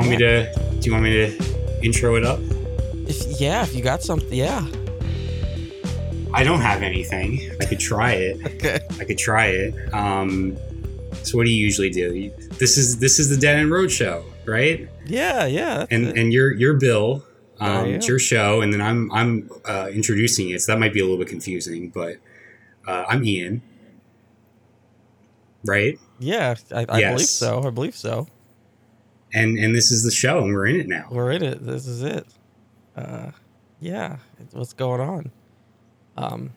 want 0.00 0.10
me 0.10 0.16
to? 0.18 0.52
Do 0.80 0.86
you 0.86 0.92
want 0.92 1.04
me 1.04 1.12
to 1.12 1.80
intro 1.82 2.16
it 2.16 2.24
up? 2.24 2.40
If, 3.06 3.40
yeah, 3.40 3.62
if 3.62 3.74
you 3.74 3.82
got 3.82 4.02
something, 4.02 4.32
yeah. 4.32 4.66
I 6.32 6.44
don't 6.44 6.60
have 6.60 6.82
anything. 6.82 7.50
I 7.60 7.64
could 7.64 7.80
try 7.80 8.12
it. 8.12 8.40
Okay. 8.60 8.80
I 9.00 9.04
could 9.04 9.18
try 9.18 9.46
it. 9.46 9.74
Um, 9.94 10.56
so 11.22 11.36
what 11.38 11.44
do 11.44 11.50
you 11.52 11.58
usually 11.62 11.90
do? 11.90 12.30
This 12.58 12.76
is 12.78 12.98
this 12.98 13.18
is 13.18 13.28
the 13.28 13.36
Dead 13.36 13.56
End 13.56 13.70
Road 13.70 13.90
Show, 13.90 14.24
right? 14.46 14.88
Yeah, 15.06 15.46
yeah. 15.46 15.86
And 15.90 16.06
it. 16.08 16.16
and 16.16 16.32
you're 16.32 16.52
you're 16.52 16.74
Bill. 16.74 17.24
I 17.58 17.66
Um, 17.68 17.86
am. 17.88 17.94
it's 17.94 18.08
your 18.08 18.18
show, 18.18 18.60
and 18.62 18.72
then 18.72 18.80
I'm 18.80 19.10
I'm 19.12 19.50
uh, 19.66 19.88
introducing 19.92 20.50
it. 20.50 20.62
So 20.62 20.72
that 20.72 20.78
might 20.78 20.94
be 20.94 21.00
a 21.00 21.02
little 21.02 21.18
bit 21.18 21.28
confusing, 21.28 21.90
but 21.90 22.16
uh, 22.86 23.04
I'm 23.08 23.22
Ian. 23.24 23.60
Right, 25.66 25.98
yeah, 26.20 26.54
I, 26.74 26.86
I 26.88 27.00
believe 27.10 27.26
so. 27.26 27.62
I 27.64 27.70
believe 27.70 27.94
so. 27.96 28.28
And 29.32 29.58
and 29.58 29.74
this 29.74 29.90
is 29.90 30.02
the 30.02 30.10
show, 30.10 30.42
and 30.44 30.52
we're 30.54 30.66
in 30.66 30.80
it 30.80 30.88
now. 30.88 31.06
We're 31.10 31.30
in 31.32 31.42
it. 31.42 31.64
This 31.64 31.86
is 31.86 32.02
it. 32.02 32.26
Uh, 32.96 33.30
yeah. 33.80 34.16
What's 34.52 34.72
going 34.72 35.00
on? 35.00 35.30
Um, 36.16 36.50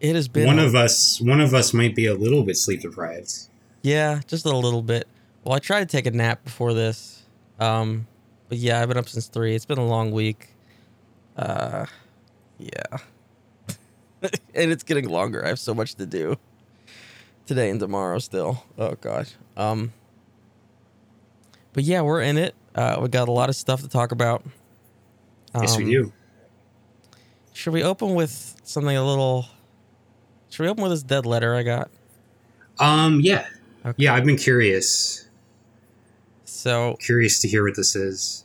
it 0.00 0.14
has 0.14 0.28
been 0.28 0.46
One 0.46 0.58
a- 0.58 0.64
of 0.64 0.74
us, 0.74 1.20
one 1.20 1.40
of 1.40 1.54
us 1.54 1.72
might 1.74 1.94
be 1.94 2.06
a 2.06 2.14
little 2.14 2.42
bit 2.42 2.56
sleep 2.56 2.80
deprived. 2.82 3.32
Yeah, 3.82 4.20
just 4.26 4.44
a 4.46 4.56
little 4.56 4.82
bit. 4.82 5.06
Well, 5.44 5.54
I 5.54 5.58
tried 5.58 5.80
to 5.80 5.86
take 5.86 6.06
a 6.06 6.10
nap 6.10 6.44
before 6.44 6.74
this. 6.74 7.22
Um, 7.58 8.06
but 8.48 8.58
yeah, 8.58 8.80
I've 8.82 8.88
been 8.88 8.96
up 8.96 9.08
since 9.08 9.26
three. 9.28 9.54
It's 9.54 9.64
been 9.66 9.78
a 9.78 9.86
long 9.86 10.10
week. 10.10 10.48
Uh, 11.36 11.86
yeah. 12.58 12.98
and 14.54 14.70
it's 14.70 14.82
getting 14.82 15.08
longer. 15.08 15.44
I 15.44 15.48
have 15.48 15.58
so 15.58 15.74
much 15.74 15.94
to 15.96 16.06
do 16.06 16.36
today 17.46 17.70
and 17.70 17.80
tomorrow 17.80 18.18
still. 18.18 18.64
Oh 18.78 18.94
gosh. 19.00 19.32
Um, 19.56 19.92
but 21.72 21.84
yeah, 21.84 22.00
we're 22.02 22.20
in 22.22 22.38
it. 22.38 22.54
Uh, 22.74 22.98
we 23.02 23.08
got 23.08 23.28
a 23.28 23.32
lot 23.32 23.48
of 23.48 23.56
stuff 23.56 23.82
to 23.82 23.88
talk 23.88 24.12
about. 24.12 24.44
yes, 25.54 25.76
we 25.76 25.84
Um, 25.84 25.90
do. 25.90 26.12
Should 27.52 27.72
we 27.72 27.82
open 27.82 28.14
with 28.14 28.56
something 28.62 28.96
a 28.96 29.04
little? 29.04 29.46
Should 30.50 30.62
we 30.64 30.68
open 30.68 30.82
with 30.82 30.92
this 30.92 31.02
dead 31.02 31.26
letter 31.26 31.54
I 31.54 31.62
got? 31.62 31.90
Um, 32.78 33.20
yeah, 33.20 33.46
Okay. 33.84 34.04
yeah. 34.04 34.14
I've 34.14 34.24
been 34.24 34.36
curious, 34.38 35.28
So 36.44 36.96
curious 37.00 37.40
to 37.40 37.48
hear 37.48 37.64
what 37.64 37.76
this 37.76 37.94
is. 37.94 38.44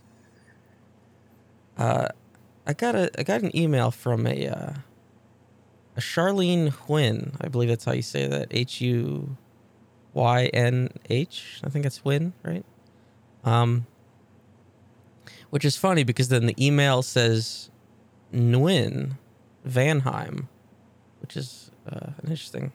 Uh, 1.77 2.07
I 2.67 2.73
got 2.73 2.95
a 2.95 3.09
I 3.17 3.23
got 3.23 3.41
an 3.41 3.55
email 3.55 3.91
from 3.91 4.25
a 4.27 4.47
uh, 4.47 4.73
a 5.95 5.99
Charlene 6.01 6.69
Huynh. 6.71 7.35
I 7.41 7.47
believe 7.47 7.69
that's 7.69 7.85
how 7.85 7.93
you 7.93 8.01
say 8.01 8.27
that. 8.27 8.47
H 8.51 8.81
U 8.81 9.37
Y 10.13 10.45
N 10.53 10.89
H. 11.09 11.61
I 11.63 11.69
think 11.69 11.83
that's 11.83 11.99
Huynh, 11.99 12.33
right? 12.43 12.65
Um, 13.45 13.85
which 15.51 15.63
is 15.63 15.77
funny 15.77 16.03
because 16.03 16.27
then 16.27 16.47
the 16.47 16.65
email 16.65 17.01
says 17.01 17.69
Nguyen 18.33 19.13
Vanheim, 19.65 20.47
which 21.21 21.37
is 21.37 21.71
uh, 21.89 22.07
an 22.17 22.29
interesting. 22.29 22.73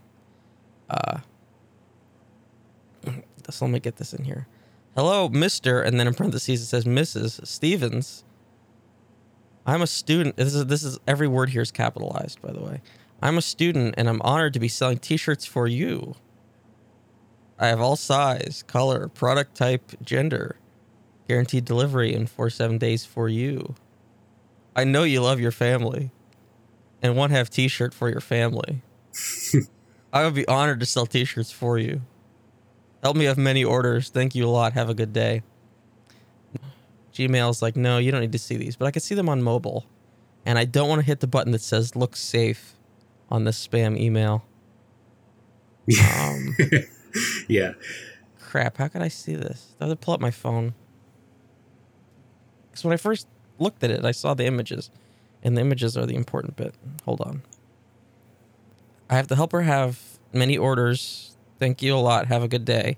Uh, 0.88 1.18
so 3.50 3.64
let 3.66 3.72
me 3.72 3.80
get 3.80 3.96
this 3.96 4.14
in 4.14 4.24
here. 4.24 4.46
Hello, 4.94 5.28
Mister, 5.28 5.82
and 5.82 6.00
then 6.00 6.06
in 6.06 6.14
parentheses 6.14 6.62
it 6.62 6.66
says 6.66 6.84
Mrs. 6.84 7.46
Stevens. 7.46 8.24
I'm 9.66 9.82
a 9.82 9.86
student. 9.86 10.36
This 10.36 10.54
is 10.54 10.66
this 10.66 10.82
is 10.82 10.98
every 11.06 11.28
word 11.28 11.50
here 11.50 11.62
is 11.62 11.70
capitalized, 11.70 12.40
by 12.40 12.52
the 12.52 12.60
way. 12.60 12.80
I'm 13.22 13.36
a 13.36 13.42
student, 13.42 13.94
and 13.98 14.08
I'm 14.08 14.22
honored 14.22 14.54
to 14.54 14.60
be 14.60 14.68
selling 14.68 14.98
T-shirts 14.98 15.44
for 15.44 15.68
you. 15.68 16.14
I 17.58 17.66
have 17.66 17.80
all 17.80 17.96
size, 17.96 18.64
color, 18.66 19.08
product 19.08 19.54
type, 19.54 19.92
gender, 20.02 20.56
guaranteed 21.30 21.64
delivery 21.64 22.12
in 22.12 22.26
four 22.26 22.50
seven 22.50 22.76
days 22.76 23.04
for 23.04 23.28
you. 23.28 23.76
I 24.74 24.82
know 24.82 25.04
you 25.04 25.20
love 25.20 25.38
your 25.38 25.52
family, 25.52 26.10
and 27.02 27.16
one 27.16 27.30
half 27.30 27.48
T-shirt 27.48 27.94
for 27.94 28.10
your 28.10 28.20
family. 28.20 28.82
I 30.12 30.24
would 30.24 30.34
be 30.34 30.48
honored 30.48 30.80
to 30.80 30.86
sell 30.86 31.06
T-shirts 31.06 31.52
for 31.52 31.78
you. 31.78 32.00
Help 33.04 33.16
me 33.16 33.26
have 33.26 33.38
many 33.38 33.62
orders. 33.62 34.08
Thank 34.08 34.34
you 34.34 34.44
a 34.44 34.50
lot. 34.50 34.72
Have 34.72 34.88
a 34.88 34.94
good 34.94 35.12
day. 35.12 35.44
Gmail's 37.14 37.62
like, 37.62 37.76
no, 37.76 37.98
you 37.98 38.10
don't 38.10 38.22
need 38.22 38.32
to 38.32 38.38
see 38.38 38.56
these, 38.56 38.74
but 38.74 38.86
I 38.86 38.90
can 38.90 39.00
see 39.00 39.14
them 39.14 39.28
on 39.28 39.40
mobile. 39.40 39.86
And 40.44 40.58
I 40.58 40.64
don't 40.64 40.88
want 40.88 40.98
to 41.00 41.06
hit 41.06 41.20
the 41.20 41.28
button 41.28 41.52
that 41.52 41.60
says 41.60 41.94
look 41.94 42.16
safe 42.16 42.74
on 43.30 43.44
this 43.44 43.64
spam 43.64 43.96
email. 43.96 44.44
Um, 45.98 46.56
yeah, 47.48 47.72
crap, 48.40 48.76
how 48.76 48.86
could 48.86 49.02
I 49.02 49.08
see 49.08 49.34
this? 49.34 49.74
I 49.80 49.86
have 49.86 49.92
to 49.92 49.96
pull 49.96 50.14
up 50.14 50.20
my 50.20 50.30
phone. 50.30 50.74
Because 52.80 52.86
when 52.86 52.94
I 52.94 52.96
first 52.96 53.26
looked 53.58 53.84
at 53.84 53.90
it, 53.90 54.06
I 54.06 54.10
saw 54.12 54.32
the 54.32 54.46
images, 54.46 54.90
and 55.42 55.54
the 55.54 55.60
images 55.60 55.98
are 55.98 56.06
the 56.06 56.14
important 56.16 56.56
bit. 56.56 56.74
Hold 57.04 57.20
on. 57.20 57.42
I 59.10 59.16
have 59.16 59.26
to 59.26 59.36
help 59.36 59.52
her 59.52 59.60
have 59.62 60.00
many 60.32 60.56
orders. 60.56 61.36
Thank 61.58 61.82
you 61.82 61.94
a 61.94 61.98
lot. 62.00 62.28
Have 62.28 62.42
a 62.42 62.48
good 62.48 62.64
day. 62.64 62.96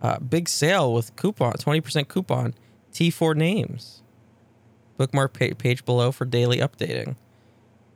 Uh, 0.00 0.20
big 0.20 0.48
sale 0.48 0.94
with 0.94 1.16
coupon, 1.16 1.54
20% 1.54 2.06
coupon, 2.06 2.54
T4 2.92 3.34
names. 3.34 4.02
Bookmark 4.98 5.36
pa- 5.36 5.54
page 5.58 5.84
below 5.84 6.12
for 6.12 6.24
daily 6.24 6.58
updating. 6.58 7.16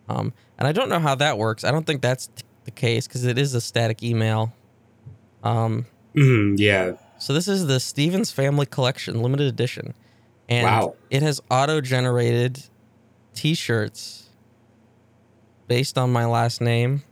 Um, 0.08 0.32
and 0.58 0.66
I 0.66 0.72
don't 0.72 0.88
know 0.88 0.98
how 0.98 1.14
that 1.14 1.38
works. 1.38 1.62
I 1.62 1.70
don't 1.70 1.86
think 1.86 2.02
that's 2.02 2.26
t- 2.26 2.42
the 2.64 2.72
case 2.72 3.06
because 3.06 3.24
it 3.24 3.38
is 3.38 3.54
a 3.54 3.60
static 3.60 4.02
email. 4.02 4.52
Um, 5.44 5.86
Mhm, 6.16 6.56
yeah. 6.58 6.94
so 7.18 7.32
this 7.32 7.46
is 7.46 7.66
the 7.68 7.78
Stevens 7.78 8.32
Family 8.32 8.66
Collection 8.66 9.22
limited 9.22 9.46
edition, 9.46 9.94
and 10.52 10.64
Wow. 10.66 10.94
it 11.10 11.22
has 11.22 11.40
auto-generated 11.50 12.62
T-shirts 13.34 14.28
based 15.66 15.96
on 15.96 16.12
my 16.12 16.26
last 16.26 16.60
name. 16.60 17.02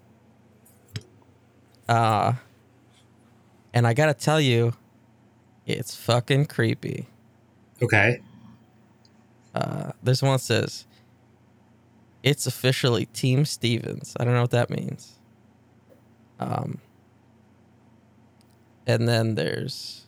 Uh, 1.88 2.34
and 3.72 3.86
I 3.86 3.94
gotta 3.94 4.14
tell 4.14 4.40
you, 4.40 4.74
it's 5.66 5.94
fucking 5.96 6.46
creepy. 6.46 7.06
Okay. 7.82 8.20
Uh, 9.54 9.92
there's 10.02 10.22
one 10.22 10.38
says, 10.38 10.86
"It's 12.22 12.46
officially 12.46 13.06
Team 13.06 13.44
Stevens." 13.44 14.14
I 14.20 14.24
don't 14.24 14.34
know 14.34 14.42
what 14.42 14.50
that 14.50 14.70
means. 14.70 15.18
Um, 16.38 16.78
and 18.86 19.08
then 19.08 19.34
there's 19.34 20.06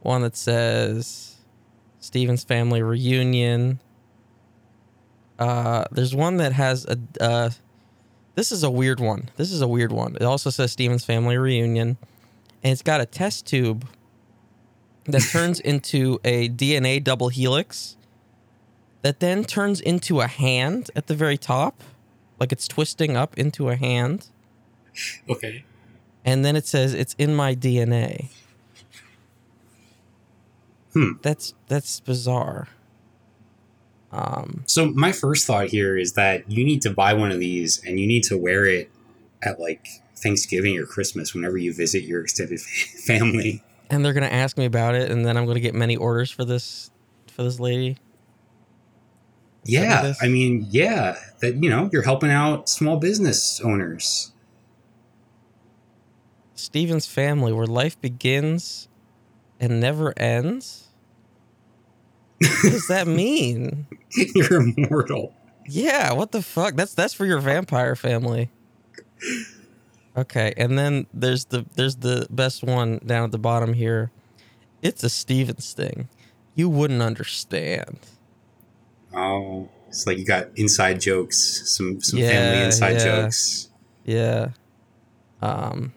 one 0.00 0.22
that 0.22 0.36
says, 0.36 1.31
"Stevens 2.02 2.44
family 2.44 2.82
reunion." 2.82 3.80
Uh, 5.38 5.84
there's 5.90 6.14
one 6.14 6.36
that 6.36 6.52
has 6.52 6.84
a. 6.84 6.98
Uh, 7.20 7.50
this 8.34 8.52
is 8.52 8.62
a 8.62 8.70
weird 8.70 9.00
one. 9.00 9.30
This 9.36 9.50
is 9.50 9.60
a 9.60 9.68
weird 9.68 9.92
one. 9.92 10.14
It 10.16 10.22
also 10.24 10.50
says 10.50 10.72
Stevens 10.72 11.04
family 11.04 11.36
reunion, 11.38 11.96
and 12.62 12.72
it's 12.72 12.82
got 12.82 13.00
a 13.00 13.06
test 13.06 13.46
tube 13.46 13.86
that 15.04 15.22
turns 15.32 15.58
into 15.60 16.20
a 16.24 16.48
DNA 16.48 17.02
double 17.02 17.28
helix 17.28 17.96
that 19.02 19.20
then 19.20 19.44
turns 19.44 19.80
into 19.80 20.20
a 20.20 20.28
hand 20.28 20.90
at 20.94 21.08
the 21.08 21.14
very 21.14 21.36
top, 21.36 21.82
like 22.38 22.52
it's 22.52 22.68
twisting 22.68 23.16
up 23.16 23.36
into 23.36 23.68
a 23.68 23.74
hand, 23.76 24.28
Okay. 25.28 25.64
and 26.24 26.44
then 26.44 26.54
it 26.54 26.66
says 26.66 26.94
it's 26.94 27.14
in 27.18 27.34
my 27.34 27.54
DNA. 27.54 28.28
Hmm. 30.92 31.12
That's 31.22 31.54
that's 31.68 32.00
bizarre. 32.00 32.68
Um, 34.10 34.64
So 34.66 34.86
my 34.90 35.10
first 35.12 35.46
thought 35.46 35.68
here 35.68 35.96
is 35.96 36.12
that 36.14 36.50
you 36.50 36.64
need 36.64 36.82
to 36.82 36.90
buy 36.90 37.14
one 37.14 37.30
of 37.32 37.40
these 37.40 37.82
and 37.86 37.98
you 37.98 38.06
need 38.06 38.24
to 38.24 38.36
wear 38.36 38.66
it 38.66 38.90
at 39.42 39.58
like 39.58 39.86
Thanksgiving 40.16 40.76
or 40.78 40.84
Christmas 40.84 41.34
whenever 41.34 41.56
you 41.56 41.72
visit 41.72 42.04
your 42.04 42.20
extended 42.20 42.60
family. 43.06 43.62
and 43.90 44.04
they're 44.04 44.12
gonna 44.12 44.26
ask 44.26 44.56
me 44.58 44.64
about 44.66 44.94
it, 44.94 45.10
and 45.10 45.24
then 45.24 45.36
I'm 45.36 45.46
gonna 45.46 45.60
get 45.60 45.74
many 45.74 45.96
orders 45.96 46.30
for 46.30 46.44
this 46.44 46.90
for 47.28 47.42
this 47.42 47.58
lady. 47.58 47.96
Yeah. 49.64 50.14
I 50.20 50.28
mean, 50.28 50.66
yeah, 50.70 51.16
that 51.40 51.62
you 51.62 51.70
know, 51.70 51.88
you're 51.92 52.02
helping 52.02 52.30
out 52.30 52.68
small 52.68 52.96
business 52.98 53.60
owners. 53.64 54.32
Steven's 56.54 57.06
family, 57.06 57.52
where 57.52 57.66
life 57.66 58.00
begins 58.00 58.88
and 59.60 59.80
never 59.80 60.12
ends. 60.18 60.81
What 62.42 62.72
does 62.72 62.86
that 62.88 63.06
mean? 63.06 63.86
you're 64.34 64.60
immortal. 64.60 65.34
Yeah, 65.66 66.12
what 66.12 66.32
the 66.32 66.42
fuck? 66.42 66.74
That's 66.74 66.94
that's 66.94 67.14
for 67.14 67.24
your 67.24 67.38
vampire 67.38 67.94
family. 67.96 68.50
Okay, 70.16 70.52
and 70.56 70.78
then 70.78 71.06
there's 71.14 71.46
the 71.46 71.64
there's 71.74 71.96
the 71.96 72.26
best 72.30 72.62
one 72.62 72.98
down 73.06 73.24
at 73.24 73.30
the 73.32 73.38
bottom 73.38 73.72
here. 73.74 74.10
It's 74.82 75.02
a 75.04 75.08
Stevens 75.08 75.72
thing. 75.72 76.08
You 76.54 76.68
wouldn't 76.68 77.00
understand. 77.00 77.98
Oh, 79.14 79.68
it's 79.88 80.06
like 80.06 80.18
you 80.18 80.24
got 80.24 80.48
inside 80.56 81.00
jokes, 81.00 81.62
some 81.64 82.00
some 82.00 82.18
Yeah, 82.18 82.28
family 82.28 82.64
inside 82.64 82.92
yeah. 82.94 83.04
jokes. 83.22 83.68
Yeah. 84.04 84.48
Um 85.40 85.92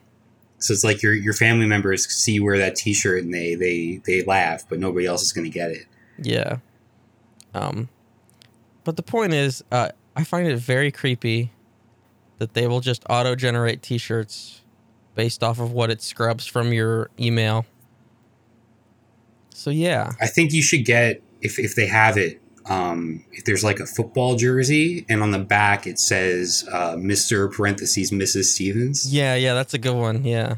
So 0.60 0.74
it's 0.74 0.84
like 0.84 1.02
your 1.02 1.14
your 1.14 1.34
family 1.34 1.66
members 1.66 2.08
see 2.10 2.34
you 2.34 2.44
wear 2.44 2.58
that 2.60 2.76
T-shirt 2.76 3.24
and 3.24 3.34
they 3.34 3.56
they 3.56 4.02
they 4.06 4.24
laugh, 4.24 4.64
but 4.70 4.80
nobody 4.80 5.06
else 5.06 5.24
is 5.24 5.34
going 5.34 5.46
to 5.46 5.52
get 5.54 5.72
it. 5.72 5.86
Yeah. 6.18 6.58
Um, 7.54 7.90
but 8.84 8.98
the 8.98 9.04
point 9.04 9.34
is, 9.34 9.64
uh, 9.72 9.90
I 10.16 10.24
find 10.24 10.48
it 10.48 10.58
very 10.58 10.92
creepy 10.92 11.52
that 12.38 12.54
they 12.54 12.68
will 12.68 12.82
just 12.82 13.04
auto 13.10 13.36
generate 13.36 13.82
t 13.82 13.98
shirts 13.98 14.62
based 15.16 15.44
off 15.44 15.60
of 15.60 15.72
what 15.72 15.90
it 15.90 16.02
scrubs 16.02 16.46
from 16.46 16.74
your 16.74 17.10
email. 17.20 17.66
So, 19.50 19.70
yeah. 19.70 20.12
I 20.20 20.28
think 20.28 20.52
you 20.52 20.62
should 20.62 20.86
get 20.86 21.22
if 21.42 21.58
if 21.58 21.76
they 21.76 21.88
have 21.88 22.18
it. 22.18 22.42
Um, 22.68 23.24
if 23.32 23.46
there's 23.46 23.64
like 23.64 23.80
a 23.80 23.86
football 23.86 24.36
jersey 24.36 25.06
and 25.08 25.22
on 25.22 25.30
the 25.30 25.38
back 25.38 25.86
it 25.86 26.00
says 26.00 26.68
uh, 26.72 26.96
Mr. 26.96 27.52
parentheses 27.52 28.10
Mrs. 28.10 28.46
Stevens. 28.46 29.14
Yeah, 29.14 29.36
yeah, 29.36 29.54
that's 29.54 29.76
a 29.76 29.78
good 29.78 29.96
one. 29.96 30.26
Yeah. 30.26 30.56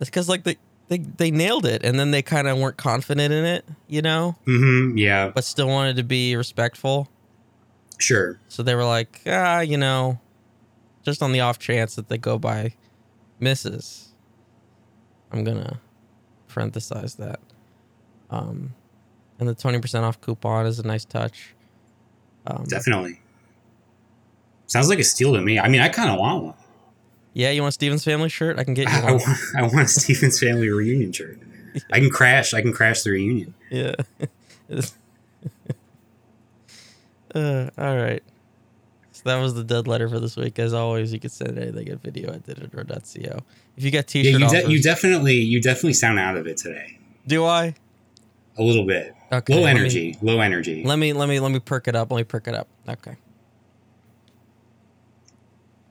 It's 0.00 0.10
because, 0.10 0.28
like, 0.28 0.42
they, 0.42 0.56
they, 0.88 0.98
they 0.98 1.30
nailed 1.30 1.64
it 1.66 1.84
and 1.84 1.98
then 1.98 2.10
they 2.10 2.22
kind 2.22 2.46
of 2.48 2.58
weren't 2.58 2.76
confident 2.76 3.32
in 3.32 3.44
it, 3.44 3.64
you 3.88 4.02
know, 4.02 4.36
Mm-hmm. 4.46 4.98
Yeah. 4.98 5.30
but 5.34 5.44
still 5.44 5.68
wanted 5.68 5.96
to 5.96 6.02
be 6.04 6.36
respectful. 6.36 7.08
Sure. 7.98 8.38
So 8.48 8.62
they 8.62 8.74
were 8.74 8.84
like, 8.84 9.20
ah, 9.26 9.60
you 9.60 9.76
know, 9.76 10.20
just 11.02 11.22
on 11.22 11.32
the 11.32 11.40
off 11.40 11.58
chance 11.58 11.94
that 11.94 12.08
they 12.08 12.18
go 12.18 12.38
by 12.38 12.74
Mrs. 13.40 14.08
I'm 15.32 15.42
gonna 15.44 15.80
parenthesize 16.48 17.16
that. 17.16 17.40
Um, 18.30 18.74
and 19.38 19.48
the 19.48 19.54
twenty 19.54 19.78
percent 19.80 20.04
off 20.04 20.20
coupon 20.20 20.66
is 20.66 20.78
a 20.78 20.86
nice 20.86 21.04
touch. 21.04 21.54
Um, 22.46 22.64
Definitely. 22.68 23.20
Sounds 24.66 24.88
like 24.88 24.98
a 24.98 25.04
steal 25.04 25.32
to 25.34 25.40
me. 25.40 25.58
I 25.58 25.68
mean, 25.68 25.80
I 25.80 25.88
kind 25.88 26.10
of 26.10 26.18
want 26.18 26.44
one. 26.44 26.54
Yeah, 27.34 27.50
you 27.50 27.60
want 27.62 27.72
a 27.72 27.72
Steven's 27.72 28.04
family 28.04 28.28
shirt? 28.28 28.58
I 28.58 28.64
can 28.64 28.74
get 28.74 28.88
you 28.88 28.94
I, 28.96 29.12
want, 29.12 29.22
I 29.58 29.62
want 29.62 29.80
a 29.80 29.88
Stevens 29.88 30.38
family 30.38 30.70
reunion 30.70 31.12
shirt. 31.12 31.38
I 31.92 31.98
can 31.98 32.10
crash. 32.10 32.54
I 32.54 32.62
can 32.62 32.72
crash 32.72 33.02
the 33.02 33.10
reunion. 33.10 33.54
Yeah. 33.70 33.94
uh, 37.34 37.70
all 37.76 37.96
right. 37.96 38.22
So 39.10 39.22
that 39.24 39.40
was 39.40 39.54
the 39.54 39.64
dead 39.64 39.88
letter 39.88 40.08
for 40.08 40.20
this 40.20 40.36
week. 40.36 40.60
As 40.60 40.72
always, 40.72 41.12
you 41.12 41.18
can 41.18 41.30
send 41.30 41.58
anything 41.58 41.88
at 41.88 42.00
video 42.00 42.32
at 42.32 42.44
ditadro.co. 42.44 43.40
If 43.76 43.84
you 43.84 43.90
got 43.90 44.06
t-shirt 44.06 44.40
you, 44.40 44.46
offers, 44.46 44.68
you 44.68 44.80
definitely 44.80 45.34
you 45.36 45.60
definitely 45.60 45.94
sound 45.94 46.20
out 46.20 46.36
of 46.36 46.46
it 46.46 46.56
today. 46.56 46.98
do 47.26 47.44
I? 47.44 47.74
A 48.56 48.62
little 48.62 48.86
bit. 48.86 49.12
Okay. 49.32 49.54
low 49.54 49.62
let 49.62 49.74
me- 49.74 49.80
energy. 49.80 50.16
low 50.22 50.38
energy. 50.38 50.84
Let 50.84 51.00
me 51.00 51.12
let 51.12 51.28
me 51.28 51.40
let 51.40 51.50
me 51.50 51.58
perk 51.58 51.88
it 51.88 51.96
up. 51.96 52.12
Let 52.12 52.18
me 52.18 52.24
perk 52.24 52.46
it 52.46 52.54
up. 52.54 52.68
Okay. 52.88 53.16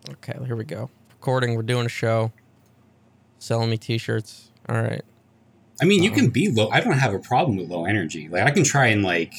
Okay, 0.09 0.37
here 0.45 0.55
we 0.55 0.63
go. 0.65 0.89
Recording. 1.23 1.55
We're 1.55 1.61
doing 1.61 1.85
a 1.85 1.89
show. 1.89 2.33
Selling 3.39 3.69
me 3.69 3.77
t-shirts. 3.77 4.51
All 4.67 4.75
right. 4.75 5.01
I 5.81 5.85
mean, 5.85 6.03
you 6.03 6.09
Um, 6.09 6.15
can 6.17 6.29
be 6.31 6.49
low. 6.51 6.67
I 6.67 6.81
don't 6.81 6.99
have 6.99 7.13
a 7.13 7.19
problem 7.19 7.55
with 7.55 7.69
low 7.69 7.85
energy. 7.85 8.27
Like 8.27 8.43
I 8.43 8.51
can 8.51 8.65
try 8.65 8.87
and 8.87 9.03
like, 9.03 9.31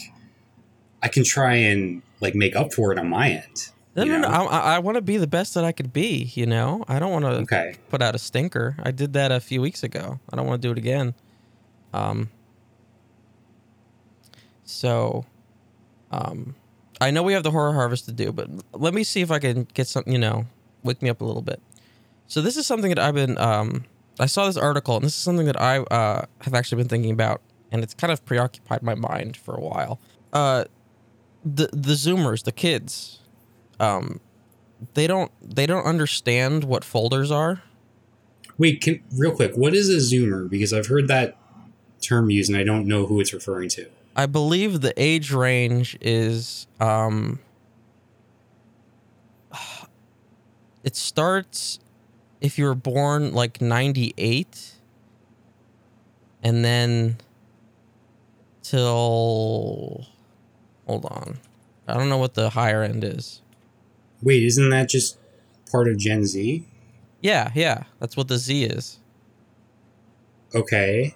I 1.02 1.08
can 1.08 1.24
try 1.24 1.56
and 1.56 2.00
like 2.22 2.34
make 2.34 2.56
up 2.56 2.72
for 2.72 2.90
it 2.90 2.98
on 2.98 3.10
my 3.10 3.32
end. 3.32 3.68
No, 3.94 4.04
no, 4.04 4.18
no. 4.18 4.28
I, 4.28 4.44
I, 4.44 4.58
I 4.76 4.78
want 4.78 4.94
to 4.94 5.02
be 5.02 5.18
the 5.18 5.26
best 5.26 5.52
that 5.52 5.64
I 5.66 5.72
could 5.72 5.92
be. 5.92 6.32
You 6.34 6.46
know, 6.46 6.86
I 6.88 6.98
don't 6.98 7.12
want 7.12 7.26
to 7.26 7.42
Okay. 7.42 7.76
put 7.90 8.00
out 8.00 8.14
a 8.14 8.18
stinker. 8.18 8.76
I 8.82 8.90
did 8.90 9.12
that 9.12 9.30
a 9.30 9.38
few 9.38 9.60
weeks 9.60 9.82
ago. 9.82 10.20
I 10.32 10.36
don't 10.36 10.46
want 10.46 10.62
to 10.62 10.66
do 10.66 10.72
it 10.72 10.78
again. 10.78 11.12
Um. 11.92 12.30
So, 14.64 15.26
um, 16.10 16.54
I 16.98 17.10
know 17.10 17.22
we 17.22 17.34
have 17.34 17.42
the 17.42 17.50
horror 17.50 17.74
harvest 17.74 18.06
to 18.06 18.12
do, 18.12 18.32
but 18.32 18.48
let 18.72 18.94
me 18.94 19.04
see 19.04 19.20
if 19.20 19.30
I 19.30 19.38
can 19.38 19.64
get 19.74 19.86
something. 19.86 20.14
You 20.14 20.18
know, 20.18 20.46
wake 20.82 21.02
me 21.02 21.10
up 21.10 21.20
a 21.20 21.26
little 21.26 21.42
bit. 21.42 21.60
So 22.26 22.40
this 22.40 22.56
is 22.56 22.66
something 22.66 22.88
that 22.90 22.98
I've 22.98 23.14
been. 23.14 23.38
Um, 23.38 23.84
I 24.18 24.26
saw 24.26 24.46
this 24.46 24.56
article, 24.56 24.96
and 24.96 25.04
this 25.04 25.16
is 25.16 25.22
something 25.22 25.46
that 25.46 25.60
I 25.60 25.78
uh, 25.78 26.26
have 26.42 26.54
actually 26.54 26.78
been 26.78 26.88
thinking 26.88 27.10
about, 27.10 27.40
and 27.72 27.82
it's 27.82 27.94
kind 27.94 28.12
of 28.12 28.24
preoccupied 28.24 28.82
my 28.82 28.94
mind 28.94 29.36
for 29.36 29.54
a 29.54 29.60
while. 29.60 30.00
Uh, 30.32 30.64
the 31.44 31.68
the 31.72 31.92
Zoomers, 31.92 32.44
the 32.44 32.52
kids, 32.52 33.20
um, 33.80 34.20
they 34.94 35.06
don't 35.06 35.30
they 35.42 35.66
don't 35.66 35.84
understand 35.84 36.64
what 36.64 36.84
folders 36.84 37.30
are. 37.30 37.62
Wait, 38.56 38.80
can, 38.80 39.02
real 39.16 39.32
quick. 39.32 39.54
What 39.56 39.74
is 39.74 39.90
a 39.90 39.96
zoomer? 39.96 40.48
Because 40.48 40.72
I've 40.72 40.86
heard 40.86 41.08
that 41.08 41.36
term 42.00 42.30
used, 42.30 42.50
and 42.50 42.58
I 42.58 42.64
don't 42.64 42.86
know 42.86 43.06
who 43.06 43.20
it's 43.20 43.32
referring 43.32 43.68
to. 43.70 43.88
I 44.16 44.26
believe 44.26 44.80
the 44.80 44.94
age 44.96 45.32
range 45.32 45.98
is 46.00 46.66
um 46.80 47.40
it 50.84 50.96
starts 50.96 51.80
if 52.44 52.58
you 52.58 52.66
were 52.66 52.74
born 52.74 53.32
like 53.32 53.60
98 53.62 54.74
and 56.42 56.62
then 56.64 57.16
till 58.62 60.06
hold 60.86 61.06
on. 61.06 61.38
I 61.88 61.94
don't 61.94 62.08
know 62.08 62.18
what 62.18 62.34
the 62.34 62.50
higher 62.50 62.82
end 62.82 63.02
is. 63.04 63.40
Wait, 64.22 64.42
isn't 64.42 64.68
that 64.70 64.88
just 64.88 65.18
part 65.70 65.88
of 65.88 65.98
Gen 65.98 66.24
Z? 66.24 66.66
Yeah, 67.20 67.50
yeah, 67.54 67.84
that's 67.98 68.16
what 68.16 68.28
the 68.28 68.36
Z 68.38 68.64
is. 68.64 68.98
Okay. 70.54 71.14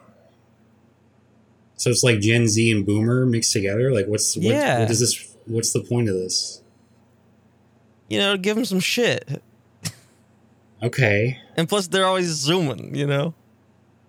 So 1.76 1.90
it's 1.90 2.02
like 2.02 2.20
Gen 2.20 2.48
Z 2.48 2.72
and 2.72 2.84
Boomer 2.84 3.24
mixed 3.26 3.52
together. 3.52 3.92
Like, 3.92 4.06
what's 4.06 4.34
what, 4.36 4.44
Yeah. 4.46 4.80
what 4.80 4.90
is 4.90 5.00
this? 5.00 5.36
What's 5.46 5.72
the 5.72 5.80
point 5.82 6.08
of 6.08 6.14
this? 6.16 6.62
You 8.08 8.18
know, 8.18 8.36
give 8.38 8.56
them 8.56 8.64
some 8.64 8.80
shit. 8.80 9.42
Okay, 10.82 11.38
And 11.56 11.68
plus 11.68 11.88
they're 11.88 12.06
always 12.06 12.26
zooming, 12.28 12.94
you 12.94 13.06
know. 13.06 13.34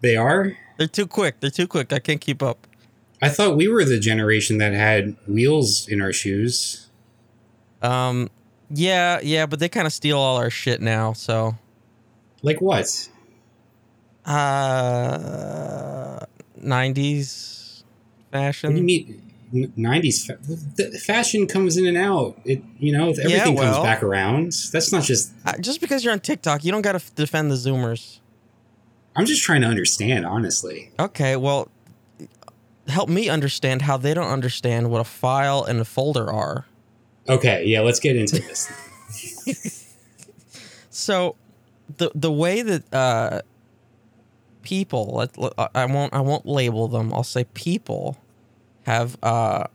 they 0.01 0.16
are. 0.16 0.56
They're 0.77 0.88
too 0.88 1.07
quick. 1.07 1.39
They're 1.39 1.50
too 1.50 1.68
quick. 1.68 1.92
I 1.92 2.00
can't 2.00 2.21
keep 2.21 2.42
up. 2.44 2.68
I 3.21 3.27
thought 3.30 3.57
we 3.57 3.68
were 3.68 3.83
the 3.83 4.00
generation 4.00 4.60
that 4.60 4.74
had 4.74 5.16
wheels 5.27 5.88
in 5.89 6.00
our 6.00 6.13
shoes. 6.13 6.89
Um, 7.81 8.30
yeah, 8.69 9.19
yeah, 9.21 9.45
but 9.45 9.60
they 9.60 9.68
kind 9.68 9.88
of 9.88 9.94
steal 9.94 10.18
all 10.19 10.38
our 10.38 10.50
shit 10.50 10.80
now. 10.81 11.12
So, 11.13 11.57
Like 12.44 12.61
what? 12.61 13.09
uh, 14.26 16.19
nineties 16.61 17.83
What 18.30 18.40
do 18.40 18.40
you 18.40 18.44
fashion. 18.54 18.85
mean? 18.85 19.29
N- 19.53 19.73
90s 19.77 20.25
fa- 20.27 20.37
the 20.75 20.99
fashion 20.99 21.47
comes 21.47 21.75
in 21.77 21.85
and 21.87 21.97
out. 21.97 22.37
It 22.45 22.61
you 22.79 22.91
know 22.91 23.09
everything 23.09 23.56
well- 23.56 23.73
comes 23.73 23.85
back 23.85 24.03
around. 24.03 24.53
That's 24.71 24.91
not 24.91 25.03
just. 25.03 25.31
Uh, 25.45 25.53
just 25.59 25.81
because 25.81 26.03
you're 26.03 26.13
on 26.13 26.19
TikTok, 26.19 26.63
you 26.63 26.71
don't 26.71 26.81
got 26.83 26.91
to 26.94 26.97
f- 26.97 27.13
defend 27.15 27.49
the 27.49 27.56
Zoomers. 27.56 28.19
I'm 29.15 29.25
just 29.25 29.41
trying 29.44 29.61
to 29.61 29.68
understand, 29.68 30.25
honestly. 30.25 30.91
Okay, 30.99 31.35
well, 31.35 31.69
help 32.87 33.09
me 33.09 33.27
understand 33.27 33.81
how 33.81 33.97
they 33.97 34.13
don't 34.13 34.29
understand 34.31 34.91
what 34.91 35.01
a 35.01 35.03
file 35.03 35.63
and 35.63 35.79
a 35.79 35.85
folder 35.85 36.31
are. 36.31 36.65
Okay, 37.27 37.65
yeah, 37.65 37.81
let's 37.81 37.99
get 37.99 38.15
into 38.15 38.35
this. 38.39 38.71
So, 40.91 41.35
the 41.97 42.11
the 42.13 42.31
way 42.31 42.61
that 42.61 42.94
uh, 42.94 43.41
people, 44.63 45.11
let- 45.13 45.53
I 45.75 45.85
won't 45.85 46.13
I 46.13 46.19
won't 46.21 46.45
label 46.45 46.87
them. 46.87 47.13
I'll 47.13 47.23
say 47.23 47.45
people 47.53 48.18
have. 48.90 49.18
Uh, 49.22 49.66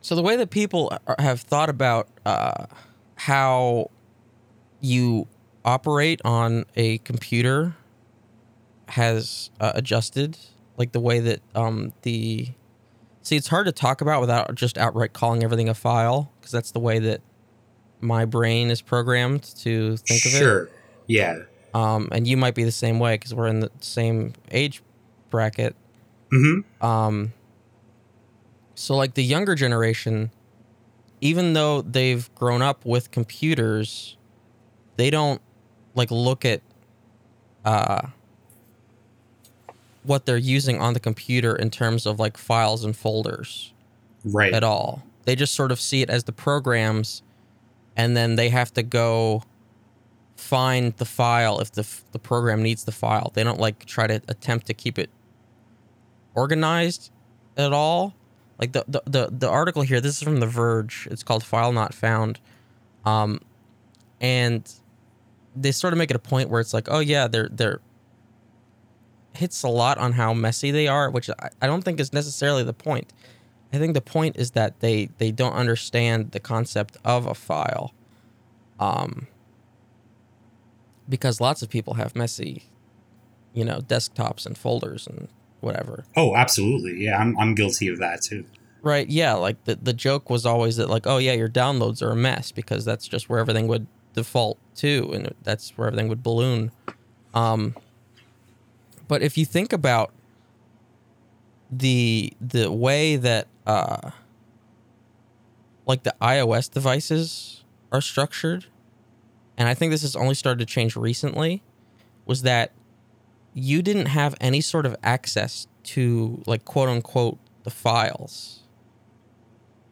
so 0.00 0.14
the 0.14 0.22
way 0.22 0.36
that 0.36 0.50
people 0.50 0.92
are- 1.06 1.16
have 1.18 1.40
thought 1.40 1.68
about 1.68 2.08
uh, 2.24 2.66
how 3.16 3.90
you 4.80 5.26
operate 5.64 6.20
on 6.24 6.64
a 6.76 6.98
computer 6.98 7.74
has 8.88 9.50
uh, 9.60 9.72
adjusted, 9.74 10.36
like 10.76 10.92
the 10.92 11.00
way 11.00 11.20
that 11.20 11.40
um, 11.54 11.92
the 12.02 12.48
see 13.22 13.36
it's 13.36 13.48
hard 13.48 13.66
to 13.66 13.72
talk 13.72 14.00
about 14.00 14.20
without 14.20 14.54
just 14.54 14.76
outright 14.76 15.12
calling 15.12 15.44
everything 15.44 15.68
a 15.68 15.74
file 15.74 16.32
because 16.40 16.50
that's 16.50 16.72
the 16.72 16.80
way 16.80 16.98
that 16.98 17.20
my 18.00 18.24
brain 18.24 18.70
is 18.70 18.82
programmed 18.82 19.44
to 19.44 19.96
think 19.98 20.26
of 20.26 20.34
it. 20.34 20.38
sure. 20.38 20.68
Yeah. 21.06 21.42
Um, 21.72 22.08
and 22.12 22.26
you 22.26 22.36
might 22.36 22.54
be 22.54 22.64
the 22.64 22.72
same 22.72 22.98
way 22.98 23.14
because 23.14 23.32
we're 23.34 23.46
in 23.46 23.60
the 23.60 23.70
same 23.80 24.34
age 24.50 24.82
bracket. 25.30 25.74
Mm-hmm. 26.32 26.84
Um, 26.84 27.32
so 28.82 28.96
like 28.96 29.14
the 29.14 29.22
younger 29.22 29.54
generation, 29.54 30.30
even 31.20 31.52
though 31.52 31.82
they've 31.82 32.32
grown 32.34 32.62
up 32.62 32.84
with 32.84 33.10
computers, 33.12 34.16
they 34.96 35.08
don't 35.10 35.40
like 35.94 36.10
look 36.10 36.44
at 36.44 36.60
uh 37.64 38.08
what 40.02 40.26
they're 40.26 40.36
using 40.36 40.80
on 40.80 40.94
the 40.94 41.00
computer 41.00 41.54
in 41.54 41.70
terms 41.70 42.06
of 42.06 42.18
like 42.18 42.36
files 42.36 42.84
and 42.84 42.96
folders 42.96 43.72
Right. 44.24 44.52
at 44.52 44.64
all. 44.64 45.02
They 45.24 45.36
just 45.36 45.54
sort 45.54 45.70
of 45.70 45.80
see 45.80 46.02
it 46.02 46.10
as 46.10 46.24
the 46.24 46.32
programs, 46.32 47.22
and 47.96 48.16
then 48.16 48.34
they 48.36 48.48
have 48.48 48.72
to 48.74 48.82
go 48.82 49.44
find 50.36 50.92
the 50.96 51.04
file 51.04 51.60
if 51.60 51.70
the 51.70 51.82
f- 51.82 52.04
the 52.10 52.18
program 52.18 52.62
needs 52.64 52.82
the 52.82 52.90
file. 52.92 53.30
They 53.34 53.44
don't 53.44 53.60
like 53.60 53.84
try 53.84 54.08
to 54.08 54.20
attempt 54.28 54.66
to 54.66 54.74
keep 54.74 54.98
it 54.98 55.08
organized 56.34 57.10
at 57.56 57.72
all. 57.72 58.14
Like 58.62 58.70
the 58.70 58.84
the 58.86 59.02
the, 59.06 59.28
the 59.32 59.48
article 59.48 59.82
here, 59.82 60.00
this 60.00 60.18
is 60.18 60.22
from 60.22 60.38
The 60.38 60.46
Verge. 60.46 61.08
It's 61.10 61.24
called 61.24 61.42
"File 61.42 61.72
Not 61.72 61.92
Found," 61.94 62.38
um, 63.04 63.40
and 64.20 64.72
they 65.56 65.72
sort 65.72 65.92
of 65.92 65.98
make 65.98 66.10
it 66.10 66.14
a 66.14 66.20
point 66.20 66.48
where 66.48 66.60
it's 66.60 66.72
like, 66.72 66.86
oh 66.88 67.00
yeah, 67.00 67.26
they're 67.26 67.48
they're 67.50 67.80
hits 69.34 69.64
a 69.64 69.68
lot 69.68 69.98
on 69.98 70.12
how 70.12 70.32
messy 70.32 70.70
they 70.70 70.86
are, 70.86 71.10
which 71.10 71.28
I, 71.28 71.48
I 71.60 71.66
don't 71.66 71.82
think 71.82 71.98
is 71.98 72.12
necessarily 72.12 72.62
the 72.62 72.72
point. 72.72 73.12
I 73.72 73.78
think 73.78 73.94
the 73.94 74.00
point 74.00 74.36
is 74.36 74.52
that 74.52 74.78
they 74.78 75.08
they 75.18 75.32
don't 75.32 75.54
understand 75.54 76.30
the 76.30 76.38
concept 76.38 76.96
of 77.04 77.26
a 77.26 77.34
file, 77.34 77.92
um, 78.78 79.26
because 81.08 81.40
lots 81.40 81.62
of 81.62 81.68
people 81.68 81.94
have 81.94 82.14
messy, 82.14 82.62
you 83.52 83.64
know, 83.64 83.80
desktops 83.80 84.46
and 84.46 84.56
folders 84.56 85.08
and 85.08 85.26
whatever. 85.62 86.04
Oh, 86.16 86.36
absolutely. 86.36 87.04
Yeah, 87.04 87.18
I'm 87.18 87.38
I'm 87.38 87.54
guilty 87.54 87.88
of 87.88 87.98
that 87.98 88.22
too. 88.22 88.44
Right. 88.82 89.08
Yeah. 89.08 89.34
Like 89.34 89.64
the 89.64 89.76
the 89.76 89.92
joke 89.92 90.28
was 90.28 90.44
always 90.44 90.76
that 90.76 90.90
like, 90.90 91.06
oh 91.06 91.18
yeah, 91.18 91.32
your 91.32 91.48
downloads 91.48 92.02
are 92.02 92.10
a 92.10 92.16
mess 92.16 92.52
because 92.52 92.84
that's 92.84 93.06
just 93.08 93.28
where 93.28 93.38
everything 93.38 93.68
would 93.68 93.86
default 94.14 94.58
to, 94.76 95.10
and 95.12 95.34
that's 95.42 95.70
where 95.78 95.86
everything 95.86 96.08
would 96.08 96.22
balloon. 96.22 96.72
Um, 97.34 97.74
but 99.08 99.22
if 99.22 99.38
you 99.38 99.46
think 99.46 99.72
about 99.72 100.12
the 101.70 102.32
the 102.40 102.70
way 102.70 103.16
that 103.16 103.48
uh 103.66 104.10
like 105.86 106.02
the 106.02 106.14
iOS 106.20 106.70
devices 106.70 107.64
are 107.90 108.00
structured, 108.00 108.66
and 109.56 109.68
I 109.68 109.74
think 109.74 109.90
this 109.90 110.02
has 110.02 110.16
only 110.16 110.34
started 110.34 110.58
to 110.66 110.72
change 110.72 110.96
recently, 110.96 111.62
was 112.26 112.42
that 112.42 112.72
you 113.54 113.82
didn't 113.82 114.06
have 114.06 114.34
any 114.40 114.60
sort 114.60 114.86
of 114.86 114.96
access 115.02 115.66
to 115.84 116.42
like 116.46 116.64
quote 116.64 116.88
unquote 116.88 117.38
the 117.64 117.70
files 117.70 118.60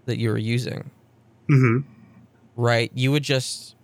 that 0.07 0.19
you 0.19 0.31
were 0.31 0.38
using. 0.38 0.90
Mm-hmm. 1.50 1.88
Right? 2.57 2.90
You 2.95 3.12
would 3.12 3.23
just 3.23 3.76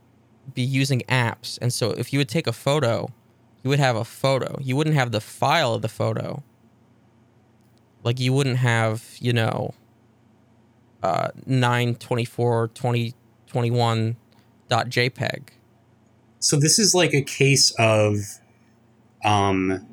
be 0.55 0.63
using 0.63 1.01
apps. 1.09 1.59
And 1.61 1.73
so 1.73 1.91
if 1.91 2.13
you 2.13 2.19
would 2.19 2.29
take 2.29 2.47
a 2.47 2.53
photo, 2.53 3.11
you 3.63 3.71
would 3.71 3.79
have 3.79 3.97
a 3.97 4.05
photo. 4.05 4.59
You 4.61 4.77
wouldn't 4.77 4.97
have 4.97 5.13
the 5.13 5.21
file 5.21 5.75
of 5.75 5.83
the 5.83 5.89
photo. 5.89 6.43
Like 8.05 8.21
you 8.21 8.33
wouldn't 8.33 8.59
have, 8.59 9.05
you 9.21 9.33
know, 9.33 9.75
uh 11.03 11.29
924 11.45 12.69
2021 12.69 14.17
dot 14.69 14.89
JPEG. 14.89 15.49
So 16.39 16.57
this 16.57 16.79
is 16.79 16.95
like 16.95 17.13
a 17.13 17.23
case 17.23 17.75
of 17.79 18.39
um 19.25 19.87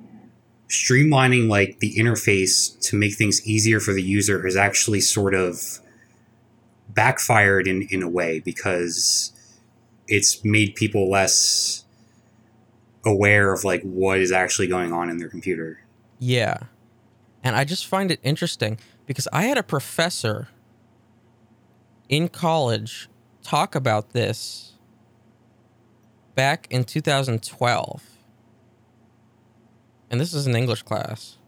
streamlining 0.70 1.48
like 1.48 1.80
the 1.80 1.96
interface 1.96 2.80
to 2.82 2.98
make 2.98 3.14
things 3.14 3.46
easier 3.48 3.80
for 3.80 3.94
the 3.94 4.02
user 4.02 4.44
has 4.44 4.56
actually 4.56 5.00
sort 5.00 5.34
of 5.34 5.80
backfired 6.90 7.68
in 7.68 7.84
in 7.90 8.02
a 8.02 8.10
way 8.10 8.40
because 8.40 9.32
it's 10.08 10.44
made 10.44 10.76
people 10.76 11.10
less 11.10 11.86
aware 13.06 13.52
of 13.52 13.64
like 13.64 13.82
what 13.84 14.20
is 14.20 14.32
actually 14.32 14.68
going 14.68 14.94
on 14.94 15.10
in 15.10 15.18
their 15.18 15.30
computer. 15.30 15.80
Yeah. 16.20 16.58
And 17.44 17.56
I 17.56 17.66
just 17.66 17.86
find 17.86 18.12
it 18.12 18.20
interesting 18.24 18.80
because 19.06 19.28
I 19.34 19.44
had 19.44 19.58
a 19.58 19.64
professor 19.64 20.48
in 22.08 22.30
college 22.30 23.10
talk 23.44 23.76
about 23.76 24.12
this 24.12 24.74
back 26.36 26.68
in 26.70 26.84
2012. 26.86 28.13
And 30.14 30.22
this 30.22 30.36
is 30.36 30.46
an 30.46 30.56
English 30.56 30.84
class. 30.84 31.40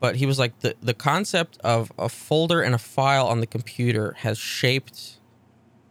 But 0.00 0.16
he 0.16 0.26
was 0.26 0.40
like 0.40 0.58
the 0.58 0.74
the 0.82 0.92
concept 0.92 1.56
of 1.62 1.92
a 1.96 2.08
folder 2.08 2.60
and 2.60 2.74
a 2.74 2.78
file 2.78 3.28
on 3.28 3.38
the 3.38 3.46
computer 3.46 4.16
has 4.18 4.38
shaped 4.38 5.20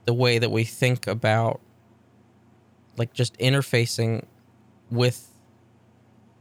the 0.03 0.13
way 0.13 0.37
that 0.37 0.51
we 0.51 0.65
think 0.65 1.07
about 1.07 1.61
like 2.97 3.13
just 3.13 3.37
interfacing 3.37 4.25
with 4.91 5.31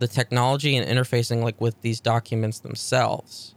the 0.01 0.09
technology 0.09 0.77
and 0.77 0.89
interfacing 0.89 1.45
like 1.45 1.61
with 1.61 1.81
these 1.83 2.01
documents 2.01 2.59
themselves 2.59 3.55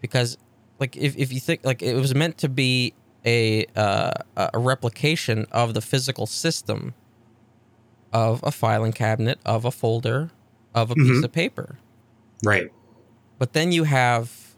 because 0.00 0.38
like 0.78 0.96
if, 0.96 1.16
if 1.16 1.32
you 1.32 1.40
think 1.40 1.64
like 1.64 1.82
it 1.82 1.96
was 1.96 2.14
meant 2.14 2.38
to 2.38 2.48
be 2.48 2.94
a 3.26 3.66
uh, 3.74 4.12
a 4.36 4.58
replication 4.60 5.46
of 5.50 5.74
the 5.74 5.80
physical 5.80 6.26
system 6.26 6.94
of 8.12 8.40
a 8.44 8.52
filing 8.52 8.92
cabinet 8.92 9.40
of 9.44 9.64
a 9.64 9.72
folder 9.72 10.30
of 10.74 10.90
a 10.90 10.94
piece 10.94 11.18
Mhm. 11.20 11.24
of 11.24 11.32
paper 11.32 11.78
Right. 12.44 12.70
but 13.38 13.52
then 13.52 13.72
you 13.72 13.84
have 13.84 14.56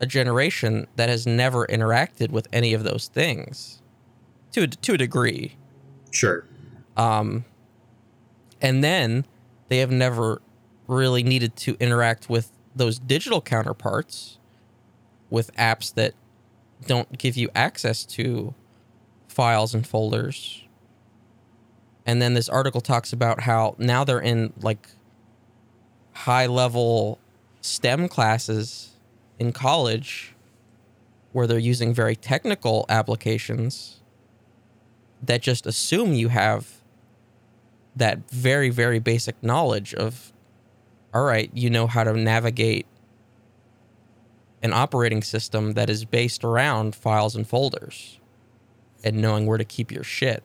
a 0.00 0.06
generation 0.06 0.86
that 0.96 1.08
has 1.08 1.26
never 1.26 1.66
interacted 1.66 2.30
with 2.30 2.46
any 2.52 2.72
of 2.74 2.82
those 2.84 3.08
things 3.08 3.80
to 4.52 4.62
a, 4.62 4.66
to 4.66 4.94
a 4.94 4.98
degree 4.98 5.56
Sure. 6.10 6.44
um, 6.96 7.44
and 8.60 8.82
then 8.84 9.24
they 9.68 9.78
have 9.78 9.90
never 9.90 10.40
really 10.86 11.22
needed 11.22 11.56
to 11.56 11.76
interact 11.80 12.28
with 12.30 12.50
those 12.76 12.98
digital 12.98 13.40
counterparts 13.40 14.38
with 15.30 15.54
apps 15.56 15.92
that 15.94 16.14
don't 16.86 17.16
give 17.18 17.36
you 17.36 17.48
access 17.54 18.04
to 18.04 18.54
files 19.28 19.74
and 19.74 19.86
folders. 19.86 20.62
And 22.06 22.20
then 22.20 22.34
this 22.34 22.48
article 22.48 22.80
talks 22.80 23.12
about 23.12 23.40
how 23.40 23.74
now 23.78 24.04
they're 24.04 24.20
in 24.20 24.52
like 24.60 24.88
high 26.14 26.46
level 26.46 27.18
STEM 27.60 28.08
classes 28.08 28.90
in 29.38 29.52
college 29.52 30.34
where 31.32 31.46
they're 31.46 31.58
using 31.58 31.92
very 31.92 32.14
technical 32.14 32.86
applications 32.88 34.00
that 35.22 35.42
just 35.42 35.66
assume 35.66 36.12
you 36.12 36.28
have 36.28 36.68
that 37.96 38.28
very 38.30 38.70
very 38.70 38.98
basic 38.98 39.40
knowledge 39.42 39.94
of 39.94 40.32
all 41.12 41.22
right 41.24 41.50
you 41.54 41.68
know 41.70 41.86
how 41.86 42.04
to 42.04 42.12
navigate 42.12 42.86
an 44.62 44.72
operating 44.72 45.22
system 45.22 45.72
that 45.72 45.90
is 45.90 46.04
based 46.04 46.44
around 46.44 46.94
files 46.94 47.34
and 47.36 47.46
folders 47.48 48.18
and 49.02 49.16
knowing 49.20 49.46
where 49.46 49.58
to 49.58 49.64
keep 49.64 49.90
your 49.92 50.04
shit 50.04 50.42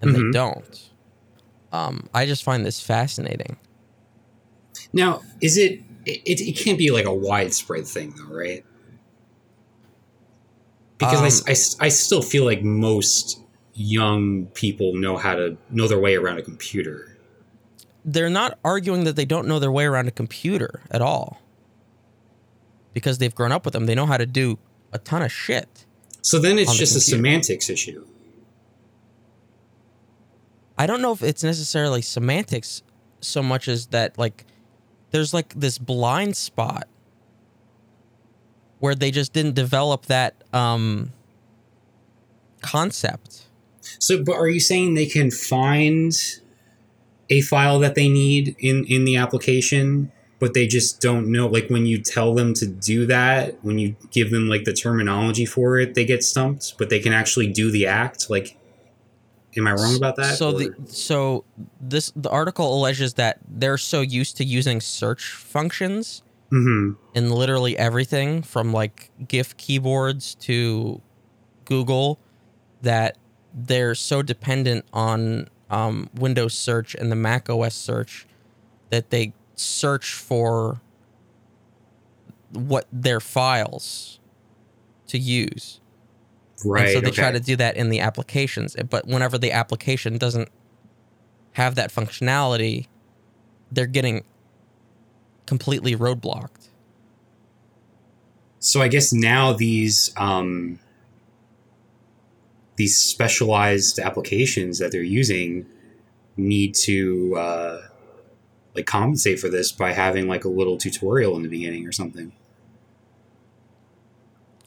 and 0.00 0.14
they 0.14 0.20
Mhm. 0.20 0.32
don't 0.32 0.90
um, 1.72 2.08
i 2.14 2.24
just 2.26 2.42
find 2.42 2.64
this 2.66 2.80
fascinating 2.80 3.56
Now, 4.92 5.22
is 5.40 5.56
it, 5.56 5.80
it? 6.06 6.40
It 6.40 6.52
can't 6.56 6.78
be 6.78 6.90
like 6.90 7.04
a 7.04 7.14
widespread 7.14 7.86
thing, 7.86 8.14
though, 8.16 8.34
right? 8.34 8.64
Because 10.98 11.20
I 11.20 11.26
Um, 11.26 11.44
I, 11.46 11.50
s- 11.52 11.76
I 11.80 11.88
still 11.90 12.22
feel 12.22 12.44
like 12.44 12.62
most 12.62 13.40
young 13.74 14.46
people 14.54 14.94
know 14.94 15.16
how 15.16 15.34
to 15.34 15.56
know 15.70 15.86
their 15.86 16.00
way 16.00 16.16
around 16.16 16.38
a 16.38 16.42
computer. 16.42 17.16
they're 18.04 18.30
not 18.30 18.58
arguing 18.64 19.04
that 19.04 19.14
they 19.16 19.24
don't 19.26 19.46
know 19.46 19.58
their 19.60 19.70
way 19.70 19.84
around 19.84 20.08
a 20.08 20.10
computer 20.10 20.80
at 20.90 21.00
all 21.02 21.40
because 22.94 23.18
they've 23.18 23.34
grown 23.34 23.52
up 23.52 23.64
with 23.64 23.72
them 23.74 23.86
they 23.86 23.94
know 23.94 24.06
how 24.06 24.16
to 24.16 24.24
do 24.26 24.58
a 24.92 24.98
ton 24.98 25.20
of 25.22 25.30
shit 25.30 25.84
So 26.22 26.38
then 26.40 26.58
it's 26.58 26.70
On 26.70 26.74
the 26.74 26.78
just 26.80 26.96
a 26.96 27.00
semantics 27.00 27.68
issue. 27.70 28.04
I 30.76 30.86
don't 30.86 31.02
know 31.02 31.12
if 31.12 31.22
it's 31.22 31.42
necessarily 31.44 32.02
semantics 32.02 32.82
so 33.20 33.42
much 33.42 33.68
as 33.68 33.86
that 33.88 34.16
like 34.18 34.44
there's 35.10 35.32
like 35.32 35.54
this 35.54 35.78
blind 35.78 36.36
spot 36.36 36.88
where 38.78 38.94
they 38.94 39.10
just 39.10 39.32
didn't 39.32 39.54
develop 39.54 40.06
that 40.06 40.34
um 40.52 41.12
concept. 42.62 43.46
So, 43.98 44.22
but 44.22 44.34
are 44.34 44.48
you 44.48 44.60
saying 44.60 44.94
they 44.94 45.06
can 45.06 45.30
find 45.30 46.12
a 47.30 47.40
file 47.42 47.78
that 47.80 47.94
they 47.94 48.08
need 48.08 48.56
in 48.58 48.84
in 48.84 49.04
the 49.04 49.16
application, 49.16 50.12
but 50.38 50.54
they 50.54 50.66
just 50.66 51.00
don't 51.00 51.30
know? 51.30 51.46
Like 51.46 51.68
when 51.68 51.86
you 51.86 52.00
tell 52.00 52.34
them 52.34 52.54
to 52.54 52.66
do 52.66 53.06
that, 53.06 53.58
when 53.62 53.78
you 53.78 53.96
give 54.10 54.30
them 54.30 54.48
like 54.48 54.64
the 54.64 54.72
terminology 54.72 55.46
for 55.46 55.78
it, 55.78 55.94
they 55.94 56.04
get 56.04 56.22
stumped. 56.22 56.74
But 56.78 56.90
they 56.90 57.00
can 57.00 57.12
actually 57.12 57.48
do 57.52 57.70
the 57.70 57.86
act. 57.86 58.30
Like, 58.30 58.56
am 59.58 59.66
I 59.66 59.72
wrong 59.72 59.96
about 59.96 60.16
that? 60.16 60.36
So 60.38 60.50
or- 60.50 60.58
the 60.58 60.74
so 60.86 61.44
this 61.80 62.12
the 62.16 62.30
article 62.30 62.78
alleges 62.78 63.14
that 63.14 63.38
they're 63.48 63.78
so 63.78 64.00
used 64.00 64.36
to 64.38 64.44
using 64.44 64.80
search 64.80 65.32
functions 65.32 66.22
Mhm. 66.50 66.96
in 67.14 67.30
literally 67.30 67.76
everything 67.76 68.42
from 68.42 68.72
like 68.72 69.10
GIF 69.28 69.56
keyboards 69.58 70.34
to 70.36 71.02
Google 71.66 72.18
that 72.82 73.18
they're 73.52 73.94
so 73.94 74.22
dependent 74.22 74.84
on 74.92 75.48
um, 75.70 76.08
Windows 76.14 76.54
search 76.54 76.94
and 76.94 77.12
the 77.12 77.16
Mac 77.16 77.50
OS 77.50 77.74
search 77.74 78.26
that 78.88 79.10
they 79.10 79.34
search 79.56 80.14
for 80.14 80.80
what 82.52 82.86
their 82.90 83.20
files 83.20 84.18
to 85.08 85.18
use. 85.18 85.80
Right. 86.64 86.84
and 86.84 86.92
so 86.92 87.00
they 87.00 87.08
okay. 87.08 87.22
try 87.22 87.32
to 87.32 87.40
do 87.40 87.56
that 87.56 87.76
in 87.76 87.90
the 87.90 88.00
applications. 88.00 88.76
But 88.88 89.06
whenever 89.06 89.38
the 89.38 89.52
application 89.52 90.18
doesn't 90.18 90.48
have 91.52 91.74
that 91.76 91.92
functionality, 91.92 92.86
they're 93.70 93.86
getting 93.86 94.24
completely 95.46 95.96
roadblocked. 95.96 96.68
So 98.60 98.82
I 98.82 98.88
guess 98.88 99.12
now 99.12 99.52
these 99.52 100.12
um, 100.16 100.78
these 102.76 102.96
specialized 102.96 103.98
applications 103.98 104.78
that 104.78 104.92
they're 104.92 105.02
using 105.02 105.66
need 106.36 106.74
to 106.74 107.36
uh, 107.36 107.82
like 108.74 108.86
compensate 108.86 109.40
for 109.40 109.48
this 109.48 109.72
by 109.72 109.92
having 109.92 110.28
like 110.28 110.44
a 110.44 110.48
little 110.48 110.78
tutorial 110.78 111.36
in 111.36 111.42
the 111.42 111.48
beginning 111.48 111.86
or 111.86 111.92
something. 111.92 112.32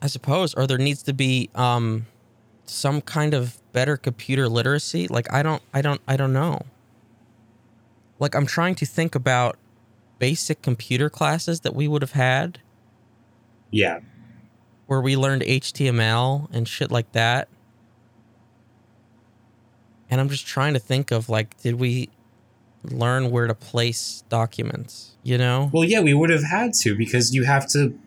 I 0.02 0.08
suppose, 0.08 0.54
or 0.54 0.66
there 0.66 0.78
needs 0.78 1.04
to 1.04 1.14
be 1.14 1.50
um, 1.54 2.08
some 2.66 3.02
kind 3.02 3.34
of 3.34 3.62
better 3.72 3.98
computer 3.98 4.48
literacy. 4.50 5.08
Like 5.08 5.32
I 5.32 5.44
don't, 5.44 5.62
I 5.74 5.82
don't, 5.82 6.02
I 6.08 6.18
don't 6.18 6.34
know. 6.34 6.62
Like 8.20 8.36
I'm 8.36 8.46
trying 8.46 8.76
to 8.76 8.86
think 8.86 9.16
about 9.16 9.58
basic 10.20 10.62
computer 10.62 11.10
classes 11.10 11.62
that 11.62 11.76
we 11.76 11.88
would 11.88 12.02
have 12.02 12.12
had. 12.12 12.60
Yeah. 13.72 14.00
Where 14.86 15.02
we 15.02 15.16
learned 15.16 15.42
HTML 15.42 16.48
and 16.54 16.68
shit 16.68 16.92
like 16.92 17.12
that. 17.14 17.48
And 20.10 20.20
I'm 20.20 20.30
just 20.30 20.46
trying 20.46 20.74
to 20.74 20.80
think 20.80 21.12
of 21.12 21.30
like, 21.30 21.60
did 21.62 21.76
we 21.76 22.10
learn 22.84 23.32
where 23.32 23.48
to 23.48 23.56
place 23.56 24.24
documents? 24.30 25.16
You 25.24 25.38
know? 25.38 25.70
Well, 25.74 25.84
yeah, 25.84 26.02
we 26.02 26.14
would 26.14 26.30
have 26.30 26.44
had 26.44 26.74
to 26.82 26.96
because 26.96 27.34
you 27.34 27.44
have 27.46 27.68
to 27.70 27.98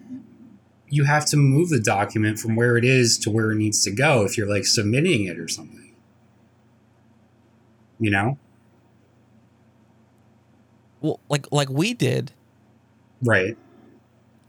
you 0.89 1.05
have 1.05 1.27
to 1.27 1.37
move 1.37 1.71
the 1.71 1.81
document 1.81 2.39
from 2.39 2.57
where 2.57 2.77
it 2.77 2.85
is 2.85 3.19
to 3.19 3.31
where 3.31 3.51
it 3.53 3.57
needs 3.57 3.83
to 3.85 3.91
go 3.91 4.25
if 4.25 4.37
you're 4.37 4.49
like 4.49 4.67
submitting 4.67 5.25
it 5.25 5.39
or 5.39 5.49
something. 5.49 5.95
You 7.99 8.11
know? 8.11 8.39
Well, 11.01 11.21
like 11.29 11.51
like 11.53 11.69
we 11.69 11.95
did. 11.95 12.33
Right. 13.23 13.57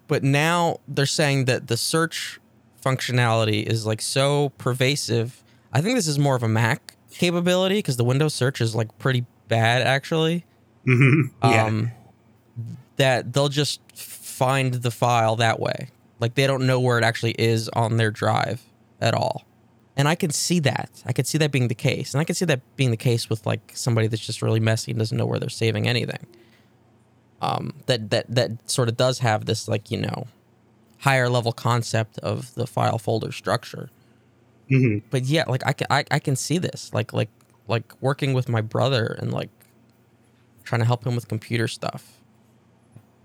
But 0.07 0.23
now 0.23 0.79
they're 0.87 1.05
saying 1.05 1.45
that 1.45 1.67
the 1.67 1.77
search 1.77 2.39
functionality 2.83 3.63
is 3.63 3.85
like 3.85 4.01
so 4.01 4.49
pervasive. 4.57 5.43
I 5.73 5.81
think 5.81 5.95
this 5.95 6.07
is 6.07 6.19
more 6.19 6.35
of 6.35 6.43
a 6.43 6.47
Mac 6.47 6.95
capability 7.11 7.79
because 7.79 7.97
the 7.97 8.03
Windows 8.03 8.33
search 8.33 8.61
is 8.61 8.75
like 8.75 8.97
pretty 8.99 9.25
bad 9.47 9.81
actually. 9.81 10.45
Mm-hmm. 10.85 11.33
Yeah. 11.49 11.65
Um, 11.65 11.91
that 12.97 13.33
they'll 13.33 13.49
just 13.49 13.81
find 13.93 14.75
the 14.75 14.91
file 14.91 15.35
that 15.37 15.59
way. 15.59 15.89
Like 16.19 16.35
they 16.35 16.47
don't 16.47 16.65
know 16.65 16.79
where 16.79 16.97
it 16.97 17.03
actually 17.03 17.33
is 17.33 17.69
on 17.69 17.97
their 17.97 18.11
drive 18.11 18.61
at 19.01 19.13
all. 19.13 19.45
And 19.97 20.07
I 20.07 20.15
can 20.15 20.29
see 20.31 20.59
that. 20.59 20.89
I 21.05 21.13
can 21.13 21.25
see 21.25 21.37
that 21.37 21.51
being 21.51 21.67
the 21.67 21.75
case. 21.75 22.13
And 22.13 22.21
I 22.21 22.25
can 22.25 22.35
see 22.35 22.45
that 22.45 22.61
being 22.75 22.91
the 22.91 22.97
case 22.97 23.29
with 23.29 23.45
like 23.45 23.71
somebody 23.73 24.07
that's 24.07 24.25
just 24.25 24.41
really 24.41 24.59
messy 24.59 24.91
and 24.91 24.99
doesn't 24.99 25.17
know 25.17 25.25
where 25.25 25.39
they're 25.39 25.49
saving 25.49 25.87
anything. 25.87 26.25
Um, 27.41 27.73
that 27.85 28.09
that 28.09 28.25
that 28.29 28.69
sort 28.69 28.89
of 28.89 28.97
does 28.97 29.19
have 29.19 29.45
this 29.45 29.67
like, 29.67 29.91
you 29.91 29.97
know, 29.97 30.27
higher 30.99 31.29
level 31.29 31.51
concept 31.51 32.17
of 32.19 32.53
the 32.55 32.67
file 32.67 32.97
folder 32.97 33.31
structure. 33.31 33.89
Mm-hmm. 34.69 35.07
But 35.11 35.25
yeah, 35.25 35.43
like 35.47 35.61
I 35.65 35.73
can 35.73 35.87
I, 35.89 36.03
I 36.11 36.19
can 36.19 36.35
see 36.35 36.57
this. 36.57 36.93
Like 36.93 37.13
like 37.13 37.29
like 37.67 37.93
working 38.01 38.33
with 38.33 38.49
my 38.49 38.61
brother 38.61 39.17
and 39.19 39.31
like 39.31 39.49
trying 40.63 40.81
to 40.81 40.85
help 40.85 41.05
him 41.05 41.15
with 41.15 41.27
computer 41.27 41.67
stuff 41.67 42.21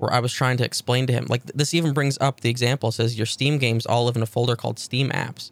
where 0.00 0.12
I 0.12 0.18
was 0.18 0.32
trying 0.32 0.56
to 0.56 0.64
explain 0.64 1.06
to 1.06 1.12
him. 1.12 1.26
Like 1.28 1.44
this 1.44 1.74
even 1.74 1.92
brings 1.92 2.16
up 2.20 2.40
the 2.40 2.48
example 2.48 2.88
it 2.88 2.92
says 2.92 3.18
your 3.18 3.26
Steam 3.26 3.58
games 3.58 3.84
all 3.84 4.06
live 4.06 4.16
in 4.16 4.22
a 4.22 4.26
folder 4.26 4.56
called 4.56 4.78
Steam 4.78 5.10
apps. 5.10 5.50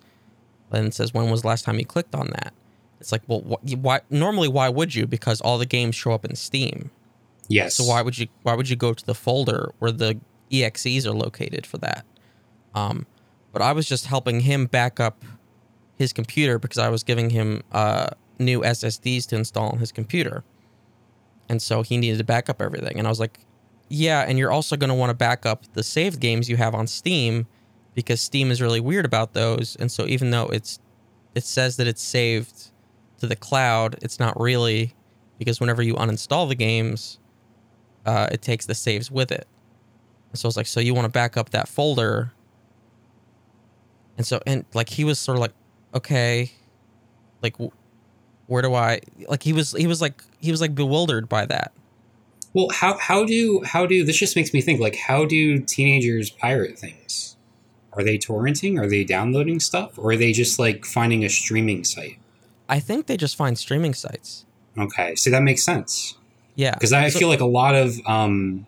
And 0.72 0.86
it 0.86 0.94
says 0.94 1.12
when 1.12 1.30
was 1.30 1.42
the 1.42 1.48
last 1.48 1.64
time 1.66 1.78
you 1.78 1.84
clicked 1.84 2.14
on 2.14 2.28
that? 2.28 2.54
It's 2.98 3.12
like, 3.12 3.22
well, 3.26 3.40
wh- 3.40 3.74
why 3.74 4.00
normally 4.08 4.48
why 4.48 4.70
would 4.70 4.94
you? 4.94 5.06
Because 5.06 5.42
all 5.42 5.58
the 5.58 5.66
games 5.66 5.94
show 5.94 6.12
up 6.12 6.24
in 6.24 6.34
Steam. 6.34 6.90
Yes. 7.48 7.74
So 7.74 7.84
why 7.84 8.00
would 8.00 8.16
you 8.16 8.28
why 8.42 8.54
would 8.54 8.70
you 8.70 8.76
go 8.76 8.94
to 8.94 9.04
the 9.04 9.14
folder 9.14 9.72
where 9.80 9.92
the 9.92 10.18
exes 10.50 11.06
are 11.06 11.12
located 11.12 11.66
for 11.66 11.76
that? 11.78 12.06
Um, 12.74 13.06
but 13.52 13.60
I 13.60 13.72
was 13.72 13.86
just 13.86 14.06
helping 14.06 14.40
him 14.40 14.64
back 14.64 14.98
up 14.98 15.24
his 15.96 16.14
computer 16.14 16.58
because 16.58 16.78
I 16.78 16.88
was 16.88 17.02
giving 17.02 17.30
him 17.30 17.62
uh, 17.70 18.08
new 18.38 18.62
SSDs 18.62 19.26
to 19.28 19.36
install 19.36 19.70
on 19.70 19.78
his 19.78 19.92
computer, 19.92 20.42
and 21.50 21.60
so 21.60 21.82
he 21.82 21.98
needed 21.98 22.18
to 22.18 22.24
back 22.24 22.48
up 22.48 22.62
everything. 22.62 22.98
And 22.98 23.06
I 23.06 23.10
was 23.10 23.20
like, 23.20 23.40
yeah, 23.88 24.24
and 24.26 24.38
you're 24.38 24.50
also 24.50 24.76
going 24.76 24.88
to 24.88 24.94
want 24.94 25.10
to 25.10 25.14
back 25.14 25.46
up 25.46 25.64
the 25.72 25.82
saved 25.82 26.20
games 26.20 26.48
you 26.48 26.56
have 26.56 26.74
on 26.74 26.86
Steam 26.86 27.46
because 27.94 28.20
Steam 28.20 28.50
is 28.50 28.60
really 28.60 28.80
weird 28.80 29.04
about 29.04 29.32
those. 29.32 29.76
And 29.76 29.90
so 29.90 30.06
even 30.06 30.30
though 30.30 30.46
it's 30.46 30.78
it 31.34 31.44
says 31.44 31.76
that 31.76 31.86
it's 31.86 32.02
saved 32.02 32.70
to 33.18 33.26
the 33.26 33.36
cloud, 33.36 33.96
it's 34.02 34.18
not 34.18 34.38
really 34.38 34.94
because 35.38 35.60
whenever 35.60 35.82
you 35.82 35.94
uninstall 35.94 36.48
the 36.48 36.54
games, 36.54 37.18
uh, 38.06 38.28
it 38.30 38.42
takes 38.42 38.66
the 38.66 38.74
saves 38.74 39.10
with 39.10 39.32
it. 39.32 39.46
And 40.30 40.38
So 40.38 40.46
I 40.46 40.48
was 40.48 40.56
like, 40.56 40.66
so 40.66 40.80
you 40.80 40.94
want 40.94 41.06
to 41.06 41.10
back 41.10 41.36
up 41.36 41.50
that 41.50 41.68
folder? 41.68 42.32
And 44.16 44.26
so 44.26 44.40
and 44.46 44.64
like 44.74 44.88
he 44.88 45.04
was 45.04 45.18
sort 45.18 45.36
of 45.36 45.40
like, 45.40 45.54
okay, 45.94 46.52
like 47.42 47.56
where 48.46 48.62
do 48.62 48.74
I 48.74 49.00
like 49.28 49.42
he 49.42 49.52
was 49.52 49.72
he 49.72 49.86
was 49.86 50.00
like 50.00 50.22
he 50.40 50.50
was 50.50 50.60
like 50.60 50.74
bewildered 50.74 51.28
by 51.28 51.46
that. 51.46 51.72
Well, 52.58 52.70
how 52.72 52.98
how 52.98 53.24
do 53.24 53.62
how 53.64 53.86
do 53.86 54.02
this 54.02 54.18
just 54.18 54.34
makes 54.34 54.52
me 54.52 54.60
think 54.60 54.80
like 54.80 54.96
how 54.96 55.24
do 55.24 55.60
teenagers 55.60 56.28
pirate 56.28 56.76
things? 56.76 57.36
Are 57.92 58.02
they 58.02 58.18
torrenting? 58.18 58.80
Are 58.80 58.88
they 58.88 59.04
downloading 59.04 59.60
stuff? 59.60 59.96
Or 59.96 60.10
are 60.10 60.16
they 60.16 60.32
just 60.32 60.58
like 60.58 60.84
finding 60.84 61.24
a 61.24 61.28
streaming 61.28 61.84
site? 61.84 62.18
I 62.68 62.80
think 62.80 63.06
they 63.06 63.16
just 63.16 63.36
find 63.36 63.56
streaming 63.56 63.94
sites. 63.94 64.44
Okay, 64.76 65.14
so 65.14 65.30
that 65.30 65.44
makes 65.44 65.64
sense. 65.64 66.16
Yeah, 66.56 66.74
because 66.74 66.92
I 66.92 67.10
so, 67.10 67.20
feel 67.20 67.28
like 67.28 67.38
a 67.38 67.46
lot 67.46 67.76
of 67.76 67.94
um, 68.06 68.66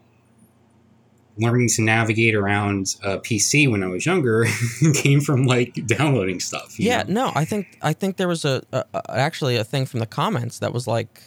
learning 1.36 1.70
to 1.70 1.82
navigate 1.82 2.36
around 2.36 2.94
a 3.02 3.18
PC 3.18 3.68
when 3.68 3.82
I 3.82 3.88
was 3.88 4.06
younger 4.06 4.46
came 4.94 5.20
from 5.20 5.46
like 5.46 5.84
downloading 5.88 6.38
stuff. 6.38 6.78
Yeah, 6.78 7.02
know? 7.02 7.26
no, 7.26 7.32
I 7.34 7.44
think 7.44 7.76
I 7.82 7.92
think 7.92 8.18
there 8.18 8.28
was 8.28 8.44
a, 8.44 8.62
a, 8.70 8.84
a 8.94 9.10
actually 9.10 9.56
a 9.56 9.64
thing 9.64 9.84
from 9.84 9.98
the 9.98 10.06
comments 10.06 10.60
that 10.60 10.72
was 10.72 10.86
like 10.86 11.20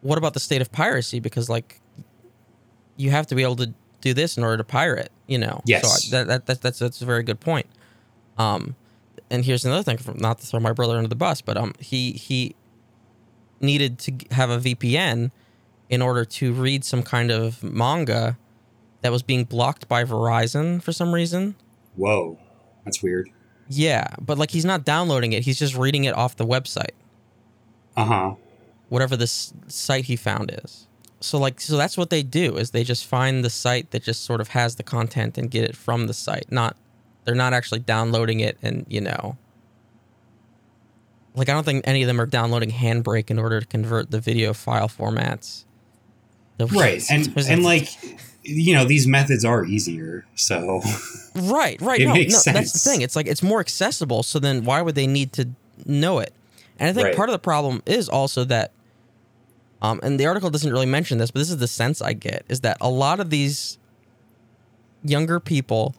what 0.00 0.18
about 0.18 0.34
the 0.34 0.40
state 0.40 0.60
of 0.60 0.72
piracy? 0.72 1.20
Because 1.20 1.48
like 1.48 1.80
you 2.96 3.10
have 3.10 3.26
to 3.28 3.34
be 3.34 3.42
able 3.42 3.56
to 3.56 3.74
do 4.00 4.14
this 4.14 4.36
in 4.36 4.44
order 4.44 4.56
to 4.56 4.64
pirate, 4.64 5.10
you 5.26 5.38
know. 5.38 5.62
Yes. 5.66 6.04
So 6.04 6.16
that, 6.16 6.26
that, 6.28 6.46
that 6.46 6.62
that's 6.62 6.78
that's 6.78 7.02
a 7.02 7.06
very 7.06 7.22
good 7.22 7.40
point. 7.40 7.66
Um, 8.38 8.76
and 9.30 9.44
here's 9.44 9.64
another 9.64 9.82
thing, 9.82 9.98
from, 9.98 10.18
not 10.18 10.38
to 10.38 10.46
throw 10.46 10.60
my 10.60 10.72
brother 10.72 10.96
under 10.96 11.08
the 11.08 11.16
bus, 11.16 11.40
but 11.40 11.56
um, 11.56 11.74
he 11.78 12.12
he 12.12 12.54
needed 13.60 13.98
to 14.00 14.12
have 14.30 14.50
a 14.50 14.58
VPN 14.58 15.30
in 15.88 16.02
order 16.02 16.24
to 16.24 16.52
read 16.52 16.84
some 16.84 17.02
kind 17.02 17.30
of 17.30 17.62
manga 17.62 18.38
that 19.02 19.12
was 19.12 19.22
being 19.22 19.44
blocked 19.44 19.88
by 19.88 20.04
Verizon 20.04 20.82
for 20.82 20.92
some 20.92 21.12
reason. 21.12 21.56
Whoa, 21.96 22.38
that's 22.84 23.02
weird. 23.02 23.28
Yeah, 23.68 24.08
but 24.20 24.38
like 24.38 24.50
he's 24.50 24.64
not 24.64 24.84
downloading 24.84 25.32
it; 25.32 25.44
he's 25.44 25.58
just 25.58 25.76
reading 25.76 26.04
it 26.04 26.14
off 26.14 26.36
the 26.36 26.46
website. 26.46 26.92
Uh 27.96 28.04
huh 28.04 28.34
whatever 28.90 29.16
this 29.16 29.54
site 29.68 30.04
he 30.04 30.16
found 30.16 30.54
is. 30.62 30.86
So 31.20 31.38
like 31.38 31.60
so 31.60 31.76
that's 31.76 31.96
what 31.96 32.10
they 32.10 32.22
do 32.22 32.56
is 32.56 32.70
they 32.70 32.84
just 32.84 33.06
find 33.06 33.44
the 33.44 33.50
site 33.50 33.90
that 33.92 34.02
just 34.02 34.24
sort 34.24 34.40
of 34.40 34.48
has 34.48 34.76
the 34.76 34.82
content 34.82 35.38
and 35.38 35.50
get 35.50 35.64
it 35.64 35.76
from 35.76 36.06
the 36.06 36.14
site. 36.14 36.52
Not 36.52 36.76
they're 37.24 37.34
not 37.34 37.54
actually 37.54 37.80
downloading 37.80 38.40
it 38.40 38.58
and 38.62 38.86
you 38.88 39.00
know 39.00 39.36
like 41.34 41.48
I 41.48 41.52
don't 41.52 41.64
think 41.64 41.86
any 41.86 42.02
of 42.02 42.06
them 42.06 42.20
are 42.20 42.26
downloading 42.26 42.70
Handbrake 42.70 43.30
in 43.30 43.38
order 43.38 43.60
to 43.60 43.66
convert 43.66 44.10
the 44.10 44.20
video 44.20 44.52
file 44.52 44.88
formats. 44.88 45.64
Right. 46.58 47.02
And 47.10 47.32
and 47.48 47.62
like 47.62 47.88
you 48.42 48.74
know, 48.74 48.84
these 48.84 49.06
methods 49.06 49.44
are 49.44 49.64
easier, 49.64 50.26
so 50.34 50.80
Right, 51.36 51.80
right. 51.80 52.00
no, 52.00 52.14
no, 52.14 52.28
sense. 52.28 52.44
that's 52.44 52.72
the 52.72 52.90
thing. 52.90 53.02
It's 53.02 53.14
like 53.14 53.26
it's 53.26 53.42
more 53.42 53.60
accessible, 53.60 54.22
so 54.22 54.38
then 54.38 54.64
why 54.64 54.82
would 54.82 54.94
they 54.94 55.06
need 55.06 55.32
to 55.34 55.50
know 55.86 56.18
it? 56.18 56.34
And 56.78 56.88
I 56.88 56.92
think 56.92 57.06
right. 57.06 57.16
part 57.16 57.28
of 57.28 57.32
the 57.32 57.38
problem 57.38 57.82
is 57.86 58.08
also 58.08 58.44
that 58.44 58.72
um, 59.82 60.00
and 60.02 60.20
the 60.20 60.26
article 60.26 60.50
doesn't 60.50 60.70
really 60.70 60.86
mention 60.86 61.18
this, 61.18 61.30
but 61.30 61.40
this 61.40 61.50
is 61.50 61.58
the 61.58 61.68
sense 61.68 62.02
I 62.02 62.12
get 62.12 62.44
is 62.48 62.60
that 62.60 62.76
a 62.80 62.90
lot 62.90 63.20
of 63.20 63.30
these 63.30 63.78
younger 65.02 65.40
people 65.40 65.94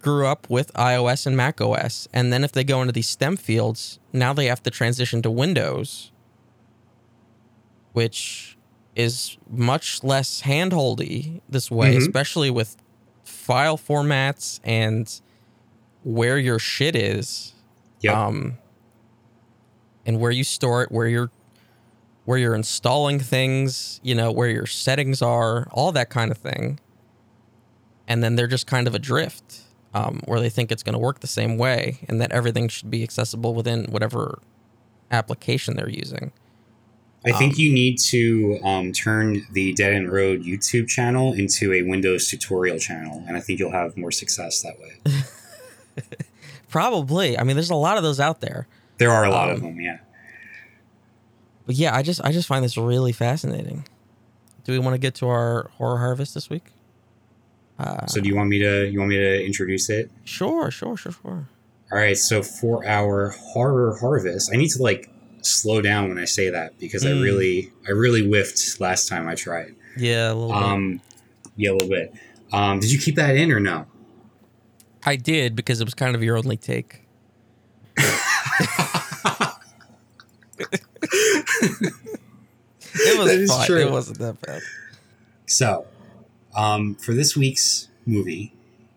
grew 0.00 0.26
up 0.26 0.48
with 0.48 0.72
iOS 0.74 1.26
and 1.26 1.36
Mac 1.36 1.60
OS, 1.60 2.08
and 2.12 2.32
then 2.32 2.44
if 2.44 2.52
they 2.52 2.62
go 2.62 2.80
into 2.80 2.92
these 2.92 3.08
STEM 3.08 3.36
fields, 3.36 3.98
now 4.12 4.32
they 4.32 4.46
have 4.46 4.62
to 4.62 4.70
transition 4.70 5.22
to 5.22 5.30
Windows, 5.30 6.12
which 7.92 8.56
is 8.94 9.36
much 9.50 10.04
less 10.04 10.42
handholdy 10.42 11.40
this 11.48 11.70
way, 11.70 11.90
mm-hmm. 11.90 11.98
especially 11.98 12.50
with 12.50 12.76
file 13.24 13.76
formats 13.76 14.60
and 14.64 15.20
where 16.04 16.38
your 16.38 16.58
shit 16.58 16.94
is. 16.94 17.52
Yep. 18.00 18.14
Um, 18.14 18.58
and 20.04 20.20
where 20.20 20.30
you 20.30 20.44
store 20.44 20.84
it, 20.84 20.92
where 20.92 21.08
you're 21.08 21.30
where 22.26 22.36
you're 22.38 22.54
installing 22.54 23.18
things, 23.18 23.98
you 24.02 24.14
know, 24.14 24.30
where 24.30 24.48
your 24.48 24.66
settings 24.66 25.22
are, 25.22 25.66
all 25.72 25.90
that 25.92 26.10
kind 26.10 26.30
of 26.30 26.36
thing. 26.38 26.78
And 28.06 28.22
then 28.22 28.36
they're 28.36 28.46
just 28.46 28.66
kind 28.66 28.86
of 28.86 28.94
adrift, 28.94 29.62
um, 29.94 30.20
where 30.26 30.38
they 30.40 30.50
think 30.50 30.70
it's 30.70 30.82
going 30.82 30.92
to 30.92 30.98
work 30.98 31.20
the 31.20 31.26
same 31.26 31.56
way 31.56 31.98
and 32.08 32.20
that 32.20 32.30
everything 32.32 32.68
should 32.68 32.90
be 32.90 33.02
accessible 33.02 33.54
within 33.54 33.86
whatever 33.86 34.40
application 35.10 35.76
they're 35.76 35.88
using. 35.88 36.32
I 37.24 37.32
think 37.32 37.54
um, 37.54 37.60
you 37.60 37.72
need 37.72 37.98
to 38.10 38.60
um, 38.62 38.92
turn 38.92 39.44
the 39.52 39.72
Dead 39.72 39.92
End 39.92 40.12
Road 40.12 40.44
YouTube 40.44 40.86
channel 40.86 41.32
into 41.32 41.72
a 41.72 41.82
Windows 41.82 42.28
tutorial 42.28 42.78
channel, 42.78 43.24
and 43.26 43.36
I 43.36 43.40
think 43.40 43.58
you'll 43.58 43.72
have 43.72 43.96
more 43.96 44.12
success 44.12 44.62
that 44.62 44.74
way. 44.78 46.02
Probably. 46.68 47.38
I 47.38 47.42
mean, 47.42 47.56
there's 47.56 47.70
a 47.70 47.74
lot 47.74 47.96
of 47.96 48.02
those 48.04 48.20
out 48.20 48.40
there. 48.40 48.68
There 48.98 49.10
are 49.10 49.24
a 49.24 49.30
lot 49.30 49.50
of 49.50 49.56
Um, 49.56 49.62
them, 49.62 49.80
yeah. 49.80 49.98
But 51.66 51.74
yeah, 51.74 51.94
I 51.94 52.02
just 52.02 52.24
I 52.24 52.32
just 52.32 52.48
find 52.48 52.64
this 52.64 52.78
really 52.78 53.12
fascinating. 53.12 53.86
Do 54.64 54.72
we 54.72 54.78
want 54.78 54.94
to 54.94 54.98
get 54.98 55.14
to 55.16 55.28
our 55.28 55.68
horror 55.74 55.98
harvest 55.98 56.34
this 56.34 56.48
week? 56.48 56.64
Uh, 57.78 58.06
So 58.06 58.20
do 58.20 58.28
you 58.28 58.36
want 58.36 58.48
me 58.48 58.58
to 58.60 58.88
you 58.88 58.98
want 59.00 59.10
me 59.10 59.16
to 59.16 59.44
introduce 59.44 59.90
it? 59.90 60.10
sure, 60.24 60.70
sure, 60.70 60.96
sure, 60.96 61.12
sure. 61.12 61.48
All 61.92 61.98
right, 61.98 62.16
so 62.16 62.42
for 62.42 62.84
our 62.86 63.30
horror 63.30 63.96
harvest, 64.00 64.50
I 64.52 64.56
need 64.56 64.70
to 64.70 64.82
like 64.82 65.10
slow 65.42 65.80
down 65.80 66.08
when 66.08 66.18
I 66.18 66.24
say 66.24 66.50
that 66.50 66.78
because 66.80 67.04
I 67.04 67.10
Mm. 67.10 67.22
really 67.22 67.72
I 67.86 67.92
really 67.92 68.26
whiffed 68.26 68.80
last 68.80 69.08
time 69.08 69.28
I 69.28 69.34
tried. 69.34 69.74
Yeah, 69.96 70.32
a 70.32 70.34
little 70.34 70.54
bit. 70.54 70.62
Um 70.62 71.00
yeah, 71.56 71.70
a 71.70 71.74
little 71.74 71.88
bit. 71.88 72.12
Um 72.52 72.80
did 72.80 72.90
you 72.92 72.98
keep 72.98 73.16
that 73.16 73.36
in 73.36 73.52
or 73.52 73.60
no? 73.60 73.86
I 75.04 75.16
did 75.16 75.54
because 75.54 75.80
it 75.80 75.84
was 75.84 75.94
kind 75.94 76.16
of 76.16 76.22
your 76.22 76.36
only 76.36 76.56
take. 76.56 77.02
It 81.62 83.18
was 83.18 83.28
That 83.28 83.40
is 83.40 83.50
fine. 83.50 83.66
true. 83.66 83.78
It 83.86 83.90
wasn't 83.90 84.18
that 84.20 84.40
bad. 84.40 84.62
So, 85.46 85.86
um, 86.56 86.94
for 86.94 87.12
this 87.14 87.36
week's 87.36 87.88
movie, 88.06 88.52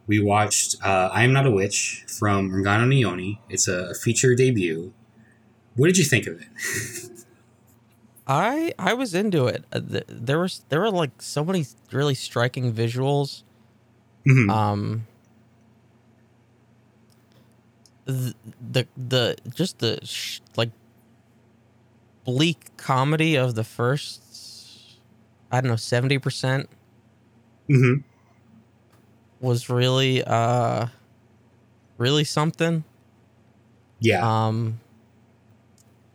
we 0.07 0.19
watched 0.19 0.75
uh, 0.83 1.09
I 1.11 1.23
Am 1.23 1.33
Not 1.33 1.45
a 1.45 1.51
Witch 1.51 2.05
from 2.07 2.49
Rungano 2.51 2.87
Nyoni. 2.87 3.39
It's 3.49 3.67
a 3.67 3.93
feature 3.93 4.35
debut. 4.35 4.93
What 5.75 5.87
did 5.87 5.97
you 5.97 6.03
think 6.05 6.27
of 6.27 6.39
it? 6.41 6.47
I 8.27 8.73
I 8.77 8.93
was 8.93 9.13
into 9.15 9.47
it. 9.47 9.63
Uh, 9.73 9.81
there 10.07 10.39
was 10.39 10.61
there 10.69 10.79
were 10.79 10.91
like 10.91 11.21
so 11.21 11.43
many 11.43 11.65
really 11.91 12.13
striking 12.15 12.71
visuals. 12.73 13.43
Mhm. 14.27 14.49
Um. 14.51 15.07
The 18.05 18.33
the, 18.71 18.87
the 18.97 19.35
just 19.53 19.79
the 19.79 19.99
sh- 20.03 20.39
like 20.55 20.71
bleak 22.29 22.75
comedy 22.77 23.35
of 23.35 23.55
the 23.55 23.63
first 23.63 24.21
I 25.51 25.61
don't 25.61 25.69
know 25.69 25.75
70% 25.75 26.67
Mhm. 27.69 28.03
was 29.41 29.69
really 29.69 30.23
uh 30.23 30.87
really 31.97 32.23
something. 32.23 32.83
Yeah. 33.99 34.21
Um 34.23 34.79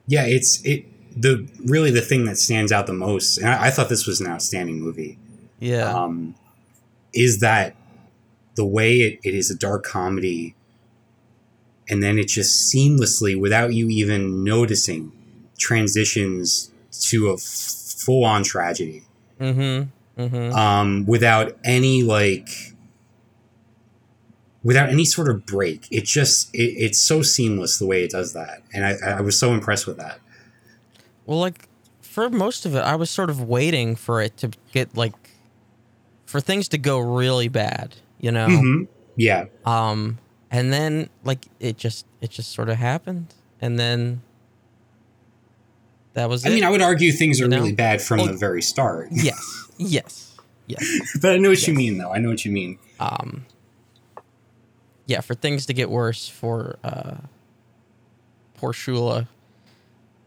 Yeah, 0.06 0.24
it's 0.26 0.60
it 0.64 0.84
the 1.16 1.48
really 1.64 1.90
the 1.90 2.00
thing 2.00 2.24
that 2.24 2.36
stands 2.38 2.72
out 2.72 2.86
the 2.86 2.92
most, 2.92 3.38
and 3.38 3.48
I, 3.48 3.66
I 3.66 3.70
thought 3.70 3.88
this 3.88 4.06
was 4.06 4.20
an 4.20 4.26
outstanding 4.26 4.80
movie. 4.80 5.16
yeah. 5.60 5.92
Um, 5.94 6.34
is 7.12 7.38
that 7.40 7.76
the 8.56 8.64
way 8.64 8.96
it, 8.98 9.20
it 9.22 9.34
is 9.34 9.48
a 9.50 9.54
dark 9.56 9.84
comedy, 9.84 10.56
and 11.88 12.02
then 12.02 12.18
it 12.18 12.26
just 12.26 12.72
seamlessly, 12.74 13.38
without 13.40 13.72
you 13.72 13.88
even 13.88 14.42
noticing, 14.42 15.12
transitions 15.58 16.70
to 17.08 17.30
a 17.30 17.34
f- 17.34 17.40
full 17.98 18.24
on 18.24 18.42
tragedy. 18.42 19.02
mhm. 19.40 19.88
Mhm. 20.18 20.52
Um, 20.54 21.06
without 21.06 21.56
any 21.64 22.02
like. 22.02 22.48
Without 24.62 24.88
any 24.88 25.04
sort 25.04 25.28
of 25.28 25.44
break, 25.44 25.86
it 25.90 26.04
just 26.06 26.48
it, 26.54 26.72
it's 26.78 26.98
so 26.98 27.20
seamless 27.20 27.78
the 27.78 27.84
way 27.86 28.02
it 28.02 28.10
does 28.10 28.32
that, 28.32 28.62
and 28.72 28.86
I, 28.86 29.18
I 29.18 29.20
was 29.20 29.38
so 29.38 29.52
impressed 29.52 29.86
with 29.86 29.98
that. 29.98 30.20
Well, 31.26 31.38
like 31.38 31.68
for 32.00 32.30
most 32.30 32.64
of 32.64 32.74
it, 32.74 32.78
I 32.80 32.96
was 32.96 33.10
sort 33.10 33.28
of 33.28 33.42
waiting 33.42 33.94
for 33.94 34.22
it 34.22 34.38
to 34.38 34.52
get 34.72 34.96
like 34.96 35.12
for 36.24 36.40
things 36.40 36.66
to 36.68 36.78
go 36.78 36.98
really 36.98 37.48
bad, 37.48 37.96
you 38.18 38.32
know. 38.32 38.46
Mhm. 38.46 38.88
Yeah, 39.16 39.44
Um, 39.66 40.16
and 40.50 40.72
then 40.72 41.10
like 41.24 41.44
it 41.60 41.76
just 41.76 42.06
it 42.22 42.30
just 42.30 42.50
sort 42.52 42.70
of 42.70 42.76
happened, 42.76 43.34
and 43.60 43.78
then 43.78 44.22
that 46.14 46.28
was 46.28 46.44
I 46.44 46.48
it. 46.50 46.54
mean, 46.54 46.64
I 46.64 46.70
would 46.70 46.82
argue 46.82 47.12
things 47.12 47.40
are 47.40 47.44
You 47.44 47.50
know? 47.50 47.56
really 47.58 47.72
bad 47.72 48.00
from 48.02 48.20
Oh. 48.20 48.26
the 48.26 48.32
very 48.34 48.62
start. 48.62 49.08
yes, 49.12 49.68
yes, 49.78 50.36
yes. 50.66 50.84
but 51.20 51.32
I 51.34 51.38
know 51.38 51.50
what 51.50 51.66
you 51.66 51.74
mean, 51.74 51.98
though. 51.98 52.10
I 52.12 52.18
know 52.18 52.28
what 52.30 52.44
you 52.44 52.50
mean. 52.52 52.78
Um, 52.98 53.46
yeah, 55.06 55.20
for 55.20 55.34
things 55.34 55.66
to 55.66 55.72
get 55.74 55.90
worse 55.90 56.28
for 56.28 56.78
uh, 56.82 57.16
poor 58.56 58.72
Shula, 58.72 59.28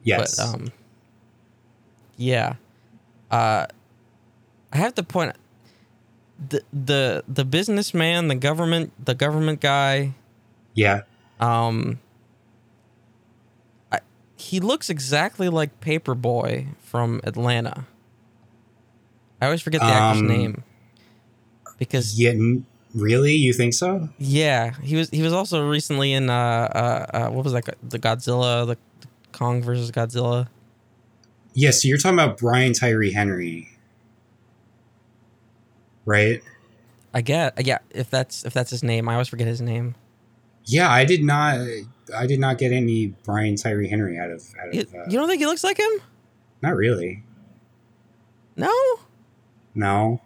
Yes. 0.03 0.37
But 0.37 0.45
um 0.45 0.71
yeah. 2.15 2.55
Uh 3.29 3.65
I 4.71 4.77
have 4.77 4.95
to 4.95 5.03
point 5.03 5.35
the 6.49 6.61
the 6.71 7.23
the 7.27 7.43
businessman, 7.43 8.27
the 8.29 8.35
government 8.35 8.93
the 9.03 9.15
government 9.15 9.59
guy, 9.59 10.13
yeah. 10.75 11.01
um 11.41 11.99
he 14.37 14.59
looks 14.59 14.89
exactly 14.89 15.49
like 15.49 15.79
Paper 15.81 16.15
Boi 16.15 16.67
from 16.81 17.19
Atlanta. 17.23 17.85
I 19.41 19.45
always 19.45 19.61
forget 19.61 19.81
the 19.81 19.87
actor's 19.87 20.21
Um, 20.21 20.27
name. 20.27 20.63
Because 21.77 22.19
Yeah. 22.19 22.33
Really? 22.95 23.33
You 23.35 23.51
think 23.53 23.73
so? 23.73 24.09
yeah, 24.17 24.73
he 24.81 24.95
was 24.95 25.09
he 25.09 25.21
was 25.21 25.33
also 25.33 25.67
recently 25.67 26.13
in 26.13 26.29
uh 26.29 26.33
uh, 26.33 27.05
uh 27.17 27.29
what 27.29 27.43
was 27.43 27.53
that 27.53 27.75
the 27.87 27.99
Godzilla 27.99 28.65
the 28.65 28.77
Kong 29.33 29.61
versus 29.61 29.91
Godzilla. 29.91 30.47
Yeah. 31.53 31.71
So 31.71 31.87
you're 31.87 31.97
talking 31.97 32.17
about 32.17 32.37
Brian 32.37 32.73
Tyree 32.73 33.11
Henry, 33.11 33.69
right? 36.05 36.41
I 37.13 37.21
get 37.21 37.65
yeah, 37.65 37.79
if 37.91 38.09
that's 38.09 38.45
if 38.45 38.53
that's 38.53 38.71
his 38.71 38.83
name, 38.83 39.09
I 39.09 39.13
always 39.13 39.27
forget 39.27 39.47
his 39.47 39.61
name. 39.61 39.95
Yeah. 40.65 40.89
I 40.89 41.05
did 41.05 41.23
not. 41.23 41.59
I 42.15 42.25
did 42.27 42.39
not 42.39 42.57
get 42.57 42.71
any 42.71 43.07
Brian 43.23 43.55
Tyree 43.55 43.87
Henry 43.89 44.17
out 44.19 44.29
of. 44.31 44.43
Out 44.61 44.73
You, 44.73 44.81
of 44.81 44.93
uh, 44.95 45.03
you 45.09 45.17
don't 45.17 45.27
think 45.27 45.39
he 45.39 45.45
looks 45.45 45.63
like 45.63 45.79
him? 45.79 45.91
not 46.61 46.75
really. 46.75 47.23
No. 48.55 48.73
No. 49.75 50.21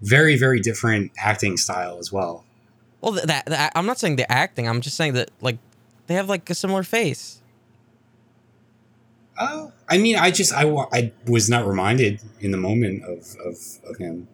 Very, 0.00 0.36
very 0.36 0.60
different 0.60 1.12
acting 1.18 1.56
style 1.56 1.98
as 1.98 2.10
well. 2.12 2.44
Well, 3.00 3.12
that, 3.12 3.46
that 3.46 3.72
I'm 3.74 3.84
not 3.86 3.98
saying 3.98 4.16
the 4.16 4.30
acting. 4.30 4.68
I'm 4.68 4.80
just 4.80 4.96
saying 4.96 5.12
that 5.14 5.30
like 5.40 5.58
they 6.06 6.14
have 6.14 6.28
like 6.28 6.48
a 6.48 6.54
similar 6.54 6.82
face. 6.82 7.40
Uh, 9.38 9.68
I 9.88 9.98
mean, 9.98 10.16
I 10.16 10.30
just 10.30 10.52
I, 10.54 10.66
I 10.92 11.12
was 11.26 11.50
not 11.50 11.66
reminded 11.66 12.20
in 12.40 12.50
the 12.50 12.56
moment 12.56 13.02
of 13.04 13.34
of, 13.44 13.56
of 13.88 13.96
him. 13.98 14.28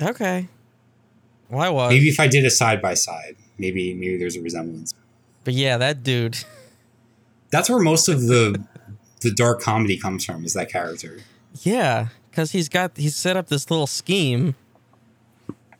Okay. 0.00 0.48
Well, 1.50 1.60
I 1.60 1.68
was. 1.68 1.90
Maybe 1.90 2.08
if 2.08 2.18
I 2.20 2.26
did 2.28 2.44
a 2.44 2.50
side 2.50 2.80
by 2.80 2.94
side, 2.94 3.36
maybe 3.58 3.94
maybe 3.94 4.16
there's 4.16 4.36
a 4.36 4.42
resemblance. 4.42 4.94
But 5.44 5.54
yeah, 5.54 5.78
that 5.78 6.02
dude. 6.02 6.38
That's 7.50 7.70
where 7.70 7.80
most 7.80 8.08
of 8.08 8.22
the 8.22 8.64
the 9.20 9.32
dark 9.32 9.60
comedy 9.60 9.96
comes 9.96 10.24
from. 10.24 10.44
Is 10.44 10.54
that 10.54 10.70
character? 10.70 11.18
Yeah, 11.62 12.08
because 12.30 12.52
he's 12.52 12.68
got 12.68 12.96
he's 12.96 13.16
set 13.16 13.36
up 13.36 13.48
this 13.48 13.70
little 13.70 13.86
scheme 13.86 14.54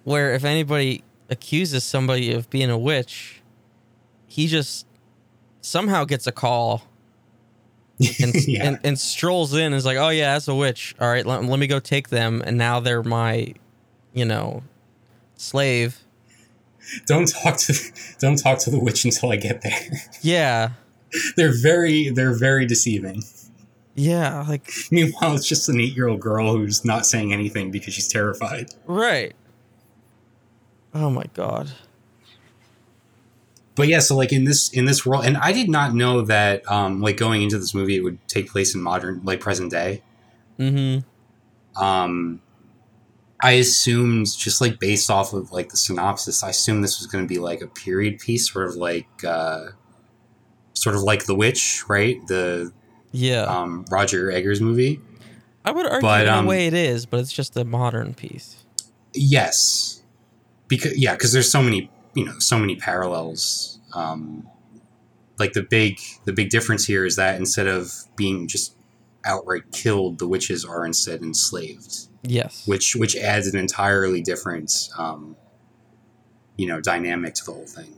where 0.04 0.34
if 0.34 0.44
anybody 0.44 1.02
accuses 1.28 1.84
somebody 1.84 2.32
of 2.32 2.48
being 2.50 2.70
a 2.70 2.78
witch, 2.78 3.42
he 4.26 4.46
just 4.46 4.86
somehow 5.60 6.04
gets 6.04 6.26
a 6.26 6.32
call 6.32 6.84
and, 8.20 8.34
yeah. 8.46 8.64
and 8.64 8.78
and 8.84 8.98
strolls 8.98 9.54
in 9.54 9.66
and 9.66 9.74
is 9.74 9.86
like, 9.86 9.96
"Oh 9.96 10.10
yeah, 10.10 10.34
that's 10.34 10.48
a 10.48 10.54
witch. 10.54 10.94
All 11.00 11.08
right, 11.08 11.24
let, 11.24 11.42
let 11.44 11.58
me 11.58 11.66
go 11.66 11.80
take 11.80 12.10
them." 12.10 12.42
And 12.44 12.58
now 12.58 12.78
they're 12.78 13.02
my, 13.02 13.54
you 14.12 14.24
know, 14.24 14.62
slave. 15.36 16.04
Don't 17.06 17.28
talk 17.28 17.56
to 17.58 17.74
don't 18.18 18.36
talk 18.36 18.58
to 18.60 18.70
the 18.70 18.78
witch 18.78 19.04
until 19.04 19.30
I 19.32 19.36
get 19.36 19.62
there. 19.62 19.80
Yeah, 20.22 20.70
they're 21.36 21.54
very 21.60 22.10
they're 22.10 22.36
very 22.36 22.66
deceiving. 22.66 23.22
yeah, 23.94 24.44
like 24.48 24.70
Meanwhile, 24.90 25.34
it's 25.34 25.48
just 25.48 25.68
an 25.68 25.80
eight 25.80 25.94
year 25.96 26.08
old 26.08 26.20
girl 26.20 26.56
who's 26.56 26.84
not 26.84 27.06
saying 27.06 27.32
anything 27.32 27.70
because 27.70 27.94
she's 27.94 28.08
terrified. 28.08 28.70
right. 28.86 29.34
Oh 30.94 31.10
my 31.10 31.24
god. 31.34 31.70
But 33.74 33.88
yeah, 33.88 33.98
so 33.98 34.16
like 34.16 34.32
in 34.32 34.44
this 34.44 34.70
in 34.72 34.86
this 34.86 35.04
world, 35.04 35.26
and 35.26 35.36
I 35.36 35.52
did 35.52 35.68
not 35.68 35.92
know 35.94 36.22
that 36.22 36.68
um 36.70 37.02
like 37.02 37.18
going 37.18 37.42
into 37.42 37.58
this 37.58 37.74
movie 37.74 37.96
it 37.96 38.00
would 38.00 38.18
take 38.28 38.50
place 38.50 38.74
in 38.74 38.80
modern 38.80 39.20
like 39.22 39.40
present 39.40 39.70
day. 39.70 40.02
Mm-hmm. 40.58 41.84
Um, 41.84 42.40
I 43.40 43.52
assumed 43.52 44.26
just 44.36 44.60
like 44.60 44.80
based 44.80 45.10
off 45.10 45.32
of 45.32 45.52
like 45.52 45.68
the 45.68 45.76
synopsis, 45.76 46.42
I 46.42 46.50
assumed 46.50 46.82
this 46.82 46.98
was 46.98 47.06
going 47.06 47.24
to 47.24 47.28
be 47.28 47.38
like 47.38 47.60
a 47.60 47.66
period 47.66 48.18
piece, 48.18 48.50
sort 48.50 48.66
of 48.66 48.76
like 48.76 49.08
uh, 49.24 49.66
sort 50.72 50.94
of 50.94 51.02
like 51.02 51.26
The 51.26 51.34
Witch, 51.34 51.84
right? 51.88 52.16
The 52.26 52.72
Yeah, 53.12 53.42
um, 53.42 53.84
Roger 53.90 54.30
Eggers 54.30 54.60
movie. 54.60 55.00
I 55.64 55.72
would 55.72 55.86
argue 55.86 56.00
but, 56.00 56.26
in 56.26 56.32
um, 56.32 56.46
a 56.46 56.48
way 56.48 56.66
it 56.66 56.74
is, 56.74 57.06
but 57.06 57.20
it's 57.20 57.32
just 57.32 57.56
a 57.56 57.64
modern 57.64 58.14
piece. 58.14 58.64
Yes, 59.12 60.02
because 60.68 60.96
yeah, 60.96 61.12
because 61.12 61.32
there's 61.32 61.50
so 61.50 61.62
many 61.62 61.90
you 62.14 62.24
know 62.24 62.38
so 62.38 62.58
many 62.58 62.76
parallels. 62.76 63.80
Um, 63.92 64.48
like 65.38 65.52
the 65.52 65.62
big 65.62 66.00
the 66.24 66.32
big 66.32 66.50
difference 66.50 66.86
here 66.86 67.04
is 67.04 67.16
that 67.16 67.38
instead 67.38 67.66
of 67.66 67.92
being 68.16 68.48
just 68.48 68.74
outright 69.24 69.72
killed, 69.72 70.18
the 70.18 70.26
witches 70.26 70.64
are 70.64 70.86
instead 70.86 71.22
enslaved. 71.22 72.05
Yes. 72.26 72.66
which 72.66 72.96
which 72.96 73.16
adds 73.16 73.46
an 73.46 73.58
entirely 73.58 74.22
different 74.22 74.72
um, 74.98 75.36
you 76.56 76.66
know 76.66 76.80
dynamic 76.80 77.34
to 77.34 77.44
the 77.44 77.52
whole 77.52 77.66
thing. 77.66 77.94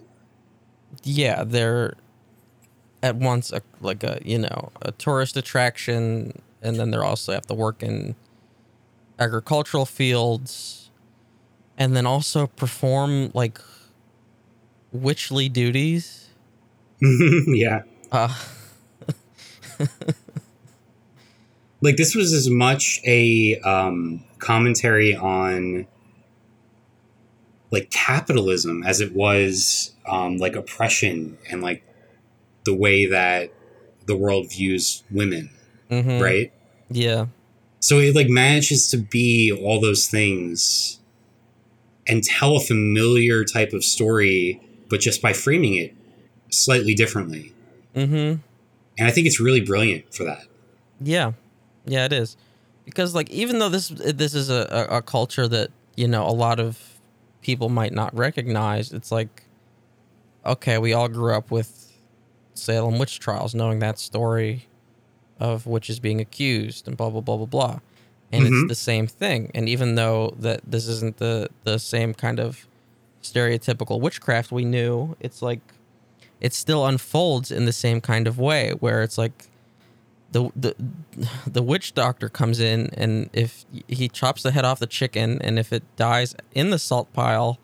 Yeah, 1.02 1.44
they're 1.44 1.94
at 3.02 3.16
once 3.16 3.52
a, 3.52 3.62
like 3.80 4.02
a 4.02 4.20
you 4.24 4.38
know 4.38 4.72
a 4.82 4.92
tourist 4.92 5.36
attraction, 5.36 6.42
and 6.62 6.76
then 6.76 6.90
they're 6.90 7.04
also 7.04 7.32
have 7.32 7.46
to 7.46 7.54
work 7.54 7.82
in 7.82 8.16
agricultural 9.18 9.86
fields, 9.86 10.90
and 11.76 11.96
then 11.96 12.06
also 12.06 12.46
perform 12.46 13.30
like 13.34 13.60
witchly 14.92 15.48
duties. 15.48 16.28
yeah. 17.00 17.82
Uh, 18.10 18.34
like 21.80 21.96
this 21.96 22.14
was 22.14 22.32
as 22.32 22.50
much 22.50 23.00
a 23.06 23.58
um, 23.60 24.24
commentary 24.38 25.14
on 25.14 25.86
like 27.70 27.90
capitalism 27.90 28.82
as 28.82 29.00
it 29.00 29.14
was 29.14 29.94
um, 30.08 30.38
like 30.38 30.56
oppression 30.56 31.36
and 31.50 31.62
like 31.62 31.82
the 32.64 32.74
way 32.74 33.06
that 33.06 33.52
the 34.06 34.16
world 34.16 34.50
views 34.50 35.02
women 35.10 35.50
mhm, 35.90 36.20
right? 36.20 36.52
Yeah. 36.90 37.26
so 37.80 37.98
it 37.98 38.14
like 38.14 38.28
manages 38.28 38.90
to 38.90 38.96
be 38.96 39.52
all 39.52 39.80
those 39.80 40.06
things 40.08 40.98
and 42.06 42.24
tell 42.24 42.56
a 42.56 42.60
familiar 42.60 43.44
type 43.44 43.72
of 43.72 43.84
story 43.84 44.60
but 44.88 45.00
just 45.00 45.20
by 45.20 45.34
framing 45.34 45.74
it 45.74 45.94
slightly 46.50 46.94
differently. 46.94 47.52
Mm-hmm. 47.94 48.14
and 48.98 49.08
i 49.08 49.10
think 49.10 49.26
it's 49.26 49.40
really 49.40 49.60
brilliant 49.60 50.12
for 50.14 50.24
that. 50.24 50.44
Yeah, 51.00 51.32
yeah, 51.88 52.04
it 52.04 52.12
is 52.12 52.36
because 52.84 53.14
like 53.14 53.28
even 53.30 53.58
though 53.58 53.68
this 53.68 53.88
this 53.88 54.34
is 54.34 54.50
a, 54.50 54.86
a, 54.90 54.98
a 54.98 55.02
culture 55.02 55.48
that 55.48 55.70
you 55.96 56.06
know 56.08 56.26
a 56.26 56.32
lot 56.32 56.60
of 56.60 56.78
people 57.42 57.68
might 57.68 57.92
not 57.92 58.14
recognize, 58.16 58.92
it's 58.92 59.10
like 59.10 59.42
okay, 60.46 60.78
we 60.78 60.92
all 60.92 61.08
grew 61.08 61.34
up 61.34 61.50
with 61.50 61.92
Salem 62.54 62.98
witch 62.98 63.18
trials, 63.20 63.54
knowing 63.54 63.78
that 63.80 63.98
story 63.98 64.66
of 65.40 65.66
witches 65.66 66.00
being 66.00 66.20
accused 66.20 66.88
and 66.88 66.96
blah 66.96 67.10
blah 67.10 67.20
blah 67.20 67.36
blah 67.36 67.46
blah, 67.46 67.78
and 68.32 68.44
Mhm. 68.44 68.62
it's 68.62 68.68
the 68.68 68.74
same 68.74 69.06
thing. 69.06 69.50
And 69.54 69.68
even 69.68 69.94
though 69.94 70.34
that 70.38 70.60
this 70.66 70.86
isn't 70.88 71.18
the 71.18 71.48
the 71.64 71.78
same 71.78 72.14
kind 72.14 72.40
of 72.40 72.66
stereotypical 73.22 74.00
witchcraft 74.00 74.50
we 74.52 74.64
knew, 74.64 75.16
it's 75.20 75.42
like 75.42 75.60
it 76.40 76.52
still 76.54 76.86
unfolds 76.86 77.50
in 77.50 77.64
the 77.64 77.72
same 77.72 78.00
kind 78.00 78.26
of 78.26 78.38
way 78.38 78.70
where 78.78 79.02
it's 79.02 79.18
like 79.18 79.47
the 80.32 80.50
the 80.54 80.74
the 81.46 81.62
witch 81.62 81.94
doctor 81.94 82.28
comes 82.28 82.60
in 82.60 82.90
and 82.94 83.30
if 83.32 83.64
he 83.86 84.08
chops 84.08 84.42
the 84.42 84.50
head 84.50 84.64
off 84.64 84.78
the 84.78 84.86
chicken 84.86 85.40
and 85.42 85.58
if 85.58 85.72
it 85.72 85.82
dies 85.96 86.34
in 86.54 86.70
the 86.70 86.78
salt 86.78 87.12
pile 87.12 87.58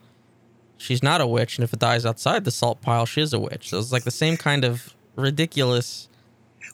she's 0.77 1.03
not 1.03 1.21
a 1.21 1.27
witch. 1.27 1.57
And 1.57 1.65
if 1.65 1.73
it 1.73 1.79
dies 1.79 2.05
outside 2.05 2.45
the 2.45 2.51
salt 2.51 2.81
pile 2.81 3.07
she 3.07 3.21
is 3.21 3.33
a 3.33 3.39
witch. 3.39 3.71
So 3.71 3.79
it's 3.79 3.93
like 3.93 4.05
the 4.05 4.11
same 4.11 4.37
kind 4.37 4.65
of 4.65 4.95
ridiculous 5.17 6.09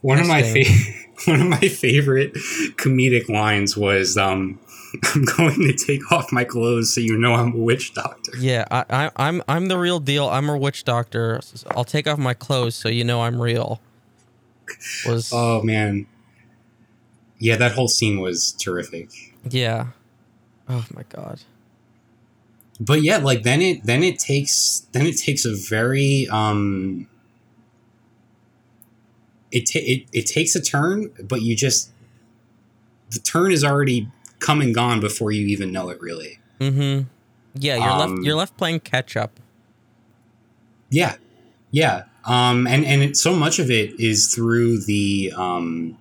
One 0.01 0.19
of 0.19 0.27
my 0.27 0.43
fa- 0.43 0.65
one 1.31 1.41
of 1.41 1.49
my 1.49 1.69
favorite 1.69 2.33
comedic 2.77 3.29
lines 3.29 3.77
was 3.77 4.17
um 4.17 4.59
I'm 5.15 5.25
going 5.25 5.61
to 5.61 5.73
take 5.73 6.11
off 6.11 6.33
my 6.33 6.43
clothes 6.45 6.93
so 6.95 7.01
you 7.01 7.17
know 7.19 7.35
I'm 7.35 7.53
a 7.55 7.59
witch 7.59 7.95
doctor. 7.95 8.33
yeah 8.39 8.65
I, 8.71 8.85
I 8.91 9.11
i'm 9.17 9.43
i'm 9.47 9.69
the 9.69 9.79
real 9.79 10.01
deal. 10.01 10.29
I'm 10.29 10.49
a 10.49 10.57
witch 10.57 10.85
doctor. 10.85 11.41
I'll 11.77 11.85
take 11.85 12.09
off 12.09 12.19
my 12.19 12.35
clothes 12.35 12.75
so 12.75 12.89
you 12.89 13.05
know 13.05 13.23
i'm 13.23 13.41
real 13.41 13.81
was 15.07 15.31
Oh 15.33 15.63
man. 15.63 16.07
Yeah, 17.39 17.57
that 17.57 17.73
whole 17.73 17.89
scene 17.89 18.21
was 18.21 18.53
terrific. 18.53 19.11
yeah 19.49 19.87
oh 20.69 20.85
my 20.95 21.03
god 21.09 21.41
But 22.79 23.03
yeah, 23.03 23.17
like 23.19 23.43
then 23.43 23.61
it 23.63 23.85
then 23.85 24.03
it 24.03 24.19
takes 24.19 24.87
then 24.93 25.07
it 25.07 25.17
takes 25.19 25.45
a 25.45 25.55
very 25.55 26.29
um 26.31 27.07
it 29.53 29.67
ta- 29.67 29.81
it 29.83 30.07
it 30.13 30.27
takes 30.27 30.55
a 30.55 30.61
turn, 30.61 31.11
but 31.29 31.43
you 31.43 31.57
just 31.57 31.91
the 33.11 33.19
turn 33.19 33.51
is 33.53 33.65
already 33.65 34.09
come 34.39 34.61
and 34.61 34.75
gone 34.75 35.01
before 35.01 35.33
you 35.33 35.47
even 35.47 35.73
know 35.73 35.89
it 35.91 36.01
really. 36.01 36.39
mm-hmm 36.61 37.09
yeah 37.55 37.75
you're 37.77 37.91
Um, 37.91 37.99
left 37.99 38.25
you're 38.25 38.37
left 38.37 38.57
playing 38.57 38.79
catch 38.81 39.17
up 39.17 39.41
Yeah, 40.91 41.17
yeah. 41.73 42.05
Um, 42.25 42.67
and 42.67 42.85
and 42.85 43.03
it, 43.03 43.17
so 43.17 43.35
much 43.35 43.59
of 43.59 43.71
it 43.71 43.99
is 43.99 44.33
through 44.35 44.81
the 44.85 45.33
um, 45.37 45.97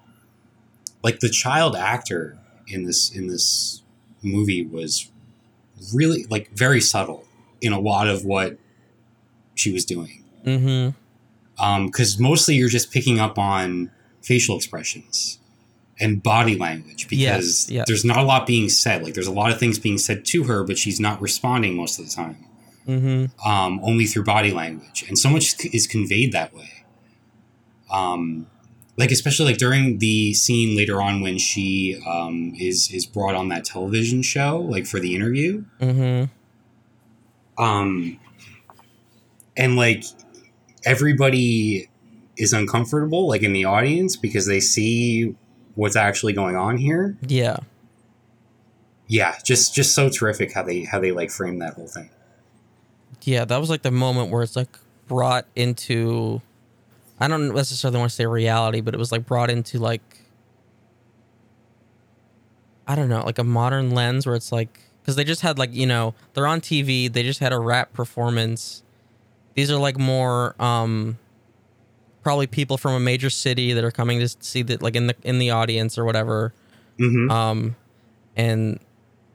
like 1.03 1.19
the 1.19 1.29
child 1.29 1.75
actor 1.75 2.37
in 2.67 2.83
this 2.83 3.09
in 3.11 3.27
this 3.27 3.81
movie 4.21 4.65
was 4.65 5.09
really 5.93 6.25
like 6.29 6.51
very 6.51 6.81
subtle 6.81 7.25
in 7.61 7.73
a 7.73 7.79
lot 7.79 8.07
of 8.07 8.25
what 8.25 8.57
she 9.55 9.71
was 9.71 9.85
doing. 9.85 10.23
mm-hmm 10.45 10.89
Because 11.85 12.19
mostly 12.19 12.55
you're 12.55 12.69
just 12.69 12.91
picking 12.91 13.19
up 13.19 13.37
on 13.37 13.91
facial 14.21 14.55
expressions 14.55 15.39
and 15.99 16.23
body 16.23 16.55
language 16.55 17.07
because 17.09 17.21
Yes, 17.21 17.69
yes. 17.69 17.87
there's 17.87 18.05
not 18.05 18.17
a 18.17 18.23
lot 18.23 18.45
being 18.47 18.69
said. 18.69 19.03
Like 19.03 19.13
there's 19.13 19.27
a 19.27 19.33
lot 19.33 19.51
of 19.51 19.59
things 19.59 19.79
being 19.79 19.97
said 19.97 20.25
to 20.25 20.43
her, 20.45 20.63
but 20.63 20.77
she's 20.77 20.99
not 20.99 21.21
responding 21.21 21.75
most 21.75 21.99
of 21.99 22.05
the 22.05 22.11
time 22.11 22.45
mm-hmm 22.89 23.47
um, 23.49 23.79
only 23.83 24.05
through 24.05 24.23
body 24.23 24.51
language, 24.51 25.05
and 25.07 25.17
so 25.17 25.29
much 25.29 25.65
is 25.65 25.87
conveyed 25.87 26.31
that 26.31 26.53
way. 26.53 26.85
Um, 27.91 28.47
like 28.97 29.11
especially 29.11 29.45
like 29.45 29.57
during 29.57 29.99
the 29.99 30.33
scene 30.33 30.75
later 30.75 31.01
on 31.01 31.21
when 31.21 31.37
she 31.37 32.01
um, 32.05 32.53
is 32.57 32.91
is 32.91 33.05
brought 33.05 33.35
on 33.35 33.49
that 33.49 33.63
television 33.65 34.21
show, 34.21 34.59
like 34.59 34.85
for 34.85 34.99
the 34.99 35.15
interview, 35.15 35.63
mm-hmm 35.79 36.25
um, 37.59 38.17
and 39.57 39.75
like 39.75 40.05
everybody 40.85 41.89
is 42.37 42.53
uncomfortable, 42.53 43.27
like 43.27 43.43
in 43.43 43.53
the 43.53 43.65
audience, 43.65 44.15
because 44.15 44.47
they 44.47 44.61
see 44.61 45.35
what's 45.75 45.97
actually 45.97 46.33
going 46.33 46.55
on 46.55 46.77
here. 46.77 47.17
yeah 47.27 47.57
Yeah, 49.07 49.35
just 49.43 49.75
just 49.75 49.93
so 49.93 50.09
terrific 50.09 50.53
how 50.53 50.63
they 50.63 50.85
how 50.85 50.99
they 50.99 51.11
like 51.11 51.29
frame 51.29 51.59
that 51.59 51.73
whole 51.73 51.87
thing. 51.87 52.09
Yeah, 53.29 53.45
that 53.45 53.57
was 53.59 53.69
like 53.69 53.83
the 53.83 53.91
moment 53.91 54.31
where 54.31 54.41
it's 54.41 54.55
like 54.55 54.75
brought 55.07 55.45
into 55.55 56.41
I 57.19 57.27
don't 57.27 57.53
necessarily 57.53 57.99
want 57.99 58.09
to 58.09 58.15
say 58.15 58.25
reality, 58.25 58.81
but 58.81 58.95
it 58.95 58.97
was 58.97 59.11
like 59.11 59.27
brought 59.27 59.51
into 59.51 59.77
like 59.77 60.01
I 62.87 62.95
don't 62.95 63.07
know, 63.07 63.23
like 63.23 63.37
a 63.37 63.43
modern 63.43 63.91
lens 63.91 64.25
where 64.25 64.35
it's 64.35 64.51
like 64.51 64.79
cuz 65.05 65.15
they 65.15 65.23
just 65.23 65.41
had 65.41 65.59
like, 65.59 65.71
you 65.71 65.85
know, 65.85 66.15
they're 66.33 66.47
on 66.47 66.59
TV, 66.59 67.07
they 67.07 67.21
just 67.21 67.39
had 67.39 67.53
a 67.53 67.59
rap 67.59 67.93
performance. 67.93 68.81
These 69.53 69.69
are 69.69 69.77
like 69.77 69.99
more 69.99 70.55
um 70.59 71.19
probably 72.23 72.47
people 72.47 72.77
from 72.79 72.93
a 72.93 72.99
major 72.99 73.29
city 73.29 73.73
that 73.73 73.83
are 73.83 73.91
coming 73.91 74.19
to 74.19 74.27
see 74.39 74.63
that 74.63 74.81
like 74.81 74.95
in 74.95 75.05
the 75.05 75.15
in 75.21 75.37
the 75.37 75.51
audience 75.51 75.99
or 75.99 76.03
whatever 76.03 76.51
hmm 76.97 77.29
um, 77.29 77.75
and 78.35 78.79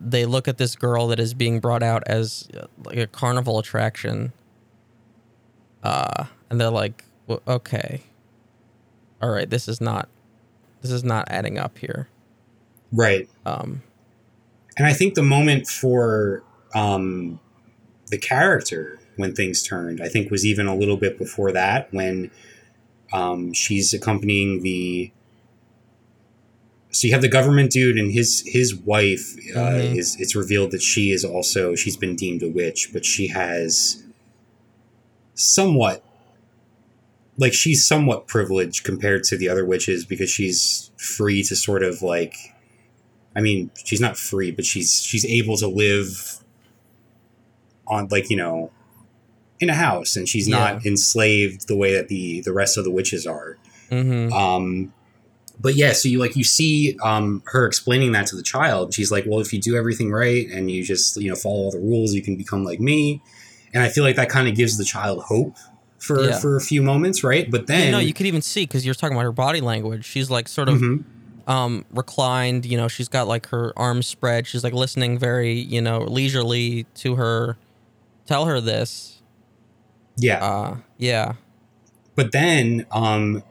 they 0.05 0.27
look 0.27 0.47
at 0.49 0.59
this 0.59 0.77
girl 0.77 1.09
that 1.09 1.19
is 1.19 1.35
being 1.35 1.61
brought 1.61 1.83
out 1.83 2.03
as 2.07 2.49
uh, 2.59 2.67
like 2.85 2.99
a 2.99 3.07
carnival 3.07 3.59
attraction, 3.59 4.33
uh, 5.83 6.25
and 6.51 6.61
they're 6.61 6.71
like, 6.71 7.05
"Well, 7.27 7.43
"Okay, 7.49 8.03
all 9.23 9.31
right, 9.31 9.49
this 9.49 9.69
is 9.69 9.81
not, 9.81 10.09
this 10.83 10.91
is 10.91 11.03
not 11.05 11.27
adding 11.29 11.59
up 11.59 11.79
here." 11.79 12.09
Right. 12.93 13.29
Um, 13.45 13.83
And 14.77 14.87
I 14.87 14.93
think 14.93 15.15
the 15.15 15.23
moment 15.23 15.67
for 15.69 16.43
um, 16.75 17.41
the 18.09 18.19
character 18.19 18.99
when 19.17 19.35
things 19.35 19.63
turned, 19.63 20.01
I 20.03 20.09
think, 20.09 20.31
was 20.31 20.45
even 20.45 20.67
a 20.67 20.75
little 20.77 20.97
bit 20.97 21.17
before 21.19 21.53
that 21.53 21.93
when 21.93 22.31
um, 23.13 23.53
she's 23.53 23.93
accompanying 23.95 24.63
the. 24.63 25.13
So 26.95 27.07
you 27.09 27.13
have 27.13 27.23
the 27.23 27.29
government 27.29 27.73
dude 27.73 27.99
and 27.99 28.13
his 28.13 28.43
his 28.47 28.75
wife 28.75 29.35
uh, 29.55 29.59
Mhm. 29.59 29.97
is. 29.99 30.17
It's 30.21 30.37
revealed 30.37 30.71
that 30.71 30.83
she 30.83 31.11
is 31.11 31.25
also 31.25 31.75
she's 31.75 31.97
been 31.97 32.15
deemed 32.15 32.43
a 32.43 32.49
witch, 32.49 32.91
but 32.93 33.05
she 33.05 33.27
has 33.29 34.03
somewhat 35.35 36.05
like 37.37 37.53
she's 37.53 37.85
somewhat 37.85 38.27
privileged 38.29 38.85
compared 38.85 39.25
to 39.25 39.37
the 39.37 39.49
other 39.49 39.65
witches 39.65 40.05
because 40.05 40.31
she's 40.31 40.93
free 40.97 41.43
to 41.43 41.57
sort 41.57 41.83
of 41.83 42.01
like 42.03 42.37
I 43.37 43.41
mean, 43.41 43.73
she's 43.85 44.01
not 44.01 44.17
free, 44.17 44.53
but 44.53 44.65
she's 44.65 45.03
she's 45.03 45.25
able 45.25 45.57
to 45.57 45.67
live 45.67 46.39
on 47.89 48.07
like, 48.11 48.31
you 48.31 48.37
know, 48.37 48.71
in 49.59 49.69
a 49.69 49.75
house 49.75 50.15
and 50.15 50.29
she's 50.29 50.47
not 50.47 50.87
enslaved 50.87 51.67
the 51.67 51.77
way 51.77 51.93
that 51.95 52.07
the 52.09 52.41
the 52.43 52.53
rest 52.53 52.79
of 52.79 52.85
the 52.85 52.91
witches 52.93 53.27
are. 53.27 53.59
mhm. 53.91 54.33
Um 54.33 54.93
but 55.65 55.75
yeah, 55.75 55.93
so 55.95 56.09
you 56.09 56.21
like 56.21 56.37
you 56.37 56.45
see 56.45 56.97
um 57.03 57.43
her 57.47 57.67
explaining 57.67 58.13
that 58.13 58.27
to 58.29 58.37
the 58.37 58.43
child. 58.43 58.95
She's 58.95 59.11
like, 59.11 59.25
"Well, 59.27 59.41
if 59.41 59.53
you 59.53 59.61
do 59.61 59.75
everything 59.77 60.13
right 60.13 60.47
and 60.49 60.71
you 60.71 60.85
just, 60.85 61.17
you 61.21 61.29
know, 61.31 61.35
follow 61.35 61.57
all 61.57 61.71
the 61.73 61.79
rules, 61.81 62.15
you 62.15 62.23
can 62.23 62.37
become 62.37 62.63
like 62.65 62.79
me." 62.79 63.21
And 63.73 63.83
I 63.83 63.89
feel 63.89 64.05
like 64.05 64.15
that 64.17 64.29
kind 64.29 64.47
of 64.47 64.55
gives 64.55 64.79
the 64.79 64.85
child 64.85 65.25
hope 65.25 65.57
for 65.99 66.23
Yeah. 66.23 66.39
for 66.39 66.57
a 66.57 66.61
few 66.61 66.83
moments, 66.83 67.25
right? 67.25 67.51
But 67.51 67.67
then 67.67 67.87
Yeah, 67.87 67.91
no, 67.93 67.99
you 67.99 68.13
could 68.15 68.27
even 68.27 68.43
see 68.43 68.63
because 68.65 68.85
you're 68.87 68.95
talking 68.95 69.17
about 69.17 69.25
her 69.25 69.33
body 69.33 69.61
language. 69.61 70.05
She's 70.05 70.31
like 70.31 70.47
sort 70.49 70.69
of 70.69 70.79
Mhm. 70.81 71.05
um 71.49 71.85
reclined. 71.91 72.67
You 72.67 72.77
know, 72.77 72.87
she's 72.89 73.09
got 73.09 73.27
like 73.27 73.49
her 73.49 73.73
arms 73.77 74.07
spread. 74.07 74.47
She's 74.47 74.63
like 74.63 74.75
listening 74.75 75.19
very, 75.19 75.55
you 75.59 75.81
know, 75.81 76.01
leisurely 76.03 76.85
to 76.97 77.15
her 77.17 77.57
tell 78.27 78.45
her 78.45 78.61
this. 78.61 79.23
Yeah. 80.17 80.45
Uh, 80.45 80.77
yeah. 80.99 81.33
But 82.15 82.31
then, 82.33 82.87
um, 82.93 83.43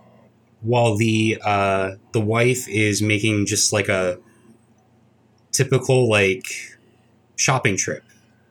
while 0.63 0.95
the 0.97 1.37
uh, 1.43 1.91
the 2.13 2.19
wife 2.21 2.67
is 2.67 3.01
making 3.01 3.45
just 3.45 3.71
like 3.71 3.89
a 3.89 4.17
typical 5.51 6.09
like 6.09 6.45
shopping 7.35 7.77
trip, 7.77 8.03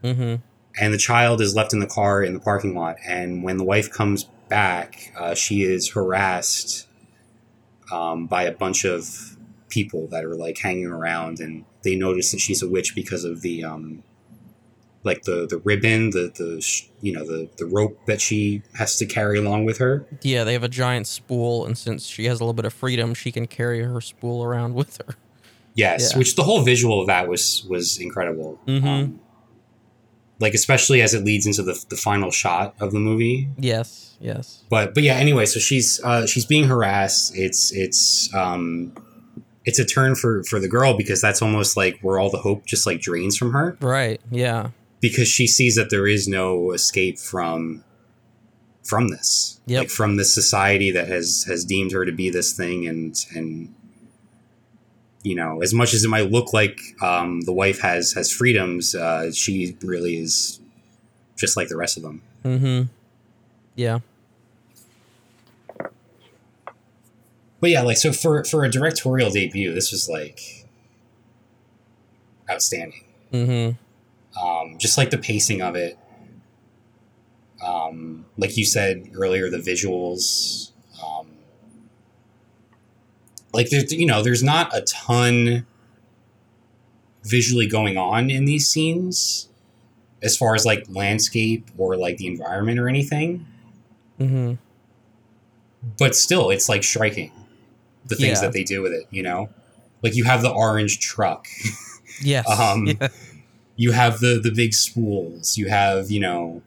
Mm-hmm. 0.05 0.37
and 0.81 0.95
the 0.95 0.99
child 0.99 1.41
is 1.41 1.55
left 1.55 1.73
in 1.73 1.79
the 1.79 1.87
car 1.87 2.23
in 2.23 2.35
the 2.35 2.41
parking 2.41 2.75
lot, 2.75 2.97
and 3.07 3.43
when 3.43 3.57
the 3.57 3.65
wife 3.65 3.91
comes 3.91 4.25
back, 4.49 5.13
uh, 5.17 5.35
she 5.35 5.63
is 5.63 5.91
harassed 5.91 6.87
um, 7.91 8.27
by 8.27 8.43
a 8.43 8.53
bunch 8.53 8.85
of 8.85 9.37
people 9.69 10.07
that 10.09 10.25
are 10.25 10.35
like 10.35 10.59
hanging 10.59 10.87
around, 10.87 11.41
and 11.41 11.65
they 11.83 11.97
notice 11.97 12.31
that 12.33 12.41
she's 12.41 12.63
a 12.63 12.69
witch 12.69 12.95
because 12.95 13.25
of 13.25 13.41
the 13.43 13.65
um, 13.65 14.03
like 15.05 15.23
the 15.23 15.47
the 15.49 15.59
ribbon, 15.59 16.11
the 16.11 16.33
the 16.37 16.61
sh- 16.61 16.89
you 17.01 17.13
know 17.13 17.25
the 17.27 17.49
the 17.59 17.67
rope 17.67 17.99
that 18.07 18.21
she 18.21 18.63
has 18.79 18.97
to 18.99 19.07
carry 19.07 19.39
along 19.39 19.65
with 19.65 19.79
her. 19.79 20.07
Yeah, 20.23 20.45
they 20.45 20.53
have 20.53 20.63
a 20.65 20.69
giant 20.69 21.07
spool, 21.07 21.67
and 21.67 21.77
since 21.77 22.07
she 22.07 22.27
has 22.27 22.41
a 22.41 22.45
little 22.45 22.55
bit 22.55 22.65
of 22.65 22.73
freedom, 22.73 23.15
she 23.15 23.33
can 23.33 23.47
carry 23.47 23.83
her 23.83 24.01
spool 24.01 24.45
around 24.45 24.75
with 24.81 24.99
her. 25.07 25.15
Yes, 25.75 26.11
Yeah. 26.13 26.19
which 26.19 26.37
the 26.37 26.43
whole 26.43 26.63
visual 26.63 27.01
of 27.01 27.07
that 27.09 27.29
was 27.29 27.65
was 27.69 27.99
incredible. 27.99 28.61
Mhm. 28.69 28.85
Um, 28.85 29.21
like 30.39 30.55
especially 30.55 31.01
as 31.03 31.15
it 31.15 31.25
leads 31.25 31.47
into 31.47 31.63
the 31.63 31.83
the 31.89 31.97
final 31.97 32.31
shot 32.31 32.75
of 32.81 32.93
the 32.93 32.99
movie. 32.99 33.49
Yes, 33.59 34.17
yes. 34.21 34.65
But 34.69 34.95
but 34.95 35.03
yeah, 35.03 35.15
anyway, 35.15 35.47
so 35.47 35.61
she's 35.61 36.01
uh, 36.05 36.27
she's 36.27 36.45
being 36.47 36.65
harassed. 36.65 37.37
It's 37.37 37.73
it's 37.73 38.33
um 38.35 38.93
it's 39.65 39.79
a 39.79 39.85
turn 39.85 40.15
for 40.17 40.43
for 40.45 40.59
the 40.59 40.69
girl 40.69 40.97
because 40.97 41.21
that's 41.21 41.41
almost 41.41 41.77
like 41.77 41.99
where 42.03 42.19
all 42.19 42.31
the 42.31 42.39
hope 42.39 42.67
just 42.67 42.85
like 42.87 43.01
drains 43.01 43.37
from 43.37 43.53
her 43.53 43.77
Right. 43.81 44.21
Yeah. 44.31 44.71
Because 45.03 45.29
she 45.29 45.47
sees 45.47 45.77
that 45.77 45.91
there 45.91 46.07
is 46.07 46.27
no 46.27 46.73
escape 46.73 47.19
from 47.19 47.85
from 48.83 49.09
this 49.09 49.61
Yep. 49.67 49.79
like 49.81 49.91
from 49.91 50.17
this 50.17 50.33
society 50.35 50.91
that 50.93 51.09
has 51.09 51.45
has 51.47 51.65
deemed 51.65 51.93
her 51.93 52.05
to 52.07 52.13
be 52.13 52.31
this 52.31 52.53
thing 52.57 52.87
and 52.89 53.15
and 53.35 53.73
you 55.23 55.35
know 55.37 55.61
as 55.63 55.73
much 55.75 55.93
as 55.95 56.03
it 56.05 56.09
might 56.09 56.31
look 56.31 56.53
like 56.53 56.81
um, 57.01 57.43
the 57.43 57.53
wife 57.53 57.81
has 57.81 58.13
has 58.15 58.33
freedoms 58.33 58.95
uh, 58.95 59.31
she 59.33 59.77
really 59.83 60.17
is 60.17 60.59
just 61.37 61.57
like 61.57 61.69
the 61.69 61.77
rest 61.77 61.97
of 61.99 62.03
them 62.03 62.23
Mm-hmm. 62.45 62.89
Yeah. 63.77 64.01
but 67.61 67.71
yeah 67.71 67.83
like 67.83 67.97
so 67.97 68.13
for 68.13 68.43
for 68.45 68.65
a 68.65 68.71
directorial 68.71 69.31
debut 69.31 69.73
this 69.73 69.93
was 69.93 70.09
like 70.09 70.67
outstanding 72.51 73.05
Mm-hmm. 73.33 73.77
Um, 74.41 74.77
just 74.79 74.97
like 74.99 75.11
the 75.11 75.19
pacing 75.19 75.63
of 75.63 75.75
it. 75.77 75.99
Um, 77.65 78.27
like 78.37 78.57
you 78.57 78.65
said 78.65 79.11
earlier, 79.15 79.49
the 79.51 79.59
visuals. 79.59 80.71
Um, 81.05 81.29
like 83.53 83.71
there's, 83.71 83.93
you 83.93 84.07
know, 84.07 84.23
there's 84.23 84.43
not 84.43 84.77
a 84.77 84.83
ton 84.83 85.67
visually 87.25 87.67
going 87.69 87.97
on 87.97 88.31
in 88.31 88.47
these 88.47 88.69
scenes, 88.69 89.49
as 90.23 90.37
far 90.37 90.55
as 90.55 90.65
like 90.67 90.85
landscape 90.89 91.71
or 91.79 91.97
like 91.97 92.17
the 92.17 92.27
environment 92.27 92.79
or 92.79 92.89
anything. 92.89 93.47
Mm-hmm. 94.19 94.55
But 95.99 96.15
still, 96.17 96.51
it's 96.51 96.69
like 96.69 96.83
striking 96.85 97.33
the 98.07 98.17
things 98.17 98.39
Yeah. 98.39 98.47
that 98.47 98.53
they 98.53 98.65
do 98.65 98.83
with 98.83 98.93
it. 98.93 99.07
You 99.11 99.23
know, 99.23 99.51
like 100.03 100.15
you 100.17 100.25
have 100.25 100.43
the 100.43 100.51
orange 100.51 100.99
truck. 101.01 101.47
Yes. 102.21 102.47
Um, 102.49 102.87
yeah. 102.87 103.09
You 103.77 103.93
have 103.93 104.21
the 104.21 104.39
the 104.43 104.51
big 104.51 104.75
spools 104.75 105.57
you 105.57 105.69
have 105.69 106.11
you 106.11 106.21
know 106.21 106.63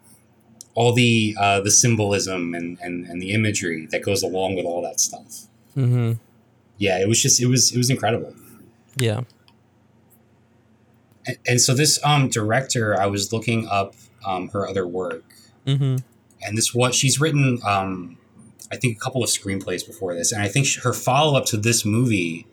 all 0.74 0.92
the 0.94 1.36
uh, 1.40 1.62
the 1.62 1.72
symbolism 1.72 2.54
and, 2.54 2.78
and 2.82 3.06
and 3.06 3.22
the 3.22 3.32
imagery 3.32 3.86
that 3.92 4.02
goes 4.04 4.22
along 4.24 4.56
with 4.56 4.66
all 4.66 4.82
that 4.82 5.00
stuff 5.00 5.48
Mm-hmm. 5.78 6.14
yeah 6.78 7.00
it 7.02 7.08
was 7.08 7.22
just 7.22 7.42
it 7.42 7.48
was 7.48 7.72
it 7.74 7.78
was 7.78 7.90
incredible 7.90 8.34
Yeah. 8.98 9.22
and, 11.28 11.38
and 11.48 11.62
so 11.62 11.74
this 11.74 12.00
um 12.04 12.30
director 12.30 13.00
i 13.00 13.06
was 13.08 13.32
looking 13.34 13.68
up 13.68 13.94
um, 14.26 14.50
her 14.50 14.68
other 14.68 14.88
work 14.88 15.24
Mm-hmm. 15.68 15.98
and 16.44 16.58
this 16.58 16.74
what 16.74 16.94
she's 16.96 17.20
written 17.20 17.60
um 17.66 18.18
i 18.72 18.76
think 18.78 18.96
a 18.98 19.00
couple 19.00 19.24
of 19.24 19.30
screenplays 19.30 19.86
before 19.86 20.14
this 20.16 20.32
and 20.32 20.42
i 20.42 20.48
think 20.48 20.66
sh 20.66 20.82
her 20.84 20.94
follow-up 20.94 21.46
to 21.48 21.58
this 21.58 21.84
movie 21.86 22.48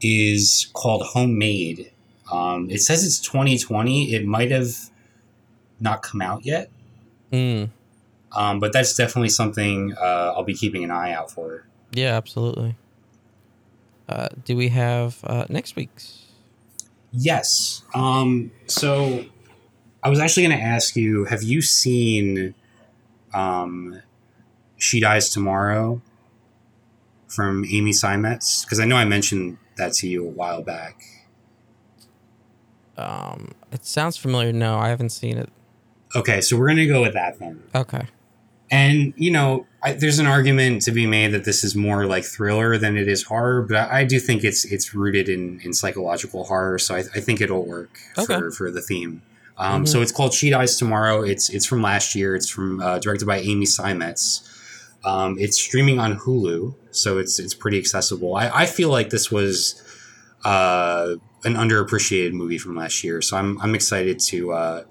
is 0.00 0.68
called 0.72 1.02
homemade 1.08 1.91
um, 2.32 2.68
it 2.70 2.80
says 2.80 3.04
it's 3.04 3.20
2020 3.20 4.12
it 4.12 4.26
might 4.26 4.50
have 4.50 4.74
not 5.80 6.02
come 6.02 6.20
out 6.20 6.44
yet 6.44 6.70
Mm. 7.32 7.70
Um, 8.32 8.60
but 8.60 8.72
that's 8.72 8.94
definitely 8.94 9.30
something 9.30 9.94
uh, 10.00 10.34
I'll 10.36 10.44
be 10.44 10.54
keeping 10.54 10.84
an 10.84 10.90
eye 10.90 11.12
out 11.12 11.30
for. 11.30 11.66
Yeah, 11.92 12.16
absolutely. 12.16 12.76
Uh, 14.08 14.28
do 14.44 14.56
we 14.56 14.68
have 14.68 15.18
uh, 15.24 15.46
next 15.48 15.76
week's? 15.76 16.26
Yes. 17.10 17.82
Um, 17.94 18.52
so 18.66 19.24
I 20.02 20.08
was 20.08 20.18
actually 20.18 20.46
going 20.46 20.58
to 20.58 20.64
ask 20.64 20.96
you: 20.96 21.24
Have 21.24 21.42
you 21.42 21.62
seen 21.62 22.54
um, 23.34 24.02
"She 24.76 25.00
Dies 25.00 25.28
Tomorrow" 25.30 26.00
from 27.28 27.64
Amy 27.70 27.92
Seimetz? 27.92 28.64
Because 28.64 28.80
I 28.80 28.84
know 28.84 28.96
I 28.96 29.04
mentioned 29.04 29.58
that 29.76 29.92
to 29.94 30.08
you 30.08 30.26
a 30.26 30.30
while 30.30 30.62
back. 30.62 31.02
Um, 33.02 33.52
it 33.72 33.84
sounds 33.84 34.16
familiar. 34.16 34.52
No, 34.52 34.78
I 34.78 34.88
haven't 34.88 35.10
seen 35.10 35.36
it. 35.38 35.48
Okay, 36.14 36.40
so 36.40 36.56
we're 36.56 36.66
going 36.66 36.76
to 36.78 36.86
go 36.86 37.02
with 37.02 37.14
that 37.14 37.38
then. 37.38 37.62
Okay. 37.74 38.02
And 38.70 39.12
you 39.16 39.30
know, 39.30 39.66
I, 39.82 39.92
there's 39.92 40.18
an 40.18 40.26
argument 40.26 40.82
to 40.82 40.92
be 40.92 41.06
made 41.06 41.28
that 41.32 41.44
this 41.44 41.62
is 41.64 41.74
more 41.76 42.06
like 42.06 42.24
thriller 42.24 42.78
than 42.78 42.96
it 42.96 43.06
is 43.08 43.22
horror, 43.24 43.62
but 43.62 43.76
I, 43.76 44.00
I 44.00 44.04
do 44.04 44.18
think 44.18 44.44
it's 44.44 44.64
it's 44.64 44.94
rooted 44.94 45.28
in 45.28 45.60
in 45.62 45.72
psychological 45.74 46.44
horror, 46.44 46.78
so 46.78 46.94
I, 46.94 47.00
I 47.00 47.20
think 47.20 47.40
it'll 47.42 47.66
work 47.66 47.98
Okay. 48.16 48.38
for 48.38 48.50
for 48.50 48.70
the 48.70 48.80
theme. 48.80 49.22
Um, 49.58 49.84
Mhm. 49.84 49.88
So 49.88 50.00
it's 50.00 50.12
called 50.12 50.32
She 50.32 50.48
Dies 50.48 50.76
Tomorrow. 50.78 51.22
It's 51.22 51.50
it's 51.50 51.66
from 51.66 51.82
last 51.82 52.14
year. 52.14 52.34
It's 52.34 52.48
from 52.48 52.80
uh, 52.80 52.98
directed 52.98 53.26
by 53.26 53.38
Amy 53.40 53.66
Seimetz. 53.66 54.48
Um, 55.04 55.36
it's 55.38 55.60
streaming 55.60 55.98
on 55.98 56.16
Hulu, 56.18 56.74
so 56.92 57.18
it's 57.18 57.38
it's 57.38 57.52
pretty 57.54 57.78
accessible. 57.78 58.36
I, 58.36 58.48
I 58.62 58.66
feel 58.66 58.88
like 58.88 59.10
this 59.10 59.30
was 59.30 59.82
uh, 60.44 61.16
an 61.44 61.54
underappreciated 61.54 62.32
movie 62.32 62.58
from 62.58 62.76
last 62.76 63.02
year, 63.04 63.20
so 63.22 63.36
I'm 63.36 63.60
I'm 63.60 63.74
excited 63.74 64.18
to 64.20 64.52
uh, 64.52 64.84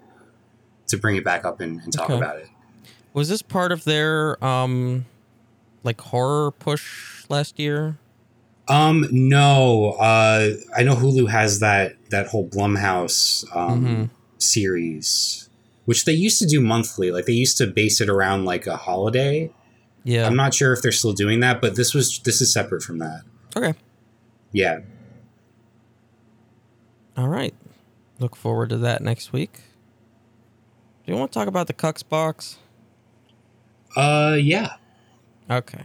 to 0.88 0.98
bring 0.98 1.16
it 1.16 1.24
back 1.24 1.46
up 1.46 1.60
and, 1.62 1.82
and 1.82 1.94
talk 1.94 2.10
Okay. 2.10 2.18
about 2.18 2.38
it. 2.38 2.48
Was 3.14 3.30
this 3.30 3.42
part 3.42 3.72
of 3.72 3.84
their 3.84 4.44
um, 4.44 5.06
like 5.84 6.00
horror 6.02 6.52
push 6.52 7.24
last 7.30 7.60
year? 7.60 7.98
Um, 8.68 9.06
no. 9.12 9.92
Uh, 10.00 10.52
I 10.78 10.84
know 10.84 10.96
Hulu 10.96 11.30
has 11.30 11.60
that 11.60 11.96
that 12.10 12.28
whole 12.28 12.48
Blumhouse 12.48 13.44
um, 13.56 13.86
Mhm. 13.86 14.10
series, 14.38 15.50
which 15.86 16.06
they 16.06 16.14
used 16.14 16.40
to 16.40 16.46
do 16.46 16.62
monthly. 16.62 17.12
Like 17.12 17.26
they 17.26 17.34
used 17.34 17.58
to 17.58 17.68
base 17.68 18.00
it 18.02 18.10
around 18.10 18.46
like 18.46 18.68
a 18.68 18.78
holiday. 18.78 19.52
Yeah. 20.04 20.26
I'm 20.26 20.36
not 20.36 20.54
sure 20.54 20.74
if 20.74 20.82
they're 20.82 20.92
still 20.92 21.14
doing 21.14 21.42
that, 21.42 21.60
but 21.62 21.76
this 21.76 21.94
was 21.94 22.20
this 22.26 22.42
is 22.42 22.52
separate 22.54 22.82
from 22.84 23.00
that. 23.00 23.22
okay. 23.56 23.74
Yeah. 24.54 24.80
All 27.22 27.28
right. 27.28 27.54
Look 28.18 28.36
forward 28.36 28.70
to 28.70 28.78
that 28.78 29.04
next 29.04 29.32
week. 29.32 29.62
Do 31.06 31.12
you 31.12 31.20
want 31.20 31.32
to 31.32 31.38
talk 31.38 31.48
about 31.48 31.68
the 31.68 31.74
Cucks 31.74 32.08
box? 32.08 32.58
Uh, 33.96 34.40
yeah. 34.42 34.74
Okay. 35.48 35.84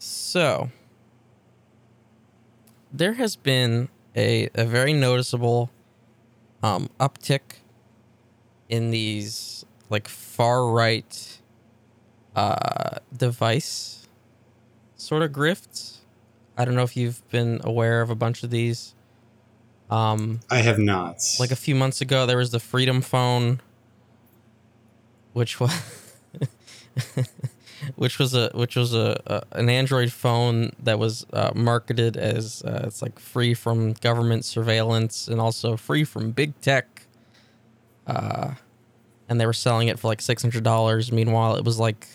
So, 0.00 0.70
there 2.92 3.12
has 3.12 3.36
been 3.36 3.88
a, 4.16 4.48
a 4.56 4.64
very 4.64 4.92
noticeable 4.92 5.70
um, 6.60 6.90
uptick 6.98 7.58
in 8.68 8.90
these 8.90 9.64
like 9.90 10.08
far 10.08 10.66
right 10.66 11.38
uh, 12.34 12.98
device 13.16 14.08
sort 14.96 15.22
of 15.22 15.30
grifts. 15.30 15.93
I 16.56 16.64
don't 16.64 16.74
know 16.74 16.82
if 16.84 16.96
you've 16.96 17.26
been 17.30 17.60
aware 17.64 18.00
of 18.00 18.10
a 18.10 18.14
bunch 18.14 18.42
of 18.42 18.50
these. 18.50 18.94
Um, 19.90 20.40
I 20.50 20.58
have 20.58 20.78
not. 20.78 21.16
like 21.38 21.50
a 21.50 21.56
few 21.56 21.74
months 21.74 22.00
ago 22.00 22.24
there 22.26 22.38
was 22.38 22.50
the 22.50 22.58
freedom 22.60 23.02
phone 23.02 23.60
which 25.34 25.60
was 25.60 25.72
which 27.96 28.18
was 28.18 28.34
a 28.34 28.50
which 28.54 28.76
was 28.76 28.94
a, 28.94 29.20
a 29.26 29.42
an 29.58 29.68
android 29.68 30.10
phone 30.10 30.72
that 30.82 30.98
was 30.98 31.26
uh, 31.32 31.50
marketed 31.54 32.16
as 32.16 32.62
uh, 32.62 32.84
it's 32.86 33.02
like 33.02 33.18
free 33.18 33.52
from 33.52 33.92
government 33.94 34.44
surveillance 34.44 35.28
and 35.28 35.40
also 35.40 35.76
free 35.76 36.02
from 36.04 36.30
big 36.30 36.58
tech 36.60 37.02
uh 38.06 38.54
and 39.28 39.40
they 39.40 39.46
were 39.46 39.52
selling 39.52 39.88
it 39.88 39.98
for 39.98 40.08
like 40.08 40.20
$600 40.20 41.12
meanwhile 41.12 41.56
it 41.56 41.64
was 41.64 41.78
like 41.78 42.06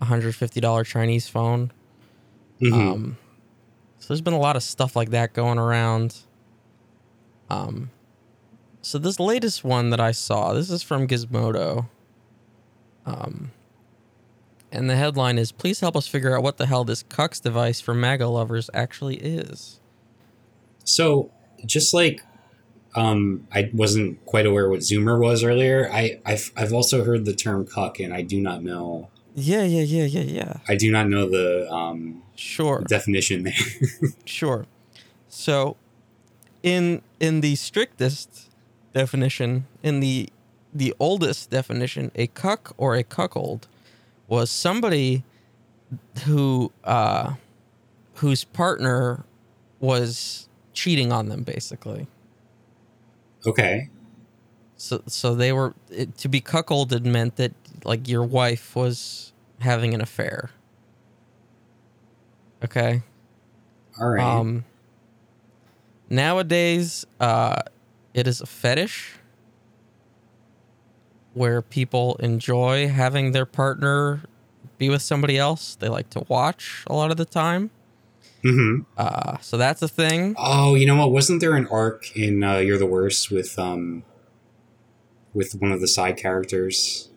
a 0.00 0.06
$150 0.06 0.86
chinese 0.86 1.28
phone 1.28 1.72
Mhm. 2.60 2.72
um, 2.94 3.16
so 4.06 4.14
there's 4.14 4.20
been 4.20 4.34
a 4.34 4.38
lot 4.38 4.54
of 4.54 4.62
stuff 4.62 4.94
like 4.94 5.10
that 5.10 5.32
going 5.32 5.58
around. 5.58 6.14
Um, 7.50 7.90
so 8.80 8.98
this 8.98 9.18
latest 9.18 9.64
one 9.64 9.90
that 9.90 9.98
I 9.98 10.12
saw, 10.12 10.52
this 10.52 10.70
is 10.70 10.84
from 10.84 11.08
Gizmodo. 11.08 11.88
Um, 13.04 13.50
and 14.70 14.88
the 14.88 14.94
headline 14.94 15.38
is 15.38 15.50
Please 15.50 15.80
help 15.80 15.96
us 15.96 16.06
figure 16.06 16.36
out 16.36 16.44
what 16.44 16.56
the 16.56 16.66
hell 16.66 16.84
this 16.84 17.02
cucks 17.02 17.42
device 17.42 17.80
for 17.80 17.94
MAGA 17.94 18.28
lovers 18.28 18.70
actually 18.72 19.16
is. 19.16 19.80
So, 20.84 21.32
just 21.66 21.92
like 21.92 22.22
um, 22.94 23.48
I 23.50 23.70
wasn't 23.72 24.24
quite 24.24 24.46
aware 24.46 24.68
what 24.68 24.82
Zoomer 24.82 25.20
was 25.20 25.42
earlier, 25.42 25.90
I, 25.92 26.20
I've, 26.24 26.52
I've 26.56 26.72
also 26.72 27.02
heard 27.02 27.24
the 27.24 27.34
term 27.34 27.66
cuck, 27.66 27.98
and 27.98 28.14
I 28.14 28.22
do 28.22 28.40
not 28.40 28.62
know. 28.62 29.10
Yeah, 29.36 29.64
yeah, 29.64 29.82
yeah, 29.82 30.04
yeah, 30.06 30.22
yeah. 30.22 30.54
I 30.68 30.76
do 30.76 30.90
not 30.90 31.08
know 31.08 31.28
the 31.28 31.70
um, 31.70 32.22
Sure. 32.36 32.82
definition 32.88 33.42
there. 33.44 33.54
Sure. 34.24 34.66
So, 35.28 35.76
in 36.62 37.02
in 37.20 37.40
the 37.42 37.54
strictest 37.56 38.50
definition, 38.94 39.66
in 39.82 40.00
the 40.00 40.30
the 40.74 40.94
oldest 40.98 41.50
definition, 41.50 42.10
a 42.14 42.26
cuck 42.28 42.74
or 42.78 42.96
a 42.96 43.02
cuckold 43.04 43.68
was 44.28 44.50
somebody 44.50 45.22
who 46.24 46.72
uh, 46.84 47.34
whose 48.16 48.44
partner 48.44 49.24
was 49.80 50.48
cheating 50.72 51.12
on 51.12 51.28
them, 51.28 51.42
basically. 51.42 52.06
okay. 53.46 53.90
So 54.76 55.02
so 55.06 55.34
they 55.34 55.52
were 55.52 55.74
it, 55.90 56.16
to 56.18 56.28
be 56.28 56.40
cuckolded 56.40 57.04
meant 57.04 57.36
that 57.36 57.52
like 57.86 58.08
your 58.08 58.24
wife 58.24 58.74
was 58.76 59.32
having 59.60 59.94
an 59.94 60.00
affair. 60.00 60.50
Okay. 62.64 63.02
All 64.00 64.08
right. 64.10 64.22
Um, 64.22 64.64
nowadays, 66.10 67.06
uh, 67.20 67.62
it 68.14 68.26
is 68.26 68.40
a 68.40 68.46
fetish 68.46 69.14
where 71.34 71.60
people 71.60 72.16
enjoy 72.16 72.88
having 72.88 73.32
their 73.32 73.46
partner 73.46 74.22
be 74.78 74.88
with 74.88 75.02
somebody 75.02 75.38
else. 75.38 75.76
They 75.76 75.88
like 75.88 76.10
to 76.10 76.24
watch 76.28 76.84
a 76.86 76.94
lot 76.94 77.10
of 77.10 77.16
the 77.16 77.24
time. 77.24 77.70
hmm 78.42 78.80
Uh, 78.96 79.38
so 79.40 79.56
that's 79.56 79.82
a 79.82 79.88
thing. 79.88 80.34
Oh, 80.38 80.74
you 80.74 80.86
know 80.86 80.96
what? 80.96 81.12
Wasn't 81.12 81.40
there 81.40 81.54
an 81.54 81.66
arc 81.68 82.16
in 82.16 82.42
uh, 82.42 82.58
You're 82.58 82.78
the 82.78 82.86
Worst 82.86 83.30
with 83.30 83.58
um 83.58 84.02
with 85.34 85.52
one 85.54 85.72
of 85.72 85.80
the 85.80 85.88
side 85.88 86.16
characters? 86.16 87.10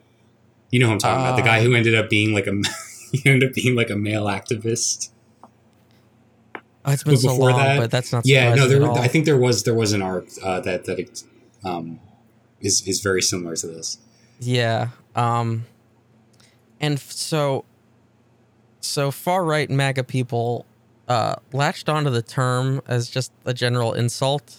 You 0.70 0.80
know 0.80 0.86
who 0.86 0.92
I'm 0.92 0.98
talking 0.98 1.20
about. 1.24 1.36
The 1.36 1.42
guy 1.42 1.58
Uh, 1.60 1.62
who 1.62 1.74
ended 1.74 1.94
up 1.94 2.08
being 2.08 2.32
like 2.32 2.46
a 2.46 2.52
he 3.12 3.22
ended 3.28 3.50
up 3.50 3.54
being 3.54 3.74
like 3.76 3.90
a 3.90 3.96
male 3.96 4.26
activist. 4.26 5.10
Oh, 6.84 6.92
it's 6.92 7.02
been 7.02 7.14
but 7.14 7.20
so 7.20 7.34
long, 7.36 7.58
that- 7.58 7.78
but 7.78 7.90
that's 7.90 8.12
not. 8.12 8.24
Yeah, 8.24 8.54
no, 8.54 8.66
there. 8.66 8.90
I 8.92 9.08
think 9.08 9.24
there 9.24 9.36
was 9.36 9.64
there 9.64 9.74
was 9.74 9.92
an 9.92 10.02
arc 10.02 10.26
uh, 10.42 10.60
that 10.60 10.84
that 10.84 10.98
it, 10.98 11.22
um 11.64 12.00
is 12.60 12.86
is 12.86 13.00
very 13.00 13.20
similar 13.22 13.56
to 13.56 13.66
this. 13.66 13.98
Yeah. 14.38 14.88
Um 15.16 15.66
and 16.80 16.98
so 16.98 17.64
so 18.80 19.10
far 19.10 19.44
right 19.44 19.68
MAGA 19.68 20.04
people 20.04 20.64
uh 21.08 21.34
latched 21.52 21.88
onto 21.88 22.08
the 22.10 22.22
term 22.22 22.80
as 22.86 23.10
just 23.10 23.32
a 23.44 23.52
general 23.52 23.92
insult. 23.92 24.56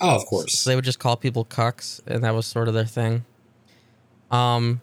Oh, 0.00 0.14
of 0.16 0.24
course. 0.26 0.58
So 0.58 0.70
they 0.70 0.76
would 0.76 0.84
just 0.84 0.98
call 1.00 1.16
people 1.16 1.44
cucks 1.44 2.00
and 2.06 2.22
that 2.24 2.34
was 2.34 2.46
sort 2.46 2.68
of 2.68 2.74
their 2.74 2.84
thing. 2.84 3.24
Um 4.30 4.80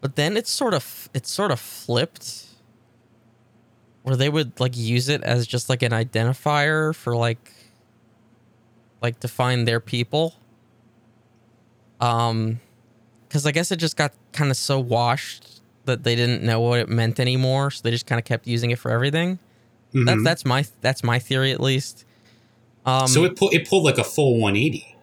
but 0.00 0.16
then 0.16 0.36
it's 0.36 0.50
sort 0.50 0.74
of 0.74 1.08
it's 1.14 1.30
sort 1.30 1.50
of 1.50 1.60
flipped 1.60 2.44
where 4.02 4.16
they 4.16 4.28
would 4.28 4.58
like 4.60 4.76
use 4.76 5.08
it 5.08 5.22
as 5.22 5.46
just 5.46 5.68
like 5.68 5.82
an 5.82 5.92
identifier 5.92 6.94
for 6.94 7.16
like 7.16 7.52
like 9.02 9.20
to 9.20 9.28
find 9.28 9.66
their 9.66 9.80
people. 9.80 10.34
Um 12.00 12.60
cuz 13.28 13.44
I 13.46 13.52
guess 13.52 13.70
it 13.70 13.76
just 13.76 13.96
got 13.96 14.12
kind 14.32 14.50
of 14.50 14.56
so 14.56 14.78
washed 14.78 15.60
that 15.84 16.04
they 16.04 16.14
didn't 16.14 16.42
know 16.42 16.60
what 16.60 16.78
it 16.80 16.88
meant 16.88 17.18
anymore, 17.18 17.70
so 17.70 17.80
they 17.82 17.90
just 17.90 18.06
kind 18.06 18.18
of 18.18 18.24
kept 18.24 18.46
using 18.46 18.70
it 18.70 18.78
for 18.78 18.90
everything. 18.90 19.38
That's 19.94 20.20
Mhm. 20.20 20.24
that's 20.24 20.44
my 20.44 20.64
that's 20.80 21.02
my 21.02 21.18
theory 21.18 21.50
at 21.52 21.60
least. 21.60 22.04
Um 22.86 23.08
so 23.08 23.24
it 23.24 23.36
pulled 23.36 23.54
it 23.54 23.68
pulled 23.68 23.84
like 23.84 23.98
a 23.98 24.04
full 24.04 24.38
180. 24.38 24.94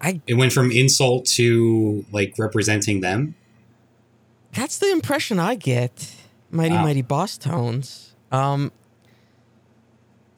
I 0.00 0.20
It 0.28 0.34
went 0.34 0.52
from 0.52 0.70
insult 0.70 1.26
to 1.36 2.04
like 2.12 2.34
representing 2.38 3.00
them. 3.00 3.34
That's 4.52 4.78
the 4.78 4.90
impression 4.90 5.38
I 5.38 5.54
get. 5.54 6.12
Mighty 6.50 6.74
Wow. 6.74 6.82
mighty 6.84 7.02
Bosstones. 7.02 8.12
Um 8.32 8.72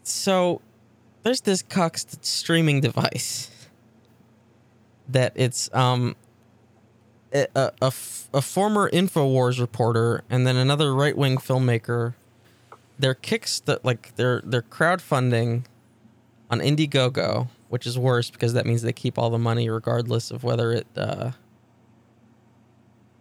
so 0.03 0.61
there's 1.23 1.43
this 1.43 1.63
cucks 1.63 2.07
streaming 2.25 2.81
device 2.81 3.51
that 5.09 5.33
it's 5.37 5.73
um 5.75 6.17
a, 7.33 7.47
a, 7.55 7.73
a 7.83 7.87
f- 7.87 8.29
a 8.35 8.43
former 8.43 8.91
InfoWars 8.91 9.61
reporter 9.61 10.25
and 10.31 10.47
then 10.47 10.57
another 10.57 10.93
right-wing 10.95 11.37
filmmaker 11.37 12.15
their 12.99 13.15
kicks 13.15 13.61
that 13.61 13.85
like 13.85 14.15
they're 14.17 14.41
they're 14.45 14.63
crowdfunding 14.63 15.65
on 16.51 16.59
Indiegogo, 16.59 17.49
which 17.69 17.87
is 17.87 17.97
worse 17.99 18.31
because 18.31 18.53
that 18.55 18.67
means 18.67 18.83
they 18.83 18.93
keep 18.93 19.17
all 19.19 19.31
the 19.31 19.39
money 19.39 19.69
regardless 19.71 20.31
of 20.33 20.43
whether 20.43 20.73
it 20.73 20.87
uh 20.97 21.31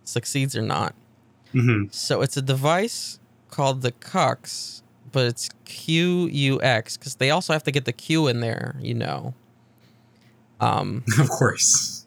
succeeds 0.09 0.55
or 0.55 0.61
not. 0.61 0.93
hmm 1.51 1.85
So 1.91 2.21
it's 2.21 2.37
a 2.37 2.41
device 2.41 3.19
called 3.49 3.81
the 3.81 3.91
Cux, 3.91 4.81
but 5.11 5.25
it's 5.25 5.49
Q 5.65 6.27
U 6.27 6.61
X 6.61 6.97
because 6.97 7.15
they 7.15 7.29
also 7.31 7.53
have 7.53 7.63
to 7.63 7.71
get 7.71 7.85
the 7.85 7.93
Q 7.93 8.27
in 8.27 8.41
there, 8.41 8.75
you 8.79 8.93
know. 8.93 9.33
Um, 10.59 11.03
Of 11.19 11.29
course. 11.29 12.05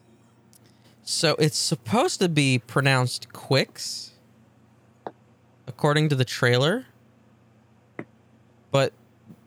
so 1.03 1.35
it's 1.39 1.57
supposed 1.57 2.19
to 2.19 2.29
be 2.29 2.59
pronounced 2.59 3.33
Quix, 3.33 4.11
according 5.67 6.09
to 6.09 6.15
the 6.15 6.25
trailer. 6.25 6.85
But 8.71 8.93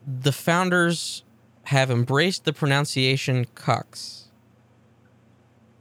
the 0.07 0.33
founders 0.33 1.25
have 1.65 1.91
embraced 1.91 2.45
the 2.45 2.53
pronunciation 2.53 3.45
Cux, 3.57 4.26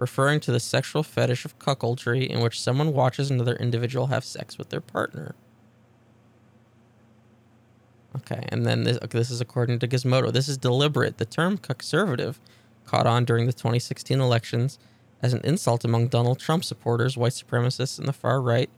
referring 0.06 0.40
to 0.40 0.52
the 0.52 0.60
sexual 0.60 1.02
fetish 1.02 1.46
of 1.46 1.58
cuckoldry 1.58 2.28
in 2.28 2.40
which 2.40 2.62
someone 2.62 2.94
watches 2.94 3.32
another 3.32 3.56
individual 3.56 4.06
have 4.06 4.24
sex 4.24 4.56
with 4.56 4.70
their 4.70 4.80
partner. 4.80 5.34
Okay, 8.16 8.46
and 8.50 8.68
then 8.68 8.84
this, 8.84 8.98
okay, 8.98 9.18
this 9.18 9.32
is 9.32 9.42
according 9.42 9.80
to 9.80 9.88
Gizmodo. 9.88 10.32
This 10.32 10.48
is 10.48 10.60
deliberate. 10.60 11.18
The 11.18 11.26
term 11.26 11.58
cuckservative 11.58 12.36
caught 12.86 13.08
on 13.08 13.26
during 13.26 13.48
the 13.48 13.52
2016 13.54 14.22
elections 14.22 14.78
as 15.24 15.34
an 15.34 15.42
insult 15.44 15.84
among 15.84 16.10
Donald 16.10 16.38
Trump 16.38 16.64
supporters, 16.64 17.18
white 17.18 17.32
supremacists, 17.32 17.98
and 17.98 18.08
the 18.08 18.14
far 18.14 18.40
right, 18.40 18.70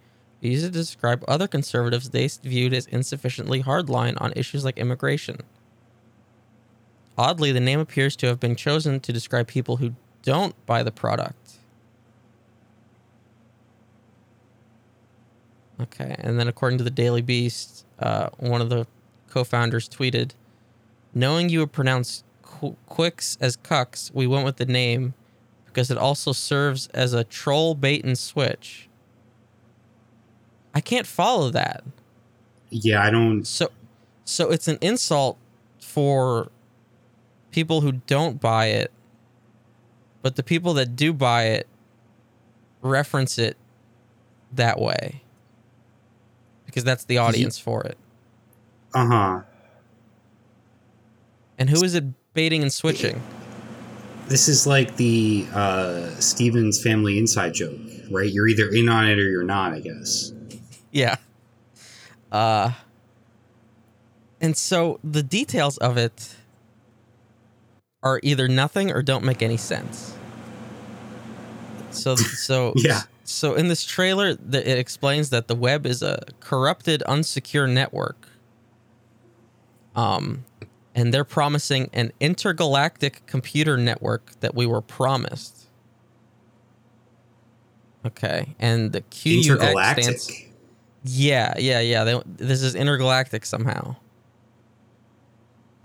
who 0.42 0.48
used 0.48 0.64
it 0.64 0.72
to 0.72 0.80
describe 0.80 1.26
other 1.28 1.46
conservatives 1.46 2.12
they 2.12 2.30
viewed 2.42 2.74
as 2.74 2.88
insufficiently 2.88 3.64
hardline 3.64 4.16
on 4.22 4.32
issues 4.38 4.64
like 4.64 4.78
immigration. 4.78 5.42
Oddly, 7.18 7.52
the 7.52 7.60
name 7.60 7.82
appears 7.82 8.16
to 8.16 8.28
have 8.28 8.40
been 8.40 8.56
chosen 8.56 9.02
to 9.02 9.12
describe 9.12 9.48
people 9.48 9.78
who 9.78 9.96
don't 10.28 10.54
buy 10.66 10.84
the 10.84 10.92
product. 10.92 11.54
Okay, 15.80 16.18
and 16.20 16.38
then 16.38 16.50
according 16.50 16.78
to 16.80 16.84
the 16.84 16.90
Daily 16.92 17.22
Beast, 17.22 17.86
uh, 18.00 18.28
one 18.40 18.60
of 18.60 18.70
the 18.70 18.86
co-founders 19.30 19.88
tweeted, 19.88 20.32
"Knowing 21.14 21.48
you 21.48 21.60
would 21.60 21.72
pronounce 21.72 22.26
qu- 22.42 22.76
Quicks 22.88 23.38
as 23.40 23.56
cucks, 23.56 24.14
we 24.14 24.28
went 24.28 24.44
with 24.44 24.58
the 24.58 24.66
name 24.66 25.14
because 25.66 25.90
it 25.90 25.98
also 25.98 26.34
serves 26.34 26.88
as 26.88 27.14
a 27.14 27.24
troll 27.24 27.74
bait 27.74 28.04
and 28.04 28.18
switch." 28.18 28.90
I 30.76 30.82
can't 30.82 31.08
follow 31.08 31.52
that. 31.52 31.86
Yeah, 32.70 33.02
I 33.02 33.10
don't. 33.10 33.46
So, 33.46 33.70
so 34.26 34.52
it's 34.52 34.68
an 34.68 34.78
insult 34.82 35.38
for 35.80 36.52
people 37.52 37.80
who 37.80 37.94
don't 37.94 38.42
buy 38.42 38.66
it, 38.68 38.92
but 40.28 40.36
the 40.36 40.44
people 40.44 40.74
that 40.74 40.94
do 40.98 41.14
buy 41.14 41.44
it 41.44 41.68
reference 42.82 43.40
it 43.40 43.56
that 44.52 44.78
way 44.78 45.22
because 46.66 46.84
that's 46.84 47.06
the 47.06 47.18
audience 47.18 47.58
for 47.58 47.82
it. 47.84 47.98
Uh 48.94 49.06
huh. 49.08 49.42
And 51.58 51.70
who 51.70 51.82
is 51.82 51.96
it 51.96 52.04
baiting 52.34 52.62
and 52.62 52.74
switching? 52.74 53.22
This 54.28 54.50
is 54.50 54.68
like 54.68 54.98
the 54.98 55.48
uh, 55.54 56.10
Stevens 56.16 56.84
family 56.84 57.18
inside 57.18 57.54
joke, 57.54 57.80
right? 58.12 58.30
You're 58.30 58.50
either 58.50 58.68
in 58.68 58.90
on 58.90 59.08
it 59.08 59.18
or 59.18 59.30
you're 59.30 59.44
not, 59.44 59.72
I 59.72 59.80
guess. 59.80 60.34
Yeah. 60.92 61.16
Uh 62.34 62.74
and 64.42 64.58
so 64.58 65.00
the 65.06 65.24
details 65.24 65.78
of 65.78 65.96
it 65.96 66.36
are 68.04 68.20
either 68.24 68.48
nothing 68.48 68.92
or 68.92 69.02
don't 69.02 69.24
make 69.24 69.42
any 69.42 69.58
sense. 69.58 70.17
So 71.90 72.16
so 72.16 72.74
Yeah. 72.76 73.02
So 73.24 73.56
in 73.56 73.68
this 73.68 73.84
trailer 73.84 74.34
the, 74.36 74.70
it 74.70 74.78
explains 74.78 75.30
that 75.32 75.48
the 75.48 75.56
web 75.56 75.86
is 75.86 76.02
a 76.02 76.24
corrupted 76.40 77.04
unsecure 77.08 77.72
network. 77.72 78.28
Um 79.96 80.46
and 80.98 81.14
they're 81.14 81.24
promising 81.24 81.92
an 81.94 82.12
intergalactic 82.20 83.24
computer 83.28 83.78
network 83.78 84.32
that 84.40 84.56
we 84.56 84.66
were 84.66 84.82
promised. 84.82 85.68
Okay, 88.04 88.56
and 88.60 88.92
the 88.92 89.02
QUX 89.02 89.46
Intergalactic. 89.46 90.04
stands. 90.04 90.32
Yeah, 91.04 91.54
yeah, 91.58 91.80
yeah. 91.82 92.04
They, 92.04 92.22
this 92.26 92.64
is 92.64 92.74
intergalactic 92.74 93.46
somehow. 93.46 93.96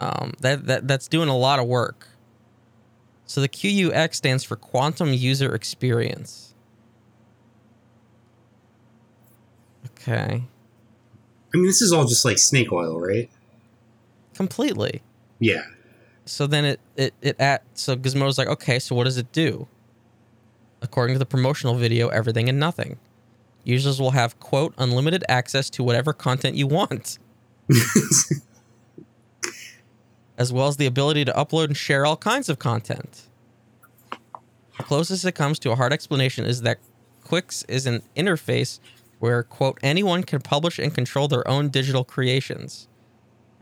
Um, 0.00 0.32
that 0.40 0.66
that 0.66 0.88
that's 0.88 1.09
doing 1.09 1.28
a 1.28 1.36
lot 1.36 1.59
of 1.59 1.66
work. 1.66 2.09
So 3.26 3.40
the 3.40 3.48
QUX 3.48 4.14
stands 4.14 4.44
for 4.44 4.56
Quantum 4.56 5.12
User 5.12 5.54
Experience. 5.54 6.54
Okay, 9.86 10.42
I 11.54 11.56
mean, 11.56 11.66
this 11.66 11.80
is 11.80 11.92
all 11.92 12.04
just 12.06 12.24
like 12.24 12.38
snake 12.38 12.72
oil, 12.72 13.00
right? 13.00 13.30
completely. 14.34 15.02
Yeah. 15.38 15.62
So 16.24 16.46
then 16.46 16.64
it 16.64 16.80
it 16.96 17.14
it 17.20 17.40
at 17.40 17.62
so 17.74 17.96
Gizmodo's 17.96 18.38
like, 18.38 18.48
okay, 18.48 18.78
so 18.78 18.94
what 18.94 19.04
does 19.04 19.18
it 19.18 19.30
do? 19.32 19.68
According 20.80 21.14
to 21.14 21.18
the 21.18 21.26
promotional 21.26 21.74
video, 21.74 22.08
everything 22.08 22.48
and 22.48 22.58
nothing. 22.58 22.98
Users 23.64 24.00
will 24.00 24.10
have 24.12 24.38
quote 24.40 24.74
unlimited 24.78 25.24
access 25.28 25.70
to 25.70 25.84
whatever 25.84 26.12
content 26.12 26.56
you 26.56 26.66
want, 26.66 27.18
as 30.38 30.52
well 30.52 30.66
as 30.68 30.76
the 30.76 30.86
ability 30.86 31.24
to 31.24 31.32
upload 31.32 31.66
and 31.66 31.76
share 31.76 32.06
all 32.06 32.16
kinds 32.16 32.48
of 32.48 32.58
content. 32.58 33.22
The 34.78 34.84
closest 34.84 35.24
it 35.24 35.32
comes 35.32 35.58
to 35.60 35.70
a 35.70 35.76
hard 35.76 35.92
explanation 35.92 36.44
is 36.44 36.62
that 36.62 36.78
Quix 37.24 37.64
is 37.68 37.86
an 37.86 38.02
interface 38.16 38.80
where 39.18 39.42
quote 39.42 39.78
anyone 39.82 40.24
can 40.24 40.40
publish 40.40 40.78
and 40.78 40.94
control 40.94 41.28
their 41.28 41.46
own 41.46 41.68
digital 41.68 42.02
creations, 42.04 42.88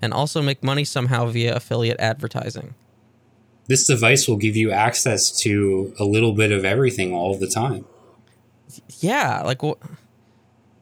and 0.01 0.15
also 0.15 0.41
make 0.41 0.63
money 0.65 0.85
somehow 0.85 1.27
via 1.27 1.55
affiliate 1.55 2.01
advertising. 2.01 2.75
This 3.67 3.87
device 3.87 4.27
will 4.27 4.39
give 4.39 4.57
you 4.57 4.71
access 4.71 5.31
to 5.43 5.95
a 5.99 6.05
little 6.05 6.33
bit 6.33 6.51
of 6.51 6.65
everything 6.65 7.13
all 7.13 7.37
the 7.37 7.47
time. 7.47 7.85
yeah 9.01 9.43
like 9.45 9.63
what? 9.63 9.79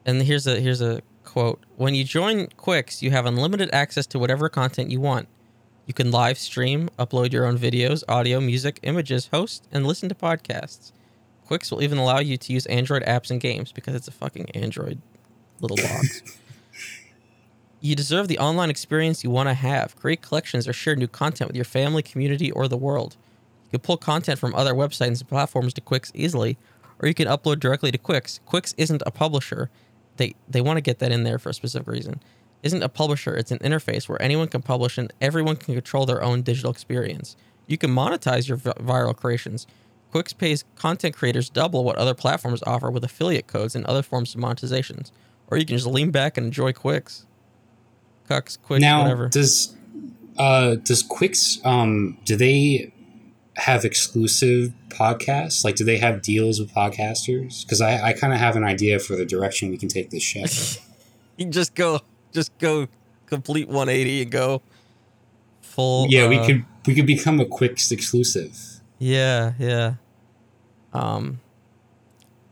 and 0.06 0.22
here's 0.22 0.46
a 0.46 0.60
here's 0.60 0.80
a 0.80 1.00
quote 1.24 1.60
when 1.76 1.94
you 1.94 2.04
join 2.04 2.46
quix 2.56 3.02
you 3.02 3.10
have 3.10 3.26
unlimited 3.26 3.68
access 3.72 4.06
to 4.06 4.18
whatever 4.18 4.48
content 4.48 4.90
you 4.90 5.00
want 5.00 5.28
you 5.88 5.94
can 5.94 6.12
live 6.12 6.38
stream 6.38 6.88
upload 6.96 7.32
your 7.32 7.44
own 7.44 7.58
videos 7.58 8.04
audio 8.08 8.40
music 8.40 8.78
images 8.84 9.26
host 9.32 9.66
and 9.72 9.84
listen 9.84 10.08
to 10.08 10.14
podcasts 10.14 10.92
quix 11.48 11.72
will 11.72 11.82
even 11.82 11.98
allow 11.98 12.20
you 12.20 12.36
to 12.36 12.52
use 12.52 12.64
android 12.66 13.02
apps 13.02 13.32
and 13.32 13.40
games 13.40 13.72
because 13.72 13.96
it's 13.96 14.06
a 14.06 14.12
fucking 14.12 14.48
android 14.50 15.00
little 15.60 15.76
box 15.76 16.22
you 17.80 17.96
deserve 17.96 18.28
the 18.28 18.38
online 18.38 18.70
experience 18.70 19.24
you 19.24 19.30
want 19.30 19.48
to 19.48 19.54
have 19.54 19.96
create 19.96 20.22
collections 20.22 20.68
or 20.68 20.72
share 20.72 20.94
new 20.94 21.08
content 21.08 21.48
with 21.48 21.56
your 21.56 21.64
family 21.64 22.02
community 22.02 22.52
or 22.52 22.68
the 22.68 22.76
world 22.76 23.16
you 23.64 23.70
can 23.70 23.80
pull 23.80 23.96
content 23.96 24.38
from 24.38 24.54
other 24.54 24.74
websites 24.74 25.18
and 25.18 25.28
platforms 25.28 25.74
to 25.74 25.80
quix 25.80 26.12
easily 26.14 26.56
or 27.00 27.08
you 27.08 27.14
can 27.14 27.28
upload 27.28 27.60
directly 27.60 27.90
to 27.90 27.98
Quix. 27.98 28.40
Quix 28.46 28.74
isn't 28.76 29.02
a 29.06 29.10
publisher. 29.10 29.70
They 30.16 30.34
they 30.48 30.60
want 30.60 30.76
to 30.76 30.80
get 30.80 30.98
that 30.98 31.12
in 31.12 31.24
there 31.24 31.38
for 31.38 31.50
a 31.50 31.54
specific 31.54 31.88
reason. 31.88 32.20
Isn't 32.62 32.82
a 32.82 32.88
publisher. 32.88 33.34
It's 33.36 33.50
an 33.50 33.58
interface 33.58 34.08
where 34.08 34.20
anyone 34.20 34.48
can 34.48 34.62
publish 34.62 34.98
and 34.98 35.12
everyone 35.20 35.56
can 35.56 35.74
control 35.74 36.06
their 36.06 36.22
own 36.22 36.42
digital 36.42 36.70
experience. 36.70 37.36
You 37.66 37.78
can 37.78 37.90
monetize 37.90 38.48
your 38.48 38.56
vi- 38.56 38.72
viral 38.80 39.14
creations. 39.14 39.66
Quix 40.10 40.32
pays 40.32 40.64
content 40.74 41.14
creators 41.14 41.50
double 41.50 41.84
what 41.84 41.96
other 41.96 42.14
platforms 42.14 42.62
offer 42.66 42.90
with 42.90 43.04
affiliate 43.04 43.46
codes 43.46 43.76
and 43.76 43.84
other 43.86 44.02
forms 44.02 44.34
of 44.34 44.40
monetizations. 44.40 45.12
Or 45.50 45.58
you 45.58 45.64
can 45.64 45.76
just 45.76 45.86
lean 45.86 46.10
back 46.10 46.36
and 46.36 46.46
enjoy 46.46 46.72
Quix. 46.72 47.26
Cucks, 48.28 48.58
Quix, 48.60 48.80
now, 48.80 49.02
whatever. 49.02 49.28
does 49.28 49.74
uh 50.36 50.76
does 50.76 51.02
Quix 51.02 51.58
um 51.64 52.18
do 52.24 52.36
they 52.36 52.92
have 53.56 53.84
exclusive 53.84 54.72
podcasts? 54.88 55.64
Like, 55.64 55.76
do 55.76 55.84
they 55.84 55.98
have 55.98 56.22
deals 56.22 56.60
with 56.60 56.72
podcasters? 56.72 57.64
Because 57.64 57.80
I 57.80 58.08
I 58.08 58.12
kind 58.14 58.32
of 58.32 58.38
have 58.38 58.56
an 58.56 58.64
idea 58.64 58.98
for 58.98 59.14
the 59.16 59.24
direction 59.24 59.70
we 59.70 59.78
can 59.78 59.88
take 59.88 60.10
this 60.10 60.22
show. 60.22 60.44
You 61.36 61.44
can 61.44 61.52
just 61.52 61.76
go 61.76 62.00
just 62.32 62.56
go 62.58 62.86
complete 63.26 63.68
180 63.68 64.22
and 64.22 64.30
go 64.30 64.62
full 65.60 66.06
yeah, 66.08 66.28
we 66.28 66.38
uh, 66.38 66.46
could 66.46 66.64
we 66.86 66.94
could 66.94 67.06
become 67.06 67.40
a 67.40 67.44
Quix 67.44 67.90
exclusive. 67.92 68.56
Yeah, 68.98 69.52
yeah. 69.58 69.94
Um, 70.92 71.40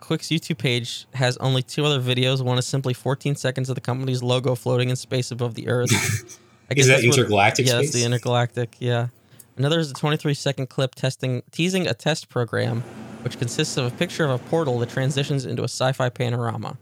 Quick's 0.00 0.28
YouTube 0.28 0.58
page 0.58 1.06
has 1.14 1.36
only 1.38 1.62
two 1.62 1.84
other 1.84 2.00
videos. 2.00 2.42
One 2.42 2.58
is 2.58 2.66
simply 2.66 2.94
14 2.94 3.34
seconds 3.34 3.68
of 3.68 3.74
the 3.74 3.80
company's 3.80 4.22
logo 4.22 4.54
floating 4.54 4.88
in 4.90 4.96
space 4.96 5.30
above 5.30 5.54
the 5.54 5.68
Earth. 5.68 5.90
I 6.70 6.74
Is 6.76 6.86
that 6.86 6.94
that's 6.94 7.06
what- 7.06 7.18
intergalactic 7.18 7.66
yeah, 7.66 7.72
space? 7.78 7.86
that's 7.92 7.94
the 8.02 8.04
intergalactic. 8.04 8.76
Yeah. 8.78 9.08
Another 9.56 9.78
is 9.80 9.90
a 9.90 9.94
23 9.94 10.34
second 10.34 10.68
clip 10.68 10.94
testing 10.94 11.42
teasing 11.50 11.86
a 11.86 11.94
test 11.94 12.28
program, 12.28 12.82
which 13.22 13.38
consists 13.38 13.76
of 13.78 13.86
a 13.86 13.90
picture 13.96 14.24
of 14.24 14.30
a 14.30 14.38
portal 14.38 14.78
that 14.80 14.90
transitions 14.90 15.46
into 15.46 15.62
a 15.62 15.68
sci-fi 15.68 16.08
panorama. 16.10 16.76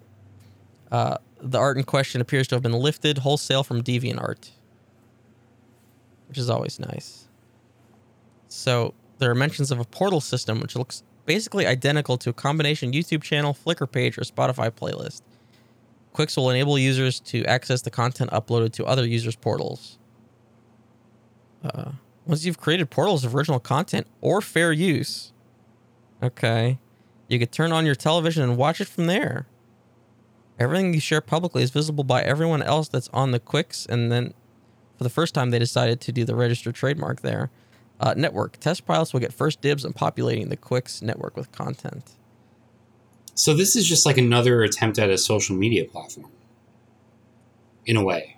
Uh, 0.90 1.18
the 1.44 1.58
art 1.58 1.76
in 1.76 1.84
question 1.84 2.20
appears 2.20 2.48
to 2.48 2.54
have 2.54 2.62
been 2.62 2.72
lifted 2.72 3.18
wholesale 3.18 3.62
from 3.62 3.82
DeviantArt, 3.82 4.50
which 6.28 6.38
is 6.38 6.48
always 6.48 6.80
nice. 6.80 7.28
So 8.48 8.94
there 9.18 9.30
are 9.30 9.34
mentions 9.34 9.70
of 9.70 9.78
a 9.78 9.84
portal 9.84 10.20
system 10.20 10.60
which 10.60 10.74
looks 10.74 11.02
basically 11.26 11.66
identical 11.66 12.16
to 12.18 12.30
a 12.30 12.32
combination 12.32 12.92
YouTube 12.92 13.22
channel, 13.22 13.54
Flickr 13.54 13.90
page, 13.90 14.16
or 14.16 14.22
Spotify 14.22 14.70
playlist. 14.70 15.22
Quix 16.12 16.36
will 16.36 16.50
enable 16.50 16.78
users 16.78 17.20
to 17.20 17.44
access 17.44 17.82
the 17.82 17.90
content 17.90 18.30
uploaded 18.30 18.72
to 18.72 18.84
other 18.86 19.06
users' 19.06 19.36
portals. 19.36 19.98
Uh, 21.62 21.92
once 22.24 22.44
you've 22.44 22.60
created 22.60 22.88
portals 22.88 23.24
of 23.24 23.34
original 23.34 23.60
content 23.60 24.06
or 24.20 24.40
fair 24.40 24.72
use, 24.72 25.32
okay, 26.22 26.78
you 27.28 27.38
could 27.38 27.52
turn 27.52 27.72
on 27.72 27.84
your 27.84 27.94
television 27.94 28.42
and 28.42 28.56
watch 28.56 28.80
it 28.80 28.88
from 28.88 29.06
there. 29.06 29.46
Everything 30.58 30.94
you 30.94 31.00
share 31.00 31.20
publicly 31.20 31.62
is 31.62 31.70
visible 31.70 32.04
by 32.04 32.22
everyone 32.22 32.62
else 32.62 32.88
that's 32.88 33.08
on 33.12 33.32
the 33.32 33.40
Quix, 33.40 33.86
and 33.86 34.10
then 34.12 34.32
for 34.96 35.04
the 35.04 35.10
first 35.10 35.34
time 35.34 35.50
they 35.50 35.58
decided 35.58 36.00
to 36.02 36.12
do 36.12 36.24
the 36.24 36.34
registered 36.36 36.74
trademark 36.74 37.22
there. 37.22 37.50
Uh, 38.00 38.14
network 38.16 38.58
test 38.58 38.84
pilots 38.86 39.12
will 39.12 39.20
get 39.20 39.32
first 39.32 39.60
dibs 39.60 39.84
on 39.84 39.92
populating 39.92 40.48
the 40.48 40.56
Quix 40.56 41.02
network 41.02 41.36
with 41.36 41.50
content. 41.52 42.12
So 43.34 43.54
this 43.54 43.74
is 43.74 43.86
just 43.88 44.06
like 44.06 44.18
another 44.18 44.62
attempt 44.62 44.98
at 44.98 45.10
a 45.10 45.18
social 45.18 45.56
media 45.56 45.84
platform. 45.84 46.30
In 47.86 47.96
a 47.96 48.02
way, 48.02 48.36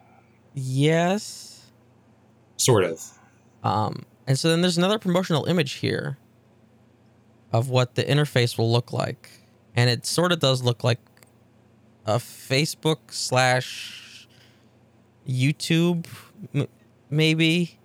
Yes. 0.55 1.67
sort 2.57 2.85
of. 2.85 3.03
Um, 3.63 4.05
and 4.27 4.39
so 4.39 4.49
then 4.49 4.63
there's 4.63 4.79
another 4.79 4.99
promotional 4.99 5.45
image 5.45 5.73
here 5.75 6.17
of 7.53 7.69
what 7.69 7.95
the 7.95 8.03
interface 8.05 8.57
will 8.59 8.73
look 8.73 8.93
like. 8.93 9.31
And 9.77 9.91
it 9.91 10.07
sort 10.07 10.33
of 10.33 10.41
does 10.41 10.63
look 10.63 10.83
like 10.83 10.99
a 12.07 12.17
Facebook 12.17 12.99
slash 13.11 14.27
YouTube, 15.29 16.07
m- 16.55 16.69
maybe. 17.11 17.79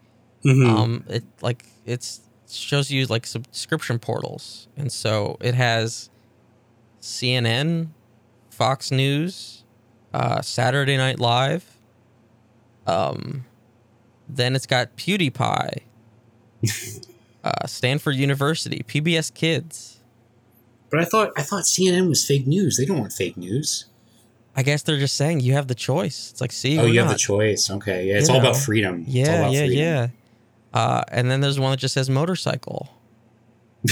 Mhm. 0.46 0.68
Um, 0.70 1.04
it 1.10 1.24
like 1.42 1.66
it's 1.86 2.22
shows 2.50 2.92
you 2.92 3.06
like 3.08 3.26
subscription 3.26 4.00
portals, 4.00 4.68
and 4.78 4.92
so 4.92 5.38
it 5.42 5.56
has 5.56 6.10
CNN, 7.02 7.90
Fox 8.50 8.92
News, 8.92 9.64
uh, 10.14 10.42
Saturday 10.42 10.98
Night 10.98 11.20
Live. 11.20 11.66
Um, 12.88 13.46
then 14.28 14.56
it's 14.56 14.66
got 14.66 14.96
PewDiePie, 14.98 15.82
uh, 17.44 17.68
Stanford 17.68 18.16
University, 18.16 18.84
PBS 18.88 19.34
Kids. 19.34 20.00
but 20.90 21.00
I 21.00 21.06
thought 21.06 21.32
I 21.38 21.44
thought 21.44 21.64
CNN 21.66 22.08
was 22.10 22.26
fake 22.26 22.48
news. 22.48 22.78
They 22.78 22.86
don't 22.86 23.00
want 23.00 23.14
fake 23.14 23.38
news. 23.38 23.86
I 24.56 24.64
guess 24.64 24.82
they're 24.84 25.00
just 25.00 25.16
saying 25.16 25.40
you 25.40 25.54
have 25.54 25.68
the 25.68 25.76
choice. 25.76 26.32
It's 26.32 26.42
like, 26.42 26.52
see, 26.52 26.78
oh, 26.78 26.86
you 26.86 27.00
have 27.00 27.10
the 27.10 27.16
choice. 27.16 27.70
Okay, 27.70 28.08
yeah, 28.08 28.18
it's 28.18 28.28
You 28.28 28.36
all 28.36 28.42
about 28.42 28.54
know. 28.56 28.60
freedom. 28.60 29.06
it's 29.08 29.10
all 29.30 29.36
Yeah, 29.36 29.40
about 29.40 29.52
yeah, 29.54 29.60
freedom. 29.62 29.78
yeah. 29.78 30.08
Uh, 30.74 31.04
and 31.10 31.32
then 31.32 31.40
there's 31.42 31.60
one 31.60 31.72
that 31.72 31.78
just 31.78 31.94
says 31.94 32.10
motorcycle. 32.10 32.90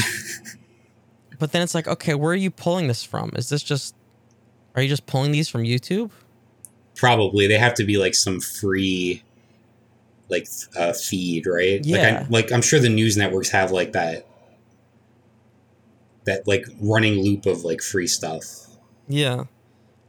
but 1.39 1.51
then 1.51 1.61
it's 1.61 1.73
like, 1.75 1.87
okay, 1.87 2.13
where 2.15 2.33
are 2.33 2.35
you 2.35 2.51
pulling 2.51 2.87
this 2.87 3.03
from? 3.03 3.31
Is 3.35 3.49
this 3.49 3.63
just, 3.63 3.95
are 4.75 4.81
you 4.81 4.89
just 4.89 5.05
pulling 5.05 5.31
these 5.31 5.47
from 5.49 5.63
YouTube? 5.63 6.11
Probably 6.95 7.47
they 7.47 7.57
have 7.57 7.73
to 7.75 7.85
be 7.85 7.97
like 7.97 8.13
some 8.13 8.39
free, 8.41 9.23
like 10.29 10.47
uh, 10.77 10.93
feed, 10.93 11.47
right? 11.47 11.83
Yeah. 11.85 11.97
Like, 11.97 12.13
I, 12.13 12.27
like 12.29 12.51
I'm 12.51 12.61
sure 12.61 12.79
the 12.79 12.89
news 12.89 13.15
networks 13.17 13.49
have 13.49 13.71
like 13.71 13.93
that, 13.93 14.25
that 16.25 16.47
like 16.47 16.65
running 16.81 17.23
loop 17.23 17.45
of 17.45 17.63
like 17.63 17.81
free 17.81 18.07
stuff. 18.07 18.43
Yeah. 19.07 19.45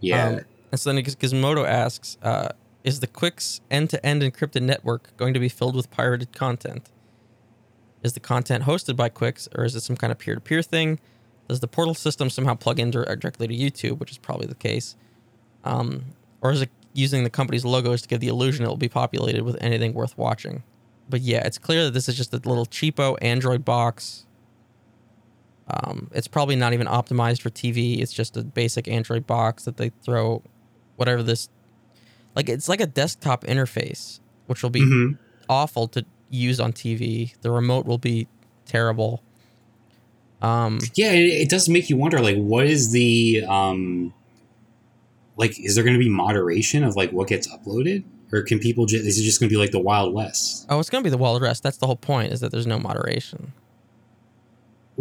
Yeah. 0.00 0.26
Um, 0.26 0.40
and 0.72 0.80
so 0.80 0.92
then 0.92 1.02
Gizmodo 1.02 1.66
asks, 1.66 2.16
uh, 2.22 2.50
is 2.84 3.00
the 3.00 3.06
Quix 3.06 3.60
end-to-end 3.70 4.22
encrypted 4.22 4.62
network 4.62 5.16
going 5.16 5.34
to 5.34 5.40
be 5.40 5.48
filled 5.48 5.76
with 5.76 5.90
pirated 5.90 6.32
content? 6.32 6.90
Is 8.02 8.14
the 8.14 8.20
content 8.20 8.64
hosted 8.64 8.96
by 8.96 9.08
Quix, 9.08 9.48
or 9.54 9.64
is 9.64 9.76
it 9.76 9.82
some 9.82 9.96
kind 9.96 10.10
of 10.10 10.18
peer-to-peer 10.18 10.62
thing? 10.62 10.98
Does 11.48 11.60
the 11.60 11.68
portal 11.68 11.94
system 11.94 12.30
somehow 12.30 12.54
plug 12.54 12.78
in 12.78 12.90
directly 12.90 13.48
to 13.48 13.54
YouTube, 13.54 13.98
which 13.98 14.10
is 14.10 14.18
probably 14.18 14.46
the 14.46 14.54
case? 14.54 14.96
Um, 15.64 16.04
or 16.40 16.52
is 16.52 16.62
it 16.62 16.70
using 16.94 17.24
the 17.24 17.30
company's 17.30 17.64
logos 17.64 18.02
to 18.02 18.08
give 18.08 18.20
the 18.20 18.28
illusion 18.28 18.64
it 18.64 18.68
will 18.68 18.76
be 18.76 18.88
populated 18.88 19.42
with 19.42 19.56
anything 19.60 19.92
worth 19.92 20.16
watching? 20.16 20.62
but 21.10 21.20
yeah, 21.20 21.44
it's 21.44 21.58
clear 21.58 21.84
that 21.84 21.90
this 21.90 22.08
is 22.08 22.16
just 22.16 22.32
a 22.32 22.36
little 22.36 22.66
cheapo 22.66 23.18
Android 23.20 23.64
box. 23.64 24.26
Um, 25.72 26.10
it's 26.12 26.26
probably 26.28 26.56
not 26.56 26.72
even 26.72 26.86
optimized 26.86 27.40
for 27.42 27.50
TV. 27.50 28.00
It's 28.00 28.12
just 28.12 28.36
a 28.36 28.42
basic 28.42 28.88
Android 28.88 29.26
box 29.26 29.64
that 29.64 29.76
they 29.76 29.90
throw 30.04 30.42
whatever 30.96 31.22
this 31.22 31.48
like 32.34 32.48
it's 32.48 32.68
like 32.68 32.80
a 32.80 32.86
desktop 32.86 33.44
interface, 33.44 34.20
which 34.46 34.62
will 34.62 34.70
be 34.70 34.80
Mhm. 34.82 35.18
awful 35.48 35.88
to 35.88 36.04
use 36.30 36.60
on 36.60 36.72
TV. 36.72 37.34
The 37.42 37.50
remote 37.50 37.86
will 37.86 37.98
be 37.98 38.26
terrible. 38.66 39.22
Um, 40.42 40.78
Yeah, 40.94 41.12
it, 41.12 41.24
it 41.42 41.48
does 41.50 41.68
make 41.68 41.90
you 41.90 41.96
wonder. 41.96 42.20
Like, 42.20 42.36
what 42.36 42.66
is 42.66 42.92
the 42.92 43.44
um, 43.46 44.14
like? 45.36 45.58
Is 45.60 45.74
there 45.74 45.84
going 45.84 45.94
to 45.94 46.00
be 46.00 46.08
moderation 46.08 46.84
of 46.84 46.96
like 46.96 47.10
what 47.12 47.28
gets 47.28 47.46
uploaded, 47.48 48.04
or 48.32 48.42
can 48.42 48.58
people 48.58 48.86
just? 48.86 49.04
Is 49.04 49.18
it 49.18 49.22
just 49.24 49.40
going 49.40 49.48
to 49.50 49.52
be 49.54 49.58
like 49.58 49.70
the 49.72 49.80
Wild 49.80 50.14
West? 50.14 50.66
oh, 50.70 50.78
it's 50.80 50.88
gonna 50.90 51.04
be 51.04 51.10
the 51.10 51.18
Wild 51.18 51.42
West. 51.42 51.62
That's 51.62 51.76
the 51.76 51.86
whole 51.86 51.96
point. 51.96 52.32
Is 52.32 52.40
that 52.40 52.52
there's 52.52 52.66
no 52.66 52.78
moderation. 52.78 53.52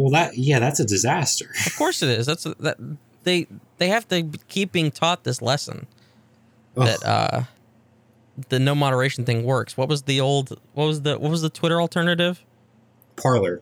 Well, 0.00 0.08
that 0.12 0.38
yeah, 0.38 0.60
that's 0.60 0.80
a 0.80 0.86
disaster. 0.86 1.50
Of 1.66 1.76
course 1.76 2.02
it 2.02 2.08
is. 2.08 2.24
That's 2.24 2.46
a, 2.46 2.54
that 2.60 2.78
they 3.24 3.46
they 3.76 3.88
have 3.88 4.08
to 4.08 4.30
keep 4.48 4.72
being 4.72 4.90
taught 4.90 5.24
this 5.24 5.42
lesson 5.42 5.86
that 6.74 7.04
uh 7.04 7.42
the 8.48 8.58
no 8.58 8.74
moderation 8.74 9.26
thing 9.26 9.44
works. 9.44 9.76
What 9.76 9.90
was 9.90 10.04
the 10.04 10.18
old 10.18 10.58
what 10.72 10.86
was 10.86 11.02
the 11.02 11.18
what 11.18 11.30
was 11.30 11.42
the 11.42 11.50
Twitter 11.50 11.82
alternative? 11.82 12.42
Parler. 13.16 13.60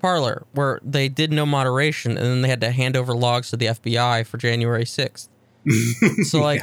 Parler, 0.00 0.46
where 0.52 0.78
they 0.84 1.08
did 1.08 1.32
no 1.32 1.44
moderation 1.44 2.12
and 2.12 2.20
then 2.20 2.42
they 2.42 2.48
had 2.48 2.60
to 2.60 2.70
hand 2.70 2.96
over 2.96 3.12
logs 3.12 3.50
to 3.50 3.56
the 3.56 3.66
FBI 3.66 4.24
for 4.24 4.38
January 4.38 4.84
6th. 4.84 5.26
So 6.26 6.40
like 6.40 6.62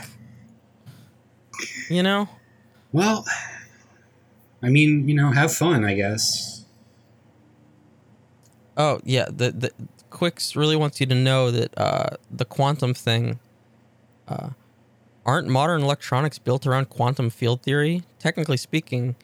you 1.90 2.04
know, 2.04 2.30
Well, 2.94 3.26
I 4.62 4.70
mean, 4.70 5.10
you 5.10 5.16
know, 5.16 5.32
have 5.32 5.54
fun, 5.54 5.84
I 5.84 5.94
guess. 5.94 6.63
Oh 8.78 9.00
yeah, 9.04 9.26
the 9.26 9.52
the 9.52 9.72
Quix 10.10 10.56
really 10.56 10.76
wants 10.76 11.00
you 11.00 11.08
to 11.08 11.16
know 11.16 11.52
that 11.52 11.78
uh, 11.78 12.18
the 12.32 12.46
quantum 12.46 12.94
thing. 12.94 13.40
Uh, 14.28 14.52
aren't 15.26 15.48
modern 15.48 15.82
electronics 15.84 16.40
built 16.40 16.66
around 16.68 16.90
quantum 16.90 17.30
field 17.30 17.62
theory? 17.62 18.04
Technically 18.20 18.58
speaking, 18.58 19.16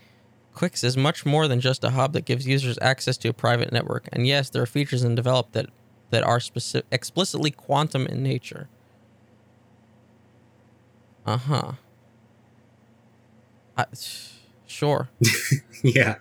Quix 0.54 0.84
is 0.84 0.98
much 0.98 1.26
more 1.26 1.48
than 1.48 1.60
just 1.62 1.84
a 1.84 1.92
hub 1.92 2.14
that 2.14 2.26
gives 2.26 2.48
users 2.48 2.78
access 2.82 3.18
to 3.18 3.30
a 3.30 3.34
private 3.34 3.72
network. 3.72 4.08
And 4.12 4.28
yes, 4.28 4.50
there 4.50 4.62
are 4.62 4.68
features 4.68 5.04
in 5.04 5.16
develop 5.16 5.52
that 5.54 5.68
that 6.12 6.24
are 6.24 6.40
specific, 6.40 6.88
explicitly 6.92 7.52
quantum 7.52 8.08
in 8.08 8.24
nature. 8.24 8.68
Uh 11.26 11.38
huh. 11.38 11.72
Sure. 14.68 15.10
yeah. 15.84 16.16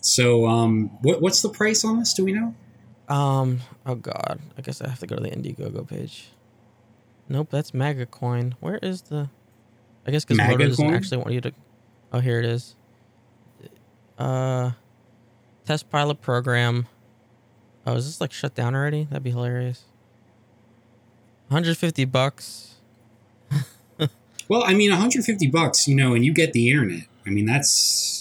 So, 0.00 0.46
um, 0.46 0.90
what 1.02 1.20
what's 1.20 1.42
the 1.42 1.48
price 1.48 1.84
on 1.84 1.98
this? 1.98 2.14
Do 2.14 2.24
we 2.24 2.32
know? 2.32 2.54
Um. 3.08 3.60
Oh 3.86 3.94
God. 3.94 4.40
I 4.56 4.62
guess 4.62 4.80
I 4.82 4.88
have 4.88 4.98
to 5.00 5.06
go 5.06 5.16
to 5.16 5.22
the 5.22 5.30
Indiegogo 5.30 5.86
page. 5.88 6.28
Nope, 7.28 7.48
that's 7.50 7.74
Maga 7.74 8.06
Coin. 8.06 8.54
Where 8.60 8.78
is 8.78 9.02
the? 9.02 9.28
I 10.06 10.10
guess 10.10 10.24
because 10.24 10.38
Moto 10.38 10.56
doesn't 10.68 10.84
Coin? 10.84 10.94
actually 10.94 11.18
want 11.18 11.32
you 11.32 11.40
to. 11.42 11.52
Oh, 12.12 12.20
here 12.20 12.38
it 12.38 12.44
is. 12.46 12.74
Uh, 14.18 14.72
test 15.66 15.90
pilot 15.90 16.20
program. 16.20 16.86
Oh, 17.86 17.94
is 17.94 18.06
this 18.06 18.20
like 18.20 18.32
shut 18.32 18.54
down 18.54 18.74
already? 18.74 19.04
That'd 19.04 19.22
be 19.22 19.30
hilarious. 19.30 19.84
150 21.48 22.04
bucks. 22.06 22.74
Well, 24.48 24.64
I 24.64 24.72
mean, 24.72 24.90
150 24.90 25.46
bucks, 25.48 25.86
you 25.86 25.94
know, 25.94 26.14
and 26.14 26.24
you 26.24 26.32
get 26.32 26.54
the 26.54 26.70
internet. 26.70 27.02
I 27.26 27.28
mean, 27.28 27.44
that's 27.44 28.17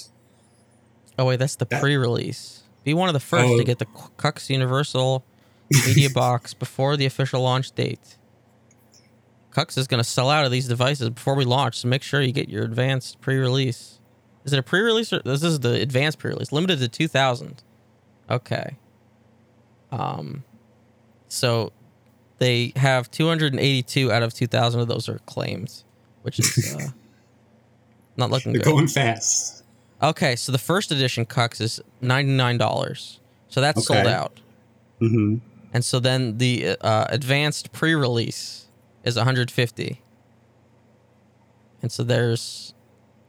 Oh 1.18 1.26
wait, 1.26 1.38
that's 1.40 1.56
the 1.56 1.66
That- 1.66 1.82
pre-release. 1.82 2.64
Be 2.84 2.94
one 2.94 3.10
of 3.10 3.14
the 3.14 3.20
first 3.20 3.46
Oh. 3.48 3.58
to 3.58 3.64
get 3.64 3.80
the 3.80 3.86
Cux 4.18 4.50
Universal 4.50 5.24
Media 5.88 6.10
Box 6.14 6.54
before 6.54 6.96
the 6.96 7.06
official 7.06 7.42
launch 7.42 7.72
date. 7.74 8.18
Cux 9.52 9.78
is 9.78 9.88
going 9.88 10.02
to 10.02 10.08
sell 10.10 10.30
out 10.30 10.46
of 10.46 10.52
these 10.52 10.68
devices 10.68 11.10
before 11.10 11.36
we 11.36 11.44
launch, 11.44 11.80
so 11.80 11.88
make 11.88 12.04
sure 12.04 12.22
you 12.22 12.32
get 12.32 12.48
your 12.48 12.64
advanced 12.64 13.20
pre-release. 13.20 14.00
Is 14.46 14.54
it 14.54 14.60
a 14.60 14.64
pre-release 14.64 15.12
or 15.12 15.20
this 15.26 15.44
is 15.44 15.60
the 15.60 15.74
advanced 15.82 16.20
pre-release, 16.20 16.52
limited 16.52 16.80
to 16.80 16.88
2000? 16.88 17.62
Okay. 18.30 18.78
Um 19.92 20.44
so 21.30 21.72
they 22.40 22.72
have 22.76 23.10
282 23.12 24.12
out 24.12 24.22
of 24.24 24.34
2000 24.34 24.80
of 24.80 24.88
those 24.88 25.10
are 25.10 25.20
claims, 25.26 25.84
which 26.22 26.40
is 26.40 26.76
uh, 26.76 26.90
not 28.18 28.30
looking 28.30 28.54
they're 28.54 28.62
good. 28.62 28.70
going 28.72 28.88
fast. 28.88 29.64
Okay, 30.02 30.36
so 30.36 30.52
the 30.52 30.58
first 30.60 30.92
edition 30.92 31.26
Cux 31.26 31.60
is 31.60 31.82
ninety 32.02 32.32
nine 32.32 32.58
dollars, 32.58 33.20
so 33.48 33.62
that's 33.62 33.86
sold 33.86 34.00
Okay. 34.06 34.14
out. 34.14 34.40
hmm 35.00 35.38
And 35.74 35.84
so 35.84 36.00
then 36.00 36.38
the 36.38 36.78
uh, 36.82 37.06
advanced 37.10 37.72
pre 37.72 37.96
release 37.96 38.68
is 39.04 39.16
one 39.16 39.26
hundred 39.26 39.50
fifty, 39.50 40.02
and 41.82 41.92
so 41.92 42.04
there's 42.04 42.74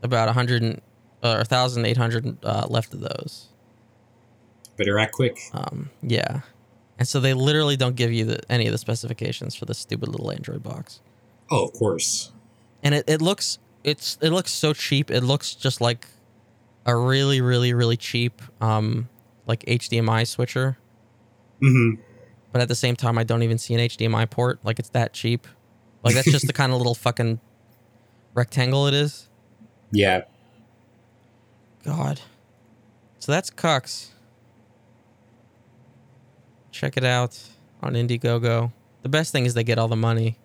about 0.03 0.29
a 0.29 0.33
hundred 0.33 0.63
and 0.63 0.81
or 1.23 1.43
thousand 1.45 1.87
eight 1.87 1.97
hundred 1.97 2.37
uh, 2.45 2.67
left 2.69 2.93
of 2.95 3.01
those. 3.01 3.49
Better 4.77 4.99
act 4.99 5.13
quick. 5.15 5.39
Um, 5.55 5.91
yeah, 6.03 6.41
and 6.99 7.09
so 7.09 7.19
they 7.19 7.35
literally 7.35 7.77
don't 7.77 7.97
give 7.97 8.13
you 8.13 8.25
the, 8.27 8.41
any 8.53 8.67
of 8.67 8.73
the 8.73 8.79
specifications 8.79 9.55
for 9.55 9.65
this 9.65 9.79
stupid 9.79 10.09
little 10.11 10.31
Android 10.31 10.63
box, 10.63 11.01
Oh, 11.51 11.65
of 11.67 11.73
course. 11.73 12.31
and 12.83 12.95
it, 12.95 13.05
it 13.09 13.23
looks 13.23 13.59
it's 13.85 14.19
it 14.21 14.31
looks 14.31 14.53
so 14.53 14.73
cheap. 14.75 15.11
It 15.11 15.23
looks 15.23 15.55
just 15.55 15.81
like 15.81 16.07
a 16.89 16.97
really 16.97 17.41
really 17.41 17.73
really 17.73 17.97
cheap 17.97 18.43
um 18.61 19.09
like 19.47 19.61
HDMI 19.67 20.27
switcher. 20.27 20.77
hmm 21.61 21.95
but 22.53 22.63
at 22.63 22.69
the 22.69 22.75
same 22.75 22.97
time, 22.97 23.19
I 23.19 23.25
don't 23.25 23.43
even 23.43 23.59
see 23.59 23.75
an 23.75 23.81
HDMI 23.81 24.29
port. 24.31 24.59
Like 24.65 24.79
it's 24.79 24.89
that 24.91 25.13
cheap. 25.13 25.47
Like 26.03 26.15
that's 26.15 26.31
just 26.31 26.47
the 26.47 26.53
kind 26.61 26.73
of 26.73 26.79
little 26.79 26.95
fucking 26.95 27.41
rectangle 28.35 28.87
it 28.87 28.95
is. 28.95 29.29
Yeah. 29.91 30.23
God. 31.85 32.21
So 33.19 33.33
that's 33.33 33.51
Cux. 33.51 34.09
Check 36.71 36.97
it 36.97 37.05
out 37.05 37.39
on 37.83 37.95
Indiegogo. 37.95 38.73
The 39.03 39.09
best 39.09 39.33
thing 39.33 39.45
is 39.47 39.55
they 39.55 39.65
get 39.65 39.79
all 39.79 39.89
the 39.89 39.97
money, 39.97 40.39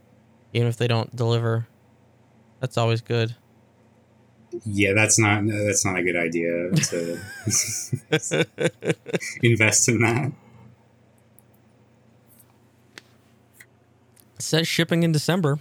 even 0.54 0.68
if 0.68 0.78
they 0.78 0.88
don't 0.88 1.16
deliver. 1.16 1.68
That's 2.60 2.78
always 2.78 3.02
good. 3.02 3.36
Yeah, 4.66 4.94
that's 4.94 5.20
not 5.20 5.46
that's 5.48 5.86
not 5.86 5.98
a 5.98 6.04
good 6.04 6.16
idea 6.16 6.72
to 6.72 7.20
invest 9.44 9.90
in 9.90 10.00
that. 10.02 10.32
It 14.36 14.42
says 14.42 14.68
shipping 14.68 15.04
in 15.04 15.12
December, 15.12 15.60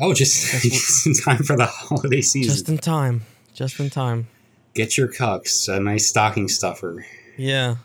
Oh, 0.00 0.14
just, 0.14 0.62
just 0.62 1.06
in 1.06 1.14
time 1.14 1.38
for 1.38 1.56
the 1.56 1.66
holiday 1.66 2.20
season. 2.20 2.52
just 2.54 2.68
in 2.68 2.78
time. 2.78 3.22
Just 3.52 3.80
in 3.80 3.90
time. 3.90 4.28
Get 4.74 4.96
your 4.96 5.08
cucks, 5.08 5.68
a 5.72 5.80
nice 5.80 6.06
stocking 6.08 6.46
stuffer. 6.48 7.04
Yeah. 7.36 7.76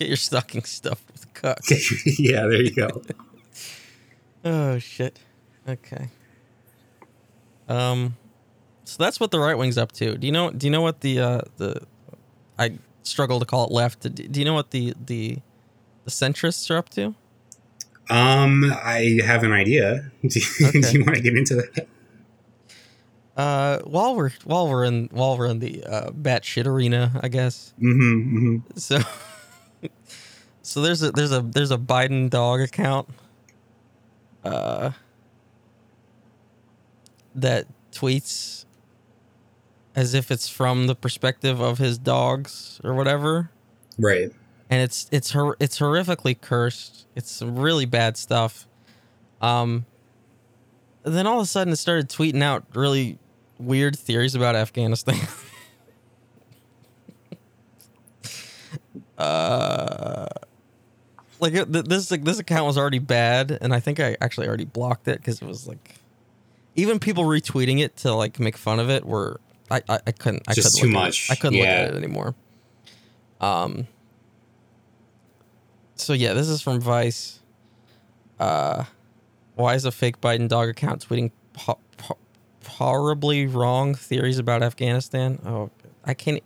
Get 0.00 0.08
your 0.08 0.16
stocking 0.16 0.64
stuffed 0.64 1.04
with 1.12 1.32
Cux. 1.34 1.70
yeah, 2.18 2.40
there 2.42 2.62
you 2.62 2.74
go. 2.74 3.02
Oh 4.44 4.78
shit. 4.80 5.20
Okay. 5.68 6.08
Um 7.68 8.16
so 8.84 9.02
that's 9.02 9.18
what 9.20 9.30
the 9.30 9.38
right 9.40 9.56
wing's 9.56 9.78
up 9.78 9.92
to. 9.92 10.16
Do 10.16 10.26
you 10.26 10.32
know 10.32 10.50
do 10.50 10.66
you 10.66 10.70
know 10.70 10.82
what 10.82 11.00
the 11.00 11.20
uh 11.20 11.40
the 11.56 11.82
I 12.58 12.78
struggle 13.02 13.38
to 13.40 13.46
call 13.46 13.66
it 13.66 13.72
left. 13.72 14.14
Do 14.14 14.38
you 14.40 14.44
know 14.44 14.54
what 14.54 14.70
the 14.70 14.94
the 15.06 15.38
the 16.04 16.10
centrists 16.10 16.70
are 16.70 16.76
up 16.76 16.88
to? 16.90 17.14
Um, 18.10 18.70
I 18.84 19.18
have 19.24 19.42
an 19.44 19.52
idea. 19.52 20.10
Do, 20.22 20.40
Okay. 20.62 20.80
do 20.82 20.98
you 20.98 21.04
want 21.04 21.16
to 21.16 21.22
get 21.22 21.36
into 21.36 21.54
that? 21.56 21.86
Uh 23.36 23.78
while 23.80 24.14
we're 24.14 24.30
while 24.44 24.68
we're 24.68 24.84
in 24.84 25.08
while 25.10 25.36
we're 25.38 25.46
in 25.46 25.58
the 25.58 25.82
uh 25.84 26.10
batshit 26.10 26.66
arena, 26.66 27.18
I 27.22 27.28
guess. 27.28 27.72
Mm-hmm, 27.80 28.38
mm-hmm. 28.38 28.78
So 28.78 28.98
So 30.62 30.80
there's 30.82 31.02
a 31.02 31.10
there's 31.12 31.32
a 31.32 31.40
there's 31.40 31.70
a 31.70 31.78
Biden 31.78 32.30
dog 32.30 32.60
account 32.60 33.08
uh 34.44 34.92
that 37.34 37.66
tweets 37.90 38.63
as 39.96 40.14
if 40.14 40.30
it's 40.30 40.48
from 40.48 40.86
the 40.86 40.94
perspective 40.94 41.60
of 41.60 41.78
his 41.78 41.98
dogs 41.98 42.80
or 42.84 42.94
whatever. 42.94 43.50
Right. 43.98 44.32
and 44.70 44.82
it's 44.82 45.08
it's 45.12 45.30
hor- 45.32 45.56
it's 45.60 45.78
horrifically 45.78 46.40
cursed. 46.40 47.06
It's 47.14 47.30
some 47.30 47.56
really 47.56 47.86
bad 47.86 48.16
stuff. 48.16 48.66
Um 49.40 49.86
then 51.04 51.26
all 51.26 51.38
of 51.38 51.44
a 51.44 51.46
sudden 51.46 51.72
it 51.72 51.76
started 51.76 52.08
tweeting 52.08 52.42
out 52.42 52.64
really 52.74 53.18
weird 53.58 53.96
theories 53.96 54.34
about 54.34 54.56
Afghanistan. 54.56 55.20
Uh 59.16 60.26
like 61.40 61.52
th- 61.52 61.84
this 61.84 62.10
like, 62.10 62.24
this 62.24 62.38
account 62.38 62.66
was 62.66 62.76
already 62.76 62.98
bad 62.98 63.56
and 63.60 63.72
i 63.74 63.78
think 63.78 64.00
i 64.00 64.16
actually 64.20 64.48
already 64.48 64.64
blocked 64.64 65.06
it 65.06 65.18
because 65.18 65.40
it 65.40 65.46
was 65.46 65.68
like 65.68 65.96
even 66.74 66.98
people 66.98 67.24
retweeting 67.24 67.80
it 67.80 67.96
to 67.96 68.12
like 68.12 68.40
make 68.40 68.56
fun 68.56 68.80
of 68.80 68.90
it 68.90 69.04
were 69.04 69.40
I 69.74 69.82
I, 69.94 69.98
I 70.06 70.12
couldn't. 70.12 70.42
I 70.48 70.54
Just 70.54 70.74
couldn't 70.76 70.88
too 70.90 70.92
look 70.94 71.02
at 71.02 71.06
much. 71.06 71.30
It. 71.30 71.32
I 71.32 71.34
couldn't 71.36 71.58
look 71.58 71.68
at 71.68 71.88
it 71.90 71.96
anymore. 71.96 72.34
Um. 73.40 73.86
So 75.96 76.12
yeah, 76.12 76.32
this 76.34 76.48
is 76.48 76.60
from 76.60 76.80
Vice. 76.80 77.40
Uh, 78.38 78.84
why 79.54 79.74
is 79.74 79.84
a 79.84 79.92
fake 79.92 80.20
Biden 80.20 80.48
dog 80.48 80.68
account 80.68 81.06
tweeting 81.08 81.30
po- 81.52 81.78
po- 81.96 82.18
horribly 82.66 83.46
wrong 83.46 83.94
theories 83.94 84.38
about 84.38 84.62
Afghanistan? 84.62 85.38
Oh, 85.46 85.70
I 86.04 86.14
can't. 86.14 86.42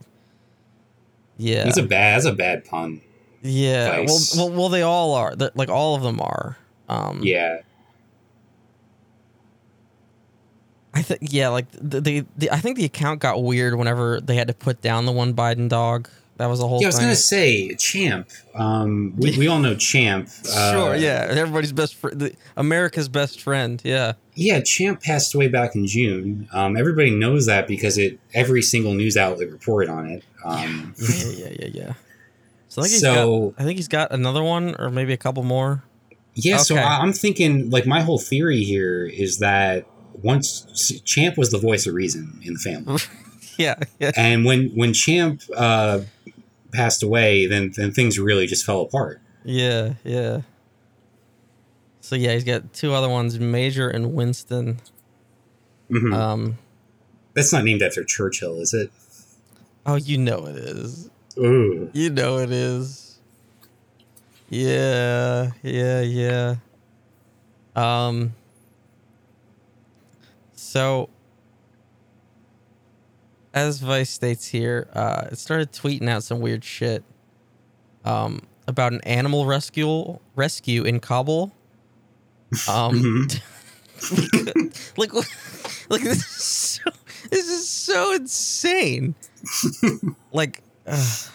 Yeah, 1.38 1.64
That's 1.64 1.78
a 1.78 1.82
bad. 1.82 2.16
That's 2.16 2.26
a 2.26 2.32
bad 2.34 2.64
pun. 2.64 3.00
yeah. 3.42 3.98
Well, 4.00 4.06
Vice. 4.06 4.36
well, 4.36 4.50
well, 4.50 4.68
they 4.68 4.82
all 4.82 5.14
are. 5.14 5.34
That 5.36 5.56
like 5.56 5.68
all 5.70 5.94
of 5.94 6.02
them 6.02 6.20
are. 6.20 6.56
Um, 6.88 7.20
Yeah. 7.22 7.60
I 10.99 11.03
think 11.03 11.20
yeah, 11.32 11.49
like 11.49 11.66
the, 11.72 12.01
the 12.01 12.24
the 12.36 12.51
I 12.51 12.59
think 12.59 12.76
the 12.76 12.84
account 12.84 13.20
got 13.20 13.42
weird 13.42 13.74
whenever 13.76 14.20
they 14.20 14.36
had 14.36 14.49
to 14.49 14.55
put 14.55 14.80
down 14.82 15.07
the 15.07 15.12
one 15.12 15.34
Biden 15.34 15.68
dog. 15.68 16.09
That 16.38 16.46
was 16.46 16.61
the 16.61 16.68
whole 16.68 16.80
Yeah, 16.80 16.86
I 16.86 16.88
was 16.88 16.96
thing. 16.96 17.05
gonna 17.07 17.16
say 17.16 17.74
Champ. 17.74 18.28
Um, 18.55 19.12
we, 19.16 19.36
we 19.36 19.49
all 19.49 19.59
know 19.59 19.74
Champ. 19.74 20.28
Uh, 20.55 20.72
sure, 20.72 20.94
yeah, 20.96 21.26
everybody's 21.30 21.72
best 21.72 21.94
friend, 21.96 22.36
America's 22.57 23.09
best 23.09 23.40
friend. 23.40 23.80
Yeah, 23.84 24.12
Yeah, 24.34 24.61
Champ 24.61 25.03
passed 25.03 25.34
away 25.34 25.49
back 25.49 25.74
in 25.74 25.86
June. 25.86 26.49
Um, 26.53 26.76
everybody 26.76 27.11
knows 27.11 27.46
that 27.46 27.66
because 27.66 27.99
it 27.99 28.20
every 28.34 28.62
single 28.62 28.94
news 28.94 29.16
outlet 29.16 29.51
reported 29.51 29.88
on 29.90 30.07
it. 30.07 30.22
Um, 30.44 30.94
yeah, 30.99 31.09
yeah, 31.30 31.49
yeah, 31.61 31.68
yeah. 31.72 31.92
So 32.68 32.82
I 32.82 32.86
think 32.86 33.01
So- 33.01 33.51
got, 33.51 33.62
I 33.62 33.64
think 33.66 33.76
he's 33.78 33.88
got 33.88 34.12
another 34.12 34.42
one 34.44 34.76
or 34.78 34.90
maybe 34.90 35.12
a 35.12 35.16
couple 35.16 35.42
more. 35.42 35.82
yeah, 36.34 36.59
so 36.59 36.76
Okay. 36.76 36.84
I, 36.84 37.01
I'm 37.01 37.12
thinking 37.12 37.70
like 37.70 37.84
my 37.84 38.03
whole 38.03 38.18
theory 38.20 38.62
here 38.62 39.05
is 39.07 39.38
that 39.38 39.86
once 40.22 41.00
Champ 41.04 41.36
was 41.38 41.50
the 41.50 41.58
voice 41.58 41.86
of 41.86 41.94
reason 41.94 42.40
in 42.42 42.54
the 42.54 42.58
family, 42.58 43.00
Yeah, 43.58 43.74
yeah, 43.98 44.12
and 44.16 44.44
when 44.44 44.68
when 44.70 44.92
Champ 44.92 45.42
uh, 45.56 46.00
passed 46.72 47.02
away, 47.02 47.46
then 47.46 47.72
then 47.76 47.92
things 47.92 48.18
really 48.18 48.46
just 48.46 48.64
fell 48.64 48.82
apart. 48.82 49.20
yeah, 49.44 49.94
yeah. 50.04 50.42
So 52.00 52.16
yeah, 52.16 52.32
he's 52.34 52.44
got 52.44 52.72
two 52.72 52.94
other 52.94 53.08
ones, 53.08 53.38
Major 53.38 53.88
and 53.90 54.14
Winston. 54.14 54.78
Mhm. 55.90 56.14
Um, 56.14 56.58
That's 57.34 57.52
not 57.52 57.64
named 57.64 57.82
after 57.82 58.02
Churchill, 58.04 58.60
is 58.60 58.72
it? 58.74 58.90
oh, 59.86 59.96
you 59.96 60.18
know 60.18 60.46
it 60.46 60.56
is. 60.56 61.10
Ooh. 61.38 61.90
You 61.94 62.10
know 62.10 62.38
it 62.38 62.50
is. 62.50 63.18
Yeah, 64.50 65.50
yeah, 65.62 66.00
yeah. 66.02 66.54
Um 67.76 68.32
so 70.68 71.08
as 73.54 73.78
Vice 73.80 74.10
states 74.10 74.46
here, 74.46 74.86
uh 74.92 75.28
it 75.32 75.38
started 75.38 75.72
tweeting 75.72 76.08
out 76.10 76.22
some 76.22 76.40
weird 76.40 76.62
shit 76.62 77.02
um 78.04 78.42
about 78.66 78.92
an 78.92 79.00
animal 79.04 79.46
rescue 79.46 80.18
rescue 80.36 80.82
in 80.84 81.00
Kabul. 81.00 81.52
Um 82.68 83.28
like 84.96 85.12
like 85.88 86.02
this 86.02 86.18
is 86.18 86.42
so 86.42 86.90
this 87.30 87.48
is 87.48 87.68
so 87.68 88.12
insane. 88.14 89.14
like 90.32 90.62
ugh. 90.86 91.30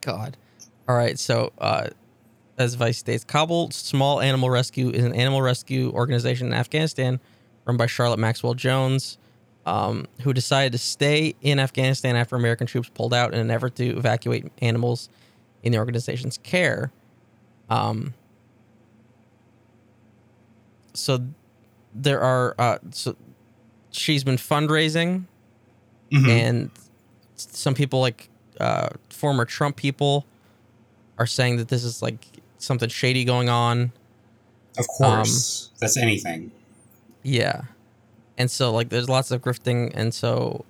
God. 0.00 0.36
All 0.88 0.96
right, 0.96 1.18
so 1.18 1.52
uh 1.58 1.88
as 2.58 2.74
Vice 2.74 2.98
states, 2.98 3.24
Kabul 3.24 3.70
Small 3.70 4.20
Animal 4.20 4.50
Rescue 4.50 4.90
is 4.90 5.04
an 5.04 5.14
animal 5.14 5.40
rescue 5.42 5.90
organization 5.92 6.48
in 6.48 6.52
Afghanistan 6.52 7.18
run 7.70 7.76
by 7.76 7.86
Charlotte 7.86 8.18
Maxwell 8.18 8.54
Jones, 8.54 9.16
um, 9.64 10.06
who 10.22 10.32
decided 10.32 10.72
to 10.72 10.78
stay 10.78 11.34
in 11.40 11.58
Afghanistan 11.60 12.16
after 12.16 12.34
American 12.36 12.66
troops 12.66 12.90
pulled 12.92 13.14
out 13.14 13.32
in 13.32 13.38
an 13.40 13.50
effort 13.50 13.76
to 13.76 13.96
evacuate 13.96 14.50
animals 14.60 15.08
in 15.62 15.72
the 15.72 15.78
organization's 15.78 16.38
care. 16.38 16.90
Um, 17.68 18.14
so 20.92 21.24
there 21.94 22.20
are 22.20 22.54
uh, 22.58 22.78
so 22.90 23.16
she's 23.90 24.24
been 24.24 24.36
fundraising 24.36 25.24
Mhm. 26.10 26.28
and 26.28 26.70
some 27.36 27.74
people 27.74 28.00
like 28.00 28.28
uh, 28.58 28.88
former 29.10 29.44
Trump 29.44 29.76
people 29.76 30.26
are 31.18 31.26
saying 31.26 31.56
that 31.58 31.68
this 31.68 31.84
is 31.84 32.02
like 32.02 32.26
something 32.58 32.88
shady 32.88 33.24
going 33.24 33.48
on. 33.48 33.92
Of 34.76 34.86
course, 34.88 35.70
that's 35.78 35.96
anything. 35.96 36.50
Yeah, 37.22 37.62
and 38.38 38.50
so 38.50 38.72
like 38.72 38.88
there's 38.88 39.08
lots 39.08 39.30
of 39.30 39.42
grifting, 39.42 39.92
and 39.94 40.14
so 40.14 40.64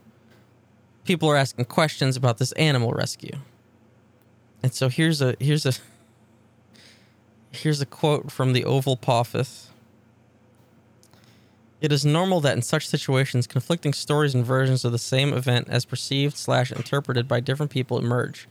people 1.04 1.28
are 1.28 1.36
asking 1.36 1.66
questions 1.66 2.16
about 2.16 2.38
this 2.38 2.52
animal 2.52 2.92
rescue. 2.92 3.36
And 4.62 4.74
so 4.74 4.88
here's 4.88 5.22
a 5.22 5.36
here's 5.40 5.66
a 5.66 5.72
here's 7.52 7.80
a 7.80 7.86
quote 7.86 8.30
from 8.30 8.52
the 8.52 8.64
Oval 8.64 8.98
Office. 9.06 9.68
It 11.80 11.92
is 11.92 12.04
normal 12.04 12.40
that 12.42 12.56
in 12.56 12.62
such 12.62 12.86
situations, 12.86 13.46
conflicting 13.46 13.94
stories 13.94 14.34
and 14.34 14.44
versions 14.44 14.84
of 14.84 14.92
the 14.92 14.98
same 14.98 15.32
event, 15.32 15.66
as 15.70 15.86
perceived 15.86 16.36
slash 16.36 16.70
interpreted 16.70 17.26
by 17.26 17.40
different 17.40 17.72
people, 17.72 17.98
emerge. 17.98 18.46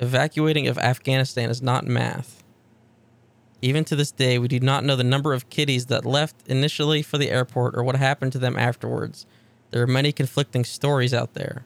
Evacuating 0.00 0.68
of 0.68 0.76
Afghanistan 0.76 1.48
is 1.48 1.62
not 1.62 1.86
math. 1.86 2.37
Even 3.60 3.84
to 3.84 3.96
this 3.96 4.12
day, 4.12 4.38
we 4.38 4.48
do 4.48 4.60
not 4.60 4.84
know 4.84 4.94
the 4.94 5.04
number 5.04 5.32
of 5.34 5.50
kiddies 5.50 5.86
that 5.86 6.04
left 6.04 6.36
initially 6.46 7.02
for 7.02 7.18
the 7.18 7.30
airport 7.30 7.74
or 7.76 7.82
what 7.82 7.96
happened 7.96 8.32
to 8.32 8.38
them 8.38 8.56
afterwards. 8.56 9.26
There 9.70 9.82
are 9.82 9.86
many 9.86 10.12
conflicting 10.12 10.64
stories 10.64 11.12
out 11.12 11.34
there. 11.34 11.64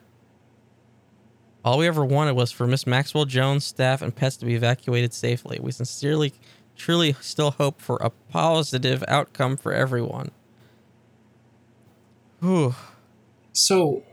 All 1.63 1.77
we 1.77 1.87
ever 1.87 2.03
wanted 2.03 2.33
was 2.33 2.51
for 2.51 2.67
Miss 2.67 2.85
Maxwell 2.85 3.25
Jones, 3.25 3.63
staff, 3.63 4.01
and 4.01 4.13
pets 4.13 4.35
to 4.37 4.45
be 4.45 4.55
evacuated 4.55 5.13
safely. 5.13 5.59
We 5.61 5.71
sincerely, 5.71 6.33
truly 6.75 7.13
still 7.21 7.51
hope 7.51 7.79
for 7.79 7.97
a 7.97 8.09
positive 8.09 9.03
outcome 9.07 9.55
for 9.55 9.71
everyone. 9.71 10.31
Whew. 12.41 12.75
So, 13.53 14.03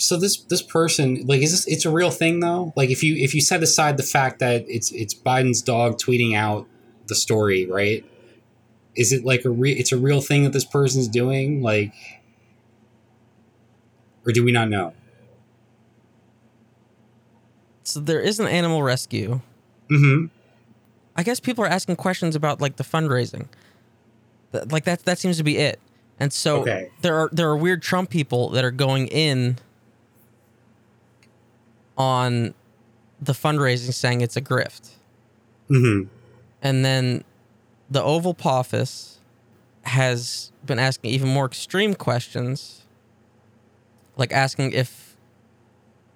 so 0.00 0.16
this 0.16 0.38
this 0.44 0.62
person 0.62 1.26
like 1.26 1.42
is 1.42 1.50
this 1.50 1.66
it's 1.66 1.84
a 1.84 1.90
real 1.90 2.10
thing 2.10 2.40
though? 2.40 2.72
Like 2.74 2.88
if 2.90 3.02
you 3.02 3.14
if 3.16 3.34
you 3.34 3.40
set 3.40 3.62
aside 3.62 3.96
the 3.98 4.02
fact 4.02 4.38
that 4.38 4.64
it's 4.66 4.90
it's 4.92 5.14
Biden's 5.14 5.60
dog 5.62 5.98
tweeting 5.98 6.34
out 6.34 6.66
the 7.08 7.14
story, 7.14 7.66
right? 7.66 8.04
Is 8.96 9.12
it 9.12 9.24
like 9.24 9.44
a 9.44 9.50
re- 9.50 9.72
it's 9.72 9.92
a 9.92 9.98
real 9.98 10.20
thing 10.20 10.44
that 10.44 10.52
this 10.52 10.64
person's 10.64 11.06
doing, 11.06 11.62
like, 11.62 11.92
or 14.26 14.32
do 14.32 14.42
we 14.42 14.52
not 14.52 14.68
know? 14.68 14.94
So 17.84 18.00
there 18.00 18.20
is 18.20 18.40
an 18.40 18.46
animal 18.46 18.82
rescue. 18.82 19.40
Mm-hmm. 19.90 20.26
I 21.16 21.22
guess 21.22 21.40
people 21.40 21.64
are 21.64 21.68
asking 21.68 21.96
questions 21.96 22.34
about 22.34 22.60
like 22.60 22.76
the 22.76 22.84
fundraising. 22.84 23.46
Like 24.52 24.84
that 24.84 25.04
that 25.04 25.18
seems 25.18 25.36
to 25.38 25.44
be 25.44 25.58
it. 25.58 25.78
And 26.18 26.32
so 26.32 26.62
Okay. 26.62 26.90
there 27.02 27.16
are 27.16 27.28
there 27.32 27.48
are 27.48 27.56
weird 27.56 27.82
Trump 27.82 28.10
people 28.10 28.48
that 28.50 28.64
are 28.64 28.70
going 28.70 29.06
in 29.08 29.56
on 32.00 32.54
the 33.20 33.34
fundraising 33.34 33.92
saying 33.92 34.22
it's 34.22 34.34
a 34.34 34.40
grift. 34.40 34.92
Mm-hmm. 35.68 36.08
And 36.62 36.82
then 36.82 37.24
the 37.90 38.02
Oval 38.02 38.34
Office 38.42 39.18
has 39.82 40.50
been 40.64 40.78
asking 40.78 41.10
even 41.10 41.28
more 41.28 41.44
extreme 41.44 41.94
questions, 41.94 42.86
like 44.16 44.32
asking 44.32 44.72
if 44.72 45.14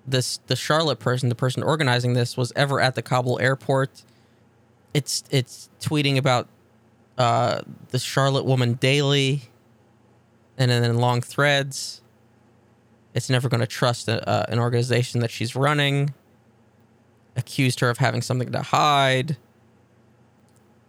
this 0.06 0.38
the 0.46 0.56
Charlotte 0.56 1.00
person, 1.00 1.28
the 1.28 1.34
person 1.34 1.62
organizing 1.62 2.14
this, 2.14 2.34
was 2.34 2.50
ever 2.56 2.80
at 2.80 2.94
the 2.94 3.02
Kabul 3.02 3.38
airport. 3.38 4.04
It's 4.94 5.22
it's 5.30 5.68
tweeting 5.80 6.16
about 6.16 6.48
uh, 7.18 7.60
the 7.90 7.98
Charlotte 7.98 8.46
woman 8.46 8.74
daily, 8.74 9.42
and 10.56 10.70
then 10.70 10.82
in 10.82 10.96
long 10.96 11.20
threads. 11.20 12.00
It's 13.14 13.30
never 13.30 13.48
going 13.48 13.60
to 13.60 13.66
trust 13.66 14.08
a, 14.08 14.28
uh, 14.28 14.46
an 14.48 14.58
organization 14.58 15.20
that 15.20 15.30
she's 15.30 15.54
running. 15.54 16.12
Accused 17.36 17.80
her 17.80 17.88
of 17.88 17.98
having 17.98 18.22
something 18.22 18.50
to 18.52 18.62
hide. 18.62 19.36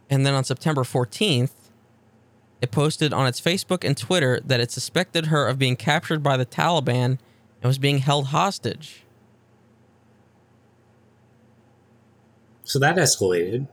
And 0.09 0.25
then 0.25 0.33
on 0.33 0.43
September 0.43 0.83
14th, 0.83 1.51
it 2.61 2.71
posted 2.71 3.13
on 3.13 3.27
its 3.27 3.39
Facebook 3.39 3.83
and 3.83 3.95
Twitter 3.95 4.39
that 4.43 4.59
it 4.59 4.71
suspected 4.71 5.27
her 5.27 5.47
of 5.47 5.59
being 5.59 5.75
captured 5.75 6.23
by 6.23 6.35
the 6.35 6.45
Taliban 6.45 7.03
and 7.05 7.19
was 7.63 7.77
being 7.77 7.99
held 7.99 8.27
hostage. 8.27 9.03
So 12.63 12.79
that 12.79 12.95
escalated. 12.95 13.67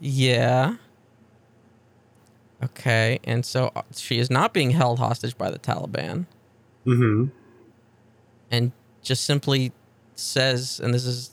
Yeah. 0.00 0.76
Okay, 2.62 3.20
and 3.22 3.44
so 3.44 3.70
uh, 3.76 3.82
she 3.94 4.18
is 4.18 4.30
not 4.30 4.52
being 4.52 4.70
held 4.70 4.98
hostage 4.98 5.36
by 5.36 5.50
the 5.50 5.58
Taliban 5.58 6.26
Mm-hmm. 6.86 7.26
and 8.50 8.72
just 9.02 9.24
simply 9.24 9.72
says, 10.14 10.80
and 10.80 10.94
this 10.94 11.04
is 11.04 11.30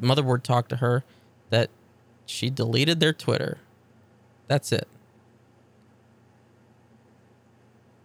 Motherboard 0.00 0.42
talked 0.42 0.70
to 0.70 0.76
her, 0.76 1.04
that 1.50 1.70
she 2.26 2.50
deleted 2.50 3.00
their 3.00 3.12
Twitter. 3.12 3.58
That's 4.48 4.72
it. 4.72 4.88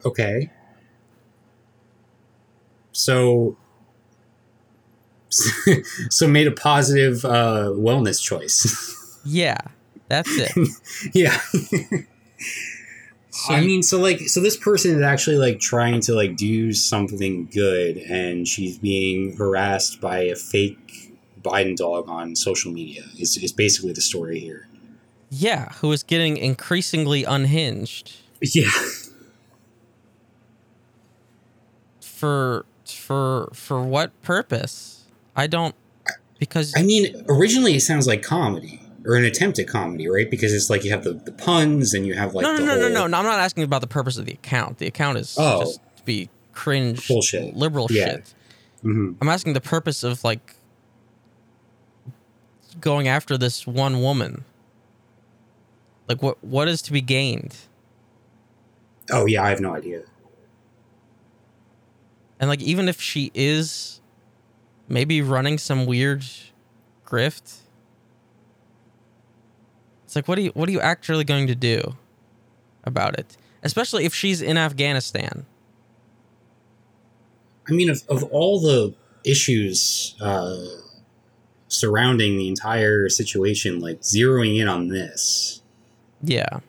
Okay. 0.05 0.51
so 2.91 3.57
so 6.09 6.27
made 6.27 6.47
a 6.47 6.51
positive 6.51 7.23
uh, 7.25 7.71
wellness 7.73 8.21
choice. 8.21 8.93
Yeah, 9.29 9.57
that's 10.07 10.29
it. 10.37 10.51
yeah. 11.13 11.37
So 13.29 13.53
I 13.53 13.61
mean, 13.61 13.83
so 13.83 13.99
like, 13.99 14.19
so 14.21 14.39
this 14.39 14.57
person 14.57 14.95
is 14.95 15.01
actually 15.01 15.37
like 15.37 15.59
trying 15.59 16.01
to 16.01 16.13
like 16.13 16.35
do 16.37 16.73
something 16.73 17.47
good, 17.47 17.97
and 17.97 18.47
she's 18.47 18.77
being 18.77 19.35
harassed 19.37 20.01
by 20.01 20.19
a 20.19 20.35
fake 20.35 21.13
Biden 21.43 21.75
dog 21.75 22.09
on 22.09 22.35
social 22.35 22.71
media. 22.71 23.03
Is 23.19 23.37
is 23.37 23.51
basically 23.51 23.93
the 23.93 24.01
story 24.01 24.39
here. 24.39 24.67
yeah, 25.29 25.69
who 25.81 25.91
is 25.91 26.03
getting 26.03 26.37
increasingly 26.37 27.23
unhinged 27.25 28.15
Yeah. 28.41 28.71
for 32.01 32.65
for 32.85 33.49
for 33.53 33.83
what 33.83 34.19
purpose? 34.21 35.03
I 35.35 35.47
don't 35.47 35.75
because 36.39 36.73
I 36.75 36.83
mean, 36.83 37.25
originally 37.29 37.75
it 37.75 37.81
sounds 37.81 38.07
like 38.07 38.23
comedy 38.23 38.81
or 39.07 39.15
an 39.15 39.23
attempt 39.25 39.57
at 39.57 39.67
comedy, 39.67 40.07
right? 40.09 40.29
Because 40.29 40.53
it's 40.53 40.69
like 40.69 40.83
you 40.83 40.91
have 40.91 41.03
the, 41.03 41.13
the 41.13 41.31
puns 41.31 41.93
and 41.93 42.05
you 42.05 42.13
have 42.13 42.35
like 42.35 42.43
no, 42.43 42.53
no, 42.53 42.59
no, 42.59 42.65
no, 42.65 42.71
whole 42.81 42.89
no, 42.91 43.07
no. 43.07 43.17
I'm 43.17 43.23
not 43.25 43.39
asking 43.39 43.63
about 43.63 43.81
the 43.81 43.87
purpose 43.87 44.17
of 44.17 44.25
the 44.25 44.33
account. 44.33 44.77
The 44.79 44.87
account 44.87 45.17
is 45.17 45.35
Oh. 45.39 45.61
just 45.61 45.79
to 45.97 46.03
be 46.03 46.29
cringe, 46.53 47.07
Bullshit. 47.07 47.55
liberal 47.55 47.87
Yeah. 47.89 48.05
shit. 48.05 48.33
Mhm. 48.83 49.15
I'm 49.21 49.29
asking 49.29 49.53
the 49.53 49.61
purpose 49.61 50.03
of 50.03 50.23
like 50.23 50.55
going 52.81 53.07
after 53.07 53.37
this 53.37 53.65
one 53.65 54.01
woman. 54.01 54.43
Like 56.07 56.21
what 56.21 56.43
what 56.43 56.67
is 56.67 56.81
to 56.83 56.91
be 56.91 57.01
gained? 57.01 57.55
Oh 59.11 59.25
yeah, 59.25 59.43
I 59.43 59.49
have 59.49 59.59
no 59.61 59.73
idea. 59.73 60.01
And 62.39 62.49
like 62.49 62.61
even 62.61 62.87
if 62.87 63.01
she 63.01 63.31
is 63.33 63.99
maybe 64.87 65.21
running 65.21 65.57
some 65.57 65.85
weird 65.85 66.23
grift, 67.05 67.57
it's 70.07 70.15
like 70.15 70.25
what 70.29 70.37
are 70.37 70.41
you 70.41 70.51
what 70.53 70.69
are 70.69 70.71
you 70.71 70.79
actually 70.79 71.25
going 71.25 71.47
to 71.47 71.55
do 71.55 71.97
about 72.85 73.19
it? 73.19 73.35
Especially 73.61 74.05
if 74.05 74.13
she's 74.15 74.41
in 74.41 74.57
Afghanistan. 74.57 75.45
I 77.67 77.73
mean, 77.73 77.89
of, 77.89 78.01
of 78.07 78.23
all 78.31 78.61
the 78.61 78.95
issues 79.25 80.15
uh, 80.21 80.63
surrounding 81.67 82.37
the 82.37 82.47
entire 82.47 83.09
situation, 83.09 83.81
like 83.81 83.99
zeroing 83.99 84.57
in 84.61 84.69
on 84.69 84.87
this 84.87 85.61
Yeah. 86.23 86.61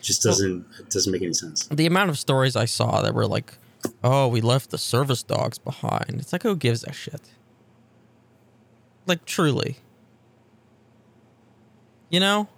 just 0.00 0.22
doesn't 0.22 0.64
it 0.80 0.88
doesn't 0.88 1.12
make 1.12 1.20
any 1.20 1.34
sense. 1.34 1.66
The 1.66 1.84
amount 1.84 2.08
of 2.08 2.18
stories 2.18 2.56
I 2.56 2.64
saw 2.64 3.02
that 3.02 3.12
were 3.14 3.26
like, 3.26 3.58
"Oh, 4.02 4.26
we 4.28 4.40
left 4.40 4.70
the 4.70 4.78
service 4.78 5.22
dogs 5.22 5.58
behind." 5.58 6.14
It's 6.20 6.32
like 6.32 6.44
who 6.44 6.56
gives 6.56 6.82
a 6.84 6.92
shit? 6.94 7.20
Like 9.06 9.26
truly. 9.26 9.76
You 12.08 12.20
know? 12.20 12.48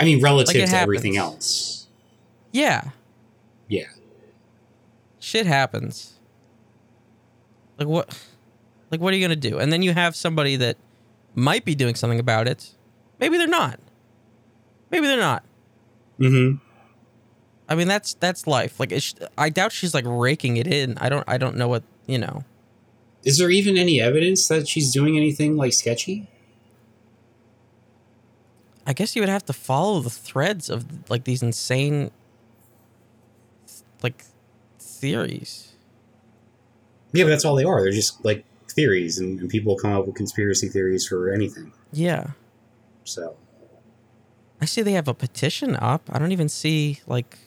I 0.00 0.04
mean, 0.04 0.20
relative 0.22 0.54
Like, 0.54 0.70
to 0.70 0.76
everything 0.76 1.16
else. 1.16 1.86
Yeah. 2.52 2.90
Yeah. 3.68 3.86
shit 5.18 5.46
happens. 5.46 6.14
Like 7.78 7.88
what 7.88 8.18
like 8.90 9.00
what 9.00 9.12
are 9.12 9.16
you 9.16 9.26
going 9.26 9.38
to 9.38 9.48
do? 9.50 9.58
And 9.58 9.72
then 9.72 9.82
you 9.82 9.92
have 9.92 10.16
somebody 10.16 10.56
that 10.56 10.76
might 11.34 11.64
be 11.64 11.74
doing 11.74 11.94
something 11.94 12.18
about 12.18 12.48
it. 12.48 12.70
Maybe 13.20 13.36
they're 13.36 13.46
not. 13.46 13.78
Maybe 14.90 15.06
they're 15.06 15.18
not. 15.18 15.44
Mm-hmm. 16.18 16.56
I 17.68 17.74
mean 17.74 17.88
that's 17.88 18.14
that's 18.14 18.46
life. 18.46 18.80
Like 18.80 18.92
I 19.36 19.50
doubt 19.50 19.72
she's 19.72 19.92
like 19.94 20.04
raking 20.06 20.56
it 20.56 20.66
in. 20.66 20.96
I 20.98 21.08
don't 21.08 21.24
I 21.28 21.36
don't 21.38 21.56
know 21.56 21.68
what, 21.68 21.82
you 22.06 22.18
know. 22.18 22.44
Is 23.24 23.36
there 23.38 23.50
even 23.50 23.76
any 23.76 24.00
evidence 24.00 24.48
that 24.48 24.66
she's 24.68 24.92
doing 24.92 25.16
anything 25.16 25.56
like 25.56 25.72
sketchy? 25.74 26.28
I 28.88 28.94
guess 28.94 29.14
you 29.14 29.20
would 29.20 29.28
have 29.28 29.44
to 29.44 29.52
follow 29.52 30.00
the 30.00 30.08
threads 30.10 30.70
of 30.70 31.10
like 31.10 31.24
these 31.24 31.42
insane 31.42 32.10
like 34.02 34.24
theories. 34.80 35.74
Yeah, 37.12 37.24
but 37.24 37.28
that's 37.30 37.44
all 37.44 37.54
they 37.54 37.64
are. 37.64 37.82
They're 37.82 37.92
just 37.92 38.24
like 38.24 38.44
theories, 38.70 39.18
and, 39.18 39.38
and 39.40 39.50
people 39.50 39.76
come 39.76 39.92
up 39.92 40.06
with 40.06 40.14
conspiracy 40.14 40.68
theories 40.68 41.06
for 41.06 41.30
anything. 41.30 41.72
Yeah. 41.92 42.28
So 43.04 43.36
I 44.60 44.64
see 44.64 44.80
they 44.80 44.92
have 44.92 45.06
a 45.08 45.14
petition 45.14 45.76
up. 45.76 46.02
I 46.10 46.18
don't 46.18 46.32
even 46.32 46.48
see 46.48 47.00
like 47.06 47.38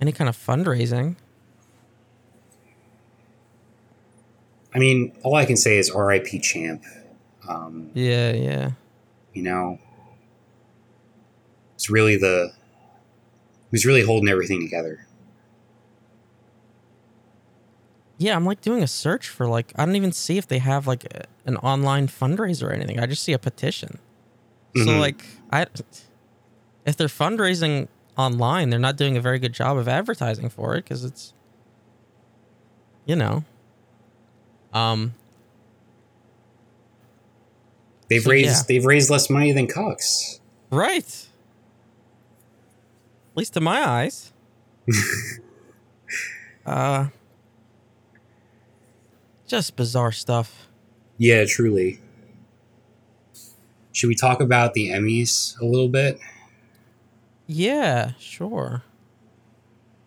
any 0.00 0.12
kind 0.12 0.28
of 0.28 0.36
fundraising. 0.36 1.16
I 4.74 4.78
mean, 4.78 5.12
all 5.22 5.34
I 5.34 5.44
can 5.46 5.56
say 5.56 5.78
is 5.78 5.90
R.I.P. 5.90 6.38
Champ. 6.40 6.84
Um, 7.48 7.90
Yeah, 7.94 8.32
yeah. 8.32 8.70
you 9.32 9.42
know, 9.42 9.78
it's 11.86 11.90
really 11.92 12.16
the 12.16 12.52
who's 13.70 13.86
really 13.86 14.02
holding 14.02 14.28
everything 14.28 14.60
together. 14.60 15.06
Yeah, 18.18 18.34
I'm 18.34 18.44
like 18.44 18.60
doing 18.60 18.82
a 18.82 18.88
search 18.88 19.28
for 19.28 19.46
like 19.46 19.72
I 19.76 19.84
don't 19.86 19.94
even 19.94 20.10
see 20.10 20.36
if 20.36 20.48
they 20.48 20.58
have 20.58 20.88
like 20.88 21.04
a, 21.04 21.26
an 21.44 21.56
online 21.58 22.08
fundraiser 22.08 22.64
or 22.64 22.72
anything. 22.72 22.98
I 22.98 23.06
just 23.06 23.22
see 23.22 23.32
a 23.32 23.38
petition. 23.38 23.98
So 24.74 24.82
Mhm. 24.86 24.98
like 24.98 25.24
I 25.52 25.66
if 26.84 26.96
they're 26.96 27.06
fundraising 27.06 27.86
online, 28.18 28.70
they're 28.70 28.80
not 28.80 28.96
doing 28.96 29.16
a 29.16 29.20
very 29.20 29.38
good 29.38 29.52
job 29.52 29.76
of 29.76 29.86
advertising 29.86 30.48
for 30.48 30.74
it 30.74 30.86
cuz 30.86 31.04
it's 31.04 31.34
you 33.04 33.14
know. 33.14 33.44
Um 34.72 35.14
They've 38.08 38.22
So, 38.22 38.30
raised 38.30 38.48
yeah. 38.48 38.62
they've 38.66 38.84
raised 38.84 39.08
less 39.10 39.30
money 39.30 39.52
than 39.52 39.68
Cox. 39.68 40.40
right. 40.70 41.25
At 43.36 43.38
least 43.40 43.52
to 43.52 43.60
my 43.60 43.86
eyes. 43.86 44.32
uh 46.64 47.08
just 49.46 49.76
bizarre 49.76 50.10
stuff. 50.10 50.68
Yeah, 51.18 51.44
truly. 51.46 52.00
Should 53.92 54.08
we 54.08 54.14
talk 54.14 54.40
about 54.40 54.72
the 54.72 54.88
Emmys 54.88 55.60
a 55.60 55.66
little 55.66 55.90
bit? 55.90 56.18
Yeah, 57.46 58.12
sure. 58.18 58.84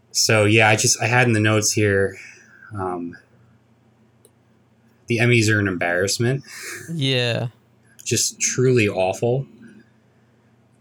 So 0.10 0.46
yeah, 0.46 0.68
I 0.68 0.76
just 0.76 1.00
I 1.00 1.06
had 1.06 1.28
in 1.28 1.34
the 1.34 1.40
notes 1.40 1.72
here. 1.72 2.18
Um, 2.74 3.16
the 5.06 5.20
Emmys 5.20 5.52
are 5.54 5.60
an 5.60 5.68
embarrassment, 5.68 6.44
Yeah. 6.92 7.50
just 8.04 8.42
truly 8.42 8.88
awful. 8.90 9.46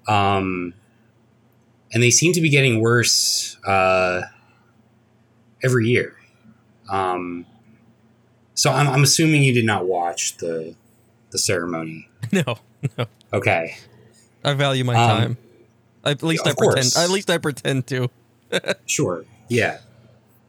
Um, 0.07 0.73
and 1.93 2.03
they 2.03 2.11
seem 2.11 2.33
to 2.35 2.41
be 2.41 2.49
getting 2.51 2.81
worse 2.81 3.57
uh, 3.67 4.23
every 5.63 5.87
year. 5.89 6.15
Um, 6.91 7.47
so 8.55 8.73
I'm, 8.73 8.89
I'm 8.89 9.03
assuming 9.03 9.43
you 9.43 9.53
did 9.55 9.65
not 9.67 9.87
watch 9.87 10.37
the 10.39 10.75
the 11.31 11.39
ceremony. 11.39 12.09
No. 12.33 12.59
No. 12.99 13.07
Okay. 13.33 13.77
I 14.45 14.53
value 14.55 14.85
my 14.85 14.95
Um, 14.95 15.09
time. 15.21 15.37
At 16.05 16.23
least 16.23 16.43
of 16.47 16.53
I 16.53 16.55
pretend. 16.57 16.75
course. 16.93 16.97
At 16.99 17.11
least 17.11 17.31
I 17.31 17.39
pretend 17.39 17.87
to. 17.89 18.11
Sure. 18.87 19.25
Yeah. 19.49 19.79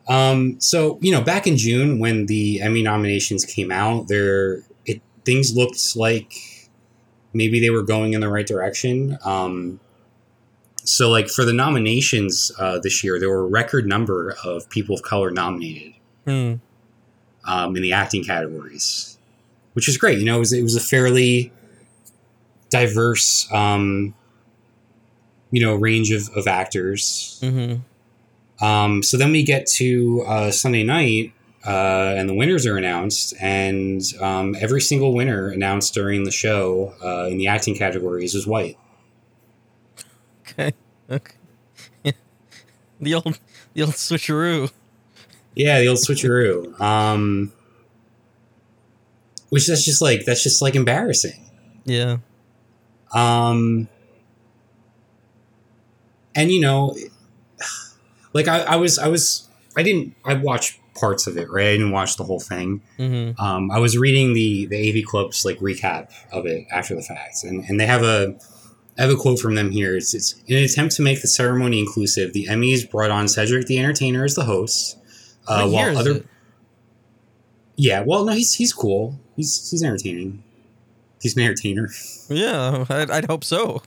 Um, 0.07 0.59
so 0.59 0.97
you 1.01 1.11
know, 1.11 1.21
back 1.21 1.45
in 1.47 1.57
June 1.57 1.99
when 1.99 2.25
the 2.25 2.61
Emmy 2.61 2.81
nominations 2.81 3.45
came 3.45 3.71
out, 3.71 4.07
there 4.07 4.61
it 4.85 5.01
things 5.25 5.55
looked 5.55 5.95
like 5.95 6.33
maybe 7.33 7.59
they 7.59 7.69
were 7.69 7.83
going 7.83 8.13
in 8.13 8.21
the 8.21 8.29
right 8.29 8.47
direction. 8.47 9.17
Um, 9.23 9.79
so 10.89 11.09
like 11.09 11.29
for 11.29 11.45
the 11.45 11.53
nominations 11.53 12.51
uh, 12.59 12.79
this 12.79 13.03
year, 13.03 13.19
there 13.19 13.29
were 13.29 13.43
a 13.43 13.47
record 13.47 13.85
number 13.85 14.35
of 14.43 14.69
people 14.69 14.95
of 14.95 15.01
color 15.03 15.31
nominated 15.31 15.93
Hmm. 16.25 16.55
um, 17.45 17.75
in 17.75 17.81
the 17.81 17.93
acting 17.93 18.23
categories, 18.23 19.17
which 19.73 19.87
is 19.87 19.97
great. 19.97 20.19
You 20.19 20.25
know, 20.25 20.37
it 20.37 20.39
was 20.39 20.53
it 20.53 20.63
was 20.63 20.75
a 20.75 20.79
fairly 20.81 21.51
diverse, 22.69 23.51
um, 23.51 24.13
you 25.51 25.61
know, 25.61 25.75
range 25.75 26.11
of, 26.11 26.29
of 26.35 26.47
actors. 26.47 27.39
hmm 27.41 27.75
Um, 28.61 29.01
so 29.03 29.17
then 29.17 29.31
we 29.31 29.43
get 29.43 29.65
to 29.77 30.23
uh, 30.27 30.51
Sunday 30.51 30.83
night, 30.83 31.33
uh, 31.65 32.13
and 32.17 32.27
the 32.29 32.33
winners 32.33 32.65
are 32.65 32.77
announced, 32.77 33.33
and 33.39 34.01
um, 34.21 34.55
every 34.59 34.81
single 34.81 35.13
winner 35.13 35.49
announced 35.49 35.93
during 35.93 36.23
the 36.25 36.31
show 36.31 36.93
uh, 37.03 37.27
in 37.31 37.37
the 37.37 37.47
acting 37.47 37.75
categories 37.75 38.33
was 38.33 38.45
white. 38.45 38.77
Okay. 41.09 41.35
The 43.01 43.13
old, 43.13 43.39
the 43.73 43.83
old 43.83 43.93
switcheroo. 43.93 44.69
Yeah, 45.55 45.79
the 45.79 45.87
old 45.87 45.99
switcheroo. 45.99 46.77
Um, 46.81 47.53
which 49.47 49.67
that's 49.67 49.85
just 49.85 50.01
like 50.01 50.25
that's 50.25 50.43
just 50.43 50.61
like 50.61 50.75
embarrassing. 50.75 51.49
Yeah. 51.85 52.17
Um, 53.13 53.87
and 56.35 56.51
you 56.51 56.59
know, 56.59 56.95
like 58.33 58.47
I, 58.47 58.59
I 58.59 58.75
was 58.75 58.99
I 58.99 59.07
was 59.07 59.47
I 59.75 59.83
didn't. 59.83 60.15
I 60.25 60.35
watched 60.35 60.79
parts 60.95 61.27
of 61.27 61.37
it. 61.37 61.49
Right, 61.49 61.67
I 61.67 61.71
didn't 61.73 61.91
watch 61.91 62.17
the 62.17 62.23
whole 62.23 62.39
thing. 62.39 62.81
Mm-hmm. 62.97 63.41
Um, 63.41 63.71
I 63.71 63.79
was 63.79 63.97
reading 63.97 64.33
the 64.33 64.65
the 64.67 64.89
AV 64.89 65.05
Club's 65.05 65.45
like 65.45 65.57
recap 65.59 66.11
of 66.31 66.45
it 66.45 66.65
after 66.71 66.95
the 66.95 67.01
fact, 67.01 67.43
and 67.43 67.63
and 67.65 67.79
they 67.79 67.85
have 67.85 68.03
a. 68.03 68.37
I 68.99 69.03
have 69.03 69.11
a 69.11 69.15
quote 69.15 69.39
from 69.39 69.55
them 69.55 69.71
here. 69.71 69.95
It's, 69.95 70.13
it's 70.13 70.35
in 70.45 70.57
an 70.57 70.63
attempt 70.63 70.95
to 70.97 71.01
make 71.01 71.21
the 71.21 71.27
ceremony 71.27 71.79
inclusive. 71.79 72.33
The 72.33 72.47
Emmys 72.47 72.89
brought 72.89 73.11
on 73.11 73.29
Cedric 73.29 73.65
the 73.65 73.79
Entertainer 73.79 74.25
as 74.25 74.35
the 74.35 74.43
host, 74.43 74.97
uh, 75.47 75.69
while 75.69 75.97
other 75.97 76.17
it? 76.17 76.25
yeah, 77.77 78.03
well, 78.05 78.25
no, 78.25 78.33
he's 78.33 78.53
he's 78.55 78.73
cool. 78.73 79.17
He's 79.37 79.69
he's 79.71 79.81
entertaining. 79.83 80.43
He's 81.21 81.35
an 81.37 81.43
entertainer. 81.43 81.89
Yeah, 82.27 82.85
I'd, 82.89 83.09
I'd 83.09 83.25
hope 83.25 83.45
so. 83.45 83.81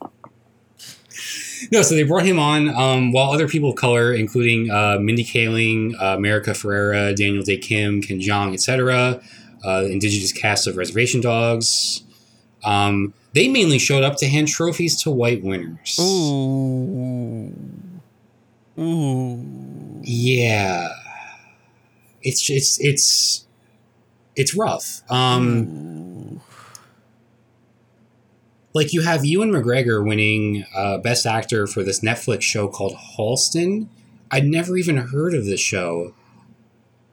No, 1.70 1.82
so 1.82 1.94
they 1.94 2.02
brought 2.02 2.24
him 2.24 2.38
on 2.38 2.70
um, 2.70 3.12
while 3.12 3.30
other 3.30 3.46
people 3.46 3.70
of 3.70 3.76
color, 3.76 4.14
including 4.14 4.70
uh, 4.70 4.98
Mindy 4.98 5.24
Kaling, 5.24 5.94
uh, 6.00 6.16
America 6.16 6.50
Ferrera, 6.50 7.14
Daniel 7.14 7.42
Dae 7.42 7.58
Kim, 7.58 8.00
Ken 8.00 8.18
Jeong, 8.18 8.54
etc., 8.54 9.22
uh, 9.64 9.84
indigenous 9.84 10.32
cast 10.32 10.66
of 10.66 10.76
Reservation 10.76 11.20
Dogs, 11.20 12.02
um, 12.64 13.14
they 13.35 13.49
mainly 13.49 13.78
showed 13.78 14.05
up 14.05 14.16
to 14.18 14.26
hand 14.28 14.49
trophies 14.49 15.01
to 15.03 15.11
white 15.11 15.43
winners. 15.43 15.99
Ooh. 16.01 17.53
Ooh. 18.78 20.01
Yeah, 20.03 20.89
it's 22.22 22.49
it's 22.51 22.78
it's 22.80 23.47
it's 24.35 24.55
rough. 24.55 25.03
Um, 25.11 25.68
Ooh. 26.37 26.41
like 28.74 28.93
you 28.93 29.03
have 29.03 29.24
Ewan 29.24 29.51
McGregor 29.51 30.05
winning 30.07 30.64
uh, 30.74 30.99
Best 30.99 31.26
Actor 31.26 31.66
for 31.66 31.83
this 31.83 32.01
Netflix 32.01 32.43
show 32.43 32.68
called 32.68 32.95
Halston. 33.18 33.89
I'd 34.30 34.47
never 34.47 34.76
even 34.76 34.97
heard 34.97 35.35
of 35.35 35.45
this 35.45 35.61
show 35.61 36.14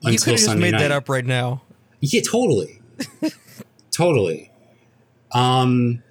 until 0.01 0.11
You 0.13 0.17
could 0.19 0.25
have 0.27 0.35
just 0.35 0.45
Sunday 0.45 0.61
made 0.61 0.71
night. 0.71 0.79
that 0.79 0.91
up 0.91 1.09
right 1.09 1.25
now. 1.25 1.61
Yeah, 1.99 2.21
totally, 2.21 2.81
totally. 3.91 4.49
Um, 5.33 6.01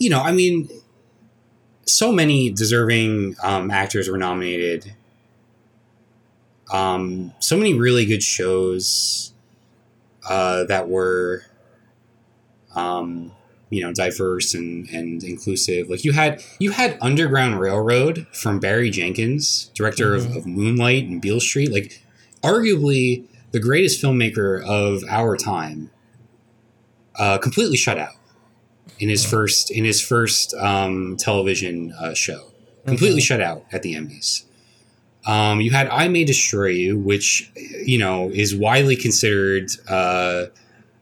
you 0.00 0.10
know, 0.10 0.20
I 0.20 0.32
mean, 0.32 0.68
so 1.86 2.10
many 2.10 2.50
deserving 2.50 3.36
um, 3.42 3.70
actors 3.70 4.08
were 4.08 4.18
nominated. 4.18 4.94
Um, 6.72 7.32
so 7.40 7.56
many 7.56 7.74
really 7.74 8.06
good 8.06 8.22
shows 8.22 9.32
uh, 10.28 10.64
that 10.64 10.88
were, 10.88 11.42
um, 12.74 13.32
you 13.70 13.82
know, 13.82 13.92
diverse 13.92 14.54
and 14.54 14.88
and 14.90 15.22
inclusive. 15.22 15.88
Like 15.90 16.04
you 16.04 16.12
had 16.12 16.42
you 16.58 16.70
had 16.70 16.96
Underground 17.00 17.60
Railroad 17.60 18.26
from 18.32 18.58
Barry 18.60 18.90
Jenkins, 18.90 19.70
director 19.74 20.12
Mhm. 20.12 20.30
of, 20.30 20.36
of 20.36 20.46
Moonlight 20.46 21.04
and 21.06 21.20
Beale 21.20 21.40
Street. 21.40 21.72
Like, 21.72 22.02
arguably 22.42 23.26
the 23.50 23.60
greatest 23.60 24.02
filmmaker 24.02 24.64
of 24.64 25.02
our 25.08 25.36
time. 25.36 25.90
Uh, 27.16 27.36
completely 27.36 27.76
shut 27.76 27.98
out 27.98 28.14
in 29.00 29.08
his 29.08 29.24
first 29.24 29.70
in 29.70 29.84
his 29.84 30.00
first 30.00 30.54
um, 30.54 31.16
television 31.18 31.92
uh, 31.98 32.14
show. 32.14 32.52
Completely 32.86 33.20
Mhm. 33.20 33.24
shut 33.24 33.40
out 33.40 33.64
at 33.72 33.82
the 33.82 33.94
Emmys. 33.94 34.44
Um, 35.26 35.60
you 35.60 35.70
had 35.70 35.86
I 35.88 36.08
May 36.08 36.24
Destroy 36.24 36.68
You, 36.68 36.98
which 36.98 37.50
you 37.84 37.98
know 37.98 38.30
is 38.32 38.54
widely 38.54 38.96
considered 38.96 39.70
uh, 39.88 40.46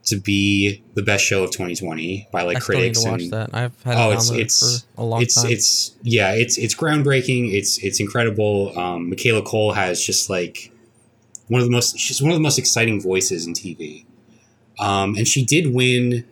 to 0.05 0.15
be 0.19 0.81
the 0.95 1.03
best 1.03 1.23
show 1.23 1.43
of 1.43 1.51
2020 1.51 2.27
by 2.31 2.41
like 2.43 2.57
I 2.57 2.59
still 2.59 2.75
need 2.75 2.79
critics 2.95 3.03
to 3.03 3.09
watch 3.11 3.29
that. 3.29 3.49
I've 3.53 3.83
had 3.83 3.95
Oh, 3.97 4.09
it 4.09 4.13
it's- 4.15 4.31
it's- 4.31 4.83
for 4.95 5.01
a 5.01 5.05
long 5.05 5.21
it's 5.21 5.35
time. 5.35 5.51
it's 5.51 5.91
yeah 6.03 6.31
it's 6.33 6.57
it's 6.57 6.75
groundbreaking 6.75 7.53
it's 7.53 7.77
it's 7.83 7.99
incredible 7.99 8.77
um 8.77 9.09
Michaela 9.09 9.41
Coel 9.41 9.73
has 9.73 10.03
just 10.03 10.29
like 10.29 10.71
one 11.47 11.61
of 11.61 11.65
the 11.67 11.71
most 11.71 11.97
she's 11.99 12.21
one 12.21 12.31
of 12.31 12.35
the 12.35 12.41
most 12.41 12.57
exciting 12.59 12.99
voices 13.01 13.45
in 13.47 13.53
tv 13.53 14.05
um 14.79 15.15
and 15.15 15.27
she 15.27 15.43
did 15.45 15.73
win 15.73 16.25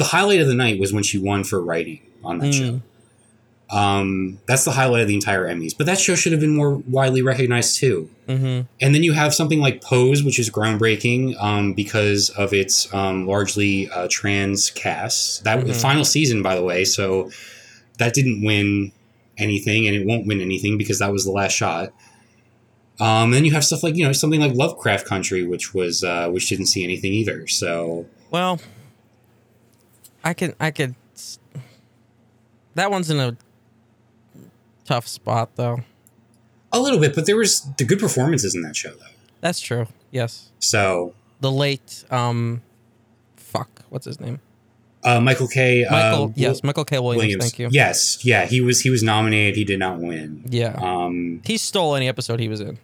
the 0.00 0.08
highlight 0.16 0.40
of 0.44 0.48
the 0.52 0.54
night 0.64 0.76
was 0.80 0.90
when 0.92 1.04
she 1.10 1.18
won 1.18 1.40
for 1.44 1.58
writing 1.62 2.00
on 2.24 2.38
that 2.40 2.50
Mm. 2.52 2.58
show 2.60 2.74
um 3.76 4.38
that's 4.48 4.64
the 4.64 4.72
highlight 4.72 5.02
of 5.02 5.08
the 5.08 5.14
entire 5.14 5.46
emmys 5.46 5.74
but 5.78 5.86
that 5.86 5.98
show 6.00 6.16
should 6.16 6.32
have 6.32 6.40
been 6.40 6.56
more 6.56 6.72
widely 6.96 7.22
recognized 7.22 7.76
too 7.78 8.10
hmm 8.26 8.60
and 8.82 8.94
then 8.94 9.02
you 9.04 9.12
have 9.12 9.34
something 9.34 9.60
like 9.60 9.82
Pose, 9.82 10.22
which 10.24 10.38
is 10.38 10.48
groundbreaking 10.50 11.22
um, 11.40 11.74
because 11.74 12.30
of 12.30 12.52
its 12.54 12.92
um, 12.94 13.26
largely 13.26 13.90
uh, 13.90 14.08
trans 14.10 14.70
cast. 14.70 15.44
That 15.44 15.66
the 15.66 15.72
Mhm. 15.74 15.80
final 15.88 16.04
season, 16.04 16.42
by 16.42 16.54
the 16.56 16.62
way, 16.70 16.84
so 16.86 17.30
that 17.98 18.14
didn't 18.14 18.42
win 18.42 18.92
anything, 19.36 19.86
and 19.86 19.94
it 19.94 20.06
won't 20.06 20.26
win 20.26 20.40
anything 20.40 20.78
because 20.78 20.98
that 21.00 21.12
was 21.12 21.24
the 21.26 21.30
last 21.40 21.52
shot. 21.52 21.92
Um, 22.98 23.30
then 23.32 23.44
you 23.44 23.52
have 23.52 23.64
stuff 23.64 23.82
like 23.82 23.96
you 23.96 24.04
know 24.06 24.12
something 24.12 24.40
like 24.40 24.54
Lovecraft 24.54 25.04
Country, 25.06 25.42
which 25.46 25.74
was 25.74 26.02
uh, 26.02 26.28
which 26.30 26.48
didn't 26.48 26.66
see 26.66 26.82
anything 26.84 27.12
either. 27.12 27.46
So 27.48 28.06
Well, 28.30 28.58
I 30.24 30.34
can 30.34 30.54
I 30.60 30.70
could. 30.70 30.94
That 32.74 32.90
one's 32.90 33.10
in 33.10 33.18
a 33.18 33.36
tough 34.84 35.06
spot 35.06 35.50
though. 35.56 35.80
a 36.72 36.80
little 36.80 36.98
bit, 37.00 37.14
but 37.14 37.26
there 37.26 37.36
was 37.36 37.62
the 37.78 37.84
good 37.84 37.98
performances 37.98 38.54
in 38.54 38.62
that 38.62 38.76
show 38.76 38.90
though. 38.90 39.06
That's 39.40 39.60
true. 39.60 39.86
Yes, 40.10 40.50
So 40.58 41.14
the 41.40 41.50
late 41.52 42.04
um, 42.10 42.62
fuck, 43.36 43.82
what's 43.90 44.06
his 44.06 44.18
name? 44.20 44.40
uh, 45.04 45.20
Michael 45.20 45.46
K. 45.48 45.86
Michael. 45.90 46.24
uh, 46.24 46.32
yes, 46.34 46.62
Michael 46.64 46.84
K. 46.84 46.98
Williams, 46.98 47.16
Williams. 47.22 47.44
Thank 47.44 47.58
you. 47.58 47.68
Yes, 47.70 48.24
yeah, 48.24 48.44
he 48.46 48.60
was 48.60 48.80
he 48.80 48.90
was 48.90 49.02
nominated. 49.02 49.56
He 49.56 49.64
did 49.64 49.78
not 49.78 49.98
win. 50.00 50.44
Yeah. 50.48 50.74
Um, 50.80 51.40
he 51.44 51.56
stole 51.56 51.94
any 51.94 52.08
episode 52.08 52.40
he 52.40 52.48
was 52.48 52.60
in. 52.60 52.78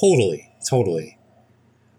Totally, 0.00 0.50
totally. 0.68 1.18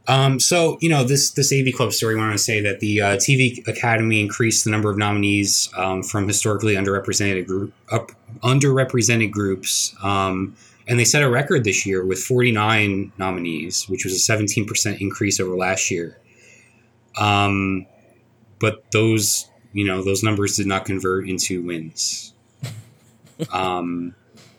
Um, 0.08 0.40
so 0.40 0.78
you 0.82 0.90
know 0.90 1.04
this 1.04 1.32
this 1.32 1.52
AV 1.52 1.74
Club 1.74 1.92
story. 1.92 2.16
wanted 2.16 2.34
to 2.34 2.38
say 2.38 2.62
that 2.62 2.80
the 2.80 3.02
uh, 3.02 3.16
TV 3.18 3.68
Academy 3.68 4.22
increased 4.22 4.64
the 4.64 4.70
number 4.70 4.90
of 4.90 4.98
nominees 4.98 5.70
um, 5.76 6.04
from 6.04 6.28
historically 6.28 6.76
underrepresented 6.76 7.48
group 7.48 7.74
up, 7.92 8.12
underrepresented 8.44 9.32
groups, 9.32 9.96
um, 10.04 10.56
and 10.88 11.00
they 11.00 11.06
set 11.06 11.24
a 11.24 11.30
record 11.30 11.64
this 11.64 11.86
year 11.86 12.06
with 12.06 12.20
49 12.20 13.12
nominees, 13.18 13.90
which 13.90 14.04
was 14.04 14.14
a 14.14 14.20
17 14.20 14.68
percent 14.68 15.02
increase 15.02 15.40
over 15.40 15.56
last 15.56 15.90
year. 15.90 16.20
Um, 17.18 17.88
but 18.60 18.84
those 18.92 19.50
you 19.74 19.86
know 19.86 20.04
those 20.04 20.22
numbers 20.22 20.56
did 20.56 20.68
not 20.68 20.86
convert 20.86 21.28
into 21.28 21.64
wins. 21.64 22.34
Um, 23.52 24.16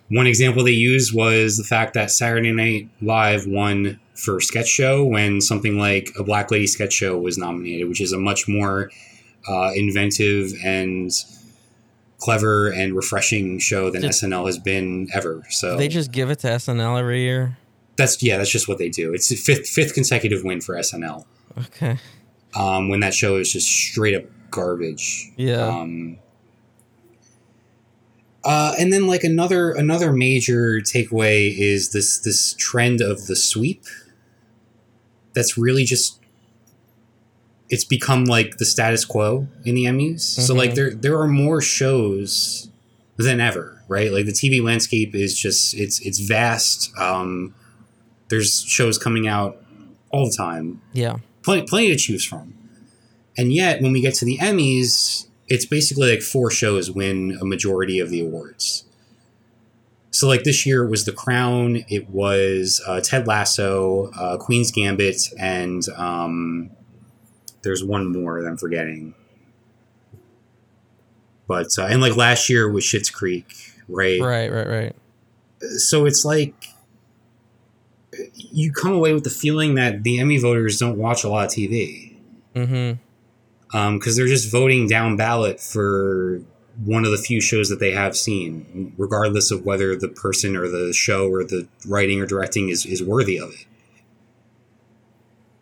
one 0.08 0.26
example 0.26 0.64
they 0.64 0.72
used 0.72 1.14
was 1.14 1.56
the 1.56 1.64
fact 1.64 1.94
that 1.94 2.10
Saturday 2.10 2.52
Night 2.52 2.88
Live 3.00 3.46
won 3.46 3.98
for 4.16 4.40
sketch 4.40 4.68
show 4.68 5.04
when 5.04 5.40
something 5.40 5.78
like 5.78 6.10
a 6.18 6.24
Black 6.24 6.50
Lady 6.50 6.66
sketch 6.66 6.92
show 6.92 7.18
was 7.18 7.36
nominated, 7.38 7.88
which 7.88 8.00
is 8.00 8.12
a 8.12 8.18
much 8.18 8.48
more 8.48 8.90
uh, 9.48 9.70
inventive 9.74 10.52
and 10.64 11.10
clever 12.18 12.68
and 12.70 12.96
refreshing 12.96 13.58
show 13.58 13.90
than 13.90 14.02
Did- 14.02 14.10
SNL 14.12 14.46
has 14.46 14.58
been 14.58 15.08
ever. 15.12 15.44
So 15.50 15.76
They 15.76 15.88
just 15.88 16.10
give 16.12 16.30
it 16.30 16.38
to 16.40 16.48
SNL 16.48 16.98
every 16.98 17.20
year. 17.22 17.58
that's 17.96 18.22
yeah, 18.22 18.38
that's 18.38 18.50
just 18.50 18.68
what 18.68 18.78
they 18.78 18.88
do. 18.88 19.12
It's 19.14 19.28
the 19.28 19.36
fifth 19.36 19.68
fifth 19.68 19.94
consecutive 19.94 20.42
win 20.44 20.60
for 20.60 20.74
SNL. 20.76 21.24
Okay. 21.58 21.98
Um, 22.54 22.88
when 22.88 23.00
that 23.00 23.12
show 23.14 23.36
is 23.36 23.52
just 23.52 23.68
straight 23.68 24.14
up 24.14 24.24
garbage. 24.50 25.30
Yeah. 25.36 25.66
Um, 25.66 26.18
uh, 28.44 28.74
and 28.78 28.92
then 28.92 29.06
like 29.06 29.24
another 29.24 29.72
another 29.72 30.12
major 30.12 30.80
takeaway 30.80 31.52
is 31.56 31.90
this 31.92 32.18
this 32.20 32.54
trend 32.54 33.00
of 33.00 33.26
the 33.26 33.36
sweep. 33.36 33.84
That's 35.36 35.56
really 35.56 35.84
just 35.84 36.18
it's 37.68 37.84
become 37.84 38.24
like 38.24 38.56
the 38.58 38.64
status 38.64 39.04
quo 39.04 39.46
in 39.64 39.74
the 39.74 39.84
Emmys. 39.84 40.20
So 40.20 40.54
like 40.54 40.70
Mhm. 40.72 40.74
there 40.74 40.94
there 40.94 41.20
are 41.20 41.28
more 41.28 41.60
shows 41.60 42.68
than 43.16 43.40
ever, 43.40 43.82
right? 43.88 44.12
Like 44.12 44.26
the 44.26 44.32
TV 44.32 44.60
landscape 44.60 45.14
is 45.14 45.38
just 45.38 45.74
it's 45.74 46.00
it's 46.00 46.18
vast. 46.18 46.90
Um, 46.98 47.54
there's 48.28 48.62
shows 48.66 48.98
coming 48.98 49.26
out 49.28 49.62
all 50.10 50.26
the 50.30 50.36
time 50.36 50.80
yeah. 50.92 51.16
plenty, 51.42 51.66
plenty 51.66 51.88
to 51.88 51.96
choose 51.96 52.24
from. 52.24 52.54
And 53.38 53.52
yet, 53.52 53.82
when 53.82 53.92
we 53.92 54.00
get 54.00 54.14
to 54.16 54.24
the 54.24 54.38
Emmys, 54.38 55.26
it's 55.48 55.66
basically 55.66 56.10
like 56.10 56.22
four 56.22 56.50
shows 56.50 56.90
win 56.90 57.36
a 57.40 57.44
majority 57.44 57.98
of 58.00 58.08
the 58.10 58.20
awards. 58.20 58.84
So, 60.16 60.26
like 60.26 60.44
this 60.44 60.64
year, 60.64 60.82
it 60.82 60.88
was 60.88 61.04
The 61.04 61.12
Crown, 61.12 61.84
it 61.90 62.08
was 62.08 62.80
uh, 62.86 63.02
Ted 63.02 63.26
Lasso, 63.26 64.10
uh, 64.18 64.38
Queen's 64.38 64.70
Gambit, 64.70 65.20
and 65.38 65.86
um, 65.94 66.70
there's 67.60 67.84
one 67.84 68.10
more 68.12 68.40
that 68.40 68.48
I'm 68.48 68.56
forgetting. 68.56 69.14
But 71.46 71.78
uh, 71.78 71.84
and 71.84 72.00
like 72.00 72.16
last 72.16 72.48
year 72.48 72.66
was 72.70 72.82
Schitt's 72.82 73.10
Creek, 73.10 73.52
right? 73.88 74.18
Right. 74.18 74.50
Right. 74.50 74.66
Right. 74.66 74.96
so 75.76 76.06
it's 76.06 76.24
like 76.24 76.68
you 78.34 78.72
come 78.72 78.92
away 78.92 79.12
with 79.12 79.24
the 79.24 79.30
feeling 79.30 79.74
that 79.74 80.02
the 80.02 80.18
Emmy 80.18 80.38
voters 80.38 80.78
don't 80.78 80.96
watch 80.96 81.24
a 81.24 81.28
lot 81.28 81.44
of 81.48 81.52
TV 81.52 82.16
Mm-hmm. 82.54 83.96
because 83.98 84.16
they're 84.16 84.26
just 84.28 84.50
voting 84.50 84.88
down 84.88 85.18
ballot 85.18 85.60
for 85.60 86.40
one 86.84 87.04
of 87.04 87.10
the 87.10 87.16
few 87.18 87.40
shows 87.40 87.68
that 87.68 87.80
they 87.80 87.92
have 87.92 88.16
seen, 88.16 88.92
regardless 88.98 89.50
of 89.50 89.64
whether 89.64 89.96
the 89.96 90.08
person 90.08 90.56
or 90.56 90.68
the 90.68 90.92
show 90.92 91.28
or 91.30 91.42
the 91.44 91.66
writing 91.86 92.20
or 92.20 92.26
directing 92.26 92.68
is, 92.68 92.84
is 92.84 93.02
worthy 93.02 93.38
of 93.38 93.50
it. 93.50 93.66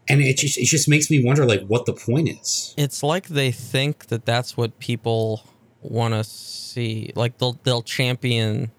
and 0.08 0.20
it 0.20 0.36
just 0.36 0.58
it 0.58 0.66
just 0.66 0.86
makes 0.88 1.10
me 1.10 1.24
wonder 1.24 1.46
like 1.46 1.62
what 1.66 1.86
the 1.86 1.92
point 1.94 2.28
is. 2.28 2.74
It's 2.76 3.02
like 3.02 3.28
they 3.28 3.50
think 3.52 4.06
that 4.08 4.26
that's 4.26 4.56
what 4.56 4.78
people 4.78 5.42
want 5.80 6.12
to 6.14 6.24
see. 6.24 7.12
Like 7.14 7.38
they'll 7.38 7.58
they'll 7.62 7.82
champion. 7.82 8.70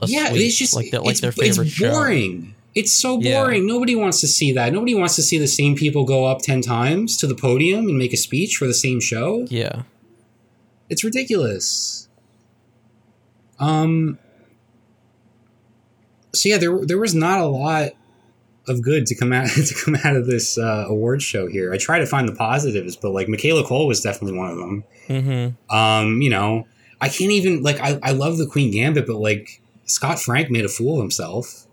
a 0.00 0.06
yeah, 0.06 0.28
sweep, 0.28 0.42
it's 0.42 0.56
just 0.56 0.76
like 0.76 0.90
their, 0.90 1.00
like 1.00 1.12
it's, 1.12 1.20
their 1.20 1.32
favorite 1.32 1.66
it's 1.66 1.74
show. 1.76 1.90
boring. 1.90 2.54
It's 2.74 2.92
so 2.92 3.18
Yeah. 3.20 3.42
boring. 3.42 3.66
Nobody 3.66 3.96
wants 3.96 4.20
to 4.20 4.28
see 4.28 4.52
that. 4.52 4.72
Nobody 4.72 4.94
wants 4.94 5.16
to 5.16 5.22
see 5.22 5.38
the 5.38 5.48
same 5.48 5.74
people 5.74 6.04
go 6.04 6.26
up 6.26 6.38
ten 6.42 6.60
times 6.60 7.16
to 7.16 7.26
the 7.26 7.34
podium 7.34 7.88
and 7.88 7.98
make 7.98 8.12
a 8.12 8.16
speech 8.16 8.56
for 8.56 8.66
the 8.68 8.74
same 8.74 9.00
show. 9.00 9.46
Yeah, 9.50 9.82
It's 10.88 11.04
ridiculous. 11.04 12.08
Um. 13.58 14.18
So 16.34 16.48
yeah, 16.48 16.58
there 16.58 16.84
there 16.84 16.98
was 16.98 17.14
not 17.14 17.40
a 17.40 17.46
lot 17.46 17.92
of 18.68 18.82
good 18.82 19.06
to 19.06 19.14
come 19.14 19.32
out 19.32 19.48
to 19.66 19.74
come 19.74 19.96
out 20.04 20.16
of 20.16 20.26
this 20.26 20.58
uh, 20.58 20.86
awards 20.88 21.24
show 21.24 21.46
here. 21.46 21.72
I 21.72 21.78
try 21.78 21.98
to 21.98 22.06
find 22.06 22.28
the 22.28 22.34
positives, 22.34 22.96
but 22.96 23.10
like 23.10 23.28
Michaela 23.28 23.64
Coel 23.64 23.86
was 23.86 24.00
definitely 24.00 24.38
one 24.38 24.50
of 24.50 24.56
them. 24.56 24.84
mm-hmm. 25.08 25.74
Um, 25.74 26.22
you 26.22 26.30
know, 26.30 26.66
I 27.00 27.08
can't 27.08 27.32
even 27.32 27.62
like 27.62 27.80
I, 27.80 27.98
I 28.02 28.12
love 28.12 28.38
the 28.38 28.46
Queen 28.46 28.70
Gambit, 28.72 29.06
but 29.06 29.16
like 29.16 29.60
Scott 29.84 30.20
Frank 30.20 30.50
made 30.50 30.64
a 30.64 30.68
fool 30.68 30.96
of 30.96 31.00
himself. 31.00 31.66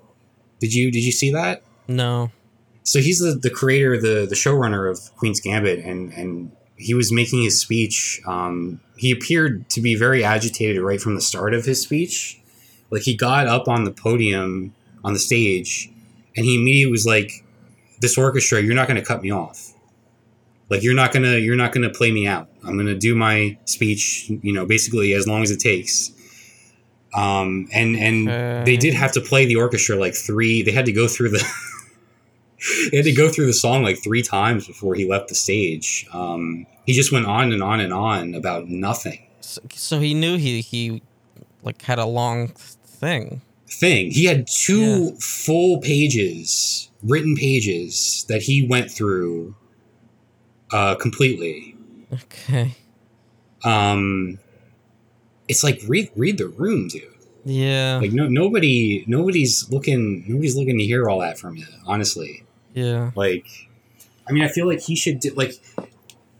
Did 0.60 0.74
you 0.74 0.92
did 0.92 1.04
you 1.04 1.12
see 1.12 1.32
that? 1.32 1.64
No. 1.88 2.32
So 2.84 3.00
he's 3.00 3.20
the, 3.20 3.34
the 3.34 3.50
creator, 3.50 4.00
the 4.00 4.26
the 4.28 4.36
showrunner 4.36 4.90
of 4.90 5.16
Queen's 5.18 5.40
Gambit, 5.40 5.80
and 5.84 6.14
and 6.14 6.52
he 6.78 6.94
was 6.94 7.12
making 7.12 7.44
his 7.44 7.60
speech. 7.60 8.22
Um, 8.26 8.80
he 8.98 9.12
appeared 9.12 9.70
to 9.70 9.82
be 9.82 9.96
very 9.96 10.24
agitated 10.24 10.82
right 10.82 11.02
from 11.02 11.16
the 11.16 11.22
start 11.22 11.54
of 11.54 11.66
his 11.66 11.82
speech. 11.82 12.42
Like 12.92 13.04
he 13.04 13.16
got 13.16 13.48
up 13.48 13.68
on 13.68 13.84
the 13.84 13.92
podium 13.92 14.74
on 15.04 15.14
the 15.14 15.20
stage, 15.20 15.90
and 16.36 16.46
he 16.46 16.56
immediately 16.56 16.92
was 16.92 17.06
like, 17.06 17.32
"This 18.00 18.18
orchestra, 18.18 18.62
you're 18.62 18.76
not 18.76 18.88
going 18.88 19.00
to 19.00 19.06
cut 19.06 19.22
me 19.22 19.32
off. 19.32 19.74
Like 20.70 20.84
you're 20.84 20.96
not 20.96 21.14
gonna 21.14 21.38
you're 21.38 21.56
not 21.56 21.72
gonna 21.72 21.92
play 21.92 22.12
me 22.12 22.28
out. 22.28 22.50
I'm 22.64 22.76
gonna 22.78 22.96
do 22.96 23.16
my 23.16 23.58
speech. 23.66 24.30
You 24.30 24.54
know, 24.54 24.66
basically 24.66 25.14
as 25.14 25.28
long 25.28 25.44
as 25.44 25.52
it 25.52 25.60
takes." 25.60 26.12
Um, 27.14 27.68
and 27.72 27.96
and 27.96 28.28
they 28.66 28.76
did 28.76 28.94
have 28.94 29.14
to 29.14 29.22
play 29.22 29.46
the 29.46 29.56
orchestra 29.56 29.96
like 29.96 30.16
three. 30.16 30.64
They 30.64 30.72
had 30.72 30.86
to 30.86 30.92
go 30.92 31.08
through 31.08 31.30
the. 31.30 31.46
they 32.92 32.98
had 32.98 33.06
to 33.06 33.12
go 33.12 33.30
through 33.30 33.46
the 33.48 33.54
song 33.54 33.84
like 33.84 34.02
three 34.04 34.22
times 34.22 34.68
before 34.68 34.96
he 34.96 35.08
left 35.08 35.30
the 35.30 35.36
stage. 35.36 36.08
Um, 36.14 36.66
he 36.86 36.94
just 36.94 37.12
went 37.12 37.26
on 37.26 37.52
and 37.52 37.62
on 37.64 37.80
and 37.80 37.94
on 37.94 38.36
about 38.36 38.68
nothing. 38.68 39.26
So, 39.42 39.62
so 39.74 40.00
he 40.00 40.14
knew 40.14 40.38
he 40.38 40.62
he 40.62 41.02
like 41.64 41.82
had 41.82 42.00
a 42.00 42.06
long 42.06 42.50
thing. 42.50 43.42
Thing 43.68 44.12
he 44.12 44.26
had 44.26 44.48
two 44.48 45.06
Yeah. 45.06 45.12
full 45.20 45.82
pages, 45.82 46.90
written 47.04 47.36
pages 47.36 48.26
that 48.30 48.42
he 48.44 48.66
went 48.68 48.90
through 48.92 49.56
uh, 50.72 50.96
completely. 50.96 51.76
Okay. 52.14 52.76
Um, 53.64 54.40
it's 55.48 55.64
like 55.64 55.82
read 55.88 56.10
read 56.16 56.38
the 56.38 56.48
room, 56.48 56.88
dude. 56.88 57.04
Yeah. 57.44 57.98
Like 58.02 58.12
no 58.12 58.28
nobody 58.28 59.04
nobody's 59.08 59.70
looking 59.70 60.24
nobody's 60.28 60.56
looking 60.56 60.78
to 60.78 60.84
hear 60.84 61.10
all 61.10 61.20
that 61.20 61.38
from 61.38 61.58
you. 61.58 61.66
Honestly. 61.86 62.44
Yeah. 62.76 63.12
Like, 63.16 63.48
I 64.28 64.32
mean, 64.32 64.44
I 64.44 64.50
feel 64.50 64.68
like 64.68 64.82
he 64.82 64.96
should 64.96 65.20
do 65.20 65.32
like 65.32 65.54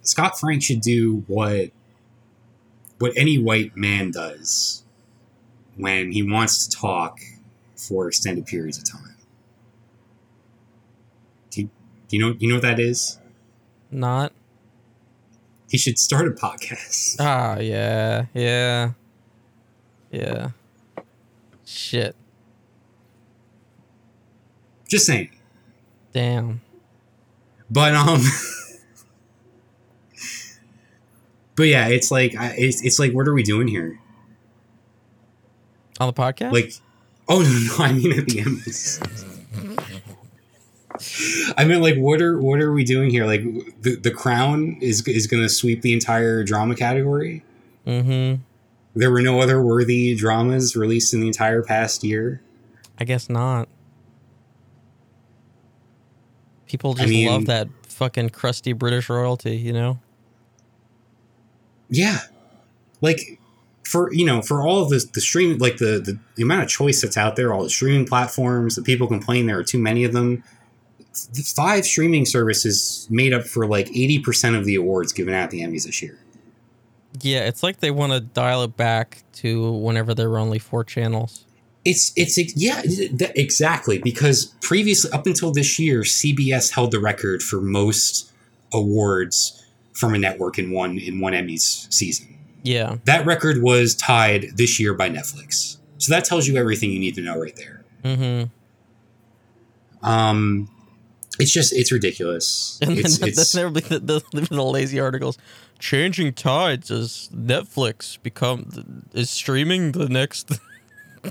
Scott 0.02 0.40
Frank 0.40 0.62
should 0.62 0.82
do 0.82 1.24
what 1.28 1.72
what 3.00 3.14
any 3.16 3.40
white 3.40 3.76
man 3.76 4.12
does 4.12 4.84
when 5.76 6.12
he 6.12 6.22
wants 6.22 6.68
to 6.68 6.78
talk 6.78 7.20
for 7.76 8.08
extended 8.08 8.46
periods 8.46 8.78
of 8.78 8.90
time. 8.90 9.16
Do 11.50 11.62
you, 11.62 11.70
do 12.08 12.18
you 12.18 12.22
know 12.22 12.36
you 12.38 12.50
know 12.50 12.56
what 12.56 12.64
that 12.64 12.80
is? 12.80 13.20
Not. 13.90 14.32
He 15.70 15.78
should 15.78 15.98
start 15.98 16.28
a 16.28 16.32
podcast. 16.32 17.16
Ah. 17.20 17.58
Yeah. 17.60 18.26
Yeah. 18.34 18.92
Yeah. 20.12 20.50
Shit. 21.66 22.16
Just 24.88 25.06
saying. 25.06 25.35
Damn. 26.16 26.62
But 27.70 27.94
um. 27.94 28.22
But 31.58 31.68
yeah, 31.68 31.88
it's 31.88 32.12
like 32.12 32.36
I- 32.36 32.54
it's, 32.58 32.84
it's 32.84 33.00
like 33.00 33.14
what 33.14 33.28
are 33.30 33.34
we 33.34 33.42
doing 33.44 33.70
here? 33.70 33.98
On 36.02 36.08
the 36.08 36.14
podcast. 36.14 36.52
Like, 36.52 36.74
oh 37.30 37.42
no, 37.42 37.50
no, 37.50 37.76
I 37.84 37.94
mean 37.94 38.12
at 38.18 38.26
the 38.26 38.42
Emmys. 38.42 39.00
I 41.58 41.64
mean, 41.64 41.82
like, 41.82 41.96
what 41.96 42.22
are 42.22 42.38
what 42.42 42.60
are 42.60 42.74
we 42.74 42.84
doing 42.84 43.10
here? 43.10 43.26
Like, 43.26 43.42
the 43.82 43.96
the 43.96 44.12
Crown 44.12 44.78
is 44.82 45.08
is 45.08 45.28
going 45.28 45.44
to 45.44 45.50
sweep 45.50 45.82
the 45.82 45.94
entire 45.94 46.44
drama 46.44 46.76
category. 46.76 47.44
Mm-hmm. 47.88 48.42
There 48.98 49.12
were 49.12 49.22
no 49.22 49.40
other 49.40 49.62
worthy 49.62 50.14
dramas 50.16 50.76
released 50.76 51.14
in 51.14 51.22
the 51.22 51.28
entire 51.28 51.64
past 51.64 52.04
year. 52.04 52.42
I 53.00 53.06
guess 53.06 53.30
not. 53.30 53.70
People 56.68 56.92
I 56.92 56.96
just 56.96 57.10
mean- 57.10 57.28
love 57.28 57.46
that 57.46 57.68
fucking 57.88 58.30
crusty 58.32 58.74
British 58.74 59.10
royalty, 59.10 59.56
you 59.56 59.72
know? 59.72 60.00
Yeah, 61.90 62.20
like 63.02 63.40
for 63.84 64.12
you 64.12 64.26
know 64.26 64.42
for 64.42 64.64
all 64.64 64.82
of 64.82 64.90
this 64.90 65.06
the 65.06 65.22
stream 65.22 65.58
like 65.60 65.78
the, 65.78 66.00
the 66.04 66.20
the 66.36 66.44
amount 66.44 66.64
of 66.64 66.70
choice 66.70 67.02
that's 67.02 67.16
out 67.16 67.36
there, 67.36 67.54
all 67.54 67.62
the 67.64 67.70
streaming 67.70 68.06
platforms, 68.08 68.76
the 68.76 68.82
people 68.82 69.08
complain 69.08 69.46
there 69.46 69.60
are 69.60 69.64
too 69.64 69.78
many 69.78 70.04
of 70.04 70.12
them. 70.12 70.44
The 71.34 71.44
five 71.44 71.86
streaming 71.86 72.26
services 72.26 73.08
made 73.10 73.34
up 73.34 73.44
for 73.44 73.68
like 73.68 73.88
eighty 73.90 74.18
percent 74.20 74.56
of 74.56 74.66
the 74.66 74.76
awards 74.76 75.14
given 75.14 75.34
out 75.34 75.44
at 75.44 75.50
the 75.52 75.62
Emmys 75.62 75.86
this 75.86 76.02
year. 76.02 76.18
Yeah, 77.22 77.42
it's 77.42 77.62
like 77.64 77.80
they 77.80 77.92
want 77.92 78.12
to 78.14 78.20
dial 78.20 78.64
it 78.64 78.76
back 78.76 79.24
to 79.34 79.72
whenever 79.72 80.14
there 80.14 80.30
were 80.30 80.40
only 80.40 80.60
four 80.60 80.84
channels. 80.84 81.45
It's 81.86 82.12
it's 82.16 82.38
yeah 82.56 82.82
exactly 83.36 84.00
because 84.00 84.46
previously 84.62 85.12
up 85.12 85.28
until 85.28 85.52
this 85.52 85.78
year 85.78 86.02
CBS 86.02 86.72
held 86.72 86.92
the 86.92 87.00
record 87.00 87.44
for 87.44 87.62
most 87.62 88.32
awards 88.74 89.64
from 89.94 90.14
a 90.14 90.18
network 90.18 90.60
in 90.60 90.72
one 90.72 90.98
in 90.98 91.20
one 91.20 91.34
Emmys 91.34 91.92
season. 91.94 92.38
Yeah. 92.64 92.98
That 93.06 93.26
record 93.26 93.62
was 93.62 93.96
tied 93.96 94.48
this 94.56 94.80
year 94.80 94.94
by 94.96 95.10
Netflix. 95.10 95.78
So 96.00 96.12
that 96.12 96.26
tells 96.26 96.48
you 96.48 96.58
everything 96.58 96.92
you 96.92 97.00
need 97.00 97.16
to 97.16 97.22
know 97.22 97.40
right 97.40 97.56
there. 97.56 97.84
Mm-hmm. 98.04 100.08
Um 100.08 100.70
it's 101.40 101.52
just 101.52 101.74
it's 101.74 101.92
ridiculous. 101.92 102.80
And 102.82 102.98
It's, 102.98 103.20
then 103.20 103.30
it's 103.30 103.38
that's 103.54 103.56
never 103.56 103.70
the, 103.70 104.00
the, 104.00 104.48
the 104.50 104.64
lazy 104.64 105.00
articles. 105.00 105.38
Changing 105.78 106.34
tides 106.34 106.90
as 106.90 107.30
Netflix 107.34 108.22
become 108.22 109.06
is 109.14 109.30
streaming 109.30 109.92
the 109.92 110.10
next. 110.10 110.60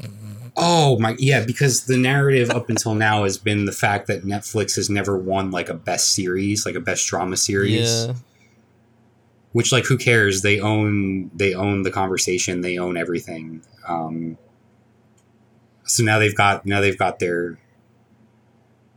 oh 0.57 0.99
my 1.01 1.17
yeah 1.19 1.45
because 1.45 1.85
the 1.87 1.97
narrative 1.97 2.51
up 2.51 2.69
until 2.71 2.95
now 2.95 3.25
has 3.25 3.37
been 3.39 3.65
the 3.65 3.73
fact 3.73 4.07
that 4.07 4.25
Netflix 4.25 4.77
has 4.77 4.89
never 4.89 5.17
won 5.19 5.51
like 5.51 5.69
a 5.69 5.75
best 5.75 6.15
series, 6.15 6.65
like 6.65 6.75
a 6.77 6.81
best 6.81 7.07
drama 7.09 7.37
series. 7.37 8.07
yeah. 8.07 8.15
which 9.53 9.73
like 9.73 9.85
who 9.85 9.97
cares 9.99 10.43
they 10.43 10.61
own 10.61 11.31
they 11.35 11.55
own 11.55 11.83
the 11.83 11.91
conversation 11.91 12.61
they 12.61 12.79
own 12.79 12.97
everything 12.97 13.63
um 13.89 14.37
so 15.85 16.03
now 16.03 16.19
they've 16.19 16.37
got 16.37 16.65
now 16.65 16.81
they've 16.81 16.99
got 16.99 17.19
their 17.19 17.59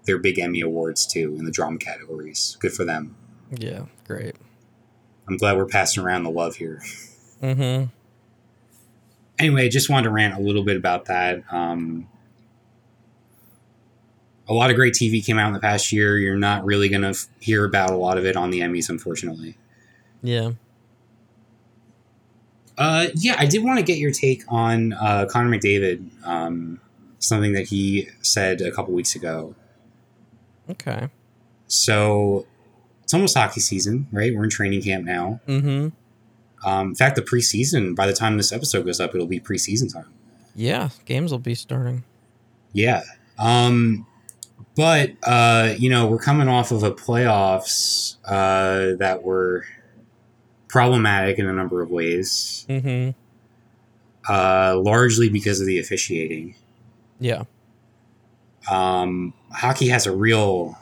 their 0.05 0.17
big 0.17 0.39
emmy 0.39 0.61
awards 0.61 1.05
too 1.05 1.35
in 1.37 1.43
the 1.45 1.51
drama 1.51 1.77
categories 1.77 2.55
good 2.59 2.71
for 2.71 2.85
them 2.85 3.15
Yeah. 3.51 3.85
Great. 4.07 4.35
i'm 5.27 5.37
glad 5.37 5.57
we're 5.57 5.65
passing 5.65 6.03
around 6.03 6.23
the 6.23 6.29
love 6.31 6.55
here 6.55 6.81
Mm-hmm. 7.41 7.91
Anyway 9.39 9.65
I 9.65 9.69
just 9.69 9.89
wanted 9.89 10.03
to 10.05 10.09
rant 10.11 10.35
a 10.35 10.41
little 10.41 10.63
bit 10.63 10.77
about 10.77 11.05
that 11.05 11.43
um 11.51 12.07
a 14.49 14.53
lot 14.53 14.69
of 14.69 14.75
great 14.75 14.93
tv 14.93 15.23
came 15.25 15.37
out 15.37 15.47
in 15.47 15.53
the 15.53 15.59
past 15.59 15.91
year 15.91 16.17
you're 16.17 16.37
not 16.37 16.63
really 16.65 16.89
going 16.89 17.01
to 17.01 17.09
f- 17.09 17.27
hear 17.39 17.65
about 17.65 17.91
a 17.91 17.97
lot 17.97 18.17
of 18.17 18.25
it 18.25 18.35
on 18.35 18.49
the 18.49 18.61
emmys 18.61 18.89
unfortunately 18.89 19.57
Yeah. 20.21 20.51
Uh, 22.77 23.07
yeah, 23.15 23.35
I 23.39 23.47
did 23.47 23.63
want 23.63 23.79
to 23.79 23.83
get 23.83 23.97
your 23.97 24.11
take 24.11 24.43
on 24.47 24.93
uh, 24.93 25.25
Connor 25.27 25.49
McDavid. 25.49 26.11
Um, 26.23 26.79
something 27.17 27.53
that 27.53 27.69
he 27.69 28.07
said 28.21 28.61
a 28.61 28.71
couple 28.71 28.93
weeks 28.93 29.15
ago. 29.15 29.55
Okay. 30.69 31.09
So 31.65 32.45
it's 33.01 33.15
almost 33.15 33.35
hockey 33.35 33.61
season, 33.61 34.07
right? 34.11 34.31
We're 34.35 34.43
in 34.43 34.51
training 34.51 34.83
camp 34.83 35.05
now. 35.05 35.39
Mm-hmm. 35.47 35.87
Um, 36.65 36.89
in 36.89 36.95
fact, 36.95 37.15
the 37.15 37.21
preseason. 37.21 37.95
By 37.95 38.07
the 38.07 38.13
time 38.13 38.37
this 38.37 38.51
episode 38.51 38.85
goes 38.85 38.99
up, 38.99 39.13
it'll 39.15 39.27
be 39.27 39.39
preseason 39.39 39.91
time. 39.93 40.07
Yeah. 40.55 40.89
Games 41.05 41.31
will 41.31 41.39
be 41.39 41.55
starting. 41.55 42.03
Yeah. 42.73 43.03
Um, 43.37 44.05
but 44.75 45.11
uh, 45.23 45.75
you 45.77 45.89
know, 45.89 46.07
we're 46.07 46.17
coming 46.19 46.47
off 46.47 46.71
of 46.71 46.83
a 46.83 46.91
playoffs 46.91 48.15
uh, 48.25 48.95
that 48.97 49.23
were 49.23 49.65
problematic 50.67 51.39
in 51.39 51.47
a 51.47 51.53
number 51.53 51.81
of 51.81 51.89
ways, 51.89 52.65
Mm-hmm. 52.67 53.11
uh, 54.31 54.75
largely 54.77 55.29
because 55.29 55.61
of 55.61 55.67
the 55.67 55.79
officiating. 55.79 56.55
Yeah. 57.19 57.43
um, 58.69 59.33
hockey 59.51 59.87
has 59.87 60.05
a 60.05 60.15
real, 60.15 60.77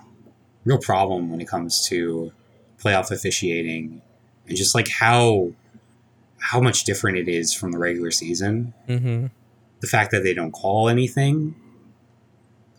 real 0.66 0.80
problem 0.80 1.30
when 1.32 1.40
it 1.40 1.48
comes 1.48 1.86
to 1.90 2.32
playoff 2.84 3.12
officiating 3.12 4.02
and 4.48 4.58
just 4.58 4.76
like 4.76 4.88
how 4.90 5.52
how 6.46 6.62
much 6.62 6.84
different 6.84 7.18
it 7.18 7.28
is 7.28 7.54
from 7.54 7.72
the 7.72 7.80
regular 7.80 8.12
season. 8.12 8.72
Mm-hmm. 8.88 9.28
The 9.80 9.88
fact 9.88 10.12
that 10.12 10.24
they 10.24 10.34
don't 10.34 10.52
call 10.52 10.90
anything, 10.90 11.56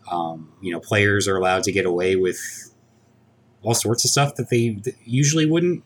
um, 0.09 0.53
you 0.61 0.71
know, 0.71 0.79
players 0.79 1.27
are 1.27 1.35
allowed 1.35 1.63
to 1.63 1.73
get 1.73 1.85
away 1.85 2.15
with 2.15 2.39
all 3.63 3.73
sorts 3.73 4.05
of 4.05 4.11
stuff 4.11 4.35
that 4.35 4.49
they 4.49 4.81
usually 5.03 5.45
wouldn't. 5.45 5.83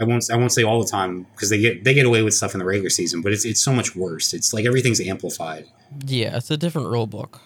I 0.00 0.04
won't. 0.04 0.24
I 0.32 0.36
won't 0.36 0.52
say 0.52 0.62
all 0.62 0.82
the 0.82 0.88
time 0.88 1.26
because 1.34 1.50
they 1.50 1.60
get 1.60 1.84
they 1.84 1.92
get 1.92 2.06
away 2.06 2.22
with 2.22 2.32
stuff 2.32 2.54
in 2.54 2.60
the 2.60 2.64
regular 2.64 2.88
season, 2.88 3.20
but 3.20 3.30
it's 3.30 3.44
it's 3.44 3.60
so 3.60 3.72
much 3.74 3.94
worse. 3.94 4.32
It's 4.32 4.54
like 4.54 4.64
everything's 4.64 5.00
amplified. 5.00 5.66
Yeah, 6.06 6.38
it's 6.38 6.50
a 6.50 6.56
different 6.56 6.88
rule 6.88 7.06
book. 7.06 7.42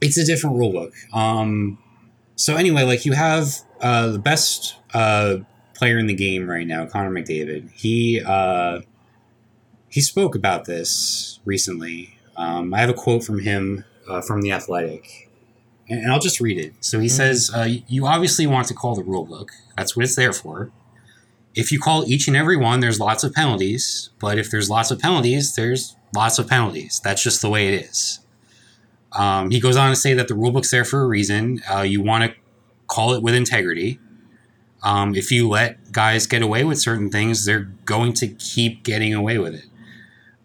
It's 0.00 0.16
a 0.16 0.24
different 0.24 0.56
rule 0.56 0.72
book. 0.72 0.94
Um, 1.12 1.78
so 2.36 2.56
anyway, 2.56 2.84
like 2.84 3.04
you 3.04 3.12
have 3.12 3.54
uh, 3.82 4.08
the 4.08 4.18
best 4.18 4.76
uh, 4.94 5.38
player 5.78 5.96
in 5.98 6.06
the 6.06 6.14
game 6.14 6.48
right 6.50 6.66
now, 6.66 6.84
Connor 6.86 7.10
McDavid. 7.10 7.70
He 7.72 8.20
uh, 8.24 8.80
he 9.88 10.00
spoke 10.00 10.34
about 10.34 10.64
this 10.66 11.40
recently. 11.44 12.18
Um, 12.36 12.74
I 12.74 12.80
have 12.80 12.90
a 12.90 12.94
quote 12.94 13.24
from 13.24 13.40
him 13.40 13.84
uh, 14.08 14.20
from 14.20 14.42
the 14.42 14.52
Athletic, 14.52 15.30
and, 15.88 16.00
and 16.02 16.12
I'll 16.12 16.20
just 16.20 16.40
read 16.40 16.58
it. 16.58 16.74
So 16.80 16.98
he 17.00 17.06
Mhm. 17.06 17.10
says, 17.10 17.50
uh, 17.54 17.68
"You 17.88 18.06
obviously 18.06 18.46
want 18.46 18.66
to 18.68 18.74
call 18.74 18.94
the 18.94 19.02
rule 19.04 19.24
book. 19.24 19.52
That's 19.76 19.96
what 19.96 20.04
it's 20.04 20.16
there 20.16 20.32
for. 20.32 20.70
If 21.54 21.72
you 21.72 21.80
call 21.80 22.04
each 22.06 22.28
and 22.28 22.36
every 22.36 22.56
one, 22.56 22.80
there's 22.80 23.00
lots 23.00 23.24
of 23.24 23.32
penalties. 23.32 24.10
But 24.20 24.38
if 24.38 24.50
there's 24.50 24.68
lots 24.68 24.90
of 24.90 24.98
penalties, 24.98 25.54
there's 25.54 25.96
lots 26.14 26.38
of 26.38 26.46
penalties. 26.48 27.00
That's 27.02 27.22
just 27.22 27.40
the 27.42 27.48
way 27.48 27.68
it 27.68 27.84
is." 27.88 28.20
Um, 29.12 29.50
he 29.50 29.58
goes 29.58 29.76
on 29.76 29.88
to 29.90 29.96
say 29.96 30.12
that 30.14 30.28
the 30.28 30.34
rule 30.34 30.50
book's 30.52 30.70
there 30.70 30.84
for 30.84 31.00
a 31.00 31.06
reason. 31.06 31.62
Uh, 31.72 31.80
you 31.80 32.02
want 32.02 32.24
to 32.24 32.36
call 32.88 33.14
it 33.14 33.22
with 33.22 33.34
integrity. 33.34 33.98
Um, 34.82 35.14
if 35.14 35.30
you 35.30 35.48
let 35.48 35.92
guys 35.92 36.26
get 36.26 36.42
away 36.42 36.64
with 36.64 36.78
certain 36.78 37.10
things, 37.10 37.44
they're 37.44 37.70
going 37.84 38.12
to 38.14 38.28
keep 38.28 38.84
getting 38.84 39.14
away 39.14 39.38
with 39.38 39.54
it. 39.54 39.66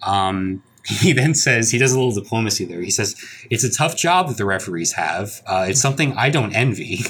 Um, 0.01 0.63
he 0.85 1.13
then 1.13 1.33
says 1.33 1.71
he 1.71 1.77
does 1.77 1.93
a 1.93 1.95
little 1.99 2.13
diplomacy 2.13 2.65
there. 2.65 2.81
He 2.81 2.91
says 2.91 3.15
it's 3.49 3.63
a 3.63 3.71
tough 3.71 3.95
job 3.95 4.27
that 4.27 4.37
the 4.37 4.45
referees 4.45 4.93
have. 4.93 5.41
Uh, 5.45 5.65
it's 5.69 5.81
something 5.81 6.13
I 6.17 6.29
don't 6.29 6.53
envy. 6.53 7.01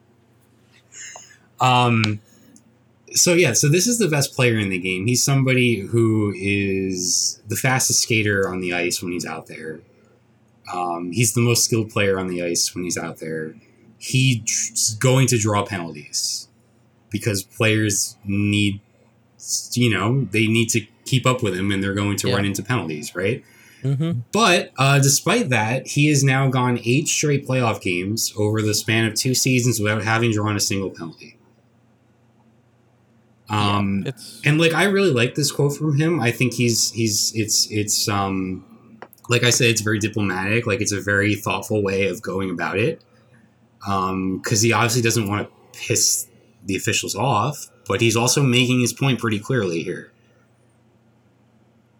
um, 1.60 2.20
so 3.12 3.34
yeah, 3.34 3.52
so 3.52 3.68
this 3.68 3.86
is 3.86 3.98
the 3.98 4.08
best 4.08 4.34
player 4.34 4.58
in 4.58 4.68
the 4.68 4.78
game. 4.78 5.06
He's 5.06 5.22
somebody 5.22 5.80
who 5.80 6.32
is 6.36 7.40
the 7.46 7.56
fastest 7.56 8.02
skater 8.02 8.48
on 8.48 8.60
the 8.60 8.72
ice 8.72 9.02
when 9.02 9.12
he's 9.12 9.26
out 9.26 9.46
there. 9.46 9.80
Um, 10.72 11.10
he's 11.12 11.34
the 11.34 11.40
most 11.40 11.64
skilled 11.64 11.90
player 11.90 12.18
on 12.18 12.28
the 12.28 12.42
ice 12.42 12.74
when 12.74 12.84
he's 12.84 12.96
out 12.96 13.18
there. 13.18 13.54
He's 14.02 14.96
going 14.98 15.26
to 15.28 15.38
draw 15.38 15.64
penalties 15.64 16.48
because 17.10 17.42
players 17.42 18.16
need, 18.24 18.80
you 19.72 19.90
know, 19.90 20.24
they 20.30 20.46
need 20.46 20.70
to 20.70 20.80
keep 21.04 21.26
up 21.26 21.42
with 21.42 21.54
him 21.54 21.70
and 21.70 21.84
they're 21.84 21.92
going 21.94 22.16
to 22.16 22.28
Yeah. 22.28 22.36
run 22.36 22.46
into 22.46 22.62
penalties, 22.62 23.14
right? 23.14 23.44
Mm-hmm. 23.82 24.20
But 24.32 24.72
uh, 24.78 25.00
despite 25.00 25.50
that, 25.50 25.86
he 25.86 26.08
has 26.08 26.24
now 26.24 26.48
gone 26.48 26.80
eight 26.84 27.08
straight 27.08 27.46
playoff 27.46 27.82
games 27.82 28.32
over 28.38 28.62
the 28.62 28.72
span 28.74 29.04
of 29.06 29.14
two 29.14 29.34
seasons 29.34 29.80
without 29.80 30.02
having 30.02 30.32
drawn 30.32 30.56
a 30.56 30.60
single 30.60 30.90
penalty. 30.90 31.36
Um, 33.48 34.06
and 34.44 34.60
like 34.60 34.72
I 34.74 34.84
really 34.84 35.10
like 35.10 35.34
this 35.34 35.50
quote 35.50 35.76
from 35.76 35.98
him. 35.98 36.20
I 36.20 36.30
think 36.30 36.54
he's 36.54 36.92
he's 36.92 37.32
it's 37.34 37.66
it's 37.70 38.08
um 38.08 38.64
like 39.28 39.42
I 39.42 39.50
said, 39.50 39.68
it's 39.70 39.80
very 39.80 39.98
diplomatic. 39.98 40.66
Like 40.66 40.80
it's 40.80 40.92
a 40.92 41.00
very 41.00 41.34
thoughtful 41.34 41.82
way 41.82 42.06
of 42.08 42.22
going 42.22 42.50
about 42.50 42.78
it. 42.78 43.02
Um, 43.86 44.38
because 44.38 44.60
he 44.60 44.72
obviously 44.72 45.02
doesn't 45.02 45.28
want 45.28 45.48
to 45.48 45.78
piss 45.78 46.26
the 46.64 46.76
officials 46.76 47.14
off, 47.14 47.68
but 47.86 48.00
he's 48.00 48.16
also 48.16 48.42
making 48.42 48.80
his 48.80 48.92
point 48.92 49.18
pretty 49.18 49.38
clearly 49.38 49.82
here. 49.82 50.12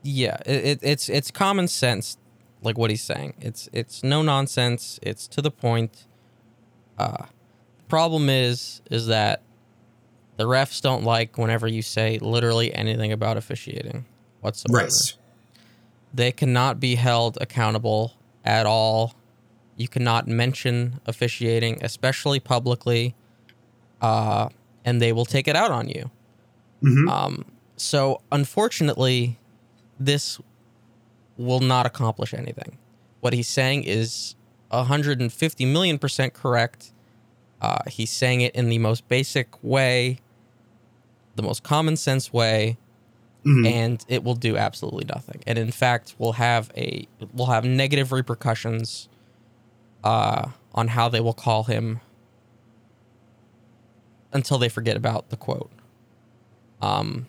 yeah, 0.03 0.37
it, 0.47 0.65
it, 0.65 0.79
it's 0.83 1.09
it's 1.09 1.31
common 1.31 1.69
sense, 1.69 2.17
like 2.63 2.79
what 2.79 2.91
he's 2.91 3.03
saying. 3.03 3.35
It's 3.41 3.69
it's 3.73 4.03
no 4.03 4.23
nonsense. 4.23 4.99
It's 5.03 5.27
to 5.29 5.43
the 5.43 5.51
point. 5.51 6.07
Uh, 6.99 7.25
the 7.79 7.85
problem 7.89 8.29
is 8.29 8.83
is 8.91 9.07
that 9.07 9.43
the 10.37 10.45
refs 10.45 10.81
don't 10.81 11.05
like 11.05 11.37
whenever 11.37 11.69
you 11.69 11.83
say 11.83 12.19
literally 12.19 12.75
anything 12.75 13.13
about 13.13 13.37
officiating 13.37 14.07
whatsoever. 14.41 14.85
Right. 14.85 15.17
They 16.13 16.33
cannot 16.33 16.81
be 16.81 16.95
held 16.95 17.39
accountable 17.41 18.15
at 18.45 18.67
all. 18.67 19.15
You 19.81 19.89
cannot 19.89 20.29
mention 20.29 21.01
officiating, 21.07 21.83
especially 21.83 22.39
publicly, 22.39 23.15
uh, 24.03 24.51
and 24.85 25.01
they 25.01 25.11
will 25.11 25.25
take 25.25 25.49
it 25.49 25.57
out 25.57 25.71
on 25.71 25.89
you. 25.89 26.11
hmm 26.83 27.09
Um, 27.09 27.45
so 27.77 28.21
unfortunately, 28.31 29.39
this 29.99 30.39
will 31.39 31.61
not 31.61 31.87
accomplish 31.87 32.35
anything. 32.35 32.77
What 33.21 33.33
he's 33.33 33.49
saying 33.49 33.85
is 33.85 34.35
150 34.69 35.65
million 35.65 35.99
percent 35.99 36.35
correct. 36.35 36.93
Uh, 37.63 37.79
he's 37.87 38.11
saying 38.11 38.43
it 38.43 38.55
in 38.55 38.69
the 38.69 38.79
most 38.79 39.09
basic 39.09 39.49
way, 39.63 40.19
the 41.37 41.43
most 41.43 41.63
common 41.63 41.97
sense 41.97 42.35
way, 42.35 42.77
hmm 43.45 43.65
and 43.65 44.05
it 44.09 44.25
will 44.25 44.35
do 44.35 44.59
absolutely 44.59 45.07
nothing. 45.07 45.41
And 45.47 45.59
in 45.59 45.71
fact, 45.71 46.17
will 46.19 46.35
have 46.35 46.71
a 46.77 47.07
will 47.33 47.47
have 47.47 47.65
negative 47.65 48.13
repercussions 48.13 49.09
uh, 50.05 50.49
on 50.75 50.89
how 50.89 51.09
they 51.09 51.21
will 51.21 51.35
call 51.35 51.65
him 51.65 52.01
until 54.33 54.59
they 54.59 54.69
forget 54.69 54.97
about 54.97 55.31
the 55.31 55.37
quote. 55.37 55.71
Um, 56.81 57.27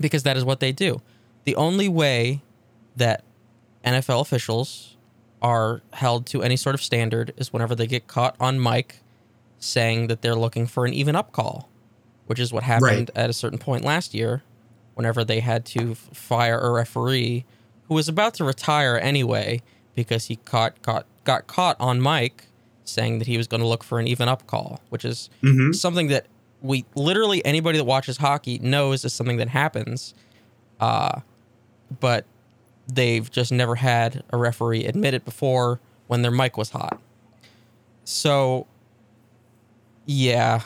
because 0.00 0.24
that 0.24 0.36
is 0.36 0.44
what 0.44 0.60
they 0.60 0.72
do. 0.72 1.00
The 1.44 1.54
only 1.56 1.88
way 1.88 2.42
that 2.96 3.22
NFL 3.84 4.20
officials 4.20 4.96
are 5.40 5.82
held 5.92 6.26
to 6.26 6.42
any 6.42 6.56
sort 6.56 6.74
of 6.74 6.82
standard 6.82 7.32
is 7.36 7.52
whenever 7.52 7.74
they 7.74 7.86
get 7.86 8.06
caught 8.06 8.34
on 8.40 8.60
mic 8.60 8.96
saying 9.58 10.08
that 10.08 10.22
they're 10.22 10.34
looking 10.34 10.66
for 10.66 10.86
an 10.86 10.92
even 10.92 11.14
up 11.14 11.32
call, 11.32 11.68
which 12.26 12.38
is 12.38 12.52
what 12.52 12.62
happened 12.64 13.10
at 13.14 13.30
a 13.30 13.32
certain 13.32 13.58
point 13.58 13.84
last 13.84 14.14
year 14.14 14.42
whenever 14.94 15.24
they 15.24 15.40
had 15.40 15.64
to 15.66 15.94
fire 15.94 16.58
a 16.58 16.70
referee 16.70 17.44
who 17.88 17.94
was 17.94 18.08
about 18.08 18.32
to 18.34 18.44
retire 18.44 18.96
anyway 18.96 19.60
because 19.94 20.26
he 20.26 20.36
caught, 20.36 20.80
caught 20.82 21.06
got 21.26 21.46
caught 21.46 21.76
on 21.78 22.00
mic 22.02 22.46
saying 22.84 23.18
that 23.18 23.26
he 23.26 23.36
was 23.36 23.46
going 23.46 23.60
to 23.60 23.66
look 23.66 23.84
for 23.84 23.98
an 23.98 24.06
even 24.06 24.28
up 24.28 24.46
call, 24.46 24.80
which 24.88 25.04
is 25.04 25.28
hmm 25.42 25.72
something 25.72 26.08
that 26.08 26.26
we 26.62 26.84
literally 26.94 27.44
anybody 27.44 27.76
that 27.78 27.84
watches 27.84 28.16
hockey 28.16 28.58
knows 28.60 29.04
is 29.04 29.12
something 29.12 29.36
that 29.36 29.48
happens. 29.48 30.14
Uh, 30.80 31.20
but 32.00 32.24
they've 32.92 33.30
just 33.30 33.52
never 33.52 33.74
had 33.74 34.22
a 34.30 34.36
referee 34.36 34.84
admit 34.86 35.12
it 35.14 35.24
before 35.24 35.80
when 36.06 36.22
their 36.22 36.30
mic 36.30 36.56
was 36.56 36.70
hot. 36.70 37.00
So, 38.04 38.66
yeah. 40.06 40.62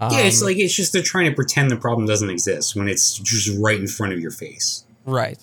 yeah, 0.00 0.20
it's 0.22 0.40
Um, 0.42 0.46
like 0.48 0.56
it's 0.58 0.74
just 0.74 0.92
they're 0.92 1.02
trying 1.02 1.26
to 1.30 1.34
pretend 1.34 1.70
the 1.70 1.76
problem 1.76 2.06
doesn't 2.06 2.30
exist 2.30 2.74
when 2.76 2.88
it's 2.88 3.18
just 3.18 3.56
right 3.58 3.78
in 3.78 3.86
front 3.86 4.12
of 4.12 4.20
your 4.20 4.30
face. 4.32 4.84
Right. 5.04 5.38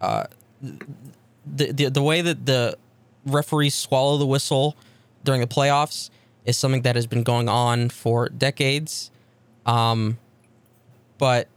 Uh, 0.00 0.24
the, 1.46 1.72
the 1.72 1.88
the 1.90 2.02
way 2.02 2.20
that 2.20 2.46
the 2.46 2.76
referees 3.26 3.74
swallow 3.74 4.16
the 4.16 4.26
whistle 4.26 4.76
during 5.24 5.40
the 5.40 5.46
playoffs 5.46 6.10
is 6.44 6.58
something 6.58 6.82
that 6.82 6.94
has 6.94 7.06
been 7.06 7.22
going 7.22 7.48
on 7.48 7.88
for 7.88 8.28
decades. 8.28 9.10
Um, 9.66 10.18
but 11.18 11.48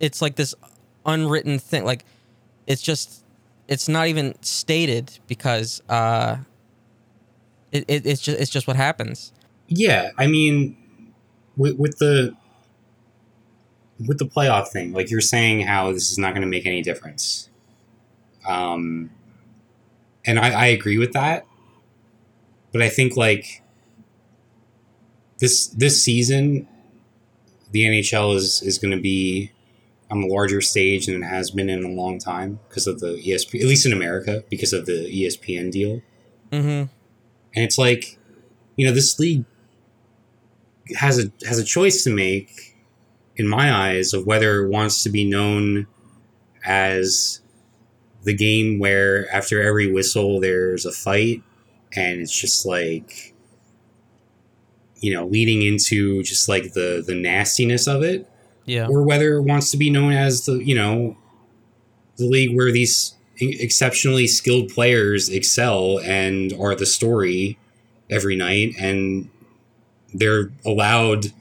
it's 0.00 0.20
like 0.20 0.36
this 0.36 0.54
unwritten 1.06 1.58
thing. 1.58 1.84
Like 1.84 2.04
it's 2.66 2.82
just 2.82 3.24
it's 3.68 3.88
not 3.88 4.08
even 4.08 4.34
stated 4.42 5.18
because 5.26 5.82
uh, 5.88 6.36
it, 7.70 7.84
it 7.88 8.06
it's 8.06 8.20
just 8.20 8.38
it's 8.38 8.50
just 8.50 8.66
what 8.66 8.76
happens. 8.76 9.32
Yeah, 9.68 10.10
I 10.18 10.26
mean, 10.26 10.76
with, 11.56 11.78
with 11.78 11.98
the 11.98 12.36
with 14.06 14.18
the 14.18 14.26
playoff 14.26 14.68
thing, 14.68 14.92
like 14.92 15.10
you're 15.10 15.20
saying, 15.20 15.66
how 15.66 15.92
this 15.92 16.10
is 16.10 16.18
not 16.18 16.30
going 16.30 16.42
to 16.42 16.48
make 16.48 16.66
any 16.66 16.82
difference. 16.82 17.48
Um, 18.46 19.10
and 20.24 20.38
I, 20.38 20.50
I 20.50 20.66
agree 20.66 20.98
with 20.98 21.12
that, 21.12 21.46
but 22.72 22.82
I 22.82 22.88
think 22.88 23.16
like 23.16 23.62
this 25.38 25.66
this 25.68 26.02
season, 26.02 26.68
the 27.70 27.84
NHL 27.84 28.34
is 28.34 28.62
is 28.62 28.78
going 28.78 28.96
to 28.96 29.00
be 29.00 29.52
on 30.12 30.22
a 30.22 30.26
larger 30.26 30.60
stage 30.60 31.06
than 31.06 31.22
it 31.22 31.26
has 31.26 31.50
been 31.50 31.70
in 31.70 31.84
a 31.84 31.88
long 31.88 32.18
time 32.18 32.60
because 32.68 32.86
of 32.86 33.00
the 33.00 33.16
ESP, 33.26 33.60
at 33.60 33.66
least 33.66 33.86
in 33.86 33.92
America, 33.92 34.44
because 34.50 34.74
of 34.74 34.84
the 34.84 34.92
ESPN 34.92 35.72
deal. 35.72 36.02
Mm-hmm. 36.50 36.86
And 37.54 37.64
it's 37.64 37.78
like, 37.78 38.18
you 38.76 38.86
know, 38.86 38.92
this 38.92 39.18
league 39.18 39.44
has 40.96 41.18
a 41.18 41.32
has 41.46 41.58
a 41.58 41.64
choice 41.64 42.04
to 42.04 42.10
make, 42.14 42.71
in 43.36 43.48
my 43.48 43.72
eyes, 43.72 44.12
of 44.12 44.26
whether 44.26 44.62
it 44.64 44.68
wants 44.70 45.02
to 45.04 45.10
be 45.10 45.24
known 45.28 45.86
as 46.64 47.40
the 48.24 48.34
game 48.34 48.78
where 48.78 49.28
after 49.34 49.60
every 49.60 49.90
whistle 49.90 50.38
there's 50.38 50.86
a 50.86 50.92
fight 50.92 51.42
and 51.96 52.20
it's 52.20 52.38
just 52.40 52.64
like 52.64 53.34
you 55.00 55.12
know 55.12 55.26
leading 55.26 55.60
into 55.62 56.22
just 56.22 56.48
like 56.48 56.72
the 56.74 57.02
the 57.04 57.16
nastiness 57.16 57.88
of 57.88 58.02
it 58.04 58.28
Yeah. 58.64 58.86
or 58.86 59.02
whether 59.02 59.34
it 59.34 59.42
wants 59.42 59.72
to 59.72 59.76
be 59.76 59.90
known 59.90 60.12
as 60.12 60.44
the 60.46 60.64
you 60.64 60.74
know 60.76 61.16
the 62.16 62.26
league 62.26 62.54
where 62.56 62.70
these 62.70 63.14
exceptionally 63.40 64.28
skilled 64.28 64.68
players 64.68 65.28
excel 65.28 65.98
and 66.04 66.52
are 66.60 66.76
the 66.76 66.86
story 66.86 67.58
every 68.08 68.36
night 68.36 68.74
and 68.78 69.28
they're 70.14 70.52
allowed 70.64 71.32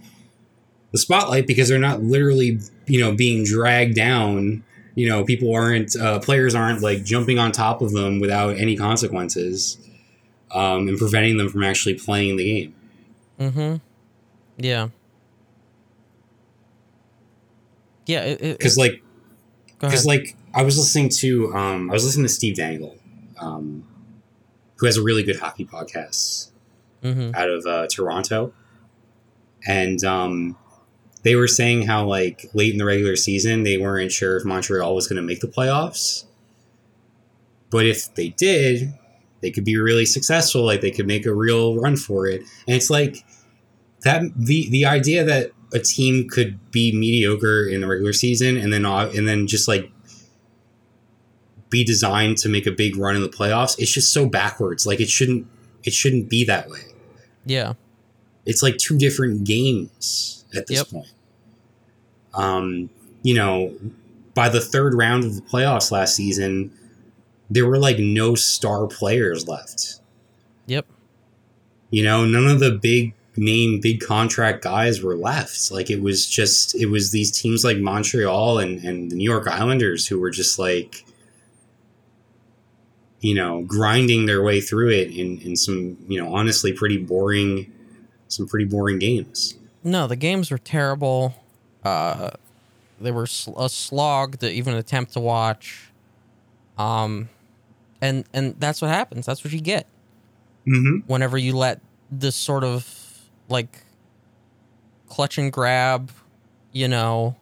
the 0.91 0.97
spotlight 0.97 1.47
because 1.47 1.69
they're 1.69 1.79
not 1.79 2.01
literally 2.01 2.59
you 2.85 2.99
know 2.99 3.13
being 3.13 3.43
dragged 3.43 3.95
down 3.95 4.63
you 4.95 5.07
know 5.07 5.23
people 5.23 5.53
aren't 5.53 5.95
uh, 5.95 6.19
players 6.19 6.53
aren't 6.53 6.81
like 6.81 7.03
jumping 7.03 7.39
on 7.39 7.51
top 7.51 7.81
of 7.81 7.91
them 7.93 8.19
without 8.19 8.57
any 8.57 8.75
consequences 8.75 9.77
um, 10.53 10.87
and 10.87 10.97
preventing 10.97 11.37
them 11.37 11.49
from 11.49 11.63
actually 11.63 11.93
playing 11.93 12.35
the 12.35 12.45
game 12.45 12.73
Mm-hmm. 13.41 13.77
Yeah. 14.57 14.89
Yeah. 18.05 18.35
Because 18.35 18.77
like 18.77 19.01
because 19.79 20.05
like 20.05 20.35
I 20.53 20.61
was 20.61 20.77
listening 20.77 21.09
to 21.19 21.53
um 21.55 21.89
I 21.89 21.93
was 21.93 22.05
listening 22.05 22.25
to 22.25 22.33
Steve 22.33 22.55
Dangle, 22.55 22.95
um, 23.39 23.87
who 24.75 24.85
has 24.85 24.97
a 24.97 25.01
really 25.01 25.23
good 25.23 25.39
hockey 25.39 25.65
podcast 25.65 26.51
mm-hmm. 27.01 27.31
out 27.33 27.49
of 27.49 27.65
uh, 27.65 27.87
Toronto, 27.87 28.53
and 29.67 30.03
um, 30.03 30.55
they 31.23 31.35
were 31.35 31.47
saying 31.47 31.83
how 31.83 32.05
like 32.05 32.49
late 32.53 32.71
in 32.71 32.77
the 32.77 32.85
regular 32.85 33.15
season 33.15 33.63
they 33.63 33.77
weren't 33.77 34.11
sure 34.11 34.37
if 34.37 34.45
Montreal 34.45 34.95
was 34.95 35.07
going 35.07 35.17
to 35.17 35.21
make 35.21 35.39
the 35.39 35.47
playoffs, 35.47 36.25
but 37.69 37.85
if 37.85 38.13
they 38.15 38.29
did, 38.29 38.93
they 39.41 39.51
could 39.51 39.65
be 39.65 39.77
really 39.77 40.05
successful. 40.05 40.63
Like 40.65 40.81
they 40.81 40.91
could 40.91 41.07
make 41.07 41.25
a 41.25 41.33
real 41.33 41.75
run 41.79 41.95
for 41.95 42.27
it, 42.27 42.41
and 42.67 42.75
it's 42.75 42.89
like 42.89 43.17
that 44.03 44.21
the 44.35 44.69
the 44.69 44.85
idea 44.85 45.23
that 45.23 45.51
a 45.73 45.79
team 45.79 46.27
could 46.27 46.59
be 46.71 46.91
mediocre 46.91 47.65
in 47.65 47.79
the 47.81 47.87
regular 47.87 48.11
season 48.13 48.57
and 48.57 48.73
then 48.73 48.85
uh, 48.85 49.09
and 49.15 49.27
then 49.27 49.47
just 49.47 49.67
like 49.67 49.89
be 51.69 51.85
designed 51.85 52.37
to 52.37 52.49
make 52.49 52.65
a 52.67 52.71
big 52.71 52.97
run 52.97 53.15
in 53.15 53.21
the 53.21 53.29
playoffs 53.29 53.79
it's 53.79 53.91
just 53.91 54.11
so 54.11 54.25
backwards 54.25 54.85
like 54.85 54.99
it 54.99 55.07
shouldn't 55.07 55.47
it 55.85 55.93
shouldn't 55.93 56.29
be 56.29 56.43
that 56.43 56.69
way 56.69 56.81
Yeah. 57.45 57.73
it's 58.45 58.61
like 58.61 58.75
two 58.77 58.97
different 58.97 59.45
games 59.45 60.40
at 60.55 60.67
this 60.67 60.79
Yep. 60.79 60.87
point 60.89 61.13
um 62.33 62.89
you 63.23 63.33
know 63.33 63.73
by 64.33 64.47
the 64.49 64.61
third 64.61 64.93
round 64.93 65.23
of 65.23 65.35
the 65.35 65.41
playoffs 65.41 65.91
last 65.91 66.15
season 66.15 66.71
there 67.49 67.65
were 67.65 67.77
like 67.77 67.99
no 67.99 68.35
star 68.35 68.87
players 68.87 69.47
left 69.47 69.99
Yep. 70.67 70.85
you 71.89 72.03
know 72.03 72.25
none 72.25 72.47
of 72.47 72.59
the 72.59 72.71
big 72.71 73.13
name 73.37 73.79
big 73.79 74.01
contract 74.01 74.61
guys 74.63 75.01
were 75.01 75.15
left 75.15 75.71
like 75.71 75.89
it 75.89 76.01
was 76.01 76.29
just 76.29 76.75
it 76.75 76.87
was 76.87 77.11
these 77.11 77.31
teams 77.31 77.63
like 77.63 77.77
montreal 77.77 78.59
and 78.59 78.83
and 78.83 79.09
the 79.11 79.15
new 79.15 79.23
york 79.29 79.47
islanders 79.47 80.05
who 80.07 80.19
were 80.19 80.29
just 80.31 80.59
like 80.59 81.05
you 83.21 83.33
know 83.35 83.61
grinding 83.63 84.25
their 84.25 84.43
way 84.43 84.59
through 84.59 84.89
it 84.89 85.11
in 85.11 85.37
in 85.39 85.55
some 85.55 85.97
you 86.07 86.21
know 86.21 86.33
honestly 86.33 86.73
pretty 86.73 86.97
boring 86.97 87.71
some 88.27 88.47
pretty 88.47 88.65
boring 88.65 88.99
games 88.99 89.57
No, 89.83 90.07
the 90.07 90.15
games 90.15 90.51
were 90.51 90.57
terrible. 90.57 91.35
Uh, 91.83 92.31
they 92.99 93.11
were 93.11 93.27
sl- 93.27 93.59
a 93.59 93.69
slog 93.69 94.39
to 94.39 94.51
even 94.51 94.75
attempt 94.75 95.13
to 95.13 95.19
watch. 95.19 95.89
Um, 96.77 97.29
and 98.01 98.25
and 98.33 98.55
that's 98.59 98.81
what 98.81 98.89
happens. 98.89 99.25
That's 99.25 99.43
what 99.43 99.53
you 99.53 99.61
get 99.61 99.87
mm-hmm 100.67 100.97
whenever 101.07 101.39
you 101.39 101.57
let 101.57 101.81
this 102.11 102.35
sort 102.35 102.63
of 102.63 103.19
like 103.49 103.83
clutch 105.07 105.37
and 105.37 105.51
grab, 105.51 106.11
you 106.71 106.87
know, 106.87 107.35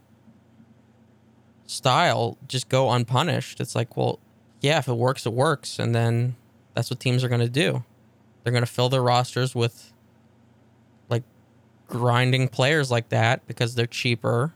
style 1.67 2.37
just 2.47 2.69
go 2.69 2.89
unpunished. 2.91 3.59
It's 3.59 3.75
like, 3.75 3.95
well, 3.95 4.19
yeah, 4.61 4.79
if 4.79 4.87
it 4.87 4.93
works, 4.93 5.25
it 5.25 5.33
works, 5.33 5.79
and 5.79 5.93
then 5.93 6.35
that's 6.73 6.89
what 6.89 6.99
teams 6.99 7.23
are 7.23 7.29
going 7.29 7.41
to 7.41 7.49
do. 7.49 7.83
They're 8.43 8.53
going 8.53 8.65
to 8.65 8.71
fill 8.71 8.89
their 8.89 9.03
rosters 9.03 9.53
with 9.53 9.91
grinding 11.89 12.47
players 12.47 12.89
like 12.91 13.09
that 13.09 13.45
because 13.47 13.75
they're 13.75 13.87
cheaper 13.87 14.53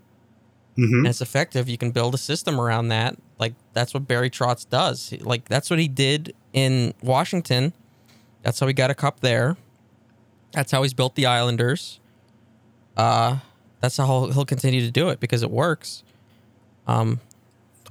mm-hmm 0.77 0.99
and 0.99 1.07
it's 1.07 1.21
effective. 1.21 1.69
You 1.69 1.77
can 1.77 1.91
build 1.91 2.13
a 2.13 2.17
system 2.17 2.59
around 2.59 2.87
that. 2.89 3.15
Like 3.39 3.53
that's 3.73 3.93
what 3.93 4.07
Barry 4.07 4.29
Trotz 4.29 4.67
does. 4.67 5.13
Like 5.21 5.47
that's 5.47 5.69
what 5.69 5.79
he 5.79 5.87
did 5.87 6.33
in 6.53 6.93
Washington. 7.01 7.73
That's 8.41 8.59
how 8.59 8.67
he 8.67 8.73
got 8.73 8.89
a 8.89 8.95
cup 8.95 9.19
there. 9.19 9.57
That's 10.51 10.71
how 10.71 10.83
he's 10.83 10.93
built 10.93 11.15
the 11.15 11.25
Islanders. 11.25 11.99
Uh, 12.95 13.37
that's 13.79 13.97
how 13.97 14.05
he'll, 14.05 14.31
he'll 14.31 14.45
continue 14.45 14.81
to 14.81 14.91
do 14.91 15.09
it 15.09 15.19
because 15.19 15.43
it 15.43 15.51
works. 15.51 16.03
Um, 16.87 17.19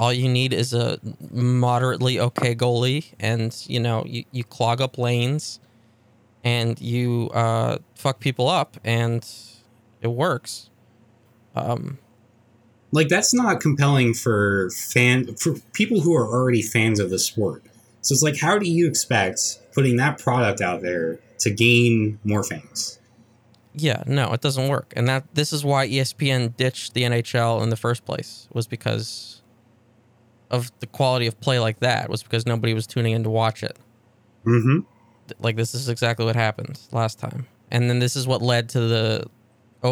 all 0.01 0.13
you 0.13 0.29
need 0.29 0.53
is 0.53 0.73
a 0.73 0.99
moderately 1.31 2.19
okay 2.19 2.55
goalie, 2.55 3.13
and 3.21 3.55
you 3.69 3.81
know 3.81 4.05
you, 4.07 4.25
you 4.33 4.45
clog 4.45 4.81
up 4.81 4.99
lanes, 4.99 5.61
and 6.45 6.81
you 6.81 7.31
uh, 7.33 7.79
fuck 7.95 8.21
people 8.21 8.49
up, 8.49 8.77
and 8.85 9.27
it 10.01 10.09
works. 10.09 10.71
Um, 11.55 11.99
like 12.93 13.09
that's 13.09 13.35
not 13.35 13.61
compelling 13.61 14.15
for 14.15 14.71
fan 14.71 15.35
for 15.37 15.55
people 15.73 16.01
who 16.01 16.15
are 16.15 16.27
already 16.27 16.63
fans 16.63 16.99
of 16.99 17.11
the 17.11 17.19
sport 17.19 17.63
so 18.01 18.13
it's 18.15 18.23
like 18.23 18.39
how 18.39 18.57
do 18.57 18.67
you 18.67 18.89
expect 18.89 19.59
putting 19.75 19.97
that 19.97 20.19
product 20.19 20.63
out 20.63 20.81
there 20.81 21.19
to 21.39 21.51
gain 21.51 22.19
more 22.25 22.43
fans 22.43 22.99
Yeah, 23.75 24.03
no, 24.07 24.33
it 24.33 24.41
doesn't 24.41 24.69
work. 24.69 24.93
And 24.97 25.09
that 25.09 25.35
this 25.35 25.53
is 25.53 25.65
why 25.65 25.89
ESPN 25.89 26.57
ditched 26.57 26.95
the 26.95 27.03
NHL 27.03 27.63
in 27.63 27.71
the 27.71 27.77
first 27.77 28.05
place 28.05 28.49
was 28.53 28.67
because 28.67 29.41
of 30.51 30.71
the 30.81 30.87
quality 30.87 31.27
of 31.27 31.41
play 31.41 31.59
like 31.59 31.81
that 31.81 32.11
was 32.11 32.23
because 32.23 32.45
nobody 32.45 32.75
was 32.75 32.87
tuning 32.87 33.15
in 33.15 33.23
to 33.23 33.31
watch 33.31 33.63
it. 33.63 33.79
mm-hmm 34.45 34.81
Like 35.41 35.57
this 35.57 35.75
is 35.75 35.89
exactly 35.89 36.25
what 36.25 36.37
happened 36.37 36.79
last 36.93 37.19
time. 37.19 37.47
And 37.71 37.89
then 37.89 37.99
this 37.99 38.17
is 38.17 38.27
what 38.27 38.43
led 38.43 38.69
to 38.71 38.81
the 38.81 39.25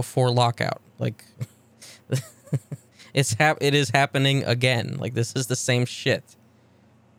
04 0.03 0.31
lockout. 0.31 0.81
Like 0.99 1.25
it's 3.15 3.35
hap- 3.35 3.59
it 3.61 3.75
is 3.75 3.91
happening 3.91 4.45
again. 4.45 4.97
Like 4.99 5.15
this 5.15 5.35
is 5.35 5.47
the 5.47 5.57
same 5.57 5.85
shit. 5.87 6.37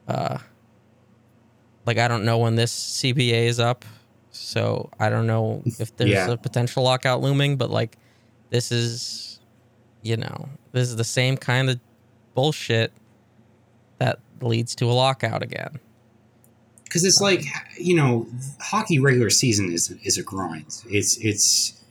Uh 0.08 0.38
like 1.86 1.98
I 1.98 2.08
don't 2.08 2.24
know 2.26 2.38
when 2.38 2.56
this 2.56 2.72
CBA 3.02 3.46
is 3.46 3.60
up. 3.60 3.86
So 4.32 4.90
I 5.00 5.10
don't 5.10 5.28
know 5.28 5.62
if 5.66 5.96
there's 5.98 6.10
Yeah. 6.12 6.30
a 6.32 6.38
potential 6.38 6.84
lockout 6.84 7.22
looming, 7.22 7.58
but 7.58 7.70
like 7.70 7.98
this 8.50 8.72
is 8.72 9.40
you 10.04 10.18
know, 10.18 10.50
this 10.72 10.90
is 10.90 10.96
the 10.96 11.04
same 11.04 11.38
kind 11.38 11.70
of 11.70 11.80
bullshit 12.34 12.92
that 14.00 14.20
leads 14.42 14.74
to 14.76 14.86
a 14.86 14.94
lockout 14.94 15.44
again. 15.44 15.80
Because 16.92 17.06
it's 17.06 17.22
like 17.22 17.46
you 17.78 17.96
know 17.96 18.28
hockey 18.60 19.00
regular 19.00 19.30
season 19.30 19.72
is 19.72 19.92
is 20.04 20.18
a 20.18 20.24
grind 20.24 20.84
it's 20.90 21.18
it's 21.18 21.82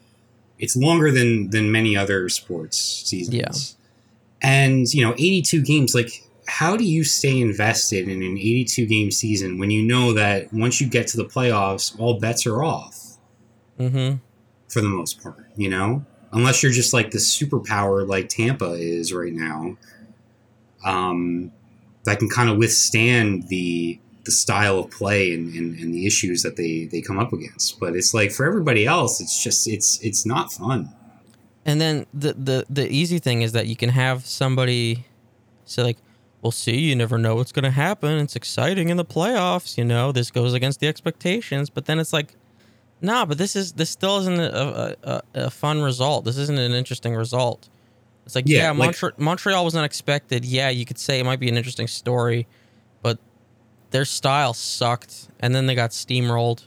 it's 0.58 0.76
longer 0.76 1.10
than 1.10 1.48
than 1.50 1.72
many 1.72 1.96
other 1.96 2.28
sports 2.28 2.76
seasons 3.08 3.34
Yeah. 3.34 4.48
and 4.48 4.92
you 4.92 5.02
know 5.02 5.12
82 5.14 5.62
games 5.62 5.94
like 5.94 6.10
how 6.46 6.76
do 6.76 6.84
you 6.84 7.02
stay 7.04 7.40
invested 7.40 8.08
in 8.08 8.22
an 8.22 8.36
82 8.36 8.84
game 8.86 9.10
season 9.10 9.58
when 9.58 9.70
you 9.70 9.82
know 9.82 10.12
that 10.12 10.52
once 10.52 10.80
you 10.80 10.88
get 10.88 11.06
to 11.08 11.16
the 11.16 11.24
playoffs 11.24 11.98
all 11.98 12.18
bets 12.20 12.46
are 12.46 12.62
off 12.62 12.96
Mm-hmm. 13.78 14.16
for 14.68 14.82
the 14.82 14.88
most 14.88 15.22
part, 15.22 15.46
you 15.56 15.70
know? 15.70 16.04
Unless 16.32 16.62
you're 16.62 16.70
just 16.70 16.92
like 16.92 17.12
the 17.12 17.18
superpower 17.18 18.06
like 18.06 18.28
Tampa 18.28 18.72
is 18.72 19.10
right 19.10 19.32
now, 19.32 19.78
um, 20.84 21.50
that 22.04 22.18
can 22.18 22.28
kind 22.28 22.50
of 22.50 22.58
withstand 22.58 23.48
the 23.48 23.98
the 24.24 24.30
style 24.30 24.78
of 24.78 24.90
play 24.90 25.34
and, 25.34 25.54
and, 25.54 25.78
and 25.78 25.94
the 25.94 26.06
issues 26.06 26.42
that 26.42 26.56
they, 26.56 26.86
they 26.86 27.00
come 27.00 27.18
up 27.18 27.32
against. 27.32 27.80
But 27.80 27.96
it's 27.96 28.12
like 28.12 28.30
for 28.30 28.46
everybody 28.46 28.86
else, 28.86 29.20
it's 29.20 29.42
just 29.42 29.68
it's 29.68 30.00
it's 30.00 30.26
not 30.26 30.52
fun. 30.52 30.94
And 31.64 31.80
then 31.80 32.06
the, 32.12 32.32
the 32.34 32.66
the 32.68 32.90
easy 32.90 33.18
thing 33.18 33.42
is 33.42 33.52
that 33.52 33.66
you 33.66 33.76
can 33.76 33.90
have 33.90 34.26
somebody 34.26 35.06
say 35.64 35.82
like, 35.82 35.98
"We'll 36.42 36.52
see, 36.52 36.78
you 36.78 36.96
never 36.96 37.18
know 37.18 37.34
what's 37.34 37.52
going 37.52 37.64
to 37.64 37.70
happen. 37.70 38.18
It's 38.18 38.36
exciting 38.36 38.88
in 38.88 38.96
the 38.96 39.04
playoffs. 39.04 39.76
You 39.76 39.84
know, 39.84 40.12
this 40.12 40.30
goes 40.30 40.54
against 40.54 40.80
the 40.80 40.88
expectations." 40.88 41.70
But 41.70 41.86
then 41.86 41.98
it's 41.98 42.12
like, 42.12 42.34
nah, 43.00 43.24
but 43.24 43.38
this 43.38 43.56
is 43.56 43.72
this 43.72 43.90
still 43.90 44.18
isn't 44.18 44.40
a, 44.40 44.96
a, 45.02 45.22
a, 45.34 45.50
fun 45.50 45.82
result. 45.82 46.24
This 46.24 46.36
isn't 46.36 46.58
an 46.58 46.72
interesting 46.72 47.14
result. 47.14 47.68
It's 48.26 48.34
like, 48.34 48.44
Yeah, 48.46 48.72
yeah, 48.72 48.78
like- 48.78 49.18
Montreal 49.18 49.64
was 49.64 49.74
unexpected. 49.74 50.44
Yeah, 50.44 50.68
you 50.68 50.84
could 50.84 50.98
say 50.98 51.18
it 51.18 51.24
might 51.24 51.40
be 51.40 51.48
an 51.48 51.56
interesting 51.56 51.86
story, 51.86 52.46
their 53.90 54.04
style 54.04 54.54
sucked, 54.54 55.28
and 55.40 55.54
then 55.54 55.66
they 55.66 55.74
got 55.74 55.90
steamrolled. 55.90 56.66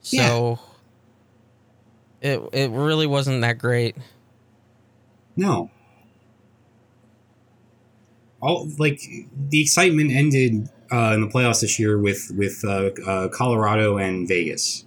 So 0.00 0.58
it 2.20 2.40
it 2.52 2.70
really 2.70 3.06
wasn't 3.06 3.40
that 3.42 3.58
great. 3.58 3.96
No. 5.36 5.70
all 8.40 8.68
like 8.78 9.00
the 9.50 9.60
excitement 9.60 10.10
ended 10.10 10.68
uh, 10.90 11.12
in 11.14 11.20
the 11.20 11.28
playoffs 11.28 11.60
this 11.60 11.78
year 11.78 11.98
with 11.98 12.30
with 12.34 12.64
uh, 12.64 12.90
uh, 13.06 13.28
Colorado 13.28 13.98
and 13.98 14.26
Vegas. 14.26 14.84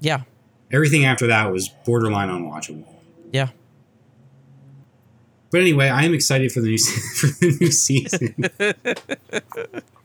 Yeah. 0.00 0.22
Everything 0.70 1.04
after 1.04 1.26
that 1.26 1.50
was 1.50 1.68
borderline 1.68 2.28
unwatchable. 2.28 2.86
Yeah. 3.32 3.48
But 5.50 5.62
anyway, 5.62 5.88
I 5.88 6.04
am 6.04 6.12
excited 6.14 6.52
for 6.52 6.60
the 6.60 6.68
new 6.68 6.78
for 7.14 7.26
the 7.26 7.56
new 7.60 7.72
season. 7.72 8.34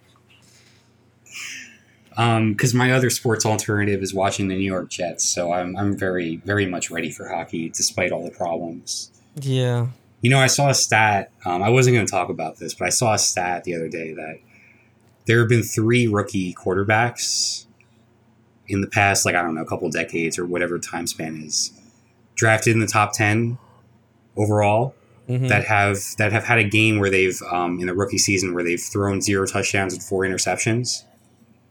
Um, 2.15 2.53
because 2.53 2.73
my 2.73 2.91
other 2.91 3.09
sports 3.09 3.45
alternative 3.45 4.01
is 4.03 4.13
watching 4.13 4.47
the 4.47 4.55
New 4.55 4.65
York 4.65 4.89
Jets, 4.89 5.25
so 5.25 5.51
I'm 5.51 5.75
I'm 5.75 5.97
very 5.97 6.37
very 6.37 6.65
much 6.65 6.91
ready 6.91 7.11
for 7.11 7.27
hockey 7.29 7.69
despite 7.69 8.11
all 8.11 8.23
the 8.23 8.31
problems. 8.31 9.11
Yeah. 9.41 9.87
You 10.21 10.29
know, 10.29 10.39
I 10.39 10.47
saw 10.47 10.69
a 10.69 10.73
stat. 10.73 11.31
Um, 11.43 11.61
I 11.63 11.69
wasn't 11.69 11.95
going 11.95 12.05
to 12.05 12.11
talk 12.11 12.29
about 12.29 12.57
this, 12.57 12.73
but 12.73 12.85
I 12.85 12.89
saw 12.89 13.13
a 13.13 13.17
stat 13.17 13.63
the 13.65 13.75
other 13.75 13.89
day 13.89 14.13
that 14.13 14.39
there 15.25 15.39
have 15.39 15.49
been 15.49 15.63
three 15.63 16.07
rookie 16.07 16.53
quarterbacks 16.53 17.65
in 18.67 18.81
the 18.81 18.87
past, 18.87 19.25
like 19.25 19.35
I 19.35 19.41
don't 19.41 19.55
know, 19.55 19.61
a 19.61 19.65
couple 19.65 19.89
decades 19.89 20.37
or 20.39 20.45
whatever 20.45 20.79
time 20.79 21.07
span 21.07 21.35
is, 21.43 21.71
drafted 22.35 22.73
in 22.73 22.79
the 22.79 22.87
top 22.87 23.13
ten 23.13 23.57
overall 24.37 24.95
Mhm. 25.29 25.47
that 25.47 25.63
have 25.65 25.97
that 26.17 26.31
have 26.33 26.43
had 26.43 26.59
a 26.59 26.63
game 26.63 26.99
where 26.99 27.09
they've 27.09 27.41
um, 27.51 27.79
in 27.79 27.87
the 27.87 27.93
rookie 27.93 28.17
season 28.17 28.53
where 28.53 28.63
they've 28.63 28.81
thrown 28.81 29.21
zero 29.21 29.45
touchdowns 29.45 29.93
and 29.93 30.03
four 30.03 30.21
interceptions. 30.23 31.03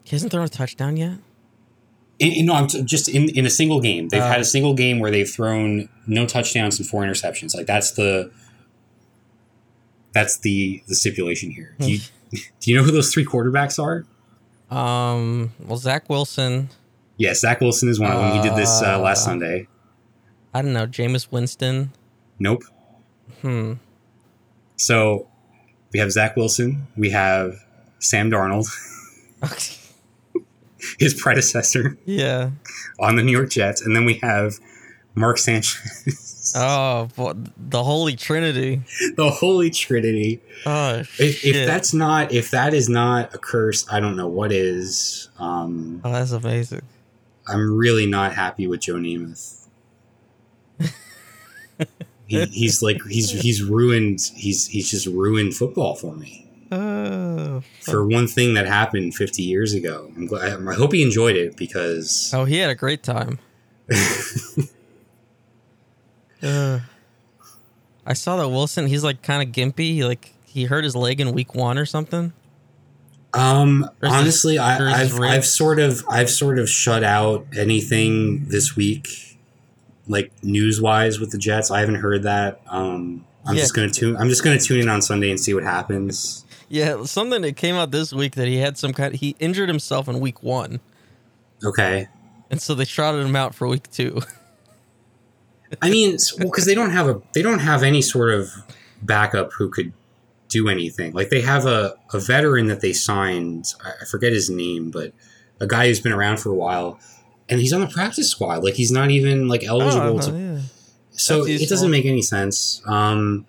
He 0.05 0.11
hasn't 0.17 0.33
thrown 0.33 0.45
a 0.45 0.49
touchdown 0.49 0.97
yet. 0.97 1.19
In, 2.19 2.33
in- 2.33 2.47
no, 2.47 2.55
I'm 2.55 2.67
t- 2.67 2.83
just 2.83 3.09
in, 3.09 3.29
in 3.31 3.47
a 3.47 3.51
single 3.51 3.81
game. 3.81 4.09
They've 4.09 4.23
Oh. 4.23 4.27
had 4.27 4.41
a 4.41 4.45
single 4.45 4.75
game 4.75 4.99
where 5.01 5.11
they've 5.11 5.29
thrown 5.29 5.89
no 6.07 6.27
touchdowns 6.27 6.79
and 6.79 6.89
four 6.89 7.03
interceptions. 7.03 7.55
Like 7.55 7.67
that's 7.67 7.93
the 7.93 8.31
that's 10.13 10.39
the 10.39 10.83
the 10.89 10.95
stipulation 10.95 11.51
here. 11.51 11.75
Do 11.81 11.91
you, 11.93 11.99
do 12.61 12.71
you 12.71 12.77
know 12.77 12.83
who 12.83 12.91
those 12.93 13.13
three 13.13 13.25
quarterbacks 13.25 13.79
are? 13.83 14.05
Um. 14.77 15.53
Well, 15.61 15.77
Zach 15.79 16.09
Wilson. 16.09 16.71
Yes, 17.17 17.41
Zach 17.41 17.61
Wilson 17.61 17.89
is 17.89 18.01
one 18.01 18.11
of 18.11 18.19
them. 18.19 18.37
He 18.43 18.49
did 18.49 18.57
this 18.57 18.83
uh, 18.83 18.99
last 18.99 19.23
Uh, 19.23 19.27
Sunday. 19.27 19.69
I 20.55 20.63
don't 20.63 20.73
know. 20.73 20.87
Jameis 20.87 21.31
Winston. 21.31 21.93
Nope. 22.39 22.65
Hmm. 23.43 23.75
So 24.77 25.29
we 25.93 25.99
have 26.01 26.11
Zach 26.11 26.37
Wilson. 26.37 26.87
We 26.97 27.11
have 27.11 27.55
Sam 27.99 28.31
Darnold, 28.31 28.67
his 30.99 31.15
predecessor 31.15 31.97
yeah. 32.05 32.51
on 32.99 33.17
the 33.17 33.23
New 33.23 33.33
York 33.33 33.51
Jets, 33.51 33.81
and 33.81 33.95
then 33.95 34.05
we 34.05 34.15
have 34.23 34.59
Mark 35.15 35.39
Sanchez, 35.39 36.55
Oh, 36.57 37.09
the 37.57 37.83
Holy 37.83 38.17
Trinity. 38.17 38.83
the 39.17 39.31
Holy 39.31 39.71
Trinity. 39.71 40.41
Oh, 40.67 41.01
If, 41.19 41.45
if 41.45 41.67
that's 41.67 41.95
not 41.95 42.33
if 42.33 42.51
that 42.51 42.75
is 42.75 42.89
not 42.89 43.35
a 43.35 43.39
curse, 43.39 43.87
I 43.91 44.01
don't 44.01 44.17
know 44.17 44.29
what 44.29 44.53
is. 44.53 45.31
Um, 45.39 46.01
oh, 46.05 46.13
that's 46.13 46.33
amazing. 46.33 46.83
I'm 47.47 47.77
really 47.77 48.07
not 48.07 48.35
happy 48.35 48.67
with 48.67 48.81
Joe 48.81 48.95
Namath. 48.95 49.67
he, 52.27 52.45
he's 52.47 52.83
like 52.83 52.99
he's 53.09 53.31
he's 53.31 53.63
ruined 53.63 54.21
he's 54.35 54.67
he's 54.67 54.91
just 54.91 55.07
ruined 55.07 55.55
football 55.55 55.95
for 55.95 56.15
me 56.15 56.49
Oh, 56.75 57.63
for 57.83 58.07
one 58.07 58.27
thing 58.27 58.55
that 58.55 58.67
happened 58.67 59.15
50 59.15 59.43
years 59.43 59.75
ago. 59.75 60.11
I'm 60.17 60.27
glad, 60.27 60.67
I 60.67 60.75
hope 60.75 60.93
he 60.95 61.03
enjoyed 61.03 61.37
it 61.37 61.55
because 61.57 62.31
oh, 62.35 62.45
he 62.47 62.57
had 62.57 62.71
a 62.71 62.75
great 62.75 63.03
time. 63.03 63.39
Uh, 66.43 66.81
I 68.05 68.15
saw 68.15 68.37
that 68.39 68.49
Wilson. 68.49 68.87
He's 68.89 69.05
like 69.05 69.23
kind 69.23 69.47
of 69.49 69.55
gimpy. 69.55 69.93
He, 69.95 70.05
like 70.05 70.33
he 70.45 70.65
hurt 70.65 70.83
his 70.83 70.97
leg 70.97 71.21
in 71.21 71.33
week 71.33 71.55
one 71.55 71.79
or 71.79 71.87
something. 71.87 72.33
Um, 73.33 73.89
Or 74.03 74.09
honestly, 74.09 74.57
this- 74.59 74.81
or 74.81 74.89
is 74.89 74.93
I, 74.93 75.03
I've? 75.03 75.21
I've 75.39 75.47
sort 75.47 75.79
of 75.79 76.05
I've 76.09 76.31
sort 76.31 76.59
of 76.59 76.69
shut 76.69 77.05
out 77.05 77.47
anything 77.57 78.47
this 78.49 78.75
week, 78.75 79.39
like 80.09 80.33
news 80.43 80.81
wise 80.81 81.21
with 81.21 81.31
the 81.31 81.39
Jets. 81.39 81.71
I 81.71 81.79
haven't 81.81 81.95
heard 81.97 82.25
that. 82.25 82.61
Um, 82.69 83.25
I'm 83.47 83.55
Yeah. 83.55 83.61
just 83.63 83.75
gonna 83.75 83.91
tune. 83.91 84.17
I'm 84.17 84.29
just 84.29 84.43
gonna 84.43 84.59
tune 84.59 84.81
in 84.81 84.89
on 84.89 85.01
Sunday 85.01 85.31
and 85.31 85.39
see 85.39 85.55
what 85.55 85.63
happens. 85.63 86.42
Yeah, 86.73 87.05
something 87.05 87.43
that 87.43 87.55
came 87.57 87.75
out 87.75 87.91
this 87.91 88.15
week 88.15 88.35
that 88.37 88.49
he 88.49 88.57
had 88.57 88.79
some 88.79 88.95
kind. 88.95 89.15
He 89.15 89.37
injured 89.39 89.69
himself 89.69 90.09
in 90.09 90.21
week 90.21 90.43
one, 90.43 90.81
Okay. 91.63 92.09
and 92.51 92.63
so 92.63 92.75
they 92.75 92.87
trotted 92.87 93.27
him 93.27 93.37
out 93.37 93.55
for 93.55 93.69
week 93.69 93.91
two. 93.91 94.23
I 95.83 95.91
mean, 95.91 96.09
it's- 96.09 96.33
well, 96.39 96.47
because 96.49 96.65
they 96.65 96.75
don't 96.75 96.91
have 96.91 97.09
a 97.09 97.21
they 97.35 97.43
don't 97.43 97.59
have 97.59 97.83
any 97.83 98.01
sort 98.01 98.33
of 98.33 98.51
backup 99.03 99.53
who 99.53 99.69
could 99.69 99.93
do 100.49 100.69
anything. 100.71 101.13
Like 101.13 101.29
they 101.29 101.43
have 101.43 101.67
a, 101.67 101.95
a 102.15 102.19
veteran 102.19 102.69
that 102.69 102.81
they 102.81 102.95
signed. 102.95 103.75
I 103.85 103.93
I 104.01 104.05
forget 104.07 104.33
his 104.33 104.49
name, 104.49 104.91
but 104.91 105.13
a 105.61 105.67
guy 105.67 105.89
who's 105.89 106.01
been 106.01 106.13
around 106.13 106.39
for 106.41 106.49
a 106.51 106.55
while, 106.55 106.99
and 107.51 107.61
he's 107.61 107.75
on 107.75 107.83
the 107.83 107.87
practice 107.87 108.31
squad. 108.31 108.65
Like 108.65 108.75
he's 108.75 108.91
not 108.91 109.11
even 109.11 109.47
like 109.47 109.63
eligible 109.63 110.19
to 110.21 110.31
Oh, 110.31 110.37
yeah. 110.39 110.59
So 111.11 111.37
That's 111.41 111.49
it 111.49 111.53
useful. 111.53 111.69
doesn't 111.77 111.91
make 111.91 112.07
any 112.07 112.23
sense. 112.23 112.81
Um, 112.87 113.45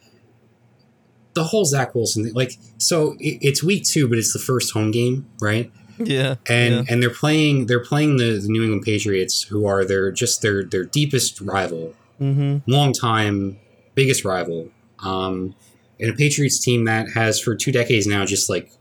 the 1.34 1.44
whole 1.46 1.66
Zach 1.66 1.96
Wilson 1.96 2.24
thing, 2.26 2.34
like, 2.34 2.58
so 2.78 3.14
it, 3.20 3.40
it's 3.42 3.64
week 3.64 3.84
two, 3.86 4.08
but 4.08 4.18
it's 4.18 4.34
the 4.34 4.40
first 4.40 4.74
home 4.74 4.92
game, 4.92 5.26
right? 5.42 5.72
Yeah, 6.00 6.36
And 6.50 6.74
yeah. 6.74 6.84
and 6.90 7.02
they're 7.04 7.10
playing 7.12 7.68
they're 7.68 7.84
playing 7.84 8.18
the, 8.18 8.40
the 8.40 8.48
New 8.48 8.64
England 8.64 8.84
Patriots, 8.84 9.44
who 9.44 9.66
are 9.66 9.86
their 9.86 10.12
just 10.12 10.42
their 10.42 10.64
their 10.64 10.84
deepest 10.84 11.42
rival, 11.42 11.94
Mm-hmm. 12.22 12.70
long 12.72 12.94
time 12.94 13.60
biggest 13.96 14.24
rival, 14.24 14.70
um, 15.00 15.56
and 16.00 16.10
a 16.12 16.14
Patriots 16.14 16.60
team 16.60 16.86
that 16.86 17.10
has 17.14 17.40
for 17.40 17.56
two 17.56 17.72
decades 17.72 18.08
now 18.08 18.26
just 18.26 18.50
like 18.50 18.72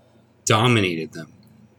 dominated 0.44 1.12
them, 1.12 1.32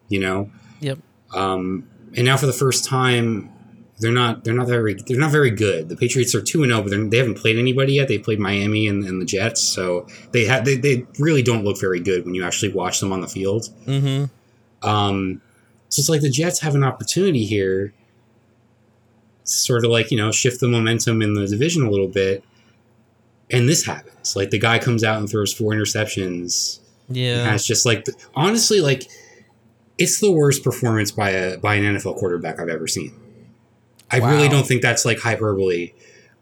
you 0.09 0.19
know. 0.19 0.51
Yep. 0.81 0.99
Um, 1.33 1.87
and 2.15 2.25
now 2.25 2.37
for 2.37 2.45
the 2.47 2.53
first 2.53 2.85
time, 2.85 3.51
they're 4.03 4.11
not 4.11 4.43
they're 4.43 4.53
not 4.53 4.67
very 4.67 4.93
they're 4.93 5.17
not 5.17 5.31
very 5.31 5.49
good. 5.49 5.89
The 5.89 5.95
Patriots 5.95 6.35
are 6.35 6.41
two 6.41 6.61
and 6.61 6.71
zero, 6.71 6.83
but 6.83 6.91
they're- 6.91 7.19
haven't 7.23 7.39
played 7.39 7.57
anybody 7.57 7.93
yet. 7.93 8.07
They 8.07 8.19
played 8.19 8.39
Miami 8.39 8.87
and, 8.87 9.03
and 9.03 9.19
the 9.19 9.25
Jets, 9.25 9.63
so 9.63 10.07
they 10.31 10.45
had 10.45 10.65
they, 10.65 10.75
they 10.75 11.05
really 11.17 11.41
don't 11.41 11.63
look 11.63 11.79
very 11.79 11.99
good 11.99 12.25
when 12.25 12.35
you 12.35 12.43
actually 12.43 12.71
watch 12.71 12.99
them 12.99 13.11
on 13.11 13.21
the 13.21 13.27
field. 13.27 13.69
Mm-hmm. 13.85 14.87
Um, 14.87 15.41
so 15.89 15.99
it's 15.99 16.09
like 16.09 16.21
the 16.21 16.29
Jets 16.29 16.59
have 16.59 16.75
an 16.75 16.83
opportunity 16.83 17.45
here, 17.45 17.93
sort 19.43 19.85
of 19.85 19.91
like 19.91 20.11
you 20.11 20.17
know 20.17 20.31
shift 20.31 20.59
the 20.59 20.67
momentum 20.67 21.21
in 21.21 21.33
the 21.33 21.47
division 21.47 21.85
a 21.85 21.89
little 21.89 22.07
bit, 22.07 22.43
and 23.49 23.67
this 23.67 23.85
happens. 23.85 24.35
Like 24.35 24.49
the 24.49 24.59
guy 24.59 24.79
comes 24.79 25.03
out 25.03 25.19
and 25.19 25.29
throws 25.29 25.53
four 25.53 25.71
interceptions. 25.71 26.79
Yeah. 27.09 27.45
And 27.45 27.55
it's 27.55 27.65
just 27.65 27.85
like 27.85 28.05
honestly, 28.35 28.81
like 28.81 29.07
it's 29.97 30.19
the 30.19 30.31
worst 30.31 30.63
performance 30.63 31.11
by 31.11 31.29
a 31.29 31.57
by 31.57 31.75
an 31.75 31.83
NFL 31.95 32.17
quarterback 32.17 32.59
I've 32.59 32.69
ever 32.69 32.87
seen. 32.87 33.13
I 34.13 34.31
really 34.31 34.47
don't 34.49 34.65
think 34.67 34.81
that's 34.81 35.05
like 35.05 35.19
hyperbole. 35.19 35.93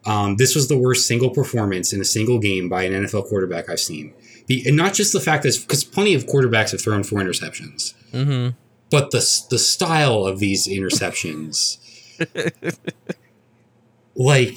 Um, 0.06 0.36
this 0.38 0.56
was 0.56 0.68
the 0.68 0.78
worst 0.78 1.06
single 1.08 1.30
performance 1.30 1.94
in 1.94 2.02
a 2.02 2.06
single 2.06 2.40
game 2.40 2.70
by 2.70 2.84
an 2.84 2.94
NFL 2.94 3.28
quarterback 3.30 3.70
I've 3.70 3.80
seen. 3.80 4.14
Be, 4.48 4.64
and 4.68 4.76
not 4.76 4.94
just 4.94 5.14
the 5.14 5.20
fact 5.20 5.44
that 5.44 5.56
because 5.62 5.84
plenty 5.84 6.14
of 6.16 6.26
quarterbacks 6.26 6.72
have 6.72 6.82
thrown 6.82 7.04
four 7.04 7.20
interceptions, 7.20 7.94
Mm-hmm. 8.12 8.56
but 8.90 9.12
the 9.12 9.20
the 9.52 9.60
style 9.60 10.26
of 10.26 10.40
these 10.40 10.68
interceptions, 10.68 11.78
like, 14.16 14.56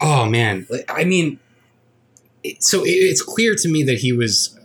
oh 0.00 0.26
man, 0.26 0.66
I 0.88 1.04
mean, 1.04 1.38
it, 2.42 2.62
so 2.62 2.82
it, 2.84 2.88
it's 2.90 3.22
clear 3.22 3.54
to 3.54 3.68
me 3.68 3.82
that 3.84 3.98
he 3.98 4.12
was. 4.12 4.58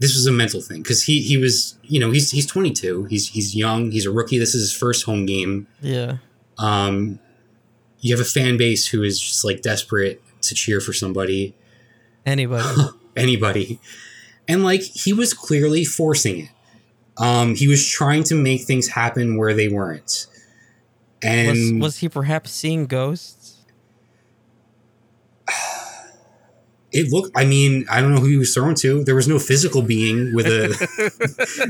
This 0.00 0.14
was 0.14 0.26
a 0.26 0.32
mental 0.32 0.60
thing 0.60 0.82
because 0.82 1.04
he 1.04 1.22
he 1.22 1.36
was 1.36 1.76
you 1.82 2.00
know 2.00 2.10
he's 2.10 2.30
he's 2.30 2.46
22 2.46 3.04
he's 3.04 3.28
he's 3.28 3.54
young. 3.54 3.90
He's 3.90 4.06
a 4.06 4.10
rookie. 4.10 4.38
This 4.38 4.54
is 4.54 4.70
his 4.70 4.72
first 4.72 5.04
home 5.04 5.26
game. 5.26 5.66
Yeah. 5.80 6.16
um 6.58 7.18
you 8.00 8.16
have 8.16 8.20
a 8.24 8.28
fan 8.28 8.56
base 8.56 8.86
who 8.86 9.02
is 9.02 9.20
just 9.20 9.44
like 9.44 9.60
desperate 9.60 10.22
to 10.42 10.54
cheer 10.54 10.80
for 10.80 10.94
somebody. 10.94 11.54
Anybody. 12.24 12.64
anybody. 13.16 13.78
And 14.48 14.64
like 14.64 14.80
he 14.80 15.12
was 15.12 15.34
clearly 15.34 15.84
forcing 15.84 16.40
it. 16.44 16.50
Um 17.18 17.54
he 17.54 17.68
was 17.68 17.86
trying 17.86 18.24
to 18.24 18.34
make 18.34 18.62
things 18.62 18.88
happen 18.88 19.36
where 19.36 19.52
they 19.52 19.68
weren't. 19.68 20.26
Was, 21.22 21.30
and 21.30 21.82
was 21.82 21.98
he 21.98 22.08
perhaps 22.08 22.50
seeing 22.50 22.86
ghosts? 22.86 23.39
It 26.92 27.12
looked 27.12 27.30
i 27.36 27.44
mean 27.44 27.84
i 27.90 28.00
don't 28.00 28.14
know 28.14 28.20
who 28.20 28.28
he 28.28 28.36
was 28.36 28.52
thrown 28.54 28.74
to. 28.76 29.04
There 29.04 29.14
was 29.14 29.28
no 29.28 29.38
physical 29.38 29.82
being 29.82 30.34
with 30.34 30.46
a 30.46 30.68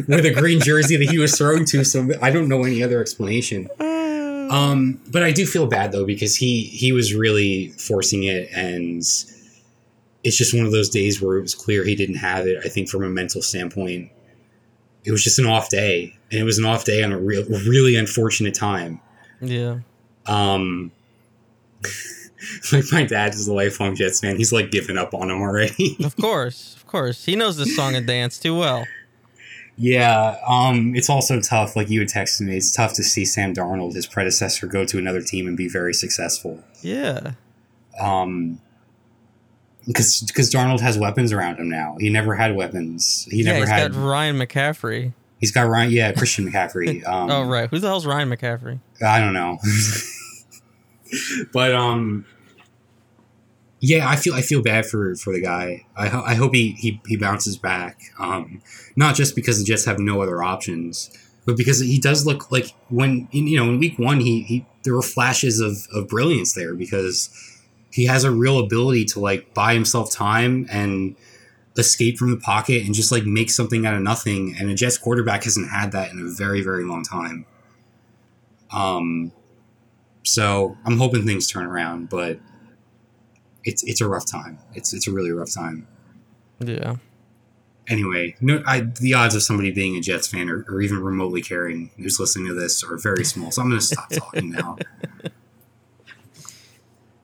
with 0.08 0.24
a 0.24 0.30
green 0.32 0.60
jersey 0.60 0.96
that 0.96 1.10
he 1.10 1.18
was 1.18 1.36
thrown 1.36 1.64
to 1.66 1.84
so 1.84 2.08
i 2.22 2.30
don't 2.30 2.48
know 2.48 2.64
any 2.64 2.82
other 2.82 3.00
explanation. 3.00 3.68
Um 4.50 5.00
but 5.10 5.22
i 5.22 5.30
do 5.30 5.46
feel 5.46 5.66
bad 5.66 5.92
though 5.92 6.04
because 6.06 6.36
he 6.36 6.64
he 6.64 6.92
was 6.92 7.14
really 7.14 7.68
forcing 7.78 8.24
it 8.24 8.48
and 8.52 8.98
it's 10.22 10.36
just 10.36 10.54
one 10.54 10.66
of 10.66 10.72
those 10.72 10.88
days 10.90 11.20
where 11.22 11.36
it 11.38 11.42
was 11.42 11.54
clear 11.54 11.84
he 11.84 11.94
didn't 11.94 12.16
have 12.16 12.46
it 12.46 12.58
i 12.64 12.68
think 12.68 12.88
from 12.88 13.04
a 13.04 13.08
mental 13.08 13.42
standpoint. 13.42 14.10
It 15.02 15.12
was 15.12 15.24
just 15.24 15.38
an 15.38 15.46
off 15.46 15.70
day 15.70 16.16
and 16.30 16.40
it 16.40 16.44
was 16.44 16.58
an 16.58 16.64
off 16.66 16.84
day 16.84 17.02
on 17.02 17.12
a 17.12 17.18
real 17.18 17.44
really 17.44 17.96
unfortunate 17.96 18.54
time. 18.54 19.00
Yeah. 19.40 19.78
um 20.26 20.92
like 22.72 22.84
my 22.92 23.04
dad 23.04 23.34
is 23.34 23.46
a 23.48 23.52
lifelong 23.52 23.94
Jets 23.94 24.20
fan. 24.20 24.36
He's 24.36 24.52
like 24.52 24.70
given 24.70 24.96
up 24.98 25.14
on 25.14 25.30
him 25.30 25.40
already. 25.40 25.96
Of 26.04 26.16
course, 26.16 26.76
of 26.76 26.86
course. 26.86 27.24
He 27.24 27.36
knows 27.36 27.56
this 27.56 27.74
song 27.76 27.94
and 27.94 28.06
dance 28.06 28.38
too 28.38 28.56
well. 28.58 28.86
yeah, 29.76 30.36
um, 30.46 30.94
it's 30.94 31.08
also 31.10 31.40
tough. 31.40 31.76
Like 31.76 31.88
you 31.90 32.00
had 32.00 32.08
texted 32.08 32.42
me, 32.42 32.56
it's 32.56 32.74
tough 32.74 32.94
to 32.94 33.02
see 33.02 33.24
Sam 33.24 33.54
Darnold, 33.54 33.94
his 33.94 34.06
predecessor, 34.06 34.66
go 34.66 34.84
to 34.84 34.98
another 34.98 35.20
team 35.22 35.46
and 35.46 35.56
be 35.56 35.68
very 35.68 35.94
successful. 35.94 36.62
Yeah. 36.82 37.32
Um, 38.00 38.60
because 39.86 40.22
because 40.22 40.50
Darnold 40.50 40.80
has 40.80 40.98
weapons 40.98 41.32
around 41.32 41.58
him 41.58 41.68
now. 41.68 41.96
He 41.98 42.10
never 42.10 42.34
had 42.34 42.54
weapons. 42.54 43.26
He 43.30 43.42
yeah, 43.42 43.52
never 43.52 43.60
he's 43.60 43.68
had. 43.68 43.92
got 43.92 44.00
Ryan 44.00 44.36
McCaffrey. 44.38 45.12
he's 45.38 45.50
got 45.52 45.62
Ryan. 45.62 45.90
Yeah, 45.90 46.12
Christian 46.12 46.50
McCaffrey. 46.50 47.02
Um, 47.06 47.30
oh 47.30 47.42
right, 47.44 47.68
who 47.68 47.78
the 47.78 47.88
hell's 47.88 48.06
Ryan 48.06 48.28
McCaffrey? 48.30 48.78
I 49.04 49.18
don't 49.20 49.32
know. 49.32 49.58
but 51.52 51.74
um 51.74 52.24
yeah, 53.80 54.08
I 54.08 54.16
feel 54.16 54.34
I 54.34 54.42
feel 54.42 54.62
bad 54.62 54.84
for 54.84 55.14
for 55.16 55.32
the 55.32 55.40
guy. 55.40 55.86
I, 55.96 56.08
ho- 56.08 56.22
I 56.24 56.34
hope 56.34 56.54
he, 56.54 56.72
he 56.72 57.00
he 57.06 57.16
bounces 57.16 57.56
back. 57.56 57.98
Um 58.18 58.60
not 58.94 59.14
just 59.14 59.34
because 59.34 59.58
the 59.58 59.64
Jets 59.64 59.86
have 59.86 59.98
no 59.98 60.20
other 60.22 60.42
options, 60.42 61.10
but 61.46 61.56
because 61.56 61.80
he 61.80 61.98
does 61.98 62.26
look 62.26 62.52
like 62.52 62.74
when 62.90 63.28
you 63.32 63.56
know 63.58 63.70
in 63.70 63.78
week 63.78 63.98
1 63.98 64.20
he, 64.20 64.42
he 64.42 64.66
there 64.84 64.94
were 64.94 65.02
flashes 65.02 65.60
of 65.60 65.86
of 65.94 66.08
brilliance 66.08 66.52
there 66.52 66.74
because 66.74 67.30
he 67.90 68.04
has 68.06 68.22
a 68.22 68.30
real 68.30 68.58
ability 68.58 69.04
to 69.06 69.20
like 69.20 69.52
buy 69.54 69.72
himself 69.72 70.12
time 70.12 70.66
and 70.70 71.16
escape 71.78 72.18
from 72.18 72.30
the 72.30 72.36
pocket 72.36 72.84
and 72.84 72.94
just 72.94 73.10
like 73.10 73.24
make 73.24 73.50
something 73.50 73.86
out 73.86 73.94
of 73.94 74.02
nothing 74.02 74.54
and 74.58 74.70
a 74.70 74.74
Jets 74.74 74.98
quarterback 74.98 75.44
hasn't 75.44 75.70
had 75.70 75.92
that 75.92 76.12
in 76.12 76.20
a 76.20 76.28
very 76.28 76.60
very 76.62 76.84
long 76.84 77.02
time. 77.02 77.46
Um 78.70 79.32
so 80.22 80.76
I'm 80.84 80.98
hoping 80.98 81.26
things 81.26 81.46
turn 81.46 81.66
around, 81.66 82.08
but 82.08 82.38
it's 83.64 83.82
it's 83.84 84.00
a 84.00 84.08
rough 84.08 84.26
time. 84.26 84.58
It's 84.74 84.92
it's 84.92 85.06
a 85.06 85.12
really 85.12 85.30
rough 85.30 85.52
time. 85.52 85.86
Yeah. 86.60 86.96
Anyway, 87.88 88.36
no, 88.40 88.62
I, 88.66 88.80
the 89.00 89.14
odds 89.14 89.34
of 89.34 89.42
somebody 89.42 89.72
being 89.72 89.96
a 89.96 90.00
Jets 90.00 90.28
fan 90.28 90.48
or, 90.48 90.64
or 90.68 90.80
even 90.80 91.02
remotely 91.02 91.42
caring 91.42 91.90
who's 91.96 92.20
listening 92.20 92.46
to 92.46 92.54
this 92.54 92.84
are 92.84 92.96
very 92.96 93.24
small. 93.24 93.50
So 93.50 93.62
I'm 93.62 93.68
going 93.68 93.80
to 93.80 93.84
stop 93.84 94.08
talking 94.10 94.50
now. 94.50 94.76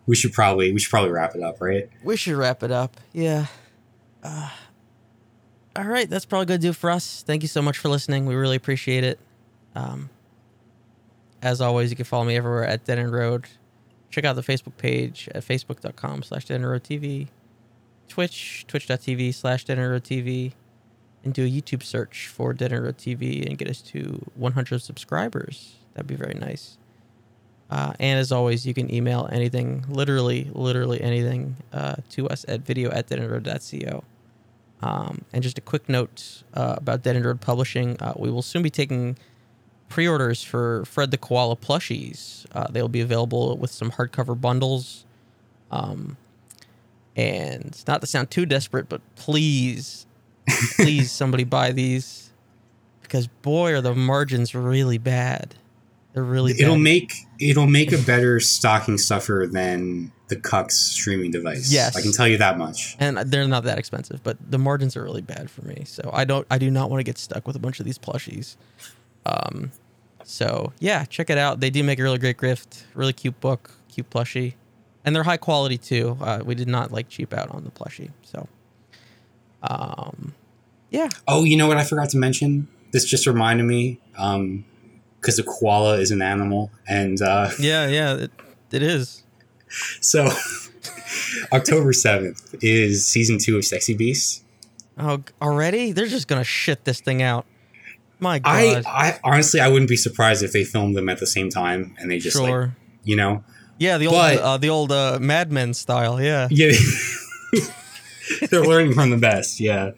We 0.06 0.16
should 0.16 0.32
probably 0.32 0.72
we 0.72 0.80
should 0.80 0.90
probably 0.90 1.10
wrap 1.10 1.36
it 1.36 1.42
up, 1.42 1.60
right? 1.60 1.88
We 2.02 2.16
should 2.16 2.34
wrap 2.34 2.62
it 2.62 2.72
up. 2.72 2.96
Yeah. 3.12 3.46
Uh, 4.22 4.50
all 5.76 5.84
right, 5.84 6.08
that's 6.08 6.24
probably 6.24 6.46
going 6.46 6.60
to 6.60 6.66
do 6.66 6.72
for 6.72 6.90
us. 6.90 7.22
Thank 7.22 7.42
you 7.42 7.48
so 7.48 7.62
much 7.62 7.78
for 7.78 7.88
listening. 7.88 8.26
We 8.26 8.34
really 8.34 8.56
appreciate 8.56 9.04
it. 9.04 9.20
Um, 9.74 10.08
as 11.46 11.60
always, 11.60 11.90
you 11.90 11.96
can 11.96 12.04
follow 12.04 12.24
me 12.24 12.36
everywhere 12.36 12.66
at 12.66 12.84
Dead 12.84 12.98
Road. 13.08 13.46
Check 14.10 14.24
out 14.24 14.34
the 14.34 14.42
Facebook 14.42 14.76
page 14.78 15.28
at 15.32 15.44
facebook.com 15.44 16.24
slash 16.24 16.44
Dead 16.46 16.60
Road 16.60 16.82
TV. 16.82 17.28
Twitch, 18.08 18.64
twitch.tv 18.66 19.32
slash 19.32 19.64
Dead 19.64 19.78
Road 19.78 20.02
TV. 20.02 20.52
And 21.22 21.32
do 21.32 21.44
a 21.44 21.48
YouTube 21.48 21.84
search 21.84 22.26
for 22.26 22.52
Dead 22.52 22.72
Road 22.72 22.98
TV 22.98 23.46
and 23.46 23.56
get 23.56 23.68
us 23.68 23.80
to 23.82 24.24
100 24.34 24.82
subscribers. 24.82 25.76
That'd 25.94 26.08
be 26.08 26.16
very 26.16 26.34
nice. 26.34 26.78
Uh, 27.70 27.92
and 28.00 28.18
as 28.18 28.32
always, 28.32 28.66
you 28.66 28.74
can 28.74 28.92
email 28.92 29.28
anything, 29.30 29.84
literally, 29.88 30.50
literally 30.52 31.00
anything, 31.00 31.56
uh, 31.72 31.96
to 32.10 32.28
us 32.28 32.44
at 32.48 32.62
video 32.62 32.90
at 32.90 33.06
deadendroad.co. 33.08 34.02
Um, 34.82 35.24
and 35.32 35.44
just 35.44 35.58
a 35.58 35.62
quick 35.62 35.88
note 35.88 36.42
uh, 36.54 36.74
about 36.78 37.02
Dead 37.02 37.14
End 37.14 37.24
Road 37.24 37.40
Publishing. 37.40 37.96
Uh, 38.00 38.14
we 38.16 38.30
will 38.30 38.42
soon 38.42 38.62
be 38.62 38.70
taking 38.70 39.16
pre-orders 39.88 40.42
for 40.42 40.84
Fred 40.84 41.10
the 41.10 41.18
Koala 41.18 41.56
plushies. 41.56 42.46
Uh, 42.52 42.66
they'll 42.70 42.88
be 42.88 43.00
available 43.00 43.56
with 43.56 43.70
some 43.70 43.92
hardcover 43.92 44.38
bundles. 44.38 45.04
Um, 45.70 46.16
and 47.16 47.82
not 47.86 48.00
to 48.02 48.06
sound 48.06 48.30
too 48.30 48.46
desperate, 48.46 48.88
but 48.88 49.00
please, 49.14 50.06
please, 50.76 51.10
somebody 51.10 51.44
buy 51.44 51.72
these 51.72 52.30
because 53.02 53.26
boy, 53.26 53.74
are 53.74 53.80
the 53.80 53.94
margins 53.94 54.54
really 54.54 54.98
bad. 54.98 55.54
They're 56.12 56.22
really. 56.22 56.52
It'll 56.58 56.78
make 56.78 57.12
it'll 57.38 57.66
make 57.66 57.92
a 57.92 57.98
better 57.98 58.40
stocking 58.40 58.98
stuffer 58.98 59.46
than 59.50 60.12
the 60.28 60.36
Cux 60.36 60.72
streaming 60.72 61.30
device. 61.30 61.70
Yes. 61.70 61.96
I 61.96 62.02
can 62.02 62.12
tell 62.12 62.26
you 62.26 62.38
that 62.38 62.58
much. 62.58 62.96
and 62.98 63.18
they're 63.18 63.46
not 63.46 63.64
that 63.64 63.78
expensive, 63.78 64.22
but 64.22 64.36
the 64.50 64.58
margins 64.58 64.96
are 64.96 65.04
really 65.04 65.22
bad 65.22 65.50
for 65.50 65.62
me. 65.62 65.84
So 65.84 66.10
I 66.12 66.24
don't, 66.24 66.46
I 66.50 66.58
do 66.58 66.70
not 66.70 66.90
want 66.90 67.00
to 67.00 67.04
get 67.04 67.18
stuck 67.18 67.46
with 67.46 67.54
a 67.54 67.58
bunch 67.58 67.80
of 67.80 67.86
these 67.86 67.98
plushies. 67.98 68.56
Um, 69.26 69.72
so 70.24 70.72
yeah, 70.78 71.04
check 71.04 71.30
it 71.30 71.38
out. 71.38 71.60
They 71.60 71.70
do 71.70 71.82
make 71.82 71.98
a 71.98 72.02
really 72.02 72.18
great 72.18 72.36
grift, 72.36 72.82
really 72.94 73.12
cute 73.12 73.40
book, 73.40 73.72
cute 73.88 74.08
plushie, 74.10 74.54
and 75.04 75.14
they're 75.14 75.22
high 75.24 75.36
quality 75.36 75.78
too. 75.78 76.16
Uh, 76.20 76.42
we 76.44 76.54
did 76.54 76.68
not 76.68 76.92
like 76.92 77.08
cheap 77.08 77.32
out 77.32 77.50
on 77.50 77.64
the 77.64 77.70
plushie. 77.70 78.10
So, 78.22 78.48
um, 79.62 80.34
yeah, 80.90 81.08
Oh, 81.26 81.44
you 81.44 81.56
know 81.56 81.66
what 81.66 81.76
I 81.76 81.84
forgot 81.84 82.10
to 82.10 82.16
mention? 82.18 82.68
This 82.92 83.04
just 83.04 83.26
reminded 83.26 83.64
me, 83.64 83.98
um, 84.16 84.64
because 85.20 85.38
a 85.38 85.42
koala 85.42 85.98
is 85.98 86.10
an 86.10 86.22
animal, 86.22 86.70
and 86.88 87.20
uh, 87.20 87.50
yeah, 87.60 87.86
yeah, 87.88 88.14
it, 88.14 88.30
it 88.72 88.82
is. 88.82 89.22
so 90.00 90.28
October 91.52 91.92
seventh 91.92 92.54
is 92.62 93.06
season 93.06 93.38
two 93.38 93.56
of 93.56 93.64
Sexy 93.64 93.94
Beasts. 93.94 94.42
Oh, 94.98 95.22
already? 95.42 95.92
They're 95.92 96.06
just 96.06 96.28
gonna 96.28 96.44
shit 96.44 96.84
this 96.84 97.00
thing 97.00 97.22
out. 97.22 97.44
My 98.18 98.40
I, 98.44 98.74
God. 98.74 98.84
I 98.86 99.18
honestly, 99.22 99.60
I 99.60 99.68
wouldn't 99.68 99.88
be 99.90 99.96
surprised 99.96 100.42
if 100.42 100.52
they 100.52 100.64
filmed 100.64 100.96
them 100.96 101.08
at 101.08 101.18
the 101.18 101.26
same 101.26 101.50
time 101.50 101.94
and 101.98 102.10
they 102.10 102.18
just 102.18 102.36
sure. 102.36 102.60
like, 102.62 102.70
you 103.04 103.16
know, 103.16 103.44
yeah, 103.78 103.98
the 103.98 104.06
old, 104.06 104.16
but- 104.16 104.38
uh, 104.38 104.56
the 104.56 104.70
old 104.70 104.90
uh, 104.92 105.18
Mad 105.20 105.52
Men 105.52 105.74
style. 105.74 106.20
Yeah. 106.20 106.48
yeah, 106.50 106.70
they're 108.50 108.64
learning 108.64 108.94
from 108.94 109.10
the 109.10 109.18
best. 109.18 109.60
Yeah, 109.60 109.90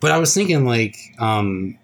but 0.00 0.10
I 0.10 0.18
was 0.18 0.32
thinking 0.32 0.64
like, 0.64 0.96
um, 1.18 1.78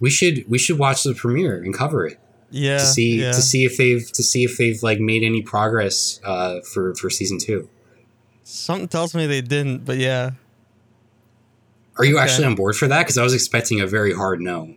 we 0.00 0.10
should 0.10 0.44
we 0.48 0.58
should 0.58 0.78
watch 0.78 1.04
the 1.04 1.14
premiere 1.14 1.62
and 1.62 1.72
cover 1.72 2.06
it 2.06 2.18
Yeah. 2.50 2.78
to 2.78 2.84
see 2.84 3.20
yeah. 3.20 3.32
to 3.32 3.40
see 3.40 3.64
if 3.64 3.76
they've 3.76 4.10
to 4.12 4.22
see 4.22 4.44
if 4.44 4.56
they've 4.58 4.82
like 4.82 4.98
made 5.00 5.22
any 5.22 5.42
progress 5.42 6.20
uh, 6.24 6.60
for 6.62 6.94
for 6.96 7.10
season 7.10 7.38
two. 7.38 7.68
Something 8.42 8.88
tells 8.88 9.14
me 9.14 9.26
they 9.26 9.40
didn't, 9.40 9.84
but 9.84 9.98
yeah. 9.98 10.32
Are 11.98 12.04
you 12.04 12.16
Okay. 12.16 12.24
actually 12.24 12.44
on 12.46 12.54
board 12.54 12.76
for 12.76 12.86
that? 12.88 13.04
Because 13.04 13.16
I 13.16 13.22
was 13.22 13.32
expecting 13.34 13.80
a 13.80 13.86
very 13.86 14.12
hard 14.12 14.40
no. 14.40 14.74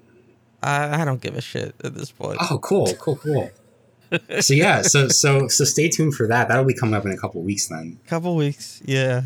I, 0.61 1.01
I 1.01 1.05
don't 1.05 1.21
give 1.21 1.35
a 1.35 1.41
shit 1.41 1.73
at 1.83 1.95
this 1.95 2.11
point. 2.11 2.37
Oh, 2.49 2.57
cool, 2.59 2.93
cool, 2.95 3.15
cool. 3.17 3.49
so 4.41 4.53
yeah, 4.53 4.81
so 4.81 5.07
so 5.07 5.47
so 5.47 5.63
stay 5.63 5.87
tuned 5.89 6.15
for 6.15 6.27
that. 6.27 6.47
That'll 6.47 6.65
be 6.65 6.73
coming 6.73 6.95
up 6.95 7.05
in 7.05 7.11
a 7.11 7.17
couple 7.17 7.41
weeks 7.41 7.67
then. 7.67 7.99
Couple 8.07 8.35
weeks, 8.35 8.81
yeah, 8.85 9.21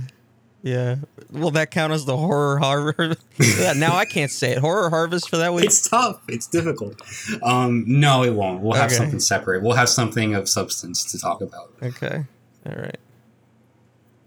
yeah. 0.62 0.98
Will 1.32 1.52
that 1.52 1.72
count 1.72 1.94
as 1.94 2.06
the 2.06 2.18
horror 2.18 2.60
harvest? 2.60 3.22
now 3.78 3.96
I 3.96 4.06
can't 4.06 4.30
say 4.30 4.52
it. 4.52 4.58
Horror 4.60 4.90
harvest 4.90 5.30
for 5.30 5.38
that 5.38 5.54
week. 5.54 5.66
It's 5.66 5.88
tough. 5.90 6.22
It's 6.28 6.48
difficult. 6.48 7.02
Um, 7.42 7.86
no, 7.88 8.24
it 8.24 8.32
won't. 8.36 8.62
We'll 8.62 8.74
have 8.74 8.88
Okay. 8.92 8.96
something 8.98 9.20
separate. 9.22 9.64
We'll 9.64 9.76
have 9.78 9.90
something 9.90 10.36
of 10.36 10.48
substance 10.50 11.10
to 11.12 11.20
talk 11.20 11.42
about. 11.42 11.72
Okay, 11.82 12.26
all 12.66 12.76
right. 12.76 12.98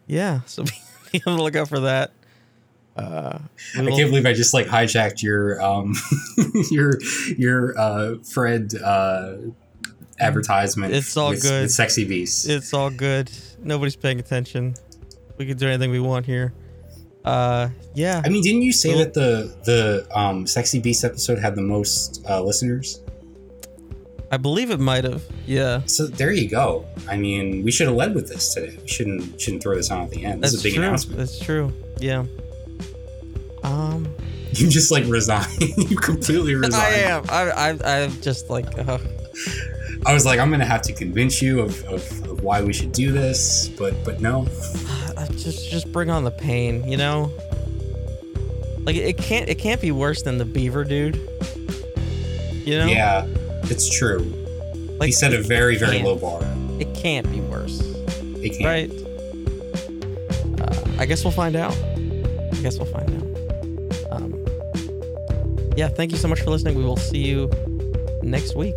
Yeah, 0.07 0.41
so 0.47 0.65
be 1.13 1.23
on 1.27 1.37
the 1.37 1.43
lookout 1.43 1.69
for 1.69 1.81
that. 1.81 2.13
Uh, 2.97 3.39
we 3.79 3.89
I 3.89 3.91
can't 3.91 4.09
believe 4.11 4.25
I 4.27 4.33
just 4.33 4.55
like 4.55 4.67
hijacked 4.67 5.23
your 5.23 5.61
um 5.61 5.95
your 6.71 6.99
your 7.37 7.79
uh 7.79 8.15
Fred 8.25 8.73
uh 8.83 9.37
advertisement. 10.19 10.95
It's 10.95 11.17
all 11.17 11.31
with, 11.31 11.43
good. 11.43 11.63
With 11.63 11.73
sexy 11.73 12.05
beast. 12.07 12.49
it's 12.49 12.73
all 12.73 12.91
good. 12.91 13.31
Nobody's 13.63 13.97
paying 13.97 14.19
attention. 14.19 14.75
We 15.37 15.47
can 15.47 15.59
do 15.59 15.69
anything 15.69 15.91
we 15.91 16.01
want 16.01 16.25
here. 16.25 16.55
Uh, 17.25 17.69
yeah. 17.95 18.23
I 18.25 18.29
mean, 18.29 18.43
didn't 18.43 18.63
you 18.63 18.73
say 18.73 18.91
Cool. 18.91 18.99
that 19.01 19.15
the 19.15 19.55
the 19.65 20.19
um 20.19 20.47
sexy 20.47 20.79
beast 20.79 21.05
episode 21.05 21.39
had 21.39 21.55
the 21.55 21.63
most 21.63 22.25
uh, 22.29 22.41
listeners? 22.43 23.01
I 24.31 24.39
believe 24.39 24.71
it 24.71 24.81
might 24.81 25.05
have. 25.05 25.23
Yeah. 25.47 25.83
So 25.87 26.07
there 26.07 26.33
you 26.33 26.49
go. 26.49 26.87
I 27.09 27.17
mean, 27.17 27.63
we 27.63 27.71
should 27.71 27.87
have 27.87 27.97
led 27.97 28.15
with 28.15 28.29
this 28.29 28.55
today. 28.55 28.77
We 28.81 28.89
shouldn't 28.89 29.41
shouldn't 29.41 29.63
throw 29.63 29.77
this 29.77 29.91
on 29.91 30.03
at 30.03 30.11
the 30.11 30.25
end. 30.25 30.43
This 30.43 30.53
That's 30.53 30.55
is 30.55 30.61
a 30.61 30.65
big 30.65 30.75
true. 30.75 30.83
announcement. 30.85 31.19
That's 31.19 31.39
true. 31.39 31.73
Yeah. 31.99 32.25
Um, 33.67 34.09
You 34.53 34.69
just 34.69 34.91
like 34.91 35.05
resign. 35.07 35.47
you 35.77 35.97
completely 35.97 36.55
resign. 36.55 36.81
I 36.81 36.89
am. 36.99 37.25
I, 37.29 37.51
I, 37.51 38.03
I'm 38.03 38.21
just 38.23 38.49
like, 38.49 38.67
uh, 38.79 38.99
I 40.07 40.15
was 40.15 40.25
like, 40.25 40.39
I'm 40.39 40.51
gonna 40.51 40.65
have 40.65 40.83
to 40.83 40.93
convince 40.93 41.43
you 41.43 41.61
of, 41.61 41.85
of, 41.87 42.29
of 42.31 42.43
why 42.43 42.63
we 42.63 42.73
should 42.73 42.93
do 42.93 43.11
this, 43.13 43.69
but 43.77 43.93
but 44.05 44.21
no. 44.21 44.47
Just, 45.33 45.69
just 45.71 45.93
bring 45.93 46.09
on 46.11 46.25
the 46.25 46.31
pain, 46.31 46.87
you 46.91 46.97
know. 46.97 47.31
Like 48.85 48.97
it 48.97 49.17
can't, 49.19 49.49
it 49.49 49.57
can't 49.59 49.81
be 49.81 49.91
worse 49.93 50.23
than 50.23 50.39
the 50.39 50.45
beaver 50.45 50.83
dude. 50.85 51.17
You 52.65 52.79
know. 52.79 52.87
Yeah, 52.87 53.27
it's 53.65 53.89
true. 53.89 54.21
Like 54.99 55.07
he 55.09 55.13
set 55.13 55.33
a 55.35 55.43
very 55.43 55.77
very 55.77 56.03
low 56.03 56.17
bar. 56.17 56.41
It 56.81 56.95
can't 56.95 57.31
be 57.31 57.41
worse, 57.41 57.81
It 58.43 58.59
can't. 58.59 58.65
right? 58.65 58.91
Uh, 60.61 61.01
I 61.01 61.07
guess 61.07 61.23
we'll 61.25 61.33
find 61.33 61.55
out. 61.57 61.77
I 61.77 62.59
guess 62.63 62.79
we'll 62.79 62.87
find 62.91 63.11
out. 63.23 63.26
Yeah. 65.77 65.89
Thank 65.89 66.11
you 66.11 66.19
so 66.19 66.29
much 66.29 66.41
for 66.41 66.51
listening. 66.51 66.77
We 66.77 66.85
will 66.85 66.97
see 66.97 67.19
you 67.19 67.51
next 68.23 68.57
week. 68.57 68.75